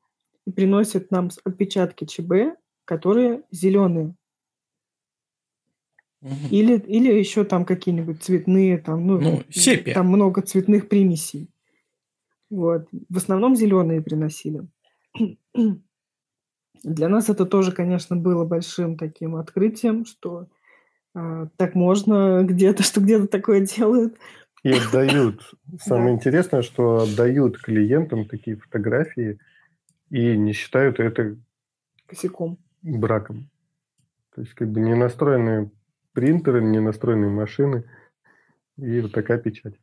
и 0.47 0.53
приносит 0.53 1.11
нам 1.11 1.31
отпечатки 1.45 2.05
ЧБ, 2.05 2.59
которые 2.85 3.43
зеленые. 3.51 4.15
Угу. 6.23 6.49
Или, 6.51 6.79
или 6.79 7.13
еще 7.13 7.45
там 7.45 7.65
какие-нибудь 7.65 8.23
цветные, 8.23 8.79
там, 8.79 9.07
ну, 9.07 9.21
ну 9.21 9.43
сепия. 9.51 9.95
там 9.95 10.09
много 10.09 10.43
цветных 10.43 10.89
примесей. 10.89 11.49
Вот. 12.51 12.89
В 13.09 13.17
основном 13.17 13.57
зеленые 13.57 14.03
приносили. 14.03 14.67
Для 16.83 17.09
нас 17.09 17.29
это 17.29 17.47
тоже, 17.47 17.73
конечно, 17.73 18.17
было 18.17 18.45
большим 18.45 18.97
таким 18.97 19.37
открытием, 19.37 20.05
что 20.05 20.47
э, 21.15 21.47
так 21.57 21.75
можно 21.75 22.43
где-то, 22.49 22.83
что 22.83 23.01
где-то 23.01 23.27
такое 23.27 23.61
делают. 23.61 24.17
И 24.63 24.73
отдают. 24.73 25.55
Самое 25.79 26.15
интересное, 26.15 26.63
что 26.63 26.99
отдают 27.03 27.59
клиентам 27.59 28.27
такие 28.27 28.57
фотографии 28.57 29.39
и 30.11 30.37
не 30.37 30.53
считают 30.53 30.99
это 30.99 31.37
косяком. 32.07 32.59
Браком. 32.83 33.49
То 34.35 34.43
есть 34.43 34.55
как 34.55 34.69
бы 34.69 34.81
не 34.81 34.95
настроенные 34.95 35.71
принтеры, 36.13 36.63
не 36.63 36.81
настроенные 36.81 37.31
машины 37.31 37.85
и 38.77 39.01
вот 39.01 39.13
такая 39.13 39.39
печать. 39.39 39.75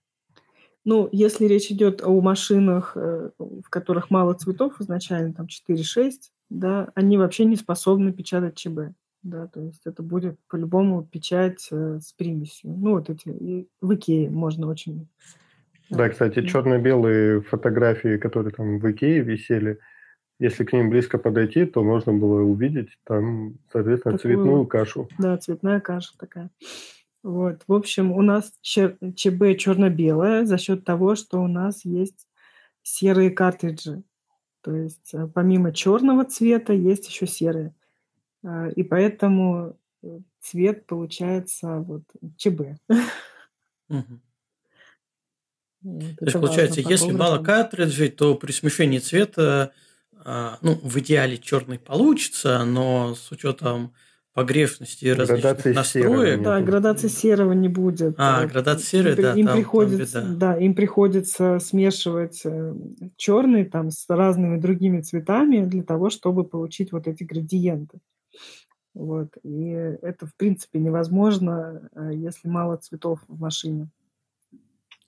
Ну, 0.86 1.08
если 1.12 1.46
речь 1.46 1.72
идет 1.72 2.04
о 2.04 2.20
машинах, 2.20 2.94
э, 2.96 3.30
в 3.38 3.70
которых 3.70 4.10
мало 4.10 4.34
цветов, 4.34 4.82
изначально 4.82 5.34
там 5.34 5.48
4-6, 5.48 6.32
да, 6.50 6.92
они 6.94 7.18
вообще 7.18 7.46
не 7.46 7.56
способны 7.56 8.12
печатать 8.12 8.56
ЧБ 8.58 8.94
да, 9.24 9.48
то 9.48 9.62
есть 9.62 9.82
это 9.86 10.04
будет 10.04 10.38
по-любому 10.50 11.04
печать 11.04 11.68
э, 11.72 12.00
с 12.02 12.12
примесью. 12.14 12.72
Ну, 12.72 12.92
вот 12.92 13.10
эти, 13.10 13.30
и 13.30 13.68
в 13.82 13.96
Икее 13.96 14.30
можно 14.30 14.68
очень... 14.68 15.08
Да, 15.90 16.10
кстати, 16.10 16.46
черно-белые 16.46 17.42
фотографии, 17.42 18.18
которые 18.18 18.54
там 18.54 18.80
в 18.80 18.92
Икее 18.92 19.22
висели, 19.22 19.80
если 20.40 20.66
к 20.66 20.74
ним 20.74 20.90
близко 20.90 21.18
подойти, 21.18 21.66
то 21.66 21.84
можно 21.84 22.14
было 22.14 22.42
увидеть 22.42 22.98
там, 23.06 23.56
соответственно, 23.72 24.18
Такую, 24.18 24.36
цветную 24.36 24.68
кашу. 24.68 25.08
Да, 25.18 25.38
цветная 25.38 25.80
каша 25.80 26.18
такая. 26.18 26.50
Вот. 27.22 27.62
В 27.68 27.74
общем, 27.74 28.12
у 28.12 28.22
нас 28.22 28.52
ЧБ 28.62 29.58
черно-белое 29.58 30.46
за 30.46 30.58
счет 30.58 30.84
того, 30.84 31.16
что 31.16 31.42
у 31.42 31.48
нас 31.48 31.86
есть 31.86 32.28
серые 32.82 33.32
картриджи. 33.32 34.04
То 34.62 34.76
есть 34.76 35.14
э, 35.14 35.28
помимо 35.34 35.72
черного 35.72 36.26
цвета 36.26 36.74
есть 36.74 37.08
еще 37.08 37.28
серые. 37.28 37.74
А, 38.44 38.70
и 38.70 38.84
поэтому 38.84 39.78
э, 40.04 40.20
цвет 40.42 40.86
получается 40.86 41.80
вот 41.80 42.04
ЧБ. 42.38 42.62
Угу. 43.90 44.20
Вот, 45.84 46.16
то 46.18 46.26
есть, 46.26 46.34
получается, 46.34 46.82
если 46.82 47.12
мало 47.12 47.44
картриджей, 47.44 48.10
то 48.10 48.36
при 48.36 48.52
смешении 48.52 49.00
цвета, 49.00 49.74
а, 50.26 50.58
ну, 50.62 50.80
в 50.82 50.98
идеале 51.00 51.38
черный 51.38 51.78
получится, 51.78 52.64
но 52.64 53.16
с 53.16 53.32
учетом 53.32 53.94
погрешности 54.34 55.06
и 55.06 55.12
различных 55.12 55.66
настроек. 55.76 56.42
Да, 56.42 56.60
градации 56.62 57.08
серого 57.08 57.52
не 57.52 57.68
будет. 57.68 58.16
А, 58.18 58.46
градация 58.48 59.04
серого, 59.04 59.16
да, 59.16 59.34
им 59.34 59.46
там, 59.46 59.58
приходится, 59.58 60.22
там 60.22 60.40
Да, 60.40 60.58
им 60.58 60.74
приходится 60.74 61.60
смешивать 61.60 62.42
э, 62.46 62.74
черный 63.16 63.66
там 63.66 63.92
с 63.92 64.06
разными 64.10 64.60
другими 64.60 65.02
цветами 65.02 65.66
для 65.66 65.84
того, 65.84 66.10
чтобы 66.10 66.46
получить 66.46 66.92
вот 66.92 67.08
эти 67.08 67.24
градиенты. 67.24 68.00
Вот. 68.94 69.30
И 69.44 69.70
это, 69.70 70.28
в 70.28 70.36
принципе, 70.36 70.80
невозможно, 70.80 71.90
э, 71.96 72.12
если 72.14 72.48
мало 72.48 72.78
цветов 72.78 73.20
в 73.28 73.40
машине. 73.40 73.90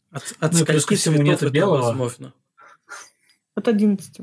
От, 0.10 0.36
от 0.40 0.54
ну, 0.54 0.66
плюс 0.66 0.86
ко 0.86 0.96
всему 0.96 1.22
нет 1.22 1.52
белого. 1.52 1.82
Возможно. 1.82 2.34
От 3.54 3.68
11. 3.68 4.22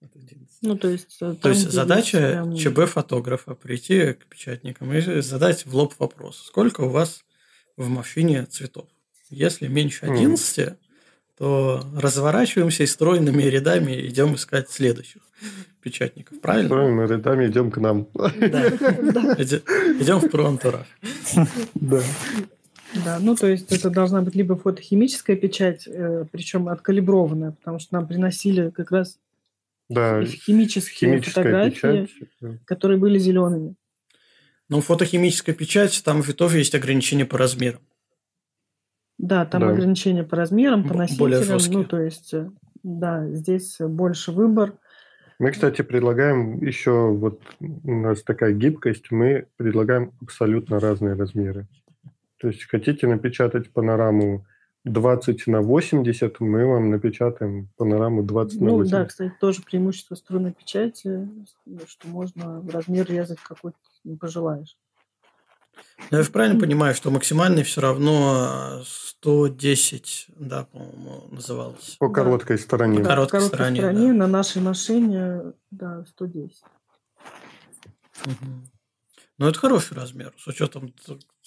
От 0.00 0.16
11. 0.16 0.58
Ну, 0.62 0.76
то 0.76 0.88
есть... 0.88 1.16
Э, 1.22 1.34
то 1.34 1.48
есть 1.48 1.70
задача 1.70 2.18
прям... 2.18 2.56
ЧБ-фотографа 2.56 3.54
прийти 3.54 4.12
к 4.12 4.26
печатникам 4.26 4.92
и 4.92 5.00
задать 5.20 5.64
в 5.66 5.74
лоб 5.74 5.94
вопрос. 5.98 6.42
Сколько 6.42 6.82
у 6.82 6.88
вас 6.90 7.24
в 7.76 7.88
машине 7.88 8.44
цветов? 8.46 8.88
Если 9.30 9.66
меньше 9.66 10.04
11, 10.04 10.58
mm 10.58 10.76
то 11.38 11.84
разворачиваемся 11.96 12.84
и 12.84 12.86
стройными 12.86 13.42
рядами 13.42 14.06
идем 14.06 14.34
искать 14.34 14.70
следующих 14.70 15.22
печатников, 15.82 16.40
правильно? 16.40 16.68
Стройными 16.68 17.06
рядами 17.06 17.46
идем 17.46 17.70
к 17.70 17.78
нам. 17.78 18.08
Да. 18.14 18.68
Идем 19.38 20.20
в 20.20 20.30
проантураж. 20.30 20.86
Да. 21.74 22.02
Да, 23.04 23.18
ну 23.20 23.34
то 23.34 23.48
есть 23.48 23.72
это 23.72 23.90
должна 23.90 24.22
быть 24.22 24.36
либо 24.36 24.56
фотохимическая 24.56 25.34
печать, 25.34 25.88
э, 25.88 26.26
причем 26.30 26.68
откалиброванная, 26.68 27.50
потому 27.50 27.80
что 27.80 27.94
нам 27.94 28.06
приносили 28.06 28.70
как 28.70 28.92
раз 28.92 29.18
да, 29.88 30.24
химические 30.24 31.20
фотографии, 31.20 32.08
печать. 32.40 32.64
которые 32.64 32.98
были 32.98 33.18
зелеными. 33.18 33.74
Ну, 34.68 34.80
фотохимическая 34.80 35.54
печать, 35.54 36.02
там 36.04 36.22
же 36.22 36.32
тоже 36.32 36.58
есть 36.58 36.74
ограничения 36.74 37.26
по 37.26 37.36
размерам. 37.36 37.80
Да, 39.18 39.46
там 39.46 39.62
да. 39.62 39.70
ограничения 39.70 40.24
по 40.24 40.36
размерам, 40.36 40.86
по 40.86 40.94
носителям. 40.94 41.58
Ну, 41.72 41.84
то 41.84 42.00
есть, 42.00 42.34
э, 42.34 42.50
да, 42.82 43.28
здесь 43.28 43.76
больше 43.78 44.32
выбор. 44.32 44.74
Мы, 45.38 45.50
кстати, 45.50 45.82
предлагаем 45.82 46.62
еще, 46.62 47.10
вот 47.10 47.42
у 47.60 47.94
нас 47.94 48.22
такая 48.22 48.52
гибкость, 48.52 49.10
мы 49.10 49.46
предлагаем 49.56 50.12
абсолютно 50.20 50.80
разные 50.80 51.14
размеры. 51.14 51.66
То 52.38 52.48
есть 52.48 52.64
хотите 52.64 53.06
напечатать 53.06 53.70
панораму 53.70 54.46
20 54.84 55.46
на 55.46 55.62
80, 55.62 56.40
мы 56.40 56.66
вам 56.66 56.90
напечатаем 56.90 57.68
панораму 57.76 58.22
20 58.22 58.60
ну, 58.60 58.66
на 58.66 58.72
80. 58.72 58.92
Ну 58.92 58.98
да, 58.98 59.04
кстати, 59.06 59.32
тоже 59.40 59.62
преимущество 59.62 60.14
струнной 60.14 60.52
печати, 60.52 61.28
что 61.86 62.08
можно 62.08 62.62
размер 62.70 63.06
резать 63.08 63.40
какой 63.40 63.72
ты 64.02 64.16
пожелаешь. 64.16 64.76
Но 66.10 66.18
я 66.18 66.22
же 66.22 66.30
правильно 66.30 66.60
понимаю, 66.60 66.94
что 66.94 67.10
максимальный 67.10 67.62
все 67.62 67.80
равно 67.80 68.82
110, 68.84 70.26
да, 70.36 70.64
по-моему, 70.64 71.28
называлось. 71.30 71.96
По 71.98 72.10
короткой 72.10 72.58
стороне. 72.58 72.98
По 72.98 73.04
короткой, 73.04 73.40
короткой 73.40 73.56
стороне, 73.56 73.80
стороне 73.80 74.08
да. 74.08 74.14
на 74.14 74.26
нашей 74.26 74.62
машине, 74.62 75.52
да, 75.70 76.04
110. 76.06 76.62
Угу. 78.26 78.34
Ну, 79.38 79.48
это 79.48 79.58
хороший 79.58 79.96
размер, 79.96 80.32
с 80.38 80.46
учетом 80.46 80.94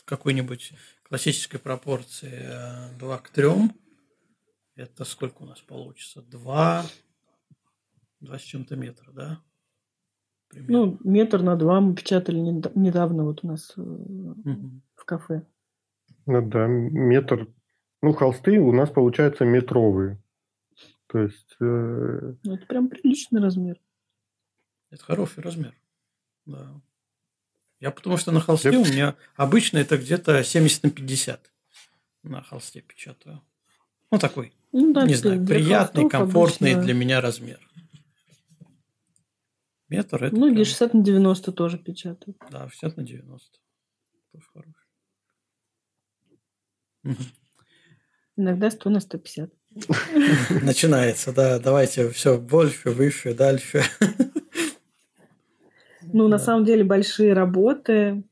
какой-нибудь 0.05 0.73
классической 1.03 1.59
пропорции 1.59 2.49
2 2.97 3.15
э, 3.15 3.19
к 3.19 3.29
3. 3.29 3.49
Это 4.75 5.05
сколько 5.05 5.43
у 5.43 5.45
нас 5.45 5.59
получится? 5.61 6.21
2, 6.21 6.85
2 8.21 8.39
с 8.39 8.41
чем-то 8.41 8.75
метра, 8.75 9.11
да? 9.11 9.41
Примерно. 10.49 10.77
Ну, 10.77 10.99
метр 11.03 11.41
на 11.41 11.55
два 11.55 11.81
мы 11.81 11.95
печатали 11.95 12.39
недавно 12.39 13.25
вот 13.25 13.43
у 13.43 13.47
нас 13.47 13.75
угу. 13.77 14.81
в 14.95 15.05
кафе. 15.05 15.45
Ну 16.25 16.41
да, 16.41 16.67
метр. 16.67 17.47
Ну, 18.01 18.13
холсты 18.13 18.59
у 18.59 18.71
нас 18.71 18.89
получаются 18.89 19.45
метровые. 19.45 20.21
То 21.07 21.19
есть... 21.19 21.55
Э... 21.59 22.35
Ну, 22.43 22.53
это 22.53 22.65
прям 22.65 22.89
приличный 22.89 23.41
размер. 23.41 23.79
Это 24.91 25.03
хороший 25.03 25.41
размер. 25.41 25.73
Да. 26.45 26.81
Я 27.79 27.91
потому 27.91 28.17
что 28.17 28.31
на 28.31 28.39
холсте 28.39 28.71
Я... 28.71 28.79
у 28.79 28.85
меня 28.85 29.15
обычно 29.35 29.77
это 29.77 29.97
где-то 29.97 30.43
70 30.43 30.83
на 30.83 30.89
50 30.89 31.51
на 32.23 32.41
холсте 32.41 32.81
печатаю. 32.81 33.41
Ну, 34.11 34.19
такой, 34.19 34.53
ну, 34.71 34.93
да, 34.93 35.05
не 35.05 35.15
знаю, 35.15 35.45
приятный, 35.45 36.09
комфортный 36.09 36.71
обычно... 36.73 36.83
для 36.83 36.93
меня 36.93 37.21
размер. 37.21 37.59
Метр 39.89 40.23
это 40.25 40.35
Многие 40.35 40.55
прям... 40.55 40.65
60 40.65 40.93
на 40.93 41.03
90 41.03 41.51
тоже 41.51 41.77
печатают. 41.77 42.37
Да, 42.51 42.67
60 42.69 42.97
на 42.97 43.03
90. 43.03 43.59
Тоже 44.33 44.45
хороший. 44.53 44.87
Иногда 48.35 48.69
100 48.69 48.89
на 48.89 48.99
150. 48.99 49.51
Начинается, 50.63 51.33
да. 51.33 51.59
Давайте 51.59 52.09
все 52.09 52.37
больше, 52.37 52.91
выше, 52.91 53.33
дальше. 53.33 53.83
Ну, 56.13 56.29
на 56.29 56.39
самом 56.39 56.63
деле, 56.63 56.85
большие 56.85 57.33
работы, 57.33 58.23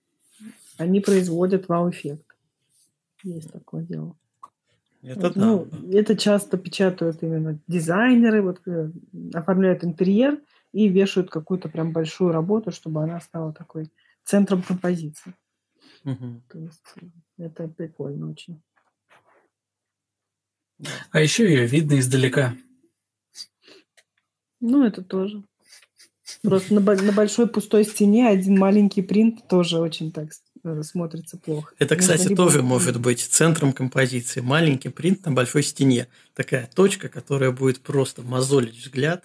они 0.77 1.01
производят 1.01 1.67
вау-эффект. 1.67 2.25
Есть 3.21 3.51
такое 3.51 3.83
дело. 3.83 4.15
Это, 5.03 5.31
ну, 5.35 5.67
да. 5.69 5.99
это 5.99 6.15
часто 6.15 6.57
печатают 6.57 7.21
именно 7.21 7.59
дизайнеры, 7.67 8.41
вот 8.41 8.61
э, 8.65 8.91
оформляют 9.33 9.83
интерьер 9.83 10.39
и 10.75 10.89
вешают 10.89 11.29
какую-то 11.29 11.69
прям 11.69 11.93
большую 11.93 12.33
работу, 12.33 12.69
чтобы 12.69 13.01
она 13.01 13.21
стала 13.21 13.53
такой 13.53 13.89
центром 14.25 14.61
композиции. 14.61 15.33
Угу. 16.03 16.41
То 16.49 16.59
есть 16.59 16.95
это 17.37 17.69
прикольно 17.69 18.29
очень. 18.29 18.61
А 21.11 21.21
еще 21.21 21.45
ее 21.45 21.65
видно 21.65 21.97
издалека. 21.97 22.57
Ну, 24.59 24.85
это 24.85 25.01
тоже. 25.01 25.43
Просто 26.41 26.73
на, 26.73 26.81
на 26.81 27.11
большой 27.13 27.47
пустой 27.47 27.85
стене 27.85 28.27
один 28.27 28.59
маленький 28.59 29.01
принт 29.01 29.47
тоже 29.47 29.79
очень 29.79 30.11
так 30.11 30.31
э, 30.65 30.83
смотрится 30.83 31.37
плохо. 31.37 31.73
Это, 31.79 31.95
кстати, 31.95 32.23
Можно 32.23 32.35
тоже 32.35 32.57
либо... 32.57 32.67
может 32.67 32.99
быть 32.99 33.21
центром 33.21 33.71
композиции. 33.71 34.41
Маленький 34.41 34.89
принт 34.89 35.25
на 35.25 35.31
большой 35.31 35.63
стене. 35.63 36.09
Такая 36.33 36.69
точка, 36.75 37.07
которая 37.07 37.51
будет 37.51 37.79
просто 37.79 38.23
мозолить 38.23 38.75
взгляд. 38.75 39.23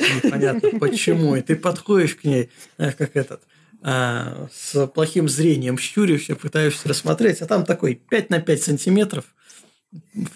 Непонятно 0.00 0.78
почему. 0.78 1.36
И 1.36 1.42
ты 1.42 1.56
подходишь 1.56 2.16
к 2.16 2.24
ней, 2.24 2.50
как 2.76 3.16
этот, 3.16 3.42
а, 3.82 4.48
с 4.52 4.86
плохим 4.88 5.28
зрением 5.28 5.78
щуришься, 5.78 6.34
пытаешься 6.36 6.88
рассмотреть, 6.88 7.42
а 7.42 7.46
там 7.46 7.64
такой 7.64 7.94
5 7.94 8.30
на 8.30 8.40
5 8.40 8.62
сантиметров 8.62 9.24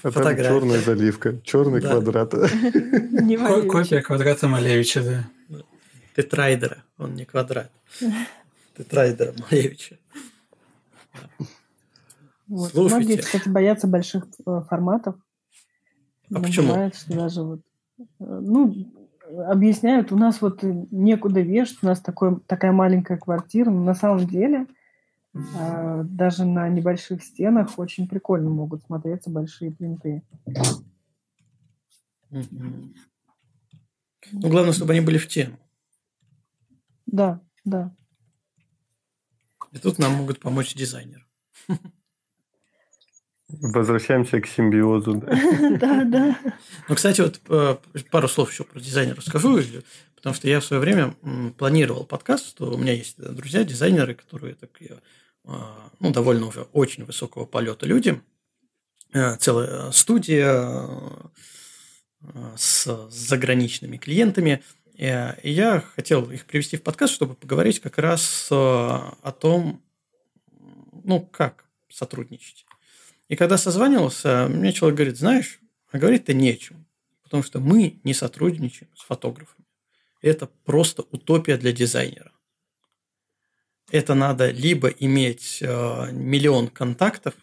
а 0.03 0.11
фотография. 0.11 0.49
черная 0.49 0.81
заливка, 0.81 1.41
черный 1.43 1.81
да. 1.81 1.91
квадрат. 1.91 2.31
Копия 2.31 4.03
квадрата 4.03 4.49
Малевича, 4.49 5.03
да. 5.03 5.62
Тетрайдера, 6.15 6.85
он 6.99 7.15
не 7.15 7.25
квадрат. 7.25 7.70
Тетрайдера 8.77 9.35
Малевича. 9.39 9.99
Вот. 12.47 12.73
Слушайте. 12.73 13.05
Многие, 13.07 13.23
кстати, 13.23 13.49
боятся 13.49 13.87
больших 13.87 14.27
э, 14.45 14.62
форматов. 14.69 15.15
А 16.35 16.41
почему? 16.41 16.73
Бывает, 16.73 16.97
что 16.97 17.15
даже 17.15 17.43
вот, 17.43 17.61
э, 18.01 18.05
ну, 18.19 18.75
объясняют, 19.47 20.12
у 20.12 20.17
нас 20.17 20.41
вот 20.41 20.62
некуда 20.62 21.41
вешать, 21.41 21.78
у 21.83 21.86
нас 21.86 22.00
такой, 22.00 22.41
такая 22.41 22.73
маленькая 22.73 23.18
квартира, 23.18 23.70
но 23.70 23.83
на 23.83 23.94
самом 23.94 24.26
деле 24.26 24.67
а, 25.57 26.02
даже 26.05 26.44
на 26.44 26.68
небольших 26.68 27.23
стенах 27.23 27.78
очень 27.78 28.09
прикольно 28.09 28.50
могут 28.50 28.83
смотреться 28.83 29.31
большие 29.31 29.73
принты. 29.73 30.23
Ну, 32.31 34.49
главное, 34.49 34.73
чтобы 34.73 34.92
они 34.92 35.00
были 35.00 35.18
в 35.18 35.28
тему. 35.28 35.57
Да, 37.07 37.41
да. 37.65 37.94
И 39.73 39.78
тут 39.78 39.99
нам 39.99 40.15
могут 40.15 40.41
помочь 40.41 40.75
дизайнер. 40.75 41.26
Возвращаемся 43.60 44.40
к 44.40 44.47
симбиозу. 44.47 45.22
Да, 45.78 46.05
да. 46.05 46.39
Ну, 46.89 46.94
кстати, 46.94 47.20
вот 47.20 47.40
э, 47.48 47.76
пару 48.10 48.26
слов 48.26 48.50
еще 48.50 48.64
про 48.64 48.80
дизайнера 48.80 49.20
скажу, 49.20 49.60
потому 50.16 50.34
что 50.34 50.48
я 50.48 50.60
в 50.60 50.64
свое 50.64 50.80
время 50.80 51.14
планировал 51.58 52.05
подкаст, 52.05 52.48
что 52.48 52.72
у 52.72 52.78
меня 52.78 52.94
есть 52.94 53.18
друзья, 53.18 53.62
дизайнеры, 53.62 54.14
которые 54.14 54.55
такие, 54.55 55.00
а, 55.44 55.90
ну, 56.00 56.10
довольно 56.10 56.47
уже 56.47 56.62
очень 56.72 57.05
высокого 57.05 57.44
полета 57.44 57.84
люди, 57.84 58.20
э, 59.12 59.36
целая 59.36 59.90
студия 59.90 60.89
э, 62.22 62.55
с 62.56 63.08
заграничными 63.10 63.98
клиентами. 63.98 64.62
И 64.97 65.05
я 65.42 65.84
хотел 65.97 66.30
их 66.30 66.44
привести 66.47 66.76
в 66.76 66.82
подкаст, 66.82 67.14
чтобы 67.14 67.34
поговорить 67.34 67.80
как 67.80 67.97
раз 67.97 68.48
о 68.50 69.34
том, 69.39 69.82
ну, 71.05 71.20
как 71.20 71.64
сотрудничать. 71.89 72.66
И 73.31 73.36
когда 73.36 73.57
созванивался, 73.57 74.49
мне 74.50 74.73
человек 74.73 74.97
говорит, 74.97 75.17
знаешь, 75.17 75.60
а 75.92 75.99
говорить-то 75.99 76.34
нечем, 76.34 76.84
потому 77.23 77.44
что 77.44 77.60
мы 77.60 78.00
не 78.02 78.12
сотрудничаем 78.12 78.91
с 78.97 79.02
фотографами. 79.02 79.67
Это 80.20 80.49
просто 80.65 81.02
утопия 81.12 81.57
для 81.57 81.70
дизайнера. 81.70 82.33
Это 83.92 84.15
надо 84.15 84.50
либо 84.50 84.89
иметь 84.89 85.59
э, 85.62 86.10
миллион 86.10 86.67
контактов, 86.67 87.34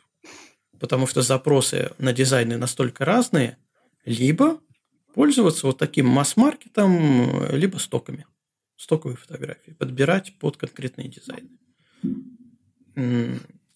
потому 0.77 1.07
что 1.07 1.21
запросы 1.21 1.91
на 1.99 2.11
дизайны 2.11 2.57
настолько 2.57 3.05
разные, 3.05 3.57
либо 4.03 4.59
пользоваться 5.13 5.67
вот 5.67 5.77
таким 5.77 6.07
масс-маркетом, 6.07 7.49
либо 7.53 7.77
стоками, 7.77 8.25
стоковые 8.75 9.15
фотографии, 9.15 9.71
подбирать 9.71 10.37
под 10.37 10.57
конкретные 10.57 11.07
дизайны. 11.07 11.57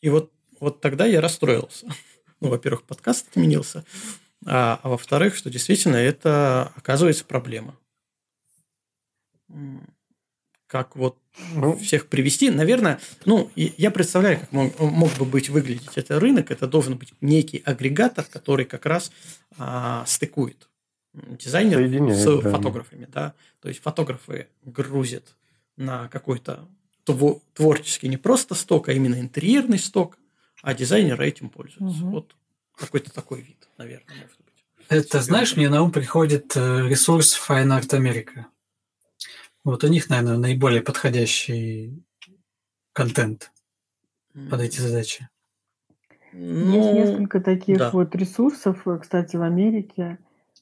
И 0.01 0.09
вот 0.09 0.33
вот 0.61 0.79
тогда 0.79 1.05
я 1.05 1.19
расстроился. 1.19 1.87
Ну, 2.39 2.49
во-первых, 2.49 2.81
подкаст 2.81 3.27
отменился, 3.29 3.85
а, 4.47 4.79
а 4.81 4.89
во-вторых, 4.89 5.35
что 5.35 5.51
действительно 5.51 5.95
это 5.95 6.71
оказывается 6.75 7.23
проблема. 7.23 7.77
Как 10.65 10.95
вот 10.95 11.19
ну, 11.53 11.77
всех 11.77 12.07
привести? 12.07 12.49
Наверное, 12.49 12.99
ну, 13.25 13.51
я 13.55 13.91
представляю, 13.91 14.39
как 14.39 14.51
мог, 14.51 14.79
мог 14.79 15.13
бы 15.19 15.25
быть 15.25 15.49
выглядеть 15.49 15.95
этот 15.97 16.19
рынок. 16.19 16.49
Это 16.49 16.65
должен 16.65 16.97
быть 16.97 17.13
некий 17.21 17.61
агрегатор, 17.63 18.25
который 18.25 18.65
как 18.65 18.87
раз 18.87 19.11
а, 19.59 20.03
стыкует 20.07 20.67
дизайнеров 21.13 22.17
с 22.17 22.41
да. 22.41 22.49
фотографами. 22.49 23.07
Да? 23.13 23.35
То 23.59 23.67
есть 23.67 23.83
фотографы 23.83 24.47
грузят 24.63 25.35
на 25.77 26.07
какой-то 26.07 26.67
творческий 27.53 28.07
не 28.07 28.17
просто 28.17 28.55
сток, 28.55 28.89
а 28.89 28.93
именно 28.93 29.19
интерьерный 29.19 29.79
сток, 29.79 30.17
а 30.61 30.73
дизайнеры 30.73 31.27
этим 31.27 31.49
пользуются. 31.49 32.03
Угу. 32.03 32.11
Вот 32.11 32.35
какой-то 32.75 33.13
такой 33.13 33.41
вид, 33.41 33.67
наверное, 33.77 34.15
может 34.15 34.37
быть. 34.45 34.65
Это, 34.89 35.21
знаешь, 35.21 35.55
мне 35.55 35.69
на 35.69 35.81
ум 35.83 35.91
приходит 35.91 36.55
э, 36.55 36.87
ресурс 36.87 37.37
Fine 37.37 37.79
Art 37.79 37.89
America. 37.89 38.45
Вот 39.63 39.83
у 39.83 39.87
них, 39.87 40.09
наверное, 40.09 40.37
наиболее 40.37 40.81
подходящий 40.81 42.03
контент 42.93 43.51
под 44.49 44.61
эти 44.61 44.79
задачи. 44.79 45.29
Ну, 46.33 46.75
Есть 46.75 46.93
несколько 46.93 47.41
таких 47.41 47.77
да. 47.77 47.91
вот 47.91 48.15
ресурсов, 48.15 48.85
кстати, 49.01 49.35
в 49.35 49.41
Америке. 49.41 50.17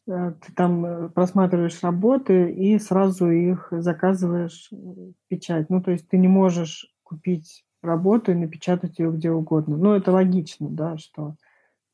Э, 0.07 0.33
ты 0.41 0.53
там 0.53 0.85
э, 0.85 1.09
просматриваешь 1.09 1.81
работы 1.81 2.51
и 2.51 2.77
сразу 2.79 3.29
их 3.29 3.67
заказываешь 3.71 4.67
в 4.71 5.13
печать. 5.27 5.69
Ну, 5.69 5.81
то 5.81 5.91
есть 5.91 6.07
ты 6.09 6.17
не 6.17 6.27
можешь 6.27 6.87
купить 7.03 7.65
работу 7.81 8.31
и 8.31 8.35
напечатать 8.35 8.99
ее 8.99 9.11
где 9.11 9.31
угодно. 9.31 9.77
Ну, 9.77 9.93
это 9.93 10.11
логично, 10.11 10.67
да, 10.69 10.97
что 10.97 11.35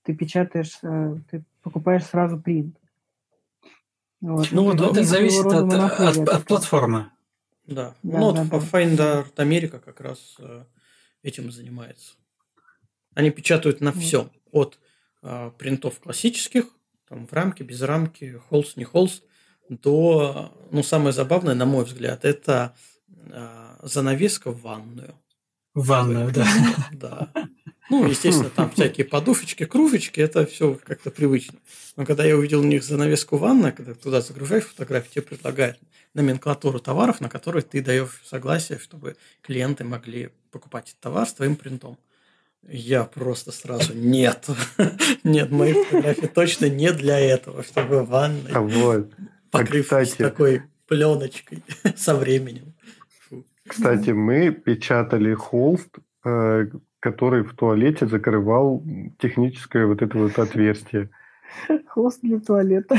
ты 0.03 0.14
печатаешь, 0.14 0.80
э, 0.83 1.17
ты 1.30 1.43
покупаешь 1.61 2.05
сразу 2.05 2.39
принт. 2.39 2.77
Вот. 4.22 4.47
Ну, 4.51 4.64
вот 4.64 4.81
это 4.81 5.03
зависит 5.03 5.45
от, 5.45 5.72
от, 5.73 5.99
от, 5.99 6.30
от 6.30 6.45
платформы. 6.45 7.11
Да. 7.67 7.95
да 8.03 8.19
ну, 8.19 8.31
да, 8.31 8.43
вот 8.43 8.64
да. 8.72 8.80
Finder 8.80 9.33
America 9.35 9.80
как 9.80 9.99
раз 10.01 10.35
э, 10.39 10.65
этим 11.23 11.51
занимается. 11.51 12.14
Они 13.14 13.31
печатают 13.31 13.81
на 13.81 13.91
всем. 13.91 14.31
От 14.51 14.80
э, 15.23 15.51
принтов 15.57 15.99
классических, 15.99 16.65
там 17.07 17.27
в 17.27 17.33
рамке, 17.33 17.64
без 17.64 17.81
рамки, 17.81 18.39
холст, 18.49 18.77
не 18.77 18.83
холст, 18.83 19.23
до, 19.69 20.53
ну, 20.72 20.83
самое 20.83 21.11
забавное, 21.11 21.55
на 21.55 21.65
мой 21.65 21.85
взгляд, 21.85 22.23
это 22.23 22.75
э, 23.07 23.77
занавеска 23.81 24.51
в 24.51 24.61
ванную. 24.61 25.15
В 25.76 25.88
ванную, 25.88 26.32
да. 26.32 26.48
Да. 26.92 27.30
Ну, 27.90 28.08
естественно, 28.08 28.50
там 28.50 28.72
всякие 28.72 29.06
подушечки, 29.06 29.66
кружечки, 29.66 30.20
это 30.20 30.45
все 30.45 30.80
как-то 30.84 31.12
привычно. 31.12 31.60
Но 31.98 32.06
когда 32.06 32.26
я 32.26 32.36
увидел 32.36 32.62
у 32.62 32.64
них 32.64 32.84
занавеску 32.84 33.38
ванна, 33.38 33.72
когда 33.72 33.94
туда 33.94 34.22
загружаешь 34.22 34.64
фотографии, 34.64 35.12
тебе 35.12 35.22
предлагают 35.22 35.78
номенклатуру 36.14 36.80
товаров, 36.80 37.22
на 37.22 37.30
которые 37.30 37.62
ты 37.62 37.82
даешь 37.82 38.22
согласие, 38.26 38.80
чтобы 38.80 39.18
клиенты 39.42 39.84
могли 39.84 40.32
покупать 40.50 40.90
этот 40.90 41.00
товар 41.02 41.28
с 41.28 41.34
твоим 41.34 41.58
принтом. 41.58 41.98
Я 42.68 43.04
просто 43.04 43.52
сразу 43.52 43.94
нет, 43.94 44.48
нет, 45.24 45.52
мои 45.52 45.74
фотографии 45.74 46.26
точно 46.26 46.68
не 46.68 46.92
для 46.92 47.20
этого, 47.20 47.64
чтобы 47.64 48.04
ванной 48.04 48.52
а 48.52 48.62
вот. 48.62 49.12
покрыть 49.52 49.92
а, 49.92 50.04
такой 50.06 50.64
пленочкой 50.88 51.64
со 51.95 52.16
временем. 52.16 52.75
Кстати, 53.68 54.11
мы 54.11 54.52
печатали 54.52 55.34
холст, 55.34 55.98
э, 56.24 56.68
который 57.00 57.44
в 57.44 57.53
туалете 57.56 58.08
закрывал 58.08 58.84
техническое 59.19 59.85
вот 59.85 60.02
это 60.02 60.18
вот 60.18 60.38
отверстие. 60.38 61.10
Холст 61.88 62.22
для 62.22 62.40
туалета. 62.40 62.98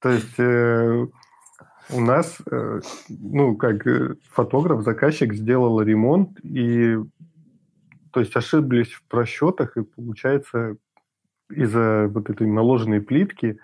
То 0.00 0.10
есть 0.10 0.38
э, 0.38 1.06
у 1.90 2.00
нас, 2.00 2.38
э, 2.50 2.80
ну, 3.08 3.56
как 3.56 3.84
фотограф, 4.30 4.82
заказчик 4.82 5.34
сделал 5.34 5.80
ремонт, 5.80 6.38
и 6.42 6.96
то 8.12 8.20
есть 8.20 8.36
ошиблись 8.36 8.92
в 8.92 9.02
просчетах, 9.08 9.76
и 9.76 9.82
получается 9.82 10.76
из-за 11.50 12.08
вот 12.12 12.30
этой 12.30 12.46
наложенной 12.46 13.00
плитки 13.00 13.58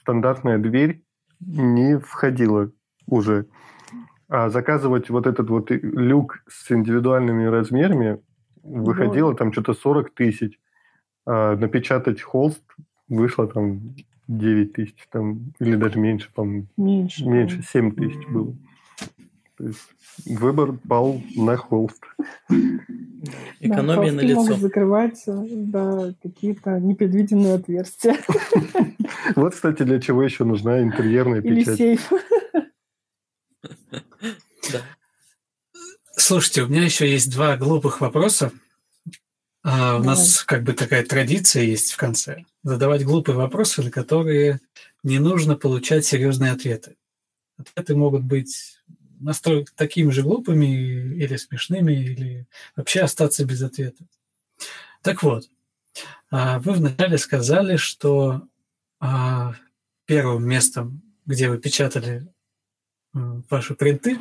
стандартная 0.00 0.58
дверь 0.58 1.02
не 1.40 1.98
входила 1.98 2.70
уже. 3.06 3.46
А 4.28 4.48
заказывать 4.48 5.10
вот 5.10 5.26
этот 5.26 5.50
вот 5.50 5.70
люк 5.70 6.42
с 6.48 6.70
индивидуальными 6.72 7.44
размерами 7.44 8.20
выходило 8.62 9.34
там 9.34 9.52
что-то 9.52 9.74
40 9.74 10.10
тысяч. 10.10 10.58
А 11.26 11.56
напечатать 11.56 12.22
холст 12.22 12.62
вышло 13.08 13.46
там 13.46 13.94
9 14.28 14.72
тысяч, 14.72 14.96
там, 15.10 15.52
или 15.58 15.76
даже 15.76 15.98
меньше, 15.98 16.30
по-моему. 16.32 16.66
Меньше. 16.76 17.26
Меньше, 17.26 17.62
7 17.62 17.94
тысяч 17.94 18.26
было. 18.28 18.54
То 19.56 19.64
есть 19.64 19.80
выбор 20.26 20.72
пал 20.88 21.20
на 21.36 21.56
холст. 21.56 22.02
Экономия 23.60 24.10
да, 24.10 24.16
на 24.16 24.20
лицо. 24.20 24.40
могут 24.40 24.58
закрывать 24.58 25.22
да, 25.26 26.12
какие-то 26.22 26.80
непредвиденные 26.80 27.54
отверстия. 27.54 28.16
Вот, 29.36 29.54
кстати, 29.54 29.82
для 29.84 30.00
чего 30.00 30.22
еще 30.22 30.44
нужна 30.44 30.82
интерьерная 30.82 31.40
печать. 31.40 31.80
Или 31.80 31.96
сейф. 31.96 32.12
Слушайте, 36.26 36.62
у 36.62 36.68
меня 36.68 36.82
еще 36.82 37.06
есть 37.06 37.30
два 37.30 37.54
глупых 37.58 38.00
вопроса. 38.00 38.50
А, 39.62 39.96
у 39.96 40.02
нас 40.02 40.42
как 40.42 40.62
бы 40.62 40.72
такая 40.72 41.04
традиция 41.04 41.64
есть 41.64 41.92
в 41.92 41.98
конце. 41.98 42.46
Задавать 42.62 43.04
глупые 43.04 43.36
вопросы, 43.36 43.82
на 43.82 43.90
которые 43.90 44.62
не 45.02 45.18
нужно 45.18 45.54
получать 45.54 46.06
серьезные 46.06 46.52
ответы. 46.52 46.96
Ответы 47.58 47.94
могут 47.94 48.22
быть 48.22 48.80
настолько 49.20 49.70
такими 49.74 50.10
же 50.12 50.22
глупыми 50.22 50.64
или 50.64 51.36
смешными, 51.36 51.92
или 51.92 52.46
вообще 52.74 53.00
остаться 53.00 53.44
без 53.44 53.60
ответа. 53.60 54.06
Так 55.02 55.22
вот, 55.22 55.50
а, 56.30 56.58
вы 56.58 56.72
вначале 56.72 57.18
сказали, 57.18 57.76
что 57.76 58.48
а, 58.98 59.56
первым 60.06 60.48
местом, 60.48 61.02
где 61.26 61.50
вы 61.50 61.58
печатали 61.58 62.26
ваши 63.12 63.74
принты, 63.74 64.18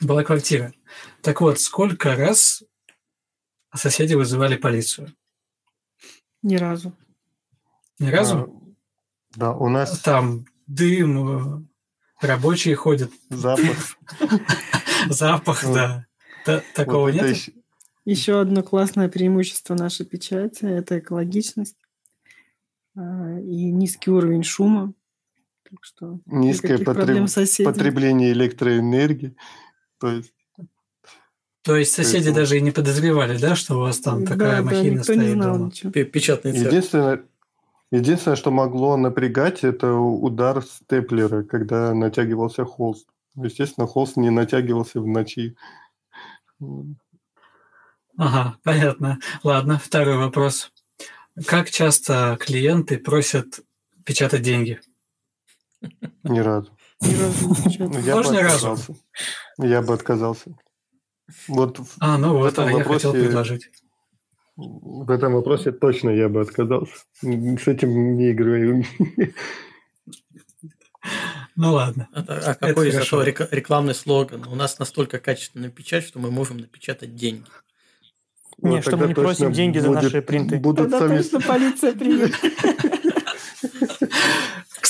была 0.00 0.24
квартира. 0.24 0.72
Так 1.22 1.40
вот, 1.40 1.60
сколько 1.60 2.14
раз 2.16 2.62
соседи 3.74 4.14
вызывали 4.14 4.56
полицию? 4.56 5.14
Ни 6.42 6.56
разу. 6.56 6.92
Ни 7.98 8.08
разу? 8.10 8.36
А, 8.38 9.38
да, 9.38 9.52
у 9.52 9.68
нас... 9.68 10.00
Там 10.00 10.46
дым, 10.66 11.68
рабочие 12.20 12.76
ходят. 12.76 13.10
Запах. 13.28 13.98
Запах, 15.08 15.64
да. 15.64 16.06
Такого 16.74 17.08
нет? 17.08 17.36
Еще 18.04 18.40
одно 18.40 18.62
классное 18.62 19.08
преимущество 19.08 19.74
нашей 19.74 20.06
печати– 20.06 20.64
это 20.66 20.98
экологичность 20.98 21.76
а, 22.96 23.38
и 23.38 23.70
низкий 23.70 24.10
уровень 24.10 24.44
шума. 24.44 24.94
Так 25.68 25.80
что 25.82 26.18
Низкое 26.24 26.78
потреб... 26.78 27.28
потребление 27.64 28.32
электроэнергии. 28.32 29.36
То 29.98 30.10
есть 30.10 30.32
то 31.68 31.76
есть 31.76 31.92
соседи 31.92 32.30
даже 32.30 32.56
и 32.56 32.62
не 32.62 32.70
подозревали, 32.70 33.36
да, 33.36 33.54
что 33.54 33.74
у 33.74 33.80
вас 33.80 34.00
там 34.00 34.24
такая 34.24 34.58
да, 34.58 34.62
махина 34.62 34.96
да, 34.96 35.02
стоит 35.02 35.32
знал 35.32 35.52
дома? 35.52 35.66
Ничего. 35.66 35.90
Печатный 35.90 36.52
цех. 36.52 36.66
Единственное, 36.66 37.24
единственное, 37.90 38.36
что 38.36 38.50
могло 38.50 38.96
напрягать, 38.96 39.64
это 39.64 39.92
удар 39.92 40.62
степлера, 40.62 41.42
когда 41.42 41.92
натягивался 41.92 42.64
холст. 42.64 43.06
Естественно, 43.34 43.86
холст 43.86 44.16
не 44.16 44.30
натягивался 44.30 45.00
в 45.00 45.06
ночи. 45.06 45.56
Ага, 48.16 48.56
понятно. 48.62 49.18
Ладно, 49.42 49.78
второй 49.78 50.16
вопрос. 50.16 50.72
Как 51.46 51.68
часто 51.70 52.38
клиенты 52.40 52.96
просят 52.96 53.60
печатать 54.04 54.40
деньги? 54.40 54.80
Ни 56.22 56.38
разу. 56.38 56.70
Ни 57.00 57.14
разу 57.14 57.48
не 57.78 58.12
Тоже 58.12 58.30
ни 58.30 58.38
разу? 58.38 58.76
Я 59.58 59.82
бы 59.82 59.94
отказался. 59.94 60.50
Вот 61.46 61.78
а, 62.00 62.18
ну 62.18 62.38
вот, 62.38 62.58
а 62.58 62.70
я 62.70 62.84
хотел 62.84 63.12
предложить. 63.12 63.70
В 64.56 65.10
этом 65.10 65.34
вопросе 65.34 65.70
точно 65.72 66.10
я 66.10 66.28
бы 66.28 66.40
отказался. 66.40 66.94
С 67.20 67.68
этим 67.68 68.16
не 68.16 68.32
играю. 68.32 68.84
Ну 71.54 71.72
ладно. 71.72 72.08
А, 72.12 72.22
а 72.22 72.54
какой 72.54 72.88
из 72.88 72.94
этого 72.94 73.22
рекламный 73.22 73.94
слоган? 73.94 74.46
У 74.48 74.54
нас 74.54 74.78
настолько 74.78 75.18
качественная 75.18 75.70
печать, 75.70 76.04
что 76.04 76.18
мы 76.18 76.30
можем 76.30 76.58
напечатать 76.58 77.14
деньги. 77.14 77.44
Нет, 78.60 78.82
что 78.82 78.96
мы 78.96 79.06
не 79.06 79.14
просим 79.14 79.52
деньги 79.52 79.78
за 79.78 79.90
наши 79.90 80.22
принты. 80.22 80.58
Будут 80.58 80.90
Тогда 80.90 80.98
сами... 80.98 81.22
точно 81.22 81.40
полиция 81.40 81.92
приедет. 81.98 82.34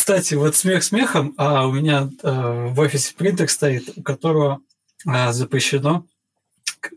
Кстати, 0.09 0.37
вот 0.37 0.57
смех 0.57 0.83
смехом, 0.85 1.35
а 1.37 1.69
у 1.69 1.73
меня 1.73 2.09
э, 2.23 2.69
в 2.71 2.81
офисе 2.81 3.13
принтер 3.15 3.47
стоит, 3.51 3.91
у 3.95 4.03
которого 4.03 4.63
э, 5.07 5.33
запрещено 5.33 6.07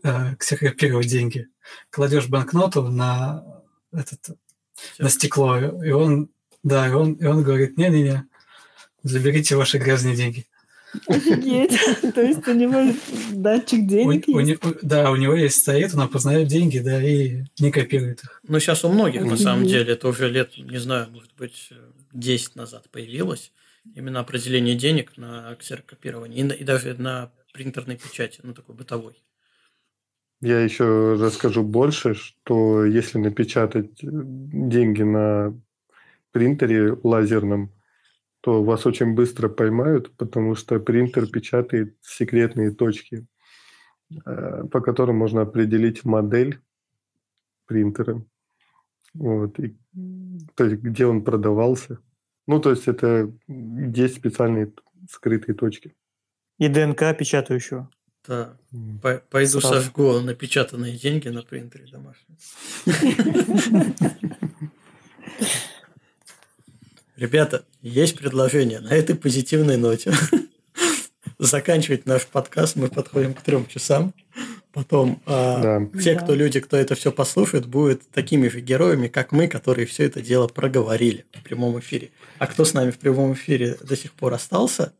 э, 0.02 0.34
ксерокопировать 0.36 1.08
деньги. 1.08 1.48
Кладешь 1.90 2.28
банкноту 2.28 2.84
на 2.84 3.44
этот 3.92 4.38
на 4.98 5.10
стекло, 5.10 5.58
и 5.58 5.90
он, 5.90 6.30
да, 6.62 6.88
и 6.88 6.92
он, 6.92 7.12
и 7.12 7.26
он 7.26 7.42
говорит, 7.42 7.76
не-не-не, 7.76 8.24
заберите 9.02 9.56
ваши 9.56 9.76
грязные 9.76 10.16
деньги. 10.16 10.46
Офигеть. 11.06 11.78
То 12.14 12.22
есть 12.22 12.48
у 12.48 12.54
него 12.54 12.94
датчик 13.32 13.86
денег 13.86 14.26
у, 14.26 14.38
есть? 14.38 14.64
У, 14.64 14.74
да, 14.80 15.10
у 15.10 15.16
него 15.16 15.34
есть 15.34 15.60
стоит, 15.60 15.92
он 15.92 16.00
опознает 16.00 16.48
деньги, 16.48 16.78
да, 16.78 17.02
и 17.02 17.42
не 17.58 17.70
копирует 17.70 18.24
их. 18.24 18.40
Ну, 18.48 18.58
сейчас 18.58 18.86
у 18.86 18.88
многих, 18.88 19.22
на 19.22 19.36
самом 19.36 19.66
деле, 19.66 19.92
это 19.92 20.08
уже 20.08 20.30
лет, 20.30 20.56
не 20.56 20.78
знаю, 20.78 21.10
может 21.10 21.34
быть, 21.36 21.72
10 22.12 22.56
назад 22.56 22.90
появилось 22.90 23.52
именно 23.94 24.20
определение 24.20 24.76
денег 24.76 25.16
на 25.16 25.54
ксерокопирование 25.56 26.46
и, 26.46 26.60
и 26.60 26.64
даже 26.64 26.94
на 26.94 27.32
принтерной 27.52 27.96
печати, 27.96 28.40
ну, 28.42 28.54
такой 28.54 28.74
бытовой. 28.74 29.22
Я 30.40 30.60
еще 30.60 31.14
расскажу 31.14 31.62
больше, 31.62 32.14
что 32.14 32.84
если 32.84 33.18
напечатать 33.18 33.98
деньги 34.00 35.02
на 35.02 35.60
принтере 36.32 36.98
лазерном, 37.02 37.72
то 38.40 38.64
вас 38.64 38.84
очень 38.86 39.14
быстро 39.14 39.48
поймают, 39.48 40.16
потому 40.16 40.56
что 40.56 40.80
принтер 40.80 41.28
печатает 41.28 41.96
секретные 42.00 42.72
точки, 42.72 43.24
э, 44.26 44.64
по 44.64 44.80
которым 44.80 45.16
можно 45.16 45.42
определить 45.42 46.04
модель 46.04 46.58
принтера. 47.66 48.24
Вот, 49.14 49.60
и, 49.60 49.76
то 50.54 50.64
есть, 50.64 50.82
где 50.82 51.06
он 51.06 51.22
продавался. 51.22 51.98
Ну, 52.46 52.60
то 52.60 52.70
есть, 52.70 52.88
это 52.88 53.32
есть 53.48 54.16
специальные 54.16 54.72
скрытые 55.10 55.54
точки. 55.54 55.94
И 56.58 56.68
ДНК 56.68 57.16
печатающего. 57.16 57.90
Да. 58.26 58.56
Пойду 59.30 59.60
Сразу. 59.60 59.74
сожгу 59.74 60.20
напечатанные 60.20 60.96
деньги 60.96 61.28
на 61.28 61.42
принтере 61.42 61.86
домашнем. 61.90 62.36
Ребята, 67.16 67.64
есть 67.80 68.16
предложение. 68.18 68.80
На 68.80 68.94
этой 68.94 69.16
позитивной 69.16 69.76
ноте 69.76 70.12
заканчивать 71.38 72.06
наш 72.06 72.26
подкаст. 72.26 72.76
Мы 72.76 72.88
подходим 72.88 73.34
к 73.34 73.42
трем 73.42 73.66
часам. 73.66 74.14
Потом 74.72 75.20
э, 75.26 75.62
да. 75.62 76.00
те, 76.00 76.14
кто 76.14 76.34
люди, 76.34 76.60
кто 76.60 76.78
это 76.78 76.94
все 76.94 77.12
послушает, 77.12 77.66
будут 77.66 78.08
такими 78.10 78.48
же 78.48 78.60
героями, 78.60 79.08
как 79.08 79.30
мы, 79.30 79.46
которые 79.46 79.86
все 79.86 80.04
это 80.04 80.22
дело 80.22 80.48
проговорили 80.48 81.26
в 81.34 81.42
прямом 81.42 81.78
эфире. 81.78 82.10
А 82.38 82.46
кто 82.46 82.64
с 82.64 82.72
нами 82.72 82.90
в 82.90 82.98
прямом 82.98 83.34
эфире 83.34 83.76
до 83.82 83.96
сих 83.96 84.12
пор 84.12 84.32
остался, 84.32 84.94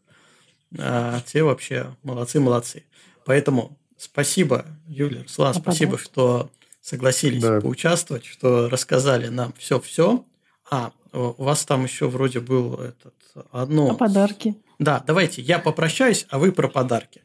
э, 0.77 1.21
те 1.27 1.43
вообще 1.43 1.87
молодцы, 2.03 2.39
молодцы. 2.39 2.85
Поэтому 3.25 3.79
спасибо, 3.97 4.67
Юлия, 4.87 5.23
Руслан, 5.23 5.53
а 5.53 5.55
спасибо, 5.55 5.97
что 5.97 6.51
согласились 6.83 7.41
да. 7.41 7.61
поучаствовать, 7.61 8.27
что 8.27 8.69
рассказали 8.69 9.29
нам 9.29 9.55
все-все. 9.57 10.25
А, 10.71 10.93
у 11.13 11.45
вас 11.45 11.65
там 11.65 11.85
еще 11.85 12.09
вроде 12.09 12.41
был 12.41 12.75
этот 12.75 13.15
одно. 13.51 13.93
А 13.93 13.95
подарки. 13.95 14.55
Да, 14.79 15.03
давайте 15.07 15.41
я 15.41 15.59
попрощаюсь, 15.59 16.27
а 16.29 16.39
вы 16.39 16.53
про 16.53 16.69
подарки. 16.69 17.23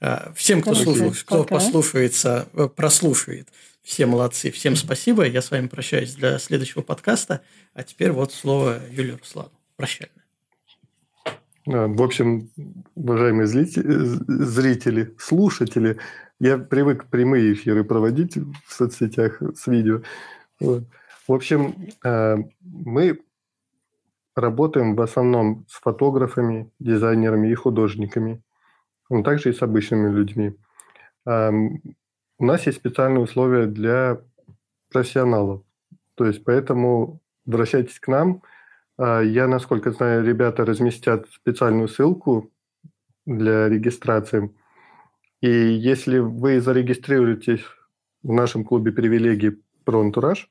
Э, 0.00 0.32
всем, 0.34 0.62
кто, 0.62 0.74
слушает, 0.74 1.22
кто 1.22 1.44
послушается, 1.44 2.48
э, 2.54 2.68
прослушает, 2.68 3.48
все 3.82 4.06
молодцы, 4.06 4.50
всем 4.50 4.76
спасибо. 4.76 5.26
Я 5.26 5.42
с 5.42 5.50
вами 5.50 5.66
прощаюсь 5.68 6.14
для 6.14 6.38
следующего 6.38 6.82
подкаста. 6.82 7.42
А 7.74 7.82
теперь 7.82 8.12
вот 8.12 8.32
слово 8.32 8.78
Юлии 8.90 9.12
Руслану. 9.12 9.52
Прощальное. 9.76 10.14
В 11.66 12.02
общем, 12.02 12.50
уважаемые 12.94 13.46
зрители, 13.46 15.14
слушатели, 15.18 15.98
я 16.38 16.56
привык 16.56 17.06
прямые 17.06 17.52
эфиры 17.52 17.84
проводить 17.84 18.36
в 18.36 18.72
соцсетях 18.72 19.42
с 19.54 19.66
видео. 19.66 20.00
Вот. 20.58 20.84
В 21.28 21.32
общем, 21.32 21.88
э, 22.02 22.36
мы 22.60 23.20
работаем 24.34 24.96
в 24.96 25.02
основном 25.02 25.66
с 25.68 25.74
фотографами, 25.80 26.70
дизайнерами 26.78 27.50
и 27.50 27.54
художниками, 27.54 28.42
но 29.10 29.22
также 29.22 29.50
и 29.50 29.52
с 29.52 29.60
обычными 29.60 30.10
людьми. 30.10 30.54
У 31.26 32.44
нас 32.44 32.66
есть 32.66 32.78
специальные 32.78 33.20
условия 33.20 33.66
для 33.66 34.22
профессионалов. 34.90 35.62
То 36.14 36.24
есть 36.24 36.42
поэтому 36.44 37.20
обращайтесь 37.44 38.00
к 38.00 38.08
нам– 38.08 38.42
а, 39.02 39.22
я, 39.22 39.48
насколько 39.48 39.92
знаю, 39.92 40.22
ребята 40.22 40.66
разместят 40.66 41.26
специальную 41.30 41.88
ссылку 41.88 42.50
для 43.24 43.66
регистрации. 43.66 44.54
И 45.40 45.48
если 45.48 46.18
вы 46.18 46.60
зарегистрируетесь 46.60 47.64
в 48.22 48.30
нашем 48.30 48.62
клубе 48.62 48.92
привилегий 48.92 49.58
про 49.84 50.02
антураж, 50.02 50.50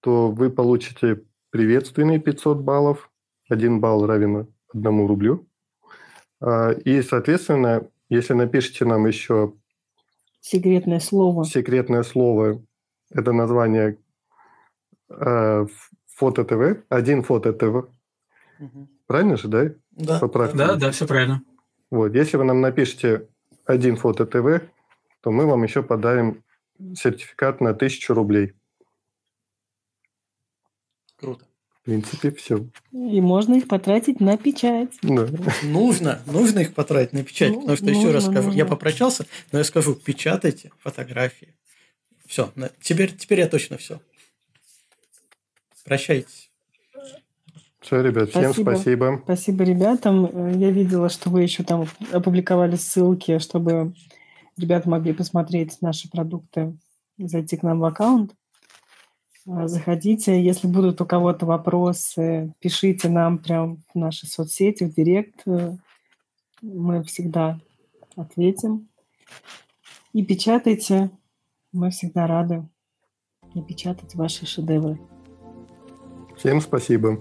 то 0.00 0.32
вы 0.32 0.50
получите 0.50 1.22
приветственные 1.50 2.18
500 2.18 2.62
баллов. 2.62 3.12
Один 3.48 3.78
балл 3.78 4.06
равен 4.06 4.48
одному 4.74 5.06
рублю. 5.06 5.48
А, 6.40 6.72
и, 6.72 7.02
соответственно, 7.02 7.88
если 8.08 8.34
напишите 8.34 8.84
нам 8.84 9.06
еще... 9.06 9.54
Секретное 10.40 11.00
слово. 11.00 11.44
Секретное 11.44 12.02
слово. 12.02 12.62
Это 13.10 13.32
название 13.32 13.98
э, 15.10 15.66
фото 16.06 16.44
ТВ. 16.44 16.82
Один 16.88 17.22
фото 17.22 17.52
ТВ. 17.52 17.90
Угу. 18.58 18.88
Правильно 19.06 19.36
же, 19.36 19.48
да? 19.48 19.74
Да. 19.90 20.18
Поправьте. 20.18 20.56
Да, 20.56 20.76
да, 20.76 20.90
все 20.90 21.06
правильно. 21.06 21.42
Вот, 21.90 22.14
если 22.14 22.36
вы 22.36 22.44
нам 22.44 22.60
напишите 22.60 23.28
один 23.64 23.96
фото 23.96 24.24
ТВ, 24.24 24.64
то 25.20 25.30
мы 25.30 25.46
вам 25.46 25.62
еще 25.62 25.82
подарим 25.82 26.42
сертификат 26.94 27.60
на 27.60 27.74
тысячу 27.74 28.14
рублей. 28.14 28.54
Круто. 31.16 31.44
В 31.80 31.84
принципе, 31.86 32.30
все. 32.30 32.66
И 32.92 33.20
можно 33.22 33.54
их 33.54 33.66
потратить 33.66 34.20
на 34.20 34.36
печать. 34.36 34.90
Да. 35.02 35.26
Нужно, 35.62 36.20
нужно 36.26 36.58
их 36.58 36.74
потратить 36.74 37.14
на 37.14 37.24
печать, 37.24 37.52
ну, 37.52 37.60
потому 37.60 37.76
что 37.76 37.86
нужно, 37.86 37.98
еще 37.98 38.10
раз 38.10 38.24
скажу, 38.24 38.48
нужно. 38.48 38.58
я 38.58 38.66
попрощался, 38.66 39.26
но 39.50 39.58
я 39.58 39.64
скажу, 39.64 39.94
печатайте 39.94 40.72
фотографии. 40.78 41.54
Все, 42.26 42.52
теперь, 42.82 43.16
теперь 43.16 43.40
я 43.40 43.48
точно 43.48 43.78
все. 43.78 44.00
Прощайтесь. 45.84 46.50
Все, 47.80 48.02
ребят, 48.02 48.28
всем 48.28 48.52
спасибо. 48.52 48.70
спасибо. 48.72 49.20
Спасибо 49.24 49.64
ребятам. 49.64 50.60
Я 50.60 50.70
видела, 50.70 51.08
что 51.08 51.30
вы 51.30 51.42
еще 51.42 51.64
там 51.64 51.86
опубликовали 52.12 52.76
ссылки, 52.76 53.38
чтобы 53.38 53.94
ребята 54.58 54.88
могли 54.88 55.14
посмотреть 55.14 55.78
наши 55.80 56.10
продукты, 56.10 56.76
зайти 57.16 57.56
к 57.56 57.62
нам 57.62 57.80
в 57.80 57.84
аккаунт. 57.84 58.34
А, 59.52 59.66
заходите, 59.66 60.40
если 60.40 60.68
будут 60.68 61.00
у 61.00 61.06
кого-то 61.06 61.44
вопросы, 61.44 62.54
пишите 62.60 63.08
нам 63.08 63.38
прям 63.38 63.78
в 63.92 63.98
наши 63.98 64.26
соцсети, 64.26 64.84
в 64.84 64.94
директ. 64.94 65.42
Мы 66.62 67.02
всегда 67.02 67.58
ответим. 68.16 68.88
И 70.12 70.24
печатайте. 70.24 71.10
Мы 71.72 71.90
всегда 71.90 72.26
рады 72.26 72.68
напечатать 73.54 74.14
ваши 74.14 74.46
шедевры. 74.46 75.00
Всем 76.36 76.60
спасибо. 76.60 77.20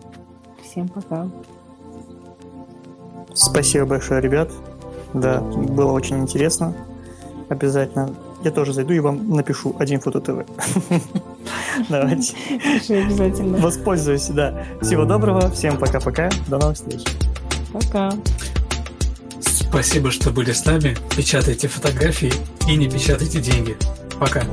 Всем 0.63 0.87
пока. 0.87 1.29
Спасибо 3.33 3.85
большое, 3.85 4.21
ребят. 4.21 4.51
Да, 5.13 5.41
было 5.41 5.91
очень 5.91 6.19
интересно. 6.19 6.75
Обязательно. 7.47 8.15
Я 8.43 8.51
тоже 8.51 8.73
зайду 8.73 8.93
и 8.93 8.99
вам 8.99 9.29
напишу 9.29 9.75
один 9.79 9.99
фото 9.99 10.21
ТВ. 10.21 10.45
Давайте. 11.89 12.35
обязательно. 12.89 13.57
Воспользуюсь, 13.57 14.27
да. 14.27 14.65
Всего 14.81 15.05
доброго, 15.05 15.51
всем 15.51 15.77
пока-пока, 15.77 16.29
до 16.47 16.57
новых 16.57 16.75
встреч. 16.75 17.01
Пока. 17.71 18.11
Спасибо, 19.41 20.11
что 20.11 20.31
были 20.31 20.51
с 20.51 20.65
нами. 20.65 20.97
Печатайте 21.15 21.67
фотографии 21.67 22.33
и 22.67 22.75
не 22.75 22.89
печатайте 22.89 23.39
деньги. 23.39 23.77
Пока. 24.19 24.43